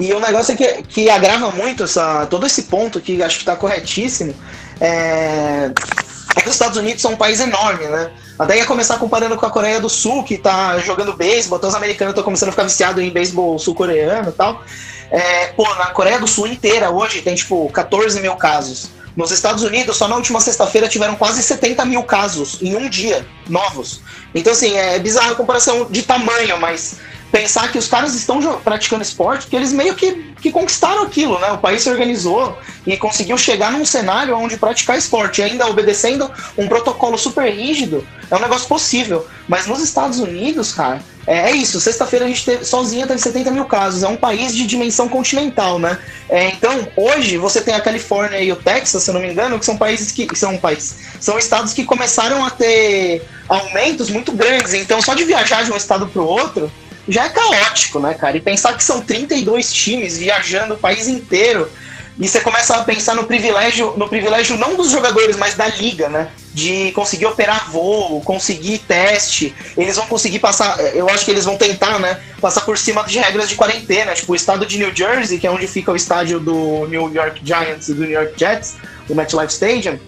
E 0.00 0.12
o 0.12 0.18
negócio 0.18 0.54
é 0.54 0.56
que, 0.56 0.82
que 0.82 1.10
agrava 1.10 1.52
muito 1.52 1.84
essa, 1.84 2.26
todo 2.26 2.44
esse 2.44 2.64
ponto 2.64 3.00
que 3.00 3.22
acho 3.22 3.38
que 3.38 3.44
tá 3.44 3.54
corretíssimo 3.54 4.34
é, 4.80 5.70
é 6.36 6.40
que 6.40 6.48
os 6.48 6.54
Estados 6.54 6.76
Unidos 6.76 7.02
são 7.02 7.12
um 7.12 7.16
país 7.16 7.40
enorme, 7.40 7.86
né? 7.86 8.10
Até 8.38 8.56
ia 8.56 8.64
começar 8.64 8.98
comparando 8.98 9.36
com 9.36 9.46
a 9.46 9.50
Coreia 9.50 9.80
do 9.80 9.88
Sul, 9.88 10.24
que 10.24 10.38
tá 10.38 10.78
jogando 10.78 11.12
beisebol, 11.12 11.58
até 11.58 11.66
os 11.66 11.74
americanos 11.74 12.12
estão 12.12 12.24
começando 12.24 12.48
a 12.48 12.52
ficar 12.52 12.64
viciados 12.64 13.02
em 13.02 13.10
beisebol 13.10 13.58
sul-coreano 13.58 14.30
e 14.30 14.32
tal. 14.32 14.62
É, 15.10 15.48
pô, 15.48 15.68
na 15.74 15.86
Coreia 15.86 16.18
do 16.18 16.26
Sul 16.26 16.46
inteira 16.46 16.90
hoje 16.90 17.20
tem 17.20 17.34
tipo 17.34 17.68
14 17.70 18.20
mil 18.20 18.34
casos. 18.36 18.90
Nos 19.14 19.30
Estados 19.30 19.62
Unidos, 19.62 19.98
só 19.98 20.08
na 20.08 20.16
última 20.16 20.40
sexta-feira 20.40 20.88
tiveram 20.88 21.16
quase 21.16 21.42
70 21.42 21.84
mil 21.84 22.02
casos 22.02 22.58
em 22.62 22.74
um 22.74 22.88
dia, 22.88 23.26
novos. 23.46 24.00
Então, 24.34 24.52
assim, 24.54 24.74
é 24.74 24.98
bizarra 24.98 25.32
a 25.32 25.34
comparação 25.34 25.86
de 25.90 26.02
tamanho, 26.02 26.58
mas 26.58 26.96
pensar 27.32 27.72
que 27.72 27.78
os 27.78 27.88
caras 27.88 28.14
estão 28.14 28.40
praticando 28.60 29.02
esporte 29.02 29.44
porque 29.44 29.56
eles 29.56 29.72
meio 29.72 29.94
que, 29.94 30.34
que 30.40 30.52
conquistaram 30.52 31.02
aquilo, 31.02 31.38
né? 31.38 31.50
O 31.50 31.58
país 31.58 31.82
se 31.82 31.88
organizou 31.88 32.58
e 32.86 32.96
conseguiu 32.98 33.38
chegar 33.38 33.72
num 33.72 33.86
cenário 33.86 34.36
onde 34.36 34.58
praticar 34.58 34.98
esporte, 34.98 35.42
ainda 35.42 35.66
obedecendo 35.66 36.30
um 36.58 36.68
protocolo 36.68 37.16
super 37.16 37.50
rígido, 37.50 38.06
é 38.30 38.36
um 38.36 38.40
negócio 38.40 38.68
possível. 38.68 39.26
Mas 39.48 39.66
nos 39.66 39.80
Estados 39.80 40.18
Unidos, 40.18 40.72
cara, 40.72 41.02
é, 41.26 41.50
é 41.50 41.52
isso. 41.52 41.80
Sexta-feira 41.80 42.26
a 42.26 42.28
gente 42.28 42.44
teve, 42.44 42.64
sozinha 42.64 43.06
teve 43.06 43.18
70 43.18 43.50
mil 43.50 43.64
casos. 43.64 44.02
É 44.02 44.08
um 44.08 44.16
país 44.16 44.54
de 44.54 44.66
dimensão 44.66 45.08
continental, 45.08 45.78
né? 45.78 45.98
É, 46.28 46.48
então, 46.48 46.86
hoje 46.96 47.38
você 47.38 47.60
tem 47.60 47.74
a 47.74 47.80
Califórnia 47.80 48.40
e 48.40 48.52
o 48.52 48.56
Texas, 48.56 49.02
se 49.02 49.10
eu 49.10 49.14
não 49.14 49.20
me 49.20 49.30
engano, 49.30 49.58
que 49.58 49.64
são 49.64 49.76
países 49.76 50.12
que. 50.12 50.28
São 50.36 50.58
países. 50.58 50.96
São 51.20 51.38
estados 51.38 51.72
que 51.72 51.84
começaram 51.84 52.44
a 52.44 52.50
ter 52.50 53.22
aumentos 53.48 54.10
muito 54.10 54.32
grandes. 54.32 54.74
Então, 54.74 55.00
só 55.00 55.14
de 55.14 55.24
viajar 55.24 55.64
de 55.64 55.72
um 55.72 55.76
estado 55.76 56.06
para 56.06 56.20
o 56.20 56.26
outro 56.26 56.70
já 57.08 57.26
é 57.26 57.28
caótico, 57.28 57.98
né, 57.98 58.14
cara? 58.14 58.36
E 58.36 58.40
pensar 58.40 58.76
que 58.76 58.84
são 58.84 59.00
32 59.00 59.72
times 59.72 60.18
viajando 60.18 60.74
o 60.74 60.78
país 60.78 61.08
inteiro. 61.08 61.68
E 62.18 62.28
você 62.28 62.40
começa 62.40 62.76
a 62.76 62.84
pensar 62.84 63.14
no 63.14 63.24
privilégio, 63.24 63.94
no 63.96 64.06
privilégio 64.06 64.56
não 64.58 64.76
dos 64.76 64.90
jogadores, 64.90 65.36
mas 65.36 65.54
da 65.54 65.66
liga, 65.66 66.08
né? 66.08 66.28
De 66.52 66.92
conseguir 66.92 67.24
operar 67.24 67.70
voo, 67.70 68.20
conseguir 68.20 68.78
teste. 68.78 69.54
Eles 69.76 69.96
vão 69.96 70.06
conseguir 70.06 70.38
passar, 70.38 70.78
eu 70.94 71.08
acho 71.08 71.24
que 71.24 71.30
eles 71.30 71.46
vão 71.46 71.56
tentar, 71.56 71.98
né? 71.98 72.20
Passar 72.40 72.60
por 72.60 72.76
cima 72.76 73.02
de 73.04 73.18
regras 73.18 73.48
de 73.48 73.56
quarentena. 73.56 74.12
Tipo, 74.14 74.32
o 74.32 74.36
estado 74.36 74.66
de 74.66 74.78
New 74.78 74.94
Jersey, 74.94 75.38
que 75.38 75.46
é 75.46 75.50
onde 75.50 75.66
fica 75.66 75.90
o 75.90 75.96
estádio 75.96 76.38
do 76.38 76.86
New 76.86 77.12
York 77.12 77.40
Giants 77.42 77.88
e 77.88 77.94
do 77.94 78.02
New 78.02 78.12
York 78.12 78.34
Jets, 78.36 78.76
o 79.08 79.14
MetLife 79.14 79.52
Stadium. 79.52 79.98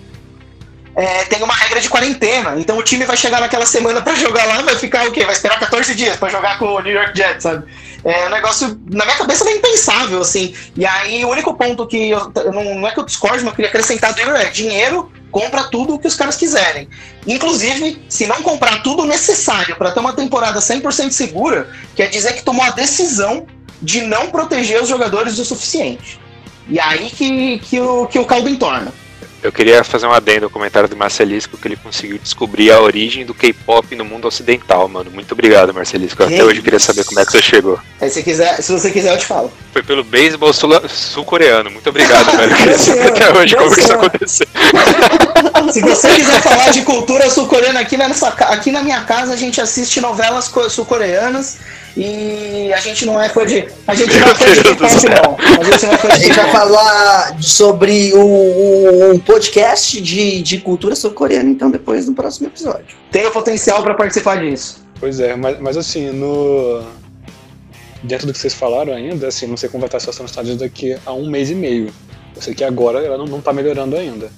É, 0.96 1.24
tem 1.24 1.42
uma 1.42 1.54
regra 1.54 1.80
de 1.80 1.88
quarentena. 1.88 2.54
Então 2.58 2.78
o 2.78 2.82
time 2.82 3.04
vai 3.04 3.16
chegar 3.16 3.40
naquela 3.40 3.66
semana 3.66 4.00
pra 4.00 4.14
jogar 4.14 4.44
lá, 4.46 4.62
vai 4.62 4.76
ficar 4.76 5.06
o 5.08 5.12
quê? 5.12 5.24
Vai 5.24 5.34
esperar 5.34 5.58
14 5.58 5.94
dias 5.94 6.16
pra 6.16 6.28
jogar 6.28 6.58
com 6.58 6.66
o 6.66 6.80
New 6.80 6.92
York 6.92 7.16
Jets, 7.16 7.42
sabe? 7.42 7.64
É 8.04 8.26
um 8.26 8.30
negócio, 8.30 8.68
na 8.90 9.04
minha 9.04 9.16
cabeça, 9.16 9.48
é 9.48 9.56
impensável, 9.56 10.20
assim. 10.20 10.54
E 10.76 10.84
aí, 10.84 11.24
o 11.24 11.28
único 11.28 11.54
ponto 11.54 11.86
que 11.86 12.10
eu, 12.10 12.30
não, 12.52 12.74
não 12.74 12.88
é 12.88 12.92
que 12.92 13.00
eu 13.00 13.04
discordo, 13.04 13.38
mas 13.38 13.46
eu 13.46 13.52
queria 13.52 13.70
acrescentar 13.70 14.18
Igor 14.18 14.34
é 14.36 14.50
dinheiro 14.50 15.10
compra 15.34 15.64
tudo 15.64 15.94
o 15.94 15.98
que 15.98 16.06
os 16.06 16.14
caras 16.14 16.36
quiserem. 16.36 16.88
Inclusive, 17.26 18.00
se 18.08 18.24
não 18.24 18.40
comprar 18.40 18.84
tudo 18.84 19.04
necessário 19.04 19.74
para 19.74 19.90
ter 19.90 19.98
uma 19.98 20.12
temporada 20.12 20.60
100% 20.60 21.10
segura, 21.10 21.68
quer 21.96 22.08
dizer 22.08 22.34
que 22.34 22.44
tomou 22.44 22.64
a 22.64 22.70
decisão 22.70 23.44
de 23.82 24.02
não 24.02 24.30
proteger 24.30 24.80
os 24.80 24.88
jogadores 24.88 25.36
o 25.36 25.44
suficiente. 25.44 26.20
E 26.68 26.78
aí 26.78 27.10
que, 27.10 27.58
que, 27.58 27.80
o, 27.80 28.06
que 28.06 28.16
o 28.16 28.24
caldo 28.24 28.48
entorna. 28.48 28.92
Eu 29.44 29.52
queria 29.52 29.84
fazer 29.84 30.06
um 30.06 30.12
adendo 30.12 30.46
ao 30.46 30.50
comentário 30.50 30.88
do 30.88 30.96
Marcelisco 30.96 31.58
que 31.58 31.68
ele 31.68 31.76
conseguiu 31.76 32.18
descobrir 32.18 32.70
a 32.72 32.80
origem 32.80 33.26
do 33.26 33.34
K-pop 33.34 33.94
no 33.94 34.02
mundo 34.02 34.26
ocidental, 34.26 34.88
mano. 34.88 35.10
Muito 35.10 35.32
obrigado, 35.32 35.74
Marcelisco. 35.74 36.22
Até 36.22 36.42
hoje 36.42 36.60
eu 36.60 36.64
queria 36.64 36.80
saber 36.80 37.04
como 37.04 37.20
é 37.20 37.26
que 37.26 37.32
você 37.32 37.42
chegou. 37.42 37.78
Aí, 38.00 38.08
se, 38.08 38.22
quiser, 38.22 38.62
se 38.62 38.72
você 38.72 38.90
quiser, 38.90 39.12
eu 39.12 39.18
te 39.18 39.26
falo. 39.26 39.52
Foi 39.70 39.82
pelo 39.82 40.02
beisebol 40.02 40.50
sul- 40.54 40.88
sul-coreano. 40.88 41.70
Muito 41.70 41.86
obrigado, 41.90 42.34
velho. 42.34 42.52
Eu 42.52 42.56
queria 42.56 42.78
saber 42.78 43.08
até 43.08 43.38
hoje 43.38 43.54
como 43.54 43.74
que 43.74 43.80
isso 43.80 43.92
aconteceu. 43.92 44.46
Se 45.70 45.80
você 45.82 46.08
quiser 46.14 46.40
falar 46.40 46.70
de 46.70 46.80
cultura 46.80 47.28
sul-coreana 47.28 47.80
aqui 47.80 47.96
aqui 48.48 48.72
na 48.72 48.82
minha 48.82 49.02
casa, 49.02 49.34
a 49.34 49.36
gente 49.36 49.60
assiste 49.60 50.00
novelas 50.00 50.48
co- 50.48 50.70
sul-coreanas 50.70 51.58
e 51.96 52.72
a 52.72 52.78
gente 52.80 53.06
não 53.06 53.20
é 53.20 53.28
fã 53.28 53.46
de. 53.46 53.66
A 53.86 53.94
gente 53.94 54.18
não 54.18 54.26
é 54.28 54.34
fã 54.34 54.52
de 54.52 54.62
K-pop, 54.62 55.06
não. 55.08 55.60
A 55.60 55.64
gente 55.64 55.86
não 55.86 55.92
é 55.92 55.98
fã 55.98 56.08
A 56.08 56.16
de 56.16 56.24
gente 56.24 56.36
vai 56.36 56.50
falar 56.50 57.36
sobre 57.40 58.12
o, 58.14 58.18
o- 58.20 59.12
um 59.12 59.18
podcast 59.20 60.00
de, 60.00 60.42
de 60.42 60.58
cultura 60.58 60.96
sul-coreana, 60.96 61.48
então, 61.50 61.70
depois 61.70 62.06
no 62.08 62.14
próximo 62.14 62.48
episódio. 62.48 62.96
Tem 63.12 63.24
o 63.26 63.30
potencial 63.30 63.82
para 63.82 63.94
participar 63.94 64.40
disso. 64.40 64.84
Pois 64.98 65.20
é, 65.20 65.36
mas, 65.36 65.60
mas 65.60 65.76
assim, 65.76 66.10
no. 66.10 66.82
Dentro 68.02 68.26
do 68.26 68.32
que 68.32 68.38
vocês 68.38 68.52
falaram 68.54 68.92
ainda, 68.92 69.28
assim, 69.28 69.46
não 69.46 69.56
sei 69.56 69.68
como 69.68 69.80
vai 69.80 69.88
estar 69.88 69.96
a 69.96 70.00
situação 70.00 70.24
nos 70.24 70.32
Estados 70.32 70.50
Unidos 70.50 70.68
daqui 70.68 70.96
a 71.06 71.12
um 71.12 71.26
mês 71.28 71.50
e 71.50 71.54
meio. 71.54 71.92
Eu 72.36 72.42
sei 72.42 72.54
que 72.54 72.62
agora 72.64 72.98
ela 73.02 73.16
não, 73.16 73.24
não 73.26 73.40
tá 73.40 73.52
melhorando 73.52 73.96
ainda. 73.96 74.30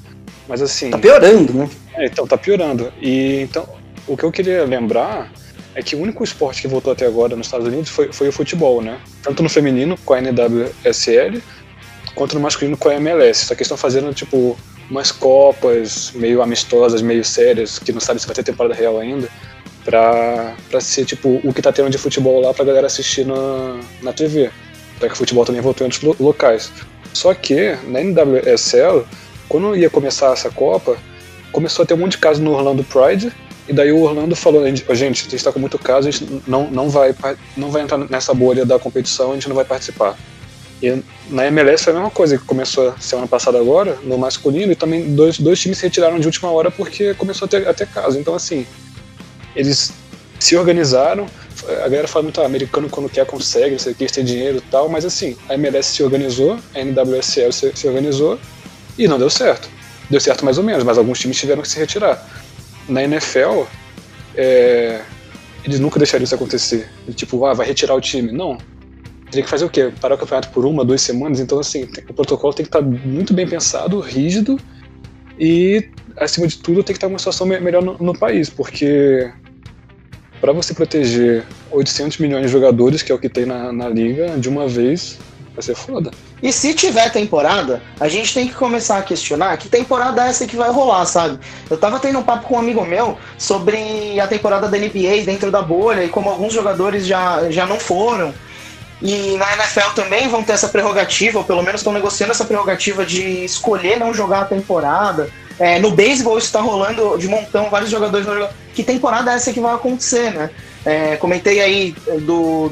Mas 0.46 0.62
assim. 0.62 0.90
Tá 0.90 0.98
piorando, 0.98 1.52
né? 1.52 1.68
É, 1.94 2.06
então, 2.06 2.26
tá 2.26 2.36
piorando. 2.36 2.92
E 3.02 3.40
então, 3.40 3.66
o 4.06 4.16
que 4.16 4.22
eu 4.24 4.30
queria 4.30 4.64
lembrar 4.64 5.32
é 5.76 5.82
que 5.82 5.94
o 5.94 6.00
único 6.00 6.24
esporte 6.24 6.62
que 6.62 6.66
voltou 6.68 6.92
até 6.92 7.06
agora 7.06 7.36
nos 7.36 7.46
Estados 7.46 7.66
Unidos 7.68 7.90
foi, 7.90 8.10
foi 8.12 8.28
o 8.28 8.32
futebol, 8.32 8.80
né? 8.82 8.98
Tanto 9.22 9.42
no 9.42 9.48
feminino, 9.48 9.96
com 10.04 10.14
a 10.14 10.20
NWSL, 10.20 11.40
quanto 12.14 12.34
no 12.34 12.40
masculino, 12.40 12.76
com 12.76 12.88
a 12.88 12.94
MLS. 12.94 13.44
Só 13.44 13.54
que 13.54 13.58
eles 13.60 13.66
estão 13.66 13.76
fazendo, 13.76 14.12
tipo, 14.14 14.56
umas 14.90 15.12
copas 15.12 16.12
meio 16.14 16.40
amistosas, 16.42 17.02
meio 17.02 17.24
sérias, 17.24 17.78
que 17.78 17.92
não 17.92 18.00
sabe 18.00 18.20
se 18.20 18.26
vai 18.26 18.34
ter 18.34 18.42
temporada 18.42 18.74
real 18.74 18.98
ainda, 18.98 19.28
pra, 19.84 20.54
pra 20.70 20.80
ser, 20.80 21.04
tipo, 21.04 21.40
o 21.44 21.52
que 21.52 21.60
tá 21.62 21.70
tendo 21.72 21.90
de 21.90 21.98
futebol 21.98 22.40
lá 22.40 22.54
pra 22.54 22.64
galera 22.64 22.86
assistir 22.86 23.26
na, 23.26 23.78
na 24.02 24.12
TV. 24.12 24.50
Já 25.00 25.08
que 25.08 25.12
o 25.12 25.16
futebol 25.16 25.44
também 25.44 25.60
voltou 25.60 25.84
em 25.86 25.88
outros 25.88 26.02
lo- 26.02 26.16
locais. 26.18 26.72
Só 27.12 27.34
que, 27.34 27.76
na 27.86 28.00
NWSL, 28.00 29.04
quando 29.48 29.76
ia 29.76 29.90
começar 29.90 30.32
essa 30.32 30.50
Copa, 30.50 30.96
começou 31.52 31.82
a 31.82 31.86
ter 31.86 31.94
um 31.94 31.98
monte 31.98 32.12
de 32.12 32.18
casos 32.18 32.42
no 32.42 32.52
Orlando 32.52 32.82
Pride, 32.82 33.30
e 33.68 33.72
daí 33.72 33.92
o 33.92 34.00
Orlando 34.00 34.36
falou, 34.36 34.64
"Gente, 34.66 34.84
"Ô, 34.88 34.94
gente, 34.94 35.20
a 35.20 35.22
gente 35.24 35.36
está 35.36 35.52
com 35.52 35.58
muito 35.58 35.78
caso, 35.78 36.08
a 36.08 36.10
gente 36.10 36.42
não, 36.46 36.70
não, 36.70 36.88
vai, 36.88 37.14
não 37.56 37.70
vai 37.70 37.82
entrar 37.82 37.98
nessa 37.98 38.32
bolha 38.32 38.64
da 38.64 38.78
competição, 38.78 39.32
a 39.32 39.34
gente 39.34 39.48
não 39.48 39.56
vai 39.56 39.64
participar. 39.64 40.16
E 40.82 41.02
na 41.30 41.46
MLS 41.46 41.84
foi 41.84 41.92
a 41.92 41.96
mesma 41.96 42.10
coisa, 42.10 42.36
que 42.36 42.44
começou 42.44 42.94
semana 43.00 43.26
passada 43.26 43.58
agora, 43.58 43.98
no 44.02 44.18
masculino, 44.18 44.72
e 44.72 44.76
também 44.76 45.14
dois, 45.14 45.38
dois 45.38 45.58
times 45.58 45.78
se 45.78 45.84
retiraram 45.84 46.18
de 46.18 46.26
última 46.26 46.50
hora 46.50 46.70
porque 46.70 47.14
começou 47.14 47.46
a 47.46 47.48
ter, 47.48 47.66
a 47.66 47.72
ter 47.72 47.86
caso. 47.86 48.18
Então, 48.18 48.34
assim, 48.34 48.66
eles 49.54 49.92
se 50.38 50.54
organizaram, 50.54 51.26
a 51.68 51.88
galera 51.88 52.06
fala 52.06 52.24
muito, 52.24 52.40
ah, 52.40 52.46
americano 52.46 52.90
quando 52.90 53.08
quer 53.08 53.24
consegue, 53.24 53.70
não 53.70 53.78
sei 53.78 53.94
têm 53.94 54.24
dinheiro 54.24 54.58
e 54.58 54.60
tal, 54.60 54.88
mas 54.88 55.04
assim, 55.04 55.36
a 55.48 55.54
MLS 55.54 55.90
se 55.90 56.02
organizou, 56.02 56.58
a 56.74 56.84
NWSL 56.84 57.52
se, 57.52 57.72
se 57.74 57.88
organizou, 57.88 58.38
e 58.98 59.08
não 59.08 59.18
deu 59.18 59.30
certo. 59.30 59.68
Deu 60.10 60.20
certo 60.20 60.44
mais 60.44 60.58
ou 60.58 60.64
menos, 60.64 60.84
mas 60.84 60.98
alguns 60.98 61.18
times 61.18 61.38
tiveram 61.38 61.62
que 61.62 61.68
se 61.68 61.78
retirar. 61.78 62.24
Na 62.88 63.02
NFL, 63.02 63.64
é, 64.34 65.00
eles 65.64 65.80
nunca 65.80 65.98
deixariam 65.98 66.24
isso 66.24 66.34
acontecer. 66.34 66.88
E, 67.08 67.12
tipo, 67.12 67.44
ah, 67.44 67.54
vai 67.54 67.66
retirar 67.66 67.94
o 67.94 68.00
time. 68.00 68.30
Não. 68.32 68.58
Teria 69.30 69.42
que 69.42 69.50
fazer 69.50 69.64
o 69.64 69.70
quê? 69.70 69.92
Parar 70.00 70.14
o 70.14 70.18
campeonato 70.18 70.50
por 70.50 70.64
uma, 70.64 70.84
duas 70.84 71.00
semanas. 71.00 71.40
Então, 71.40 71.58
assim, 71.58 71.88
o 72.08 72.14
protocolo 72.14 72.54
tem 72.54 72.64
que 72.64 72.68
estar 72.68 72.82
muito 72.82 73.34
bem 73.34 73.46
pensado, 73.46 73.98
rígido 74.00 74.58
e, 75.38 75.88
acima 76.16 76.46
de 76.46 76.58
tudo, 76.58 76.82
tem 76.82 76.94
que 76.94 76.98
estar 76.98 77.08
uma 77.08 77.18
situação 77.18 77.46
me- 77.46 77.60
melhor 77.60 77.82
no, 77.82 77.96
no 77.98 78.16
país, 78.16 78.48
porque 78.48 79.30
para 80.40 80.52
você 80.52 80.72
proteger 80.72 81.44
800 81.70 82.18
milhões 82.18 82.46
de 82.46 82.48
jogadores, 82.48 83.02
que 83.02 83.10
é 83.10 83.14
o 83.14 83.18
que 83.18 83.28
tem 83.28 83.44
na, 83.44 83.72
na 83.72 83.88
liga, 83.88 84.38
de 84.38 84.48
uma 84.48 84.68
vez, 84.68 85.18
vai 85.56 85.62
ser 85.62 85.74
foda. 85.74 86.10
E 86.42 86.52
se 86.52 86.74
tiver 86.74 87.10
temporada, 87.10 87.82
a 87.98 88.08
gente 88.08 88.34
tem 88.34 88.46
que 88.46 88.54
começar 88.54 88.98
a 88.98 89.02
questionar 89.02 89.56
que 89.56 89.68
temporada 89.68 90.24
é 90.24 90.28
essa 90.28 90.46
que 90.46 90.54
vai 90.54 90.70
rolar, 90.70 91.06
sabe? 91.06 91.40
Eu 91.70 91.78
tava 91.78 91.98
tendo 91.98 92.18
um 92.18 92.22
papo 92.22 92.46
com 92.46 92.56
um 92.56 92.58
amigo 92.58 92.84
meu 92.84 93.18
sobre 93.38 94.20
a 94.20 94.26
temporada 94.26 94.68
da 94.68 94.78
NBA 94.78 95.24
dentro 95.24 95.50
da 95.50 95.62
bolha 95.62 96.04
e 96.04 96.08
como 96.10 96.28
alguns 96.28 96.52
jogadores 96.52 97.06
já, 97.06 97.50
já 97.50 97.66
não 97.66 97.80
foram. 97.80 98.34
E 99.00 99.36
na 99.36 99.52
NFL 99.54 99.90
também 99.94 100.28
vão 100.28 100.42
ter 100.42 100.52
essa 100.52 100.68
prerrogativa, 100.68 101.38
ou 101.38 101.44
pelo 101.44 101.62
menos 101.62 101.80
estão 101.80 101.92
negociando 101.92 102.32
essa 102.32 102.44
prerrogativa 102.44 103.04
de 103.04 103.44
escolher 103.44 103.98
não 103.98 104.12
jogar 104.12 104.42
a 104.42 104.44
temporada. 104.44 105.28
É, 105.58 105.78
no 105.78 105.90
beisebol 105.90 106.36
isso 106.36 106.52
tá 106.52 106.60
rolando 106.60 107.16
de 107.16 107.28
montão, 107.28 107.70
vários 107.70 107.90
jogadores 107.90 108.26
vão 108.26 108.34
jogar. 108.34 108.52
Que 108.74 108.82
temporada 108.82 109.32
é 109.32 109.36
essa 109.36 109.52
que 109.52 109.60
vai 109.60 109.74
acontecer, 109.74 110.32
né? 110.32 110.50
É, 110.84 111.16
comentei 111.16 111.60
aí 111.60 111.94
do, 112.20 112.70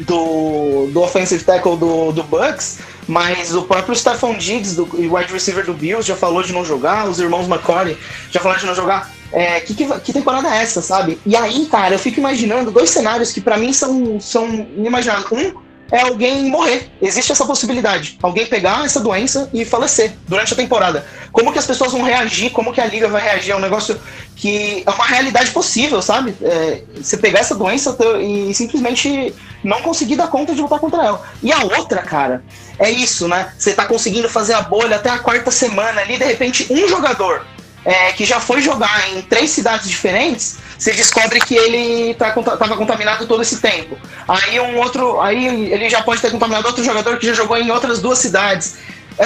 do, 0.00 0.88
do 0.92 1.00
offensive 1.02 1.42
tackle 1.44 1.76
do, 1.76 2.12
do 2.12 2.22
Bucks, 2.22 2.78
mas 3.06 3.54
o 3.54 3.62
próprio 3.62 3.94
Stephon 3.94 4.36
Diggs, 4.36 4.80
e 4.94 5.08
wide 5.08 5.32
receiver 5.32 5.64
do 5.64 5.74
Bills, 5.74 6.06
já 6.06 6.16
falou 6.16 6.42
de 6.42 6.52
não 6.52 6.64
jogar, 6.64 7.08
os 7.08 7.18
irmãos 7.18 7.46
McCoy 7.46 7.96
já 8.30 8.40
falaram 8.40 8.60
de 8.60 8.66
não 8.66 8.74
jogar. 8.74 9.10
É, 9.32 9.60
que, 9.60 9.74
que, 9.74 10.00
que 10.00 10.12
temporada 10.12 10.48
é 10.48 10.62
essa, 10.62 10.82
sabe? 10.82 11.18
E 11.24 11.36
aí, 11.36 11.66
cara, 11.66 11.94
eu 11.94 11.98
fico 11.98 12.18
imaginando 12.18 12.70
dois 12.70 12.90
cenários 12.90 13.30
que 13.30 13.40
pra 13.40 13.56
mim 13.56 13.72
são, 13.72 14.20
são 14.20 14.46
inimagináveis. 14.76 15.30
Um 15.30 15.69
é 15.90 16.02
alguém 16.02 16.44
morrer. 16.44 16.90
Existe 17.00 17.32
essa 17.32 17.44
possibilidade. 17.44 18.18
Alguém 18.22 18.46
pegar 18.46 18.84
essa 18.84 19.00
doença 19.00 19.48
e 19.52 19.64
falecer 19.64 20.12
durante 20.26 20.52
a 20.52 20.56
temporada. 20.56 21.04
Como 21.32 21.52
que 21.52 21.58
as 21.58 21.66
pessoas 21.66 21.92
vão 21.92 22.02
reagir? 22.02 22.50
Como 22.50 22.72
que 22.72 22.80
a 22.80 22.86
liga 22.86 23.08
vai 23.08 23.22
reagir? 23.22 23.52
É 23.52 23.56
um 23.56 23.60
negócio 23.60 24.00
que 24.36 24.82
é 24.86 24.90
uma 24.90 25.06
realidade 25.06 25.50
possível, 25.50 26.00
sabe? 26.00 26.34
É, 26.42 26.82
você 26.96 27.16
pegar 27.16 27.40
essa 27.40 27.54
doença 27.54 27.96
e 28.20 28.54
simplesmente 28.54 29.34
não 29.62 29.82
conseguir 29.82 30.16
dar 30.16 30.28
conta 30.28 30.54
de 30.54 30.62
lutar 30.62 30.78
contra 30.78 31.04
ela. 31.04 31.22
E 31.42 31.52
a 31.52 31.62
outra, 31.62 32.02
cara, 32.02 32.42
é 32.78 32.90
isso, 32.90 33.28
né? 33.28 33.52
Você 33.58 33.74
tá 33.74 33.84
conseguindo 33.84 34.28
fazer 34.28 34.54
a 34.54 34.62
bolha 34.62 34.96
até 34.96 35.10
a 35.10 35.18
quarta 35.18 35.50
semana 35.50 36.00
ali, 36.00 36.16
de 36.16 36.24
repente, 36.24 36.66
um 36.70 36.88
jogador 36.88 37.44
é, 37.84 38.12
que 38.12 38.24
já 38.24 38.40
foi 38.40 38.60
jogar 38.60 39.10
em 39.12 39.22
três 39.22 39.50
cidades 39.50 39.88
diferentes, 39.88 40.58
você 40.78 40.92
descobre 40.92 41.40
que 41.40 41.54
ele 41.54 42.14
tá, 42.14 42.30
tava 42.32 42.76
contaminado 42.76 43.26
todo 43.26 43.42
esse 43.42 43.60
tempo. 43.60 43.98
Aí 44.26 44.58
um 44.60 44.78
outro. 44.78 45.20
Aí 45.20 45.46
ele 45.70 45.88
já 45.88 46.02
pode 46.02 46.20
ter 46.20 46.30
contaminado 46.30 46.66
outro 46.66 46.84
jogador 46.84 47.18
que 47.18 47.26
já 47.26 47.34
jogou 47.34 47.56
em 47.56 47.70
outras 47.70 48.00
duas 48.00 48.18
cidades. 48.18 48.78
É, 49.18 49.24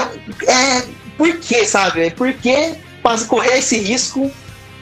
é 0.50 0.84
por 1.16 1.36
que, 1.36 1.64
sabe? 1.64 2.10
Por 2.10 2.32
que 2.32 2.74
correr 3.28 3.58
esse 3.58 3.78
risco 3.78 4.30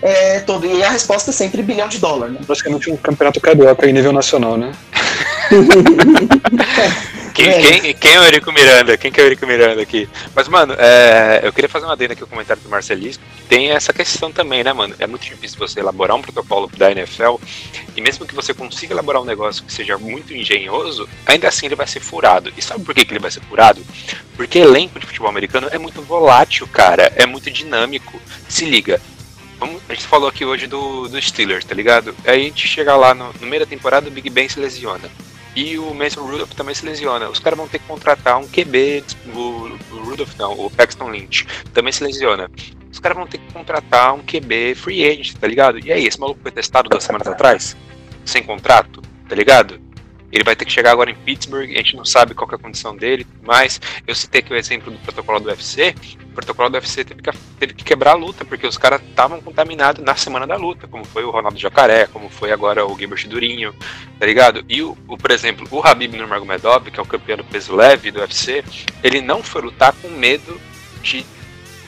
é, 0.00 0.40
todo? 0.40 0.66
E 0.66 0.82
a 0.82 0.90
resposta 0.90 1.30
é 1.30 1.32
sempre 1.32 1.62
bilhão 1.62 1.88
de 1.88 1.98
dólar, 1.98 2.30
né? 2.30 2.40
Praticamente 2.46 2.90
um 2.90 2.96
campeonato 2.96 3.40
carioca 3.40 3.86
em 3.86 3.92
nível 3.92 4.12
nacional, 4.12 4.56
né? 4.56 4.72
Quem, 7.34 7.48
É. 7.48 7.80
quem, 7.80 7.94
quem 7.94 8.14
é 8.14 8.20
o 8.20 8.24
Eurico 8.24 8.52
Miranda? 8.52 8.96
Quem 8.96 9.10
que 9.10 9.20
é 9.20 9.24
o 9.24 9.26
Eurico 9.26 9.46
Miranda 9.46 9.80
aqui? 9.80 10.08
Mas, 10.34 10.48
mano, 10.48 10.74
é, 10.78 11.40
eu 11.42 11.52
queria 11.52 11.68
fazer 11.68 11.86
uma 11.86 11.92
adenda 11.92 12.12
aqui 12.12 12.22
no 12.22 12.26
comentário 12.26 12.62
do 12.62 12.68
Marcelisco. 12.68 13.22
Tem 13.48 13.70
essa 13.70 13.92
questão 13.92 14.30
também, 14.30 14.62
né, 14.62 14.72
mano? 14.72 14.94
É 14.98 15.06
muito 15.06 15.24
difícil 15.24 15.58
você 15.58 15.80
elaborar 15.80 16.16
um 16.16 16.22
protocolo 16.22 16.70
da 16.76 16.90
NFL 16.90 17.36
e 17.96 18.00
mesmo 18.00 18.26
que 18.26 18.34
você 18.34 18.52
consiga 18.54 18.94
elaborar 18.94 19.22
um 19.22 19.24
negócio 19.24 19.64
que 19.64 19.72
seja 19.72 19.98
muito 19.98 20.34
engenhoso, 20.34 21.08
ainda 21.26 21.48
assim 21.48 21.66
ele 21.66 21.76
vai 21.76 21.86
ser 21.86 22.00
furado. 22.00 22.52
E 22.56 22.62
sabe 22.62 22.84
por 22.84 22.94
que, 22.94 23.04
que 23.04 23.12
ele 23.12 23.20
vai 23.20 23.30
ser 23.30 23.40
furado? 23.42 23.82
Porque 24.36 24.58
elenco 24.58 24.98
de 24.98 25.06
futebol 25.06 25.28
americano 25.28 25.68
é 25.70 25.78
muito 25.78 26.02
volátil, 26.02 26.66
cara. 26.66 27.12
É 27.16 27.26
muito 27.26 27.50
dinâmico. 27.50 28.20
Se 28.48 28.64
liga. 28.64 29.00
A 29.88 29.94
gente 29.94 30.06
falou 30.06 30.28
aqui 30.28 30.44
hoje 30.44 30.66
do, 30.66 31.08
do 31.08 31.22
Steelers, 31.22 31.64
tá 31.64 31.74
ligado? 31.74 32.14
Aí 32.24 32.40
a 32.40 32.44
gente 32.44 32.66
chega 32.66 32.96
lá 32.96 33.14
no, 33.14 33.32
no 33.40 33.46
meio 33.46 33.60
da 33.60 33.66
temporada, 33.66 34.08
o 34.08 34.10
Big 34.10 34.28
Ben 34.28 34.48
se 34.48 34.58
lesiona. 34.58 35.08
E 35.54 35.78
o 35.78 35.92
Mason 35.94 36.22
Rudolph 36.22 36.52
também 36.54 36.74
se 36.74 36.84
lesiona. 36.84 37.28
Os 37.28 37.38
caras 37.38 37.58
vão 37.58 37.68
ter 37.68 37.78
que 37.78 37.86
contratar 37.86 38.38
um 38.38 38.48
QB, 38.48 39.04
o, 39.34 39.38
o 39.94 40.04
Rudolph 40.04 40.34
não, 40.38 40.52
o 40.52 40.70
Paxton 40.70 41.10
Lynch 41.10 41.46
também 41.74 41.92
se 41.92 42.02
lesiona. 42.02 42.50
Os 42.90 42.98
caras 42.98 43.16
vão 43.16 43.26
ter 43.26 43.38
que 43.38 43.52
contratar 43.52 44.14
um 44.14 44.20
QB 44.20 44.74
free 44.74 45.04
agent, 45.04 45.34
tá 45.34 45.46
ligado? 45.46 45.78
E 45.78 45.92
aí, 45.92 46.06
esse 46.06 46.18
maluco 46.18 46.40
foi 46.42 46.50
testado 46.50 46.88
duas 46.88 47.04
semanas 47.04 47.26
atrás? 47.26 47.76
Sem 48.24 48.42
contrato, 48.42 49.02
tá 49.28 49.34
ligado? 49.34 49.80
Ele 50.32 50.42
vai 50.42 50.56
ter 50.56 50.64
que 50.64 50.72
chegar 50.72 50.92
agora 50.92 51.10
em 51.10 51.14
Pittsburgh, 51.14 51.70
a 51.70 51.76
gente 51.76 51.94
não 51.94 52.04
sabe 52.04 52.34
qual 52.34 52.48
é 52.50 52.54
a 52.54 52.58
condição 52.58 52.96
dele, 52.96 53.26
mas 53.42 53.80
eu 54.06 54.14
citei 54.14 54.40
aqui 54.40 54.52
o 54.52 54.56
exemplo 54.56 54.90
do 54.90 54.98
protocolo 54.98 55.40
do 55.40 55.48
UFC. 55.48 55.94
O 56.24 56.34
protocolo 56.34 56.70
do 56.70 56.74
UFC 56.76 57.04
teve 57.04 57.20
que, 57.20 57.30
teve 57.60 57.74
que 57.74 57.84
quebrar 57.84 58.12
a 58.12 58.14
luta, 58.14 58.42
porque 58.42 58.66
os 58.66 58.78
caras 58.78 59.02
estavam 59.02 59.42
contaminados 59.42 60.02
na 60.02 60.16
semana 60.16 60.46
da 60.46 60.56
luta, 60.56 60.88
como 60.88 61.04
foi 61.04 61.24
o 61.24 61.30
Ronaldo 61.30 61.58
Jacaré, 61.58 62.06
como 62.06 62.30
foi 62.30 62.50
agora 62.50 62.86
o 62.86 62.98
Gilbert 62.98 63.28
Durinho, 63.28 63.74
tá 64.18 64.24
ligado? 64.24 64.64
E, 64.68 64.80
o, 64.82 64.96
o 65.06 65.18
por 65.18 65.30
exemplo, 65.30 65.68
o 65.70 65.86
Habib 65.86 66.14
Nurmagomedov, 66.14 66.90
que 66.90 66.98
é 66.98 67.02
o 67.02 67.06
campeão 67.06 67.36
do 67.36 67.44
peso 67.44 67.76
leve 67.76 68.10
do 68.10 68.20
UFC, 68.20 68.64
ele 69.02 69.20
não 69.20 69.42
foi 69.42 69.60
lutar 69.60 69.92
com 69.92 70.08
medo 70.08 70.58
de 71.02 71.26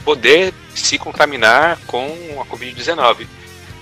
poder 0.04 0.52
se 0.74 0.98
contaminar 0.98 1.78
com 1.86 2.06
a 2.40 2.44
Covid-19. 2.44 3.26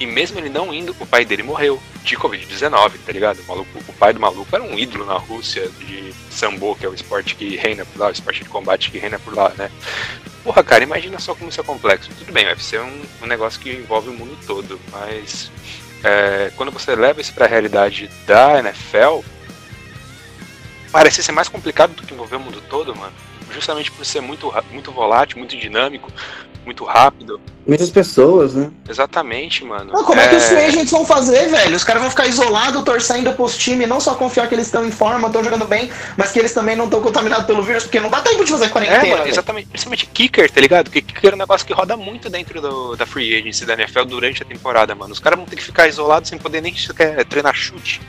E 0.02 0.06
mesmo 0.06 0.36
ele 0.36 0.48
não 0.48 0.74
indo, 0.74 0.96
o 0.98 1.06
pai 1.06 1.24
dele 1.24 1.44
morreu 1.44 1.80
de 2.02 2.16
Covid-19, 2.16 2.92
tá 3.06 3.12
ligado? 3.12 3.38
O, 3.38 3.46
maluco, 3.46 3.78
o 3.86 3.92
pai 3.92 4.12
do 4.12 4.18
maluco 4.18 4.48
era 4.52 4.64
um 4.64 4.76
ídolo 4.76 5.06
na 5.06 5.16
Rússia 5.16 5.68
de 5.78 6.12
sambo, 6.28 6.74
que 6.74 6.84
é 6.84 6.88
o 6.88 6.94
esporte 6.94 7.36
que 7.36 7.54
reina 7.54 7.84
por 7.86 8.00
lá, 8.00 8.08
o 8.08 8.10
esporte 8.10 8.42
de 8.42 8.48
combate 8.48 8.90
que 8.90 8.98
reina 8.98 9.16
por 9.20 9.32
lá, 9.32 9.50
né? 9.50 9.70
Porra, 10.42 10.64
cara, 10.64 10.82
imagina 10.82 11.20
só 11.20 11.36
como 11.36 11.50
isso 11.50 11.60
é 11.60 11.62
complexo. 11.62 12.10
Tudo 12.18 12.32
bem, 12.32 12.46
o 12.46 12.48
UFC 12.48 12.74
é 12.74 12.82
um, 12.82 13.02
um 13.22 13.26
negócio 13.26 13.60
que 13.60 13.70
envolve 13.70 14.08
o 14.08 14.12
mundo 14.12 14.36
todo, 14.44 14.80
mas 14.90 15.52
é, 16.02 16.50
quando 16.56 16.72
você 16.72 16.96
leva 16.96 17.20
isso 17.20 17.32
pra 17.32 17.46
realidade 17.46 18.10
da 18.26 18.58
NFL, 18.58 19.20
parece 20.90 21.22
ser 21.22 21.30
mais 21.30 21.48
complicado 21.48 21.94
do 21.94 22.02
que 22.02 22.12
envolver 22.12 22.34
o 22.34 22.40
mundo 22.40 22.60
todo, 22.68 22.92
mano. 22.96 23.14
Justamente 23.52 23.90
por 23.92 24.04
ser 24.04 24.20
muito, 24.20 24.52
muito 24.70 24.90
volátil, 24.90 25.38
muito 25.38 25.56
dinâmico, 25.56 26.10
muito 26.64 26.84
rápido. 26.84 27.40
Muitas 27.66 27.90
pessoas, 27.90 28.54
né? 28.54 28.70
Exatamente, 28.88 29.64
mano. 29.64 29.92
Não, 29.92 30.04
como 30.04 30.20
é... 30.20 30.28
que 30.28 30.36
os 30.36 30.44
free 30.44 30.64
agents 30.64 30.90
vão 30.90 31.04
fazer, 31.04 31.48
velho? 31.48 31.76
Os 31.76 31.84
caras 31.84 32.02
vão 32.02 32.10
ficar 32.10 32.26
isolados, 32.26 32.82
torcendo 32.82 33.32
pros 33.34 33.56
times, 33.56 33.88
não 33.88 34.00
só 34.00 34.14
confiar 34.14 34.48
que 34.48 34.54
eles 34.54 34.66
estão 34.66 34.84
em 34.86 34.90
forma, 34.90 35.26
estão 35.28 35.44
jogando 35.44 35.66
bem, 35.66 35.90
mas 36.16 36.32
que 36.32 36.38
eles 36.38 36.52
também 36.52 36.74
não 36.74 36.86
estão 36.86 37.00
contaminados 37.00 37.46
pelo 37.46 37.62
vírus, 37.62 37.84
porque 37.84 38.00
não 38.00 38.10
dá 38.10 38.20
tempo 38.20 38.44
de 38.44 38.50
fazer 38.50 38.64
É, 38.64 38.68
quarentena. 38.68 39.02
mano, 39.04 39.16
velho. 39.18 39.28
exatamente. 39.28 39.68
Principalmente 39.68 40.06
kicker, 40.06 40.50
tá 40.50 40.60
ligado? 40.60 40.84
Porque 40.86 41.02
kicker 41.02 41.30
é 41.32 41.34
um 41.34 41.38
negócio 41.38 41.66
que 41.66 41.72
roda 41.72 41.96
muito 41.96 42.28
dentro 42.30 42.60
do- 42.60 42.96
da 42.96 43.06
free 43.06 43.34
agency 43.36 43.64
da 43.64 43.74
NFL 43.74 44.04
durante 44.04 44.42
a 44.42 44.46
temporada, 44.46 44.94
mano. 44.94 45.12
Os 45.12 45.20
caras 45.20 45.38
vão 45.38 45.46
ter 45.46 45.56
que 45.56 45.62
ficar 45.62 45.86
isolados 45.88 46.28
sem 46.28 46.38
poder 46.38 46.60
nem 46.60 46.74
sequer 46.76 47.24
treinar 47.26 47.54
chute. 47.54 48.00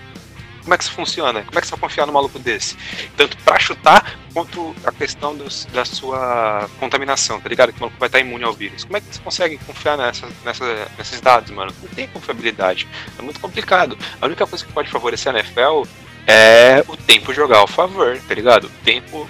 Como 0.64 0.74
é 0.74 0.78
que 0.78 0.84
isso 0.84 0.94
funciona? 0.94 1.44
Como 1.44 1.58
é 1.58 1.62
que 1.62 1.68
você 1.68 1.72
vai 1.72 1.80
confiar 1.82 2.06
num 2.08 2.14
maluco 2.14 2.40
desse? 2.40 2.78
Tanto 3.18 3.36
pra 3.38 3.60
chutar, 3.60 4.18
quanto 4.34 4.74
a 4.86 4.92
questão 4.92 5.36
dos- 5.36 5.66
da 5.66 5.84
sua 5.84 6.70
contaminação, 6.80 7.40
tá 7.42 7.50
ligado? 7.50 7.72
Que 7.74 7.78
o 7.80 7.82
maluco 7.82 8.00
vai 8.00 8.08
estar 8.08 8.20
imune 8.20 8.44
ao 8.46 8.54
vírus. 8.54 8.84
Como 8.86 8.96
é 8.96 9.02
que 9.02 9.08
você 9.14 9.20
consegue 9.22 9.58
confiar 9.60 9.98
nessa, 9.98 10.28
nessa- 10.46 10.88
nesses 10.98 11.20
dados, 11.20 11.52
mano? 11.52 11.74
Não 11.82 11.90
tem 11.90 12.08
confiabilidade. 12.08 12.88
É 13.20 13.22
muito 13.22 13.40
complicado. 13.40 13.98
A 14.22 14.26
única 14.26 14.48
coisa 14.48 14.66
que 14.66 14.72
pode 14.72 14.90
favorecer 14.90 15.36
a 15.36 15.40
NFL 15.40 15.84
é 16.26 16.84
o 16.88 16.96
tempo 16.96 17.34
jogar 17.34 17.58
ao 17.58 17.68
favor, 17.68 18.18
tá 18.28 18.34
ligado? 18.34 18.66
O 18.68 18.72
tempo 18.86 19.28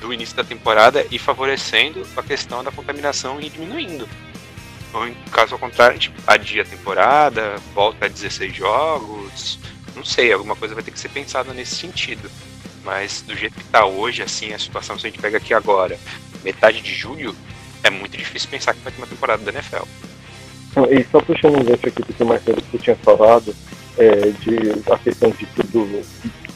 do 0.00 0.12
início 0.12 0.34
da 0.34 0.42
temporada 0.42 1.06
e 1.12 1.18
favorecendo 1.18 2.04
a 2.16 2.22
questão 2.24 2.64
da 2.64 2.72
contaminação 2.72 3.40
e 3.40 3.48
diminuindo. 3.48 4.08
Ou 4.92 5.08
caso 5.30 5.54
ao 5.54 5.58
contrário, 5.60 5.96
tipo, 5.98 6.20
adia 6.26 6.62
a 6.62 6.66
temporada, 6.66 7.54
volta 7.72 8.06
a 8.06 8.08
16 8.08 8.54
jogos, 8.54 9.58
não 9.94 10.04
sei, 10.04 10.32
alguma 10.32 10.56
coisa 10.56 10.74
vai 10.74 10.82
ter 10.82 10.90
que 10.90 11.00
ser 11.00 11.08
pensada 11.08 11.52
nesse 11.52 11.76
sentido. 11.76 12.30
Mas 12.84 13.22
do 13.22 13.36
jeito 13.36 13.54
que 13.54 13.64
tá 13.64 13.86
hoje, 13.86 14.22
assim, 14.22 14.52
a 14.52 14.58
situação, 14.58 14.98
se 14.98 15.06
a 15.06 15.10
gente 15.10 15.20
pega 15.20 15.38
aqui 15.38 15.54
agora, 15.54 15.98
metade 16.42 16.80
de 16.80 16.94
julho, 16.94 17.34
é 17.82 17.90
muito 17.90 18.16
difícil 18.16 18.48
pensar 18.50 18.74
que 18.74 18.80
vai 18.80 18.92
ter 18.92 18.98
uma 18.98 19.06
temporada 19.06 19.42
da 19.42 19.52
NFL. 19.52 19.84
E 20.90 21.04
só 21.10 21.20
puxando 21.20 21.56
um 21.58 21.64
gancho 21.64 21.86
aqui 21.86 22.02
do 22.02 22.12
que 22.12 22.22
o 22.22 22.26
Marcelo 22.26 22.62
que 22.62 22.78
tinha 22.78 22.96
falado, 22.96 23.54
é, 23.98 24.30
de 24.30 24.90
a 24.90 24.98
questão 24.98 25.30
de 25.30 25.46
tudo, 25.46 26.02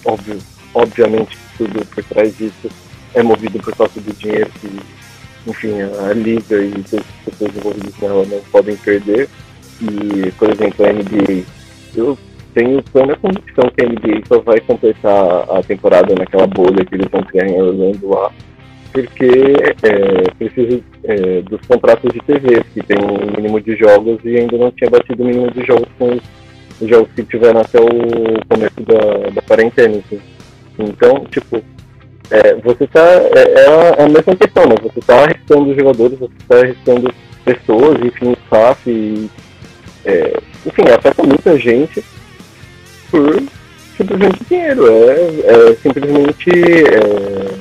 óbvio, 0.05 0.39
obviamente 0.75 1.37
tudo 1.57 1.85
por 1.87 2.03
trás 2.05 2.37
disso 2.37 2.71
é 3.15 3.23
movido 3.23 3.59
por 3.61 3.75
causa 3.75 4.01
do 4.01 4.13
dinheiro 4.15 4.51
que, 4.61 5.51
enfim, 5.51 5.81
a 5.81 6.13
liga 6.13 6.57
e 6.57 6.73
as 6.77 7.05
pessoas 7.25 7.57
envolvidas 7.57 7.95
nela 8.01 8.27
não 8.27 8.41
podem 8.51 8.77
perder. 8.77 9.29
E, 9.81 10.31
por 10.33 10.51
exemplo, 10.51 10.87
a 10.87 10.93
NBA, 10.93 11.45
eu 11.95 12.19
tenho 12.57 12.83
plena 12.85 13.15
convicção 13.17 13.71
que 13.77 13.85
a 13.85 13.87
NBA 13.87 14.23
só 14.27 14.41
vai 14.41 14.59
completar 14.61 15.45
a 15.51 15.63
temporada 15.63 16.15
naquela 16.19 16.47
bolha 16.47 16.87
que 16.87 16.95
eles 16.95 17.07
vão 17.13 17.23
criar 17.23 17.47
em 17.49 17.61
Orlando 17.61 18.09
lá, 18.09 18.33
porque 18.95 19.27
é, 19.83 20.31
precisa 20.39 20.81
é, 21.05 21.43
dos 21.43 21.61
contratos 21.67 22.11
de 22.15 22.21
TV, 22.21 22.65
que 22.73 22.83
tem 22.83 22.97
um 22.99 23.37
mínimo 23.37 23.61
de 23.61 23.77
jogos 23.77 24.19
e 24.25 24.39
ainda 24.39 24.57
não 24.57 24.71
tinha 24.71 24.89
batido 24.89 25.23
o 25.23 25.27
mínimo 25.27 25.51
de 25.51 25.67
jogos 25.67 25.87
com 25.99 26.19
os 26.81 26.89
jogos 26.89 27.11
que 27.15 27.23
tiveram 27.25 27.61
até 27.61 27.79
o 27.79 27.89
começo 28.49 28.81
da, 28.81 29.29
da 29.35 29.43
quarentena. 29.43 29.99
assim. 29.99 30.19
Então, 30.79 31.27
tipo, 31.31 31.63
é, 32.31 32.55
você 32.55 32.87
tá. 32.87 33.01
É, 33.35 33.65
é 33.65 33.69
a- 33.69 34.03
é 34.05 34.09
mesma 34.09 34.35
questão, 34.35 34.67
né? 34.67 34.75
Você 34.83 35.01
tá 35.07 35.25
arriscando 35.25 35.75
jogadores, 35.75 36.19
você 36.19 36.35
tá 36.49 36.57
arriscando 36.59 37.15
pessoas, 37.45 37.99
enfim, 38.03 38.35
staff, 38.45 38.91
e, 38.91 39.29
é, 40.07 40.39
enfim, 40.67 40.83
afeta 40.91 41.23
muita 41.23 41.59
gente 41.59 42.03
por 43.11 43.43
simplesmente 43.97 44.45
dinheiro. 44.49 44.87
É, 44.87 45.71
é 45.71 45.77
simplesmente. 45.83 46.51
é, 46.51 47.55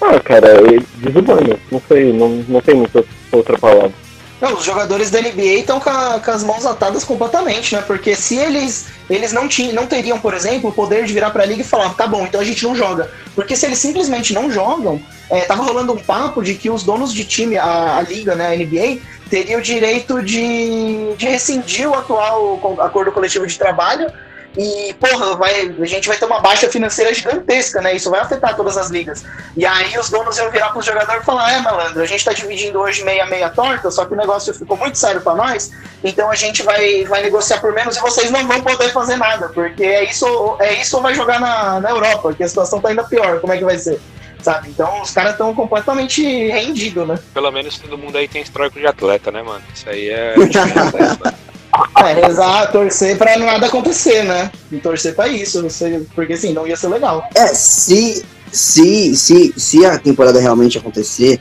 ah, 0.00 0.20
cara, 0.20 0.48
é 0.48 0.78
desumano. 0.96 1.58
Não 1.70 1.82
sei, 1.88 2.12
não, 2.12 2.28
não 2.48 2.60
tem 2.60 2.74
muita 2.74 3.04
outra 3.32 3.58
palavra. 3.58 4.07
Não, 4.40 4.54
os 4.54 4.64
jogadores 4.64 5.10
da 5.10 5.20
NBA 5.20 5.42
estão 5.60 5.80
com, 5.80 5.90
a- 5.90 6.20
com 6.24 6.30
as 6.30 6.44
mãos 6.44 6.64
atadas 6.64 7.02
completamente, 7.04 7.74
né? 7.74 7.82
Porque 7.82 8.14
se 8.14 8.36
eles 8.36 8.86
eles 9.10 9.32
não 9.32 9.48
tinham, 9.48 9.72
não 9.72 9.86
teriam, 9.86 10.20
por 10.20 10.34
exemplo, 10.34 10.68
o 10.68 10.72
poder 10.72 11.04
de 11.06 11.14
virar 11.14 11.30
pra 11.30 11.44
liga 11.46 11.62
e 11.62 11.64
falar, 11.64 11.94
tá 11.94 12.06
bom, 12.06 12.24
então 12.26 12.40
a 12.40 12.44
gente 12.44 12.62
não 12.62 12.76
joga. 12.76 13.10
Porque 13.34 13.56
se 13.56 13.64
eles 13.64 13.78
simplesmente 13.78 14.34
não 14.34 14.50
jogam, 14.50 15.00
é, 15.30 15.40
tava 15.40 15.62
rolando 15.62 15.94
um 15.94 15.96
papo 15.98 16.42
de 16.42 16.54
que 16.54 16.68
os 16.68 16.82
donos 16.82 17.12
de 17.12 17.24
time, 17.24 17.56
a, 17.56 17.96
a 17.96 18.02
liga, 18.02 18.34
né, 18.34 18.48
a 18.48 18.54
NBA, 18.56 18.98
teriam 19.30 19.60
o 19.60 19.62
direito 19.62 20.22
de, 20.22 21.14
de 21.16 21.26
rescindir 21.26 21.88
o 21.88 21.94
atual 21.94 22.58
co- 22.58 22.80
acordo 22.82 23.10
coletivo 23.10 23.46
de 23.46 23.58
trabalho. 23.58 24.12
E, 24.58 24.92
porra, 24.94 25.36
vai, 25.36 25.72
a 25.80 25.86
gente 25.86 26.08
vai 26.08 26.16
ter 26.16 26.24
uma 26.24 26.40
baixa 26.40 26.68
financeira 26.68 27.14
gigantesca, 27.14 27.80
né? 27.80 27.94
Isso 27.94 28.10
vai 28.10 28.18
afetar 28.18 28.56
todas 28.56 28.76
as 28.76 28.90
ligas. 28.90 29.24
E 29.56 29.64
aí 29.64 29.96
os 29.96 30.10
donos 30.10 30.36
iam 30.36 30.50
virar 30.50 30.70
pros 30.70 30.84
jogadores 30.84 31.22
e 31.22 31.24
falar, 31.24 31.52
é, 31.52 31.60
malandro, 31.60 32.02
a 32.02 32.06
gente 32.06 32.24
tá 32.24 32.32
dividindo 32.32 32.80
hoje 32.80 33.04
meia-meia 33.04 33.48
torta, 33.50 33.88
só 33.88 34.04
que 34.04 34.14
o 34.14 34.16
negócio 34.16 34.52
ficou 34.52 34.76
muito 34.76 34.98
sério 34.98 35.20
pra 35.20 35.36
nós, 35.36 35.70
então 36.02 36.28
a 36.28 36.34
gente 36.34 36.64
vai, 36.64 37.04
vai 37.04 37.22
negociar 37.22 37.60
por 37.60 37.72
menos 37.72 37.96
e 37.96 38.00
vocês 38.00 38.32
não 38.32 38.48
vão 38.48 38.60
poder 38.60 38.90
fazer 38.92 39.16
nada, 39.16 39.48
porque 39.48 39.84
é 39.84 40.10
isso, 40.10 40.56
é 40.58 40.80
isso 40.80 40.96
ou 40.96 41.02
vai 41.02 41.14
jogar 41.14 41.38
na, 41.38 41.78
na 41.78 41.90
Europa, 41.90 42.34
que 42.34 42.42
a 42.42 42.48
situação 42.48 42.80
tá 42.80 42.88
ainda 42.88 43.04
pior, 43.04 43.40
como 43.40 43.52
é 43.52 43.58
que 43.58 43.64
vai 43.64 43.78
ser? 43.78 44.00
Sabe? 44.42 44.70
Então 44.70 45.02
os 45.02 45.12
caras 45.12 45.32
estão 45.32 45.54
completamente 45.54 46.22
rendidos, 46.48 47.06
né? 47.06 47.16
Pelo 47.32 47.50
menos 47.52 47.78
todo 47.78 47.96
mundo 47.96 48.18
aí 48.18 48.26
tem 48.26 48.42
histórico 48.42 48.80
de 48.80 48.86
atleta, 48.88 49.30
né, 49.30 49.40
mano? 49.40 49.62
Isso 49.72 49.88
aí 49.88 50.08
é. 50.08 50.34
É, 52.04 52.26
exato, 52.26 52.72
torcer 52.72 53.16
pra 53.16 53.36
nada 53.36 53.66
acontecer, 53.66 54.24
né? 54.24 54.50
E 54.70 54.78
torcer 54.78 55.14
pra 55.14 55.28
isso, 55.28 55.66
porque 56.14 56.32
assim, 56.32 56.52
não 56.52 56.66
ia 56.66 56.76
ser 56.76 56.88
legal. 56.88 57.22
É, 57.34 57.48
se, 57.48 58.24
se, 58.52 59.16
se, 59.16 59.54
se 59.56 59.86
a 59.86 59.98
temporada 59.98 60.40
realmente 60.40 60.78
acontecer, 60.78 61.40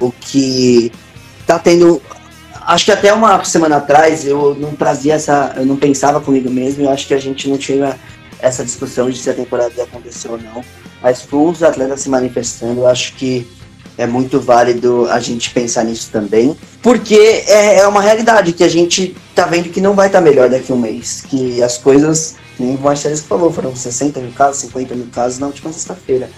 o 0.00 0.10
que 0.12 0.92
tá 1.46 1.58
tendo. 1.58 2.02
Acho 2.66 2.86
que 2.86 2.92
até 2.92 3.12
uma 3.12 3.44
semana 3.44 3.76
atrás 3.76 4.26
eu 4.26 4.54
não 4.58 4.74
trazia 4.74 5.14
essa. 5.14 5.54
Eu 5.56 5.66
não 5.66 5.76
pensava 5.76 6.20
comigo 6.20 6.50
mesmo, 6.50 6.84
eu 6.84 6.90
acho 6.90 7.06
que 7.06 7.14
a 7.14 7.20
gente 7.20 7.48
não 7.48 7.56
tinha 7.56 7.96
essa 8.40 8.64
discussão 8.64 9.08
de 9.08 9.18
se 9.18 9.30
a 9.30 9.34
temporada 9.34 9.72
ia 9.76 9.84
acontecer 9.84 10.28
ou 10.28 10.38
não. 10.38 10.64
Mas 11.02 11.22
com 11.22 11.48
os 11.48 11.62
atletas 11.62 12.00
se 12.00 12.08
manifestando, 12.08 12.80
eu 12.80 12.86
acho 12.86 13.14
que 13.14 13.46
é 13.98 14.06
muito 14.06 14.40
válido 14.40 15.06
a 15.10 15.18
gente 15.20 15.50
pensar 15.50 15.84
nisso 15.84 16.10
também. 16.12 16.56
Porque 16.82 17.14
é, 17.46 17.78
é 17.78 17.86
uma 17.88 18.00
realidade 18.00 18.52
que 18.52 18.62
a 18.64 18.68
gente 18.68 19.16
tá 19.34 19.46
vendo 19.46 19.70
que 19.70 19.80
não 19.80 19.94
vai 19.94 20.06
estar 20.08 20.20
melhor 20.20 20.48
daqui 20.50 20.70
a 20.70 20.74
um 20.74 20.78
mês. 20.78 21.22
Que 21.28 21.62
as 21.62 21.78
coisas, 21.78 22.36
como 22.56 22.74
o 22.74 22.80
Marcelo 22.80 23.16
falou, 23.18 23.52
foram 23.52 23.74
60 23.74 24.20
mil 24.20 24.32
casos, 24.32 24.60
50 24.62 24.94
mil 24.94 25.06
casos 25.12 25.38
na 25.38 25.46
última 25.46 25.72
sexta-feira. 25.72 26.28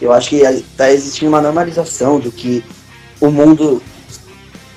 Eu 0.00 0.12
acho 0.12 0.30
que 0.30 0.36
está 0.36 0.90
existindo 0.90 1.28
uma 1.30 1.40
normalização 1.40 2.18
do 2.18 2.32
que 2.32 2.64
o 3.20 3.30
mundo. 3.30 3.82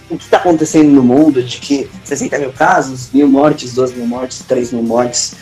O 0.07 0.17
que 0.17 0.25
está 0.25 0.37
acontecendo 0.37 0.91
no 0.91 1.01
mundo, 1.01 1.41
de 1.41 1.57
que 1.57 1.89
60 2.03 2.37
mil 2.37 2.51
casos, 2.53 3.09
mil 3.11 3.27
mortes, 3.27 3.73
12 3.73 3.95
mil 3.95 4.05
mortes, 4.05 4.43
3 4.47 4.71
mil 4.71 4.83
mortes 4.83 5.33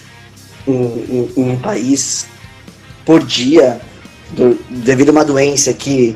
em, 0.66 0.74
em- 0.74 1.34
em 1.36 1.50
um 1.50 1.60
país 1.60 2.26
por 3.06 3.22
dia, 3.26 3.82
do- 4.32 4.58
devido 4.70 5.10
a 5.10 5.12
uma 5.12 5.26
doença 5.26 5.74
que 5.74 6.16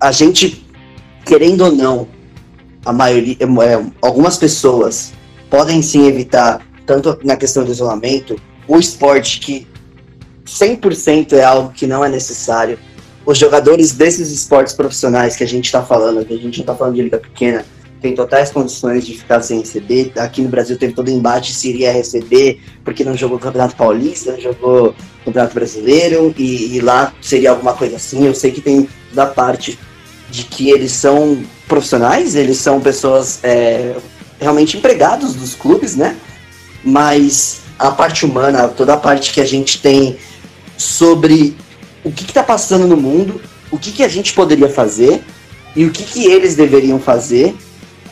a 0.00 0.10
gente, 0.10 0.64
querendo 1.24 1.64
ou 1.64 1.72
não, 1.72 2.08
a 2.84 2.92
maioria, 2.92 3.36
é, 3.40 3.84
algumas 4.00 4.38
pessoas 4.38 5.12
podem 5.50 5.82
sim 5.82 6.06
evitar, 6.06 6.66
tanto 6.86 7.18
na 7.22 7.36
questão 7.36 7.64
do 7.64 7.70
isolamento, 7.70 8.40
o 8.66 8.78
esporte 8.78 9.40
que 9.40 9.66
100% 10.46 11.34
é 11.34 11.44
algo 11.44 11.72
que 11.72 11.86
não 11.86 12.04
é 12.04 12.08
necessário. 12.08 12.78
Os 13.26 13.36
jogadores 13.36 13.92
desses 13.92 14.30
esportes 14.30 14.72
profissionais 14.72 15.36
que 15.36 15.44
a 15.44 15.46
gente 15.46 15.66
está 15.66 15.82
falando, 15.82 16.24
que 16.24 16.32
a 16.32 16.36
gente 16.36 16.58
não 16.58 16.62
está 16.62 16.74
falando 16.74 16.94
de 16.94 17.02
liga 17.02 17.18
pequena, 17.18 17.64
tem 18.00 18.14
totais 18.14 18.50
condições 18.50 19.04
de 19.04 19.14
ficar 19.18 19.42
sem 19.42 19.60
receber. 19.60 20.12
Aqui 20.16 20.40
no 20.40 20.48
Brasil 20.48 20.78
teve 20.78 20.94
todo 20.94 21.10
embate 21.10 21.52
se 21.52 21.68
iria 21.68 21.92
receber, 21.92 22.60
porque 22.82 23.04
não 23.04 23.14
jogou 23.14 23.38
Campeonato 23.38 23.76
Paulista, 23.76 24.32
não 24.32 24.40
jogou 24.40 24.94
Campeonato 25.24 25.54
Brasileiro, 25.54 26.34
e, 26.38 26.76
e 26.76 26.80
lá 26.80 27.12
seria 27.20 27.50
alguma 27.50 27.74
coisa 27.74 27.96
assim. 27.96 28.24
Eu 28.24 28.34
sei 28.34 28.52
que 28.52 28.62
tem 28.62 28.88
da 29.12 29.26
parte 29.26 29.78
de 30.30 30.44
que 30.44 30.70
eles 30.70 30.92
são 30.92 31.42
profissionais, 31.66 32.34
eles 32.34 32.58
são 32.58 32.80
pessoas 32.80 33.40
é, 33.42 33.96
realmente 34.40 34.76
empregados 34.76 35.34
dos 35.34 35.54
clubes, 35.54 35.96
né? 35.96 36.16
Mas 36.84 37.60
a 37.78 37.90
parte 37.90 38.24
humana, 38.24 38.68
toda 38.68 38.94
a 38.94 38.96
parte 38.96 39.32
que 39.32 39.40
a 39.40 39.46
gente 39.46 39.80
tem 39.80 40.16
sobre 40.76 41.56
o 42.04 42.10
que 42.10 42.24
está 42.24 42.42
passando 42.42 42.86
no 42.86 42.96
mundo, 42.96 43.40
o 43.70 43.78
que, 43.78 43.92
que 43.92 44.02
a 44.02 44.08
gente 44.08 44.32
poderia 44.32 44.68
fazer 44.68 45.22
e 45.76 45.84
o 45.84 45.90
que, 45.90 46.02
que 46.02 46.26
eles 46.26 46.56
deveriam 46.56 46.98
fazer 46.98 47.54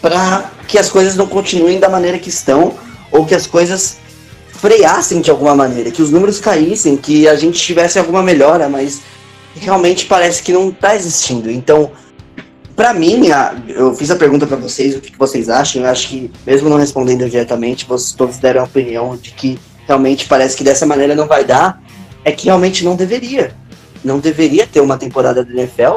para 0.01 0.53
que 0.67 0.79
as 0.79 0.89
coisas 0.89 1.17
não 1.17 1.27
continuem 1.27 1.81
da 1.81 1.89
maneira 1.89 2.19
que 2.19 2.29
estão 2.29 2.75
ou 3.11 3.25
que 3.25 3.35
as 3.35 3.47
coisas 3.47 3.97
freassem 4.53 5.21
de 5.21 5.31
alguma 5.31 5.55
maneira, 5.55 5.91
que 5.91 6.03
os 6.03 6.11
números 6.11 6.41
caíssem, 6.41 6.97
que 6.97 7.29
a 7.29 7.37
gente 7.37 7.61
tivesse 7.61 7.99
alguma 7.99 8.23
melhora, 8.23 8.69
mas 8.69 9.01
realmente 9.55 10.07
parece 10.07 10.43
que 10.43 10.53
não 10.53 10.69
está 10.69 10.95
existindo. 10.95 11.51
Então, 11.51 11.91
para 12.79 12.95
mim, 12.95 13.25
eu 13.67 13.93
fiz 13.93 14.09
a 14.09 14.15
pergunta 14.15 14.47
para 14.47 14.57
vocês, 14.57 14.95
o 14.95 15.01
que, 15.01 15.19
vocês 15.19 15.49
acham? 15.49 15.83
Eu 15.83 15.89
acho 15.89 16.07
que, 16.07 16.31
mesmo 16.47 16.69
não 16.69 16.77
respondendo 16.77 17.29
diretamente, 17.29 17.85
vocês 17.85 18.13
todos 18.13 18.39
deram 18.39 18.61
a 18.61 18.65
opinião 18.67 19.17
de 19.17 19.33
que 19.33 19.59
realmente 19.85 20.29
parece 20.29 20.57
que 20.57 20.63
dessa 20.63 20.87
maneira 20.87 21.13
não 21.17 21.27
vai 21.27 21.45
dar. 21.45 21.83
É 22.25 22.31
que 22.31 22.45
realmente 22.45 22.85
não 22.85 22.95
deveria. 22.95 23.53
Não 24.05 24.21
deveria 24.21 24.65
ter 24.65 24.81
uma 24.81 24.97
temporada 24.97 25.45
da 25.45 25.51
NFL 25.51 25.97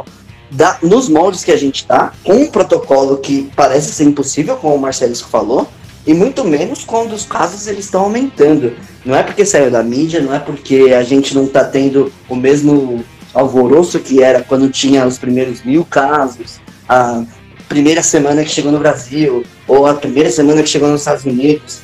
da, 0.50 0.80
nos 0.82 1.08
moldes 1.08 1.44
que 1.44 1.52
a 1.52 1.56
gente 1.56 1.86
tá, 1.86 2.14
com 2.24 2.34
um 2.34 2.48
protocolo 2.48 3.18
que 3.18 3.52
parece 3.56 3.94
ser 3.94 4.06
impossível, 4.06 4.58
como 4.58 4.74
o 4.74 4.80
Marcelisco 4.80 5.30
falou, 5.30 5.68
e 6.08 6.16
muito 6.16 6.44
menos 6.44 6.84
quando 6.84 7.14
os 7.14 7.26
casos 7.28 7.68
eles 7.68 7.86
estão 7.86 8.06
aumentando. 8.06 8.74
Não 9.06 9.16
é 9.16 9.22
porque 9.22 9.46
saiu 9.46 9.70
da 9.70 9.84
mídia, 9.84 10.20
não 10.20 10.34
é 10.34 10.40
porque 10.40 10.96
a 10.98 11.04
gente 11.04 11.36
não 11.36 11.46
tá 11.46 11.64
tendo 11.64 12.12
o 12.28 12.36
mesmo 12.36 13.06
alvoroço 13.36 14.00
que 14.00 14.24
era 14.24 14.42
quando 14.42 14.68
tinha 14.68 15.06
os 15.06 15.20
primeiros 15.20 15.64
mil 15.64 15.86
casos, 15.86 16.60
a 16.92 17.24
primeira 17.70 18.04
semana 18.04 18.44
que 18.44 18.50
chegou 18.50 18.70
no 18.70 18.78
Brasil, 18.78 19.46
ou 19.66 19.88
a 19.88 19.94
primeira 19.94 20.30
semana 20.30 20.62
que 20.62 20.68
chegou 20.68 20.90
nos 20.90 21.00
Estados 21.00 21.24
Unidos. 21.24 21.80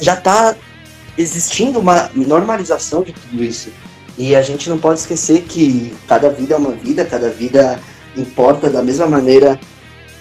Já 0.00 0.16
tá 0.16 0.56
existindo 1.18 1.78
uma 1.78 2.10
normalização 2.14 3.02
de 3.02 3.12
tudo 3.12 3.44
isso. 3.44 3.68
E 4.16 4.34
a 4.34 4.40
gente 4.40 4.70
não 4.70 4.78
pode 4.78 5.00
esquecer 5.00 5.42
que 5.42 5.94
cada 6.08 6.30
vida 6.30 6.54
é 6.54 6.56
uma 6.56 6.72
vida, 6.72 7.04
cada 7.04 7.28
vida 7.28 7.78
importa 8.16 8.70
da 8.70 8.82
mesma 8.82 9.06
maneira 9.06 9.60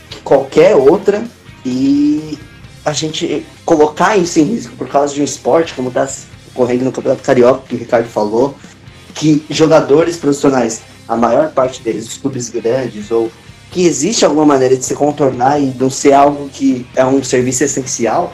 que 0.10 0.20
qualquer 0.20 0.76
outra. 0.76 1.24
E 1.66 2.38
a 2.84 2.92
gente 2.92 3.46
colocar 3.64 4.18
isso 4.18 4.40
em 4.42 4.44
risco 4.44 4.76
por 4.76 4.90
causa 4.90 5.14
de 5.14 5.22
um 5.22 5.24
esporte, 5.24 5.74
como 5.74 5.88
está 5.88 6.06
ocorrendo 6.54 6.84
no 6.84 6.92
Campeonato 6.92 7.24
Carioca, 7.24 7.64
que 7.66 7.76
o 7.76 7.78
Ricardo 7.78 8.10
falou, 8.10 8.58
que 9.14 9.46
jogadores 9.50 10.18
profissionais, 10.18 10.82
a 11.08 11.16
maior 11.16 11.52
parte 11.52 11.82
deles, 11.82 12.08
os 12.08 12.18
clubes 12.18 12.50
grandes, 12.50 13.10
ou 13.10 13.32
que 13.76 13.86
existe 13.86 14.24
alguma 14.24 14.46
maneira 14.46 14.78
de 14.78 14.86
se 14.86 14.96
contornar 14.96 15.60
e 15.60 15.66
não 15.78 15.90
ser 15.90 16.14
algo 16.14 16.48
que 16.48 16.88
é 16.96 17.06
um 17.06 17.22
serviço 17.22 17.66
essencial, 17.66 18.32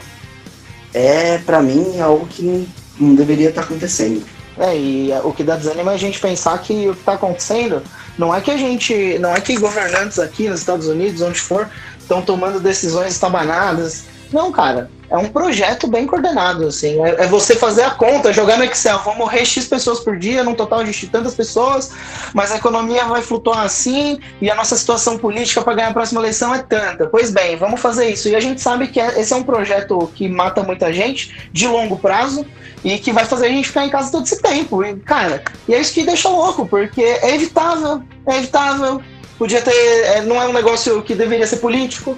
é, 0.94 1.38
para 1.38 1.60
mim, 1.60 1.98
algo 1.98 2.28
que 2.28 2.68
não, 2.96 3.16
deveria 3.16 3.48
estar 3.48 3.62
acontecendo. 3.62 4.22
É, 4.56 4.78
e 4.78 5.10
o 5.24 5.32
que 5.32 5.42
dá 5.42 5.56
desânimo 5.56 5.90
é 5.90 5.94
a 5.94 5.96
gente 5.96 6.20
pensar 6.20 6.56
que 6.58 6.88
o 6.88 6.94
que 6.94 7.00
está 7.00 7.14
acontecendo 7.14 7.82
não 8.16 8.32
é 8.32 8.40
que 8.40 8.52
a 8.52 8.56
gente. 8.56 9.18
não 9.18 9.34
é 9.34 9.40
que 9.40 9.56
governantes 9.56 10.20
aqui 10.20 10.48
nos 10.48 10.60
Estados 10.60 10.86
Unidos, 10.86 11.20
onde 11.22 11.40
for, 11.40 11.68
estão 11.98 12.22
tomando 12.22 12.60
decisões 12.60 13.12
estabanadas. 13.12 14.04
Não, 14.32 14.52
cara. 14.52 14.88
É 15.12 15.16
um 15.18 15.28
projeto 15.28 15.86
bem 15.86 16.06
coordenado, 16.06 16.66
assim. 16.66 17.04
É, 17.04 17.24
é 17.24 17.26
você 17.26 17.54
fazer 17.54 17.82
a 17.82 17.90
conta, 17.90 18.32
jogar 18.32 18.56
no 18.56 18.64
Excel. 18.64 18.98
Vão 19.00 19.14
morrer 19.14 19.44
X 19.44 19.68
pessoas 19.68 20.00
por 20.00 20.16
dia, 20.18 20.42
num 20.42 20.54
total 20.54 20.82
de 20.82 21.06
tantas 21.06 21.34
pessoas, 21.34 21.92
mas 22.32 22.50
a 22.50 22.56
economia 22.56 23.04
vai 23.04 23.20
flutuar 23.20 23.60
assim, 23.60 24.18
e 24.40 24.50
a 24.50 24.54
nossa 24.54 24.74
situação 24.74 25.18
política 25.18 25.60
para 25.60 25.74
ganhar 25.74 25.88
a 25.88 25.92
próxima 25.92 26.18
eleição 26.18 26.54
é 26.54 26.62
tanta. 26.62 27.06
Pois 27.06 27.30
bem, 27.30 27.56
vamos 27.56 27.78
fazer 27.78 28.08
isso. 28.08 28.26
E 28.30 28.34
a 28.34 28.40
gente 28.40 28.62
sabe 28.62 28.88
que 28.88 28.98
é- 28.98 29.20
esse 29.20 29.34
é 29.34 29.36
um 29.36 29.42
projeto 29.42 30.10
que 30.14 30.26
mata 30.28 30.62
muita 30.62 30.90
gente, 30.90 31.50
de 31.52 31.68
longo 31.68 31.98
prazo, 31.98 32.46
e 32.82 32.98
que 32.98 33.12
vai 33.12 33.26
fazer 33.26 33.46
a 33.46 33.50
gente 33.50 33.68
ficar 33.68 33.84
em 33.84 33.90
casa 33.90 34.10
todo 34.10 34.24
esse 34.24 34.40
tempo. 34.40 34.82
E, 34.82 34.96
cara, 35.00 35.42
e 35.68 35.74
é 35.74 35.78
isso 35.78 35.92
que 35.92 36.04
deixa 36.04 36.30
louco, 36.30 36.66
porque 36.66 37.02
é 37.02 37.34
evitável, 37.34 38.02
é 38.26 38.38
evitável. 38.38 39.02
Podia 39.38 39.60
ter. 39.60 39.72
é, 39.72 40.22
não 40.22 40.40
é 40.40 40.48
um 40.48 40.52
negócio 40.52 41.02
que 41.02 41.14
deveria 41.14 41.46
ser 41.46 41.56
político. 41.56 42.16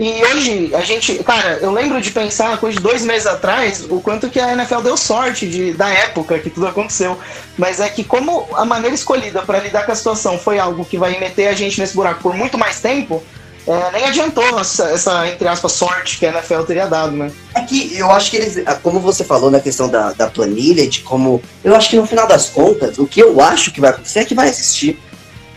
E 0.00 0.24
hoje, 0.24 0.74
a 0.74 0.80
gente. 0.80 1.22
Cara, 1.22 1.58
eu 1.60 1.70
lembro 1.70 2.00
de 2.00 2.10
pensar, 2.10 2.56
coisa 2.56 2.78
de 2.78 2.82
dois 2.82 3.04
meses 3.04 3.26
atrás, 3.26 3.84
o 3.90 4.00
quanto 4.00 4.30
que 4.30 4.40
a 4.40 4.54
NFL 4.54 4.80
deu 4.80 4.96
sorte 4.96 5.46
de, 5.46 5.74
da 5.74 5.90
época 5.90 6.38
que 6.38 6.48
tudo 6.48 6.66
aconteceu. 6.66 7.18
Mas 7.58 7.80
é 7.80 7.88
que, 7.90 8.02
como 8.02 8.48
a 8.54 8.64
maneira 8.64 8.94
escolhida 8.94 9.42
para 9.42 9.58
lidar 9.58 9.84
com 9.84 9.92
a 9.92 9.94
situação 9.94 10.38
foi 10.38 10.58
algo 10.58 10.86
que 10.86 10.96
vai 10.96 11.20
meter 11.20 11.48
a 11.48 11.52
gente 11.52 11.78
nesse 11.78 11.94
buraco 11.94 12.22
por 12.22 12.34
muito 12.34 12.56
mais 12.56 12.80
tempo, 12.80 13.22
é, 13.66 13.92
nem 13.92 14.06
adiantou 14.06 14.58
essa, 14.58 14.84
essa, 14.84 15.28
entre 15.28 15.46
aspas, 15.46 15.72
sorte 15.72 16.18
que 16.18 16.24
a 16.24 16.30
NFL 16.30 16.62
teria 16.62 16.86
dado, 16.86 17.14
né? 17.14 17.30
É 17.54 17.60
que 17.60 17.94
eu 17.94 18.10
acho 18.10 18.30
que 18.30 18.38
eles, 18.38 18.62
ah, 18.64 18.76
como 18.76 19.00
você 19.00 19.22
falou 19.22 19.50
na 19.50 19.60
questão 19.60 19.86
da, 19.86 20.14
da 20.14 20.30
planilha, 20.30 20.88
de 20.88 21.00
como. 21.00 21.42
Eu 21.62 21.76
acho 21.76 21.90
que 21.90 21.96
no 21.96 22.06
final 22.06 22.26
das 22.26 22.48
contas, 22.48 22.96
o 22.98 23.06
que 23.06 23.20
eu 23.20 23.38
acho 23.38 23.70
que 23.70 23.82
vai 23.82 23.90
acontecer 23.90 24.20
é 24.20 24.24
que 24.24 24.34
vai 24.34 24.48
existir. 24.48 24.98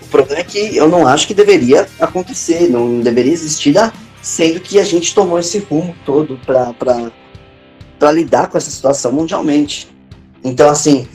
O 0.01 0.07
problema 0.07 0.41
é 0.41 0.43
que 0.43 0.75
eu 0.75 0.89
não 0.89 1.07
acho 1.07 1.25
que 1.25 1.33
deveria 1.33 1.87
acontecer, 1.97 2.69
não 2.69 2.99
deveria 2.99 3.31
existir, 3.31 3.71
da- 3.71 3.93
sendo 4.23 4.59
que 4.61 4.79
a 4.79 4.83
gente 4.83 5.13
tomou 5.13 5.37
esse 5.37 5.59
rumo 5.59 5.93
todo 6.05 6.39
para 6.45 8.11
lidar 8.11 8.47
com 8.47 8.57
essa 8.57 8.71
situação 8.71 9.11
mundialmente. 9.11 9.87
Então, 10.43 10.69
assim, 10.69 11.07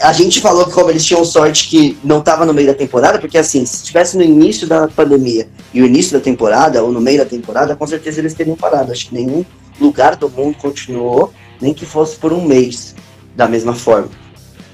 a 0.00 0.12
gente 0.12 0.40
falou 0.40 0.66
como 0.66 0.90
eles 0.90 1.04
tinham 1.04 1.24
sorte 1.24 1.68
que 1.68 1.98
não 2.02 2.20
estava 2.20 2.46
no 2.46 2.54
meio 2.54 2.68
da 2.68 2.74
temporada, 2.74 3.18
porque 3.18 3.36
assim, 3.36 3.66
se 3.66 3.76
estivesse 3.76 4.16
no 4.16 4.22
início 4.22 4.66
da 4.66 4.88
pandemia 4.88 5.48
e 5.74 5.82
o 5.82 5.86
início 5.86 6.12
da 6.12 6.20
temporada, 6.20 6.82
ou 6.82 6.90
no 6.90 7.00
meio 7.00 7.18
da 7.18 7.24
temporada, 7.24 7.76
com 7.76 7.86
certeza 7.86 8.20
eles 8.20 8.34
teriam 8.34 8.56
parado. 8.56 8.92
Acho 8.92 9.08
que 9.08 9.14
nenhum 9.14 9.44
lugar 9.80 10.16
do 10.16 10.28
mundo 10.28 10.56
continuou, 10.56 11.32
nem 11.60 11.74
que 11.74 11.84
fosse 11.84 12.16
por 12.16 12.32
um 12.32 12.44
mês, 12.44 12.94
da 13.36 13.46
mesma 13.46 13.74
forma. 13.74 14.08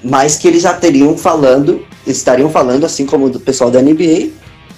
Mas 0.02 0.36
que 0.36 0.46
eles 0.46 0.62
já 0.62 0.74
teriam 0.74 1.18
falando, 1.18 1.84
estariam 2.06 2.50
falando, 2.50 2.86
assim 2.86 3.04
como 3.04 3.28
do 3.28 3.40
pessoal 3.40 3.70
da 3.70 3.82
NBA, 3.82 4.28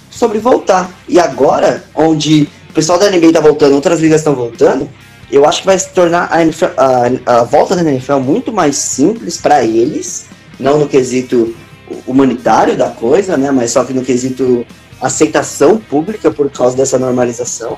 sobre 0.09 0.39
voltar. 0.39 0.89
E 1.07 1.19
agora, 1.19 1.83
onde 1.93 2.49
o 2.71 2.73
pessoal 2.73 2.97
da 2.97 3.11
NBA 3.11 3.33
tá 3.33 3.41
voltando, 3.41 3.75
outras 3.75 3.99
ligas 3.99 4.21
estão 4.21 4.33
voltando, 4.33 4.89
eu 5.29 5.45
acho 5.45 5.59
que 5.59 5.65
vai 5.65 5.77
se 5.77 5.89
tornar 5.89 6.29
a, 6.31 6.41
NFL 6.41 6.65
a, 6.77 7.39
a 7.39 7.43
volta 7.43 7.75
da 7.75 7.81
NFL 7.81 8.19
muito 8.19 8.51
mais 8.51 8.77
simples 8.77 9.37
para 9.37 9.63
eles, 9.63 10.27
não 10.57 10.79
no 10.79 10.87
quesito 10.87 11.53
humanitário 12.07 12.77
da 12.77 12.89
coisa, 12.89 13.35
né, 13.35 13.51
mas 13.51 13.71
só 13.71 13.83
que 13.83 13.93
no 13.93 14.03
quesito 14.03 14.65
aceitação 15.01 15.77
pública 15.77 16.31
por 16.31 16.49
causa 16.49 16.77
dessa 16.77 16.97
normalização, 16.97 17.77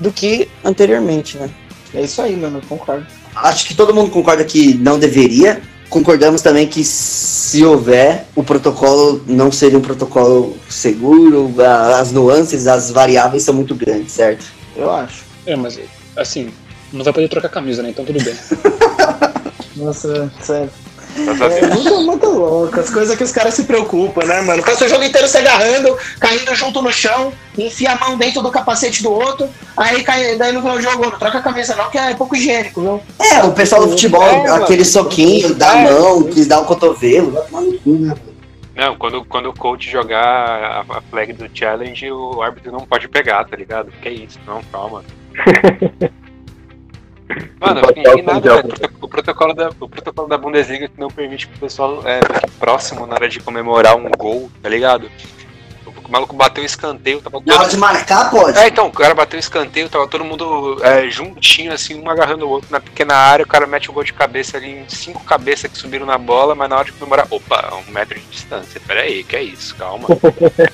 do 0.00 0.10
que 0.10 0.48
anteriormente, 0.64 1.38
né? 1.38 1.48
É 1.94 2.02
isso 2.02 2.20
aí, 2.20 2.36
mano, 2.36 2.58
eu 2.58 2.68
concordo. 2.68 3.06
Acho 3.34 3.66
que 3.66 3.74
todo 3.74 3.94
mundo 3.94 4.10
concorda 4.10 4.44
que 4.44 4.74
não 4.74 4.98
deveria. 4.98 5.62
Concordamos 5.88 6.42
também 6.42 6.66
que 6.66 6.84
se 6.84 7.64
houver, 7.64 8.26
o 8.34 8.42
protocolo 8.42 9.22
não 9.26 9.50
seria 9.50 9.78
um 9.78 9.82
protocolo 9.82 10.56
seguro, 10.68 11.52
as 11.98 12.12
nuances, 12.12 12.66
as 12.66 12.90
variáveis 12.90 13.42
são 13.42 13.54
muito 13.54 13.74
grandes, 13.74 14.12
certo? 14.12 14.44
Eu 14.76 14.90
acho. 14.90 15.24
É, 15.46 15.56
mas 15.56 15.80
assim, 16.16 16.52
não 16.92 17.02
vai 17.02 17.12
poder 17.12 17.28
trocar 17.28 17.48
camisa, 17.48 17.82
né? 17.82 17.90
Então 17.90 18.04
tudo 18.04 18.22
bem. 18.22 18.34
Nossa, 19.76 20.30
sério. 20.42 20.70
A 21.26 21.44
É 21.46 21.66
muito, 21.74 22.02
muito 22.02 22.26
louco. 22.28 22.78
As 22.78 22.90
coisas 22.90 23.16
que 23.16 23.24
os 23.24 23.32
caras 23.32 23.54
se 23.54 23.64
preocupam, 23.64 24.24
né, 24.24 24.40
mano? 24.42 24.62
Passa 24.62 24.84
o 24.84 24.88
jogo 24.88 25.02
inteiro 25.04 25.26
se 25.28 25.38
agarrando, 25.38 25.96
caindo 26.20 26.54
junto 26.54 26.80
no 26.82 26.92
chão, 26.92 27.32
enfia 27.56 27.92
a 27.92 27.96
mão 27.98 28.16
dentro 28.16 28.42
do 28.42 28.50
capacete 28.50 29.02
do 29.02 29.10
outro, 29.12 29.48
aí 29.76 30.02
cai, 30.02 30.36
daí 30.36 30.52
no 30.52 30.60
final 30.60 30.76
do 30.76 30.82
jogo, 30.82 31.02
não 31.04 31.18
troca 31.18 31.38
a 31.38 31.42
camisa 31.42 31.74
não, 31.74 31.90
que 31.90 31.98
é 31.98 32.14
pouco 32.14 32.36
higiênico, 32.36 32.80
viu? 32.80 33.00
É, 33.18 33.42
o 33.42 33.52
pessoal 33.52 33.82
do 33.82 33.88
futebol, 33.90 34.22
É, 34.22 34.48
mano. 34.48 34.62
aquele 34.64 34.84
soquinho 34.84 35.54
da 35.54 35.78
É. 35.78 35.90
mão, 35.90 36.22
quis 36.24 36.46
dar 36.46 36.60
o 36.60 36.64
cotovelo, 36.64 37.30
vai 37.32 37.42
tomar 37.44 37.60
no 37.62 37.78
cu, 37.80 37.90
né? 37.90 38.14
Não, 38.76 38.96
quando, 38.96 39.24
quando 39.24 39.48
o 39.48 39.52
coach 39.52 39.90
jogar 39.90 40.22
a, 40.24 40.80
a 40.98 41.00
flag 41.10 41.32
do 41.32 41.50
challenge, 41.52 42.12
o 42.12 42.40
árbitro 42.40 42.70
não 42.70 42.86
pode 42.86 43.08
pegar, 43.08 43.44
tá 43.44 43.56
ligado? 43.56 43.90
Que 44.00 44.08
isso? 44.08 44.38
Não, 44.46 44.62
calma. 44.70 45.02
Mano, 47.60 47.80
o 47.80 48.22
nada. 48.22 48.64
O 49.00 49.08
protocolo, 49.08 49.54
da, 49.54 49.70
o 49.80 49.88
protocolo 49.88 50.28
da 50.28 50.38
Bundesliga 50.38 50.90
não 50.96 51.08
permite 51.08 51.46
que 51.46 51.56
o 51.56 51.58
pessoal 51.58 52.02
é, 52.06 52.20
fique 52.20 52.50
próximo 52.58 53.06
na 53.06 53.14
hora 53.14 53.28
de 53.28 53.40
comemorar 53.40 53.96
um 53.96 54.10
gol, 54.10 54.50
tá 54.62 54.68
ligado? 54.68 55.10
O 56.08 56.12
maluco 56.12 56.34
bateu 56.34 56.62
um 56.62 56.66
escanteio, 56.66 57.20
tava 57.20 57.38
Na 57.44 57.54
hora 57.54 57.64
todo... 57.64 57.70
de 57.70 57.76
marcar, 57.76 58.30
pode. 58.30 58.58
É, 58.58 58.66
então, 58.66 58.86
o 58.86 58.92
cara 58.92 59.14
bateu 59.14 59.36
um 59.36 59.40
escanteio, 59.40 59.90
tava 59.90 60.08
todo 60.08 60.24
mundo 60.24 60.80
é, 60.82 61.10
juntinho, 61.10 61.70
assim, 61.70 62.00
um 62.00 62.08
agarrando 62.10 62.46
o 62.46 62.48
outro 62.48 62.68
na 62.70 62.80
pequena 62.80 63.14
área, 63.14 63.44
o 63.44 63.48
cara 63.48 63.66
mete 63.66 63.90
um 63.90 63.94
gol 63.94 64.02
de 64.02 64.14
cabeça 64.14 64.56
ali 64.56 64.70
em 64.70 64.88
cinco 64.88 65.22
cabeças 65.24 65.70
que 65.70 65.76
subiram 65.76 66.06
na 66.06 66.16
bola, 66.16 66.54
mas 66.54 66.70
na 66.70 66.76
hora 66.76 66.86
de 66.86 66.92
comemorar, 66.92 67.26
opa, 67.28 67.74
um 67.86 67.92
metro 67.92 68.18
de 68.18 68.24
distância. 68.24 68.80
Pera 68.86 69.02
aí, 69.02 69.22
que 69.22 69.36
é 69.36 69.42
isso, 69.42 69.74
calma. 69.76 70.08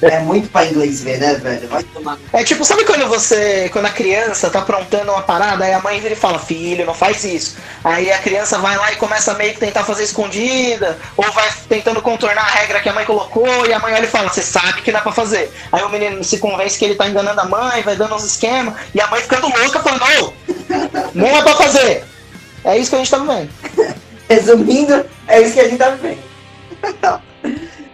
É 0.03 0.21
muito 0.21 0.49
pra 0.49 0.67
inglês 0.67 1.03
ver, 1.03 1.19
né, 1.19 1.35
velho? 1.35 1.67
Vai 1.69 1.83
tomar. 1.83 2.19
É 2.33 2.45
tipo, 2.45 2.65
sabe 2.65 2.85
quando 2.85 3.09
você, 3.09 3.69
quando 3.73 3.87
a 3.87 3.91
criança 3.91 4.51
tá 4.51 4.61
aprontando 4.61 5.11
uma 5.11 5.23
parada, 5.23 5.65
aí 5.65 5.73
a 5.73 5.81
mãe 5.81 5.99
vira 5.99 6.13
e 6.13 6.17
fala, 6.17 6.39
filho, 6.39 6.87
não 6.87 6.95
faz 6.95 7.25
isso. 7.25 7.57
Aí 7.83 8.13
a 8.13 8.19
criança 8.19 8.59
vai 8.59 8.77
lá 8.77 8.93
e 8.93 8.97
começa 8.97 9.35
meio 9.35 9.55
que 9.55 9.61
tentar 9.61 9.83
fazer 9.85 10.05
escondida, 10.05 10.99
ou 11.17 11.25
vai 11.33 11.51
tentando 11.69 12.01
contornar 12.03 12.43
a 12.43 12.51
regra 12.51 12.81
que 12.81 12.89
a 12.89 12.93
mãe 12.93 13.05
colocou, 13.05 13.67
e 13.67 13.73
a 13.73 13.79
mãe 13.79 13.95
olha 13.95 14.05
e 14.05 14.09
fala, 14.09 14.29
você 14.29 14.43
sabe 14.43 14.83
que 14.83 14.93
dá 14.93 15.01
pra 15.01 15.13
fazer. 15.13 15.24
Aí 15.33 15.83
o 15.83 15.89
menino 15.89 16.23
se 16.23 16.39
convence 16.39 16.79
que 16.79 16.85
ele 16.85 16.95
tá 16.95 17.09
enganando 17.09 17.41
a 17.41 17.45
mãe, 17.45 17.83
vai 17.83 17.97
dando 17.97 18.15
uns 18.15 18.25
esquemas, 18.25 18.75
e 18.95 19.01
a 19.01 19.07
mãe 19.09 19.21
ficando 19.21 19.49
louca, 19.49 19.81
falando, 19.81 20.03
ô, 20.21 20.33
não 21.15 21.27
é 21.27 21.43
pra 21.43 21.55
fazer. 21.55 22.05
É 22.65 22.79
isso 22.79 22.91
que 22.91 22.97
a 22.97 22.99
gente 22.99 23.11
tá 23.11 23.19
vendo. 23.19 23.51
Resumindo, 24.29 25.05
é 25.29 25.41
isso 25.43 25.55
que 25.55 25.61
a 25.61 25.69
gente 25.69 25.79
tá 25.79 25.91
vivendo. 25.91 26.23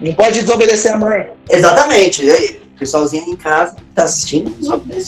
Não 0.01 0.15
pode 0.15 0.41
desobedecer 0.41 0.95
a 0.95 0.97
mãe. 0.97 1.29
Exatamente. 1.49 2.25
Pessoalzinho 2.81 3.29
em 3.29 3.37
casa 3.37 3.77
que 3.77 3.83
tá 3.95 4.05
assistindo, 4.05 4.57
sua 4.65 4.79
mãe, 4.79 4.99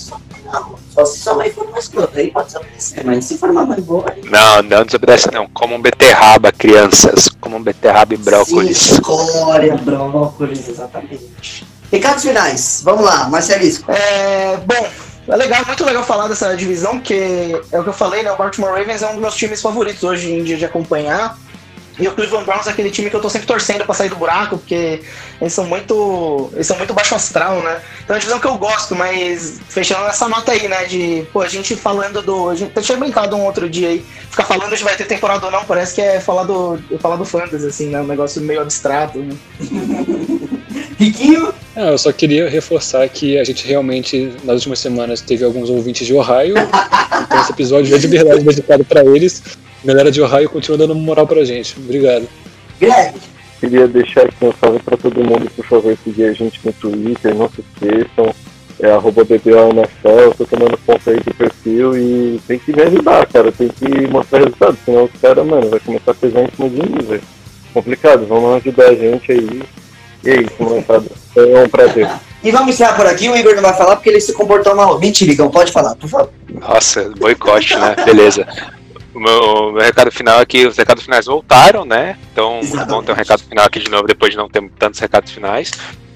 não. 0.45 0.79
Só 0.91 1.07
se 1.07 1.21
sua 1.21 1.35
mãe 1.35 1.51
for 1.51 1.65
uma 1.67 1.79
escrota, 1.79 2.21
aí 2.21 2.31
pode 2.31 2.49
desobedecer. 2.49 3.03
Mas 3.07 3.25
se 3.25 3.39
for 3.39 3.49
uma 3.49 3.65
mãe 3.65 3.81
boa, 3.81 4.05
aí... 4.11 4.21
Não, 4.29 4.63
não 4.63 4.85
desobedece 4.85 5.31
não. 5.33 5.49
Comam 5.49 5.81
beterraba, 5.81 6.53
crianças. 6.53 7.31
Comam 7.41 7.63
beterraba 7.63 8.13
e 8.13 8.19
brócolis. 8.19 8.77
Sim, 8.77 8.95
escória, 8.97 9.75
brócolis, 9.79 10.69
exatamente. 10.69 11.67
Recados 11.91 12.23
finais. 12.23 12.83
Vamos 12.85 13.07
lá, 13.07 13.31
Marcelisco. 13.31 13.91
É, 13.91 14.59
bom, 14.59 14.89
é 15.29 15.37
legal, 15.37 15.65
muito 15.65 15.83
legal 15.83 16.05
falar 16.05 16.29
dessa 16.29 16.55
divisão, 16.55 16.99
porque 16.99 17.59
é 17.73 17.81
o 17.81 17.83
que 17.83 17.89
eu 17.89 17.95
falei, 17.95 18.23
né? 18.23 18.31
O 18.33 18.37
Baltimore 18.37 18.79
Ravens 18.79 19.01
é 19.01 19.07
um 19.07 19.13
dos 19.13 19.21
meus 19.21 19.35
times 19.35 19.63
favoritos 19.63 20.03
hoje 20.03 20.31
em 20.31 20.45
dia 20.45 20.59
de 20.59 20.67
acompanhar. 20.67 21.39
E 21.99 22.09
o 22.09 22.13
Cleveland 22.13 22.47
Browns 22.47 22.67
é 22.67 22.71
aquele 22.71 22.91
time 22.91 23.11
que 23.11 23.17
eu 23.17 23.21
tô 23.21 23.29
sempre 23.29 23.47
torcendo 23.47 23.85
pra 23.85 23.95
sair 23.95 24.09
do 24.09 24.17
buraco, 24.17 24.57
porque 24.59 25.01
eles 25.41 25.53
são 25.53 25.67
muito. 25.67 26.51
Eles 26.55 26.67
são 26.67 26.77
muito 26.79 26.95
baixo 26.95 27.15
astral, 27.15 27.61
né? 27.63 27.81
Então 28.03 28.15
é 28.15 28.19
uma 28.19 28.19
divisão 28.19 28.41
que 28.41 28.47
eu 28.47 28.57
gosto, 28.57 28.97
mas 28.97 29.61
fechando 29.69 30.07
essa 30.07 30.29
nota 30.29 30.53
aí, 30.53 30.69
né? 30.69 30.85
De, 30.85 31.27
pô, 31.33 31.43
a 31.43 31.49
gente 31.49 31.77
falando 31.77 32.23
do. 32.23 32.49
A 32.49 32.55
gente 32.55 32.81
tinha 32.81 32.97
brincado 32.97 33.37
um 33.37 33.45
outro 33.45 33.69
dia 33.69 33.89
aí, 33.89 34.05
ficar 34.31 34.45
falando 34.45 34.77
se 34.77 34.83
vai 34.83 34.97
ter 34.97 35.05
temporada 35.05 35.45
ou 35.47 35.53
não, 35.53 35.65
parece 35.65 35.95
que 35.95 36.01
é 36.01 36.19
falar 36.19 36.45
do. 36.45 36.79
falar 36.99 37.17
do 37.17 37.25
fantasy, 37.25 37.67
assim, 37.67 37.89
né? 37.89 38.01
Um 38.01 38.07
negócio 38.07 38.41
meio 38.41 38.63
abstrato, 38.63 39.19
né? 39.19 39.37
Riquinho. 40.99 41.53
Ah, 41.77 41.91
eu 41.91 41.99
só 41.99 42.13
queria 42.13 42.49
reforçar 42.49 43.09
que 43.09 43.39
a 43.39 43.45
gente 43.45 43.67
realmente, 43.67 44.33
nas 44.45 44.57
últimas 44.57 44.79
semanas, 44.79 45.21
teve 45.21 45.45
alguns 45.45 45.69
ouvintes 45.69 46.07
de 46.07 46.15
Ohio. 46.15 46.55
Então 47.23 47.41
esse 47.41 47.53
episódio 47.53 47.95
é 47.95 47.99
de 47.99 48.07
verdade 48.09 48.43
dedicado 48.43 48.85
pra 48.85 49.05
eles. 49.05 49.43
A 49.83 49.87
galera 49.87 50.11
de 50.11 50.23
Ohio 50.23 50.49
continua 50.49 50.79
dando 50.79 50.95
moral 50.95 51.27
pra 51.27 51.45
gente. 51.45 51.77
Obrigado. 51.79 52.29
Greg. 52.81 53.15
Queria 53.59 53.87
deixar 53.87 54.23
aqui 54.23 54.45
um 54.45 54.53
salve 54.61 54.81
para 54.81 54.97
todo 54.97 55.23
mundo, 55.23 55.51
por 55.55 55.65
favor, 55.65 55.97
seguir 56.03 56.25
a 56.25 56.33
gente 56.33 56.61
no 56.65 56.73
Twitter, 56.73 57.35
não 57.35 57.49
se 57.49 57.61
esqueçam. 57.61 58.35
É 58.81 58.91
arroba 58.91 59.23
BBONFL, 59.23 60.35
tô 60.37 60.45
tomando 60.45 60.77
conta 60.85 61.13
aí 61.13 61.21
do 61.21 61.33
perfil 61.33 61.97
e 61.97 62.41
tem 62.49 62.59
que 62.59 62.75
me 62.75 62.83
ajudar, 62.83 63.25
cara. 63.27 63.53
Tem 63.53 63.69
que 63.69 64.09
mostrar 64.09 64.41
resultado, 64.41 64.77
senão 64.85 65.05
os 65.05 65.21
caras, 65.21 65.47
mano, 65.47 65.71
vai 65.71 65.79
começar 65.79 66.11
a 66.11 66.15
pesar 66.15 66.43
em 66.43 66.49
cima 66.57 66.69
de 66.69 66.77
mim, 66.77 66.99
velho. 67.07 67.23
Complicado, 67.73 68.27
vamos 68.27 68.57
ajudar 68.57 68.89
a 68.89 68.95
gente 68.95 69.31
aí. 69.31 69.63
E 70.25 70.31
é 70.31 70.41
isso, 70.41 70.55
molecada. 70.59 71.07
É 71.37 71.63
um 71.63 71.69
prazer. 71.69 72.09
E 72.43 72.51
vamos 72.51 72.75
encerrar 72.75 72.95
por 72.95 73.07
aqui. 73.07 73.29
O 73.29 73.37
Igor 73.37 73.55
não 73.55 73.63
vai 73.63 73.75
falar 73.77 73.95
porque 73.95 74.11
ele 74.11 74.21
se 74.21 74.33
comportou 74.33 74.75
mal. 74.75 74.99
Mentira, 74.99 75.31
Igor, 75.31 75.51
pode 75.51 75.71
falar, 75.71 75.95
por 75.95 76.09
favor. 76.09 76.31
Nossa, 76.61 77.09
boicote, 77.17 77.77
né? 77.77 77.95
Beleza. 78.05 78.47
O 79.15 79.21
meu, 79.21 79.43
o 79.43 79.73
meu 79.73 79.83
recado 79.83 80.11
final 80.11 80.41
é 80.41 80.47
que 80.47 80.67
os 80.67 80.77
recados 80.77 81.05
finais 81.05 81.27
voltaram, 81.27 81.85
né? 81.85 82.17
Então, 82.33 82.61
muito 82.63 82.87
bom 82.87 83.03
ter 83.03 83.13
um 83.13 83.15
recado 83.15 83.43
final 83.43 83.67
aqui 83.67 83.79
de 83.79 83.91
novo, 83.91 84.07
depois 84.07 84.33
de 84.33 84.39
não 84.39 84.49
ter 84.49 84.67
tantos 84.79 84.99
recados 85.01 85.31
finais. 85.33 85.71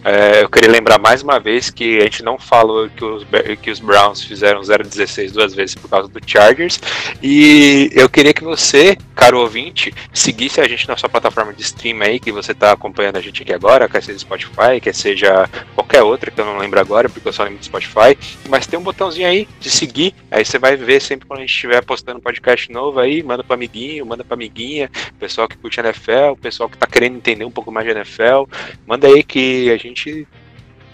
É, 0.08 0.44
eu 0.44 0.48
queria 0.48 0.70
lembrar 0.70 1.00
mais 1.00 1.20
uma 1.20 1.40
vez 1.40 1.68
que 1.68 1.98
a 1.98 2.04
gente 2.04 2.22
não 2.22 2.38
falou 2.38 2.88
que 2.88 3.04
os, 3.04 3.26
que 3.60 3.72
os 3.72 3.80
Browns 3.80 4.22
fizeram 4.22 4.60
0-16 4.60 5.32
duas 5.32 5.52
vezes 5.52 5.74
por 5.74 5.90
causa 5.90 6.06
do 6.06 6.20
Chargers. 6.24 6.78
E 7.20 7.90
eu 7.92 8.08
queria 8.08 8.32
que 8.32 8.44
você, 8.44 8.96
caro 9.16 9.40
ouvinte, 9.40 9.92
seguisse 10.14 10.60
a 10.60 10.68
gente 10.68 10.86
na 10.86 10.96
sua 10.96 11.08
plataforma 11.08 11.52
de 11.52 11.60
stream 11.62 12.00
aí, 12.02 12.20
que 12.20 12.30
você 12.30 12.52
está 12.52 12.70
acompanhando 12.70 13.16
a 13.16 13.20
gente 13.20 13.42
aqui 13.42 13.52
agora, 13.52 13.88
quer 13.88 14.00
seja 14.00 14.20
Spotify, 14.20 14.80
quer 14.80 14.94
seja 14.94 15.50
qualquer 15.74 16.04
outra, 16.04 16.30
que 16.30 16.40
eu 16.40 16.44
não 16.44 16.58
lembro 16.58 16.78
agora, 16.78 17.08
porque 17.08 17.26
eu 17.26 17.32
só 17.32 17.42
lembro 17.42 17.58
do 17.58 17.64
Spotify. 17.64 18.16
Mas 18.48 18.64
tem 18.64 18.78
um 18.78 18.84
botãozinho 18.84 19.26
aí 19.26 19.48
de 19.58 19.68
seguir, 19.68 20.14
aí 20.30 20.44
você 20.44 20.56
vai 20.56 20.76
ver 20.76 21.02
sempre 21.02 21.26
quando 21.26 21.40
a 21.40 21.42
gente 21.42 21.52
estiver 21.52 21.84
postando 21.84 22.20
podcast 22.20 22.70
novo 22.70 23.00
aí, 23.00 23.24
manda 23.24 23.42
para 23.42 23.54
amiguinho, 23.54 24.06
manda 24.06 24.22
para 24.22 24.34
amiguinha, 24.34 24.88
pessoal 25.18 25.48
que 25.48 25.56
curte 25.56 25.80
NFL, 25.80 26.36
pessoal 26.40 26.68
que 26.68 26.78
tá 26.78 26.86
querendo 26.86 27.16
entender 27.16 27.44
um 27.44 27.50
pouco 27.50 27.72
mais 27.72 27.84
de 27.84 27.92
NFL, 27.92 28.44
manda 28.86 29.08
aí 29.08 29.24
que 29.24 29.68
a 29.68 29.76
gente 29.76 29.95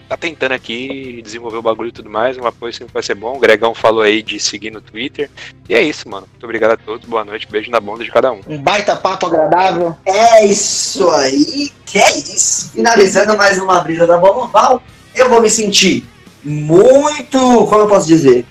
tá 0.07 0.17
tentando 0.17 0.51
aqui 0.51 1.21
desenvolver 1.23 1.57
o 1.57 1.61
bagulho 1.61 1.89
e 1.89 1.91
tudo 1.91 2.09
mais, 2.09 2.37
um 2.37 2.45
apoio 2.45 2.73
sempre 2.73 2.93
vai 2.93 3.01
ser 3.01 3.15
bom. 3.15 3.35
O 3.35 3.39
Gregão 3.39 3.73
falou 3.73 4.03
aí 4.03 4.21
de 4.21 4.39
seguir 4.39 4.71
no 4.71 4.81
Twitter. 4.81 5.29
E 5.67 5.73
é 5.73 5.81
isso, 5.81 6.07
mano. 6.07 6.27
Muito 6.29 6.43
obrigado 6.43 6.71
a 6.71 6.77
todos, 6.77 7.07
boa 7.07 7.25
noite, 7.25 7.47
beijo 7.49 7.71
na 7.71 7.79
bunda 7.79 8.03
de 8.03 8.11
cada 8.11 8.31
um. 8.31 8.41
Um 8.47 8.61
baita 8.61 8.95
papo 8.95 9.25
agradável. 9.25 9.95
É 10.05 10.45
isso 10.45 11.09
aí. 11.09 11.71
Que 11.85 11.99
é 11.99 12.17
isso. 12.17 12.71
Finalizando 12.71 13.35
mais 13.35 13.57
uma 13.57 13.79
brisa 13.81 14.05
da 14.05 14.17
bola 14.17 14.43
oval, 14.43 14.83
eu 15.15 15.29
vou 15.29 15.41
me 15.41 15.49
sentir 15.49 16.05
muito. 16.43 17.39
Como 17.39 17.81
eu 17.81 17.87
posso 17.87 18.07
dizer? 18.07 18.45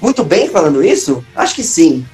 Muito 0.00 0.24
bem 0.24 0.48
falando 0.48 0.84
isso? 0.84 1.24
Acho 1.34 1.54
que 1.54 1.62
sim. 1.62 2.06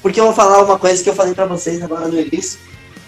Porque 0.00 0.20
eu 0.20 0.24
vou 0.24 0.34
falar 0.34 0.62
uma 0.62 0.78
coisa 0.78 1.02
que 1.02 1.08
eu 1.08 1.14
falei 1.14 1.34
pra 1.34 1.46
vocês 1.46 1.82
agora 1.82 2.08
no 2.08 2.20
início. 2.20 2.58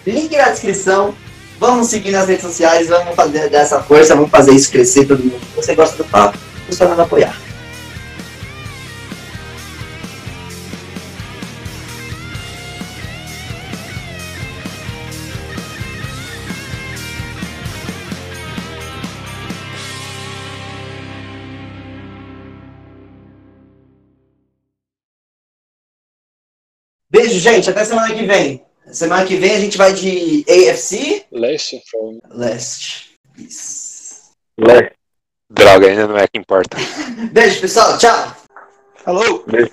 Link 0.06 0.34
na 0.36 0.50
descrição. 0.50 1.14
Vamos 1.58 1.88
seguir 1.88 2.10
nas 2.10 2.26
redes 2.26 2.44
sociais, 2.44 2.88
vamos 2.88 3.14
fazer 3.14 3.48
dessa 3.48 3.80
força, 3.80 4.14
vamos 4.14 4.30
fazer 4.30 4.52
isso 4.52 4.70
crescer 4.70 5.06
todo 5.06 5.22
mundo. 5.22 5.40
Você 5.56 5.74
gosta 5.74 5.96
do 5.96 6.04
papo, 6.04 6.38
custa 6.66 6.86
nada 6.86 7.04
apoiar. 7.04 7.34
Beijo, 27.14 27.38
gente. 27.38 27.70
Até 27.70 27.84
semana 27.84 28.12
que 28.12 28.26
vem. 28.26 28.60
Semana 28.94 29.26
que 29.26 29.36
vem 29.36 29.56
a 29.56 29.58
gente 29.58 29.76
vai 29.76 29.92
de 29.92 30.44
AFC 30.48 31.26
Leste, 31.32 31.82
from 31.90 32.20
Leste. 32.30 33.18
Isso. 33.36 34.30
Leste, 34.56 34.92
Droga, 35.50 35.88
ainda 35.88 36.06
não 36.06 36.16
é 36.16 36.28
que 36.28 36.38
importa. 36.38 36.76
Beijo, 37.32 37.60
pessoal. 37.60 37.98
Tchau. 37.98 38.36
Falou! 38.94 39.44
beijo. 39.48 39.72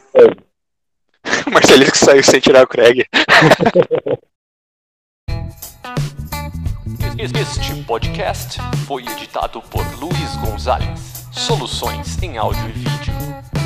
O 1.48 1.52
Marcelisco 1.54 1.96
saiu 1.98 2.24
sem 2.24 2.40
tirar 2.40 2.64
o 2.64 2.68
Craig. 2.68 3.06
Este 7.20 7.84
podcast 7.84 8.58
foi 8.88 9.04
editado 9.04 9.62
por 9.62 9.86
Luiz 10.00 10.36
Gonzalez. 10.38 11.28
Soluções 11.32 12.22
em 12.24 12.40
áudio 12.40 12.68
e 12.70 12.72
vídeo. 12.72 13.61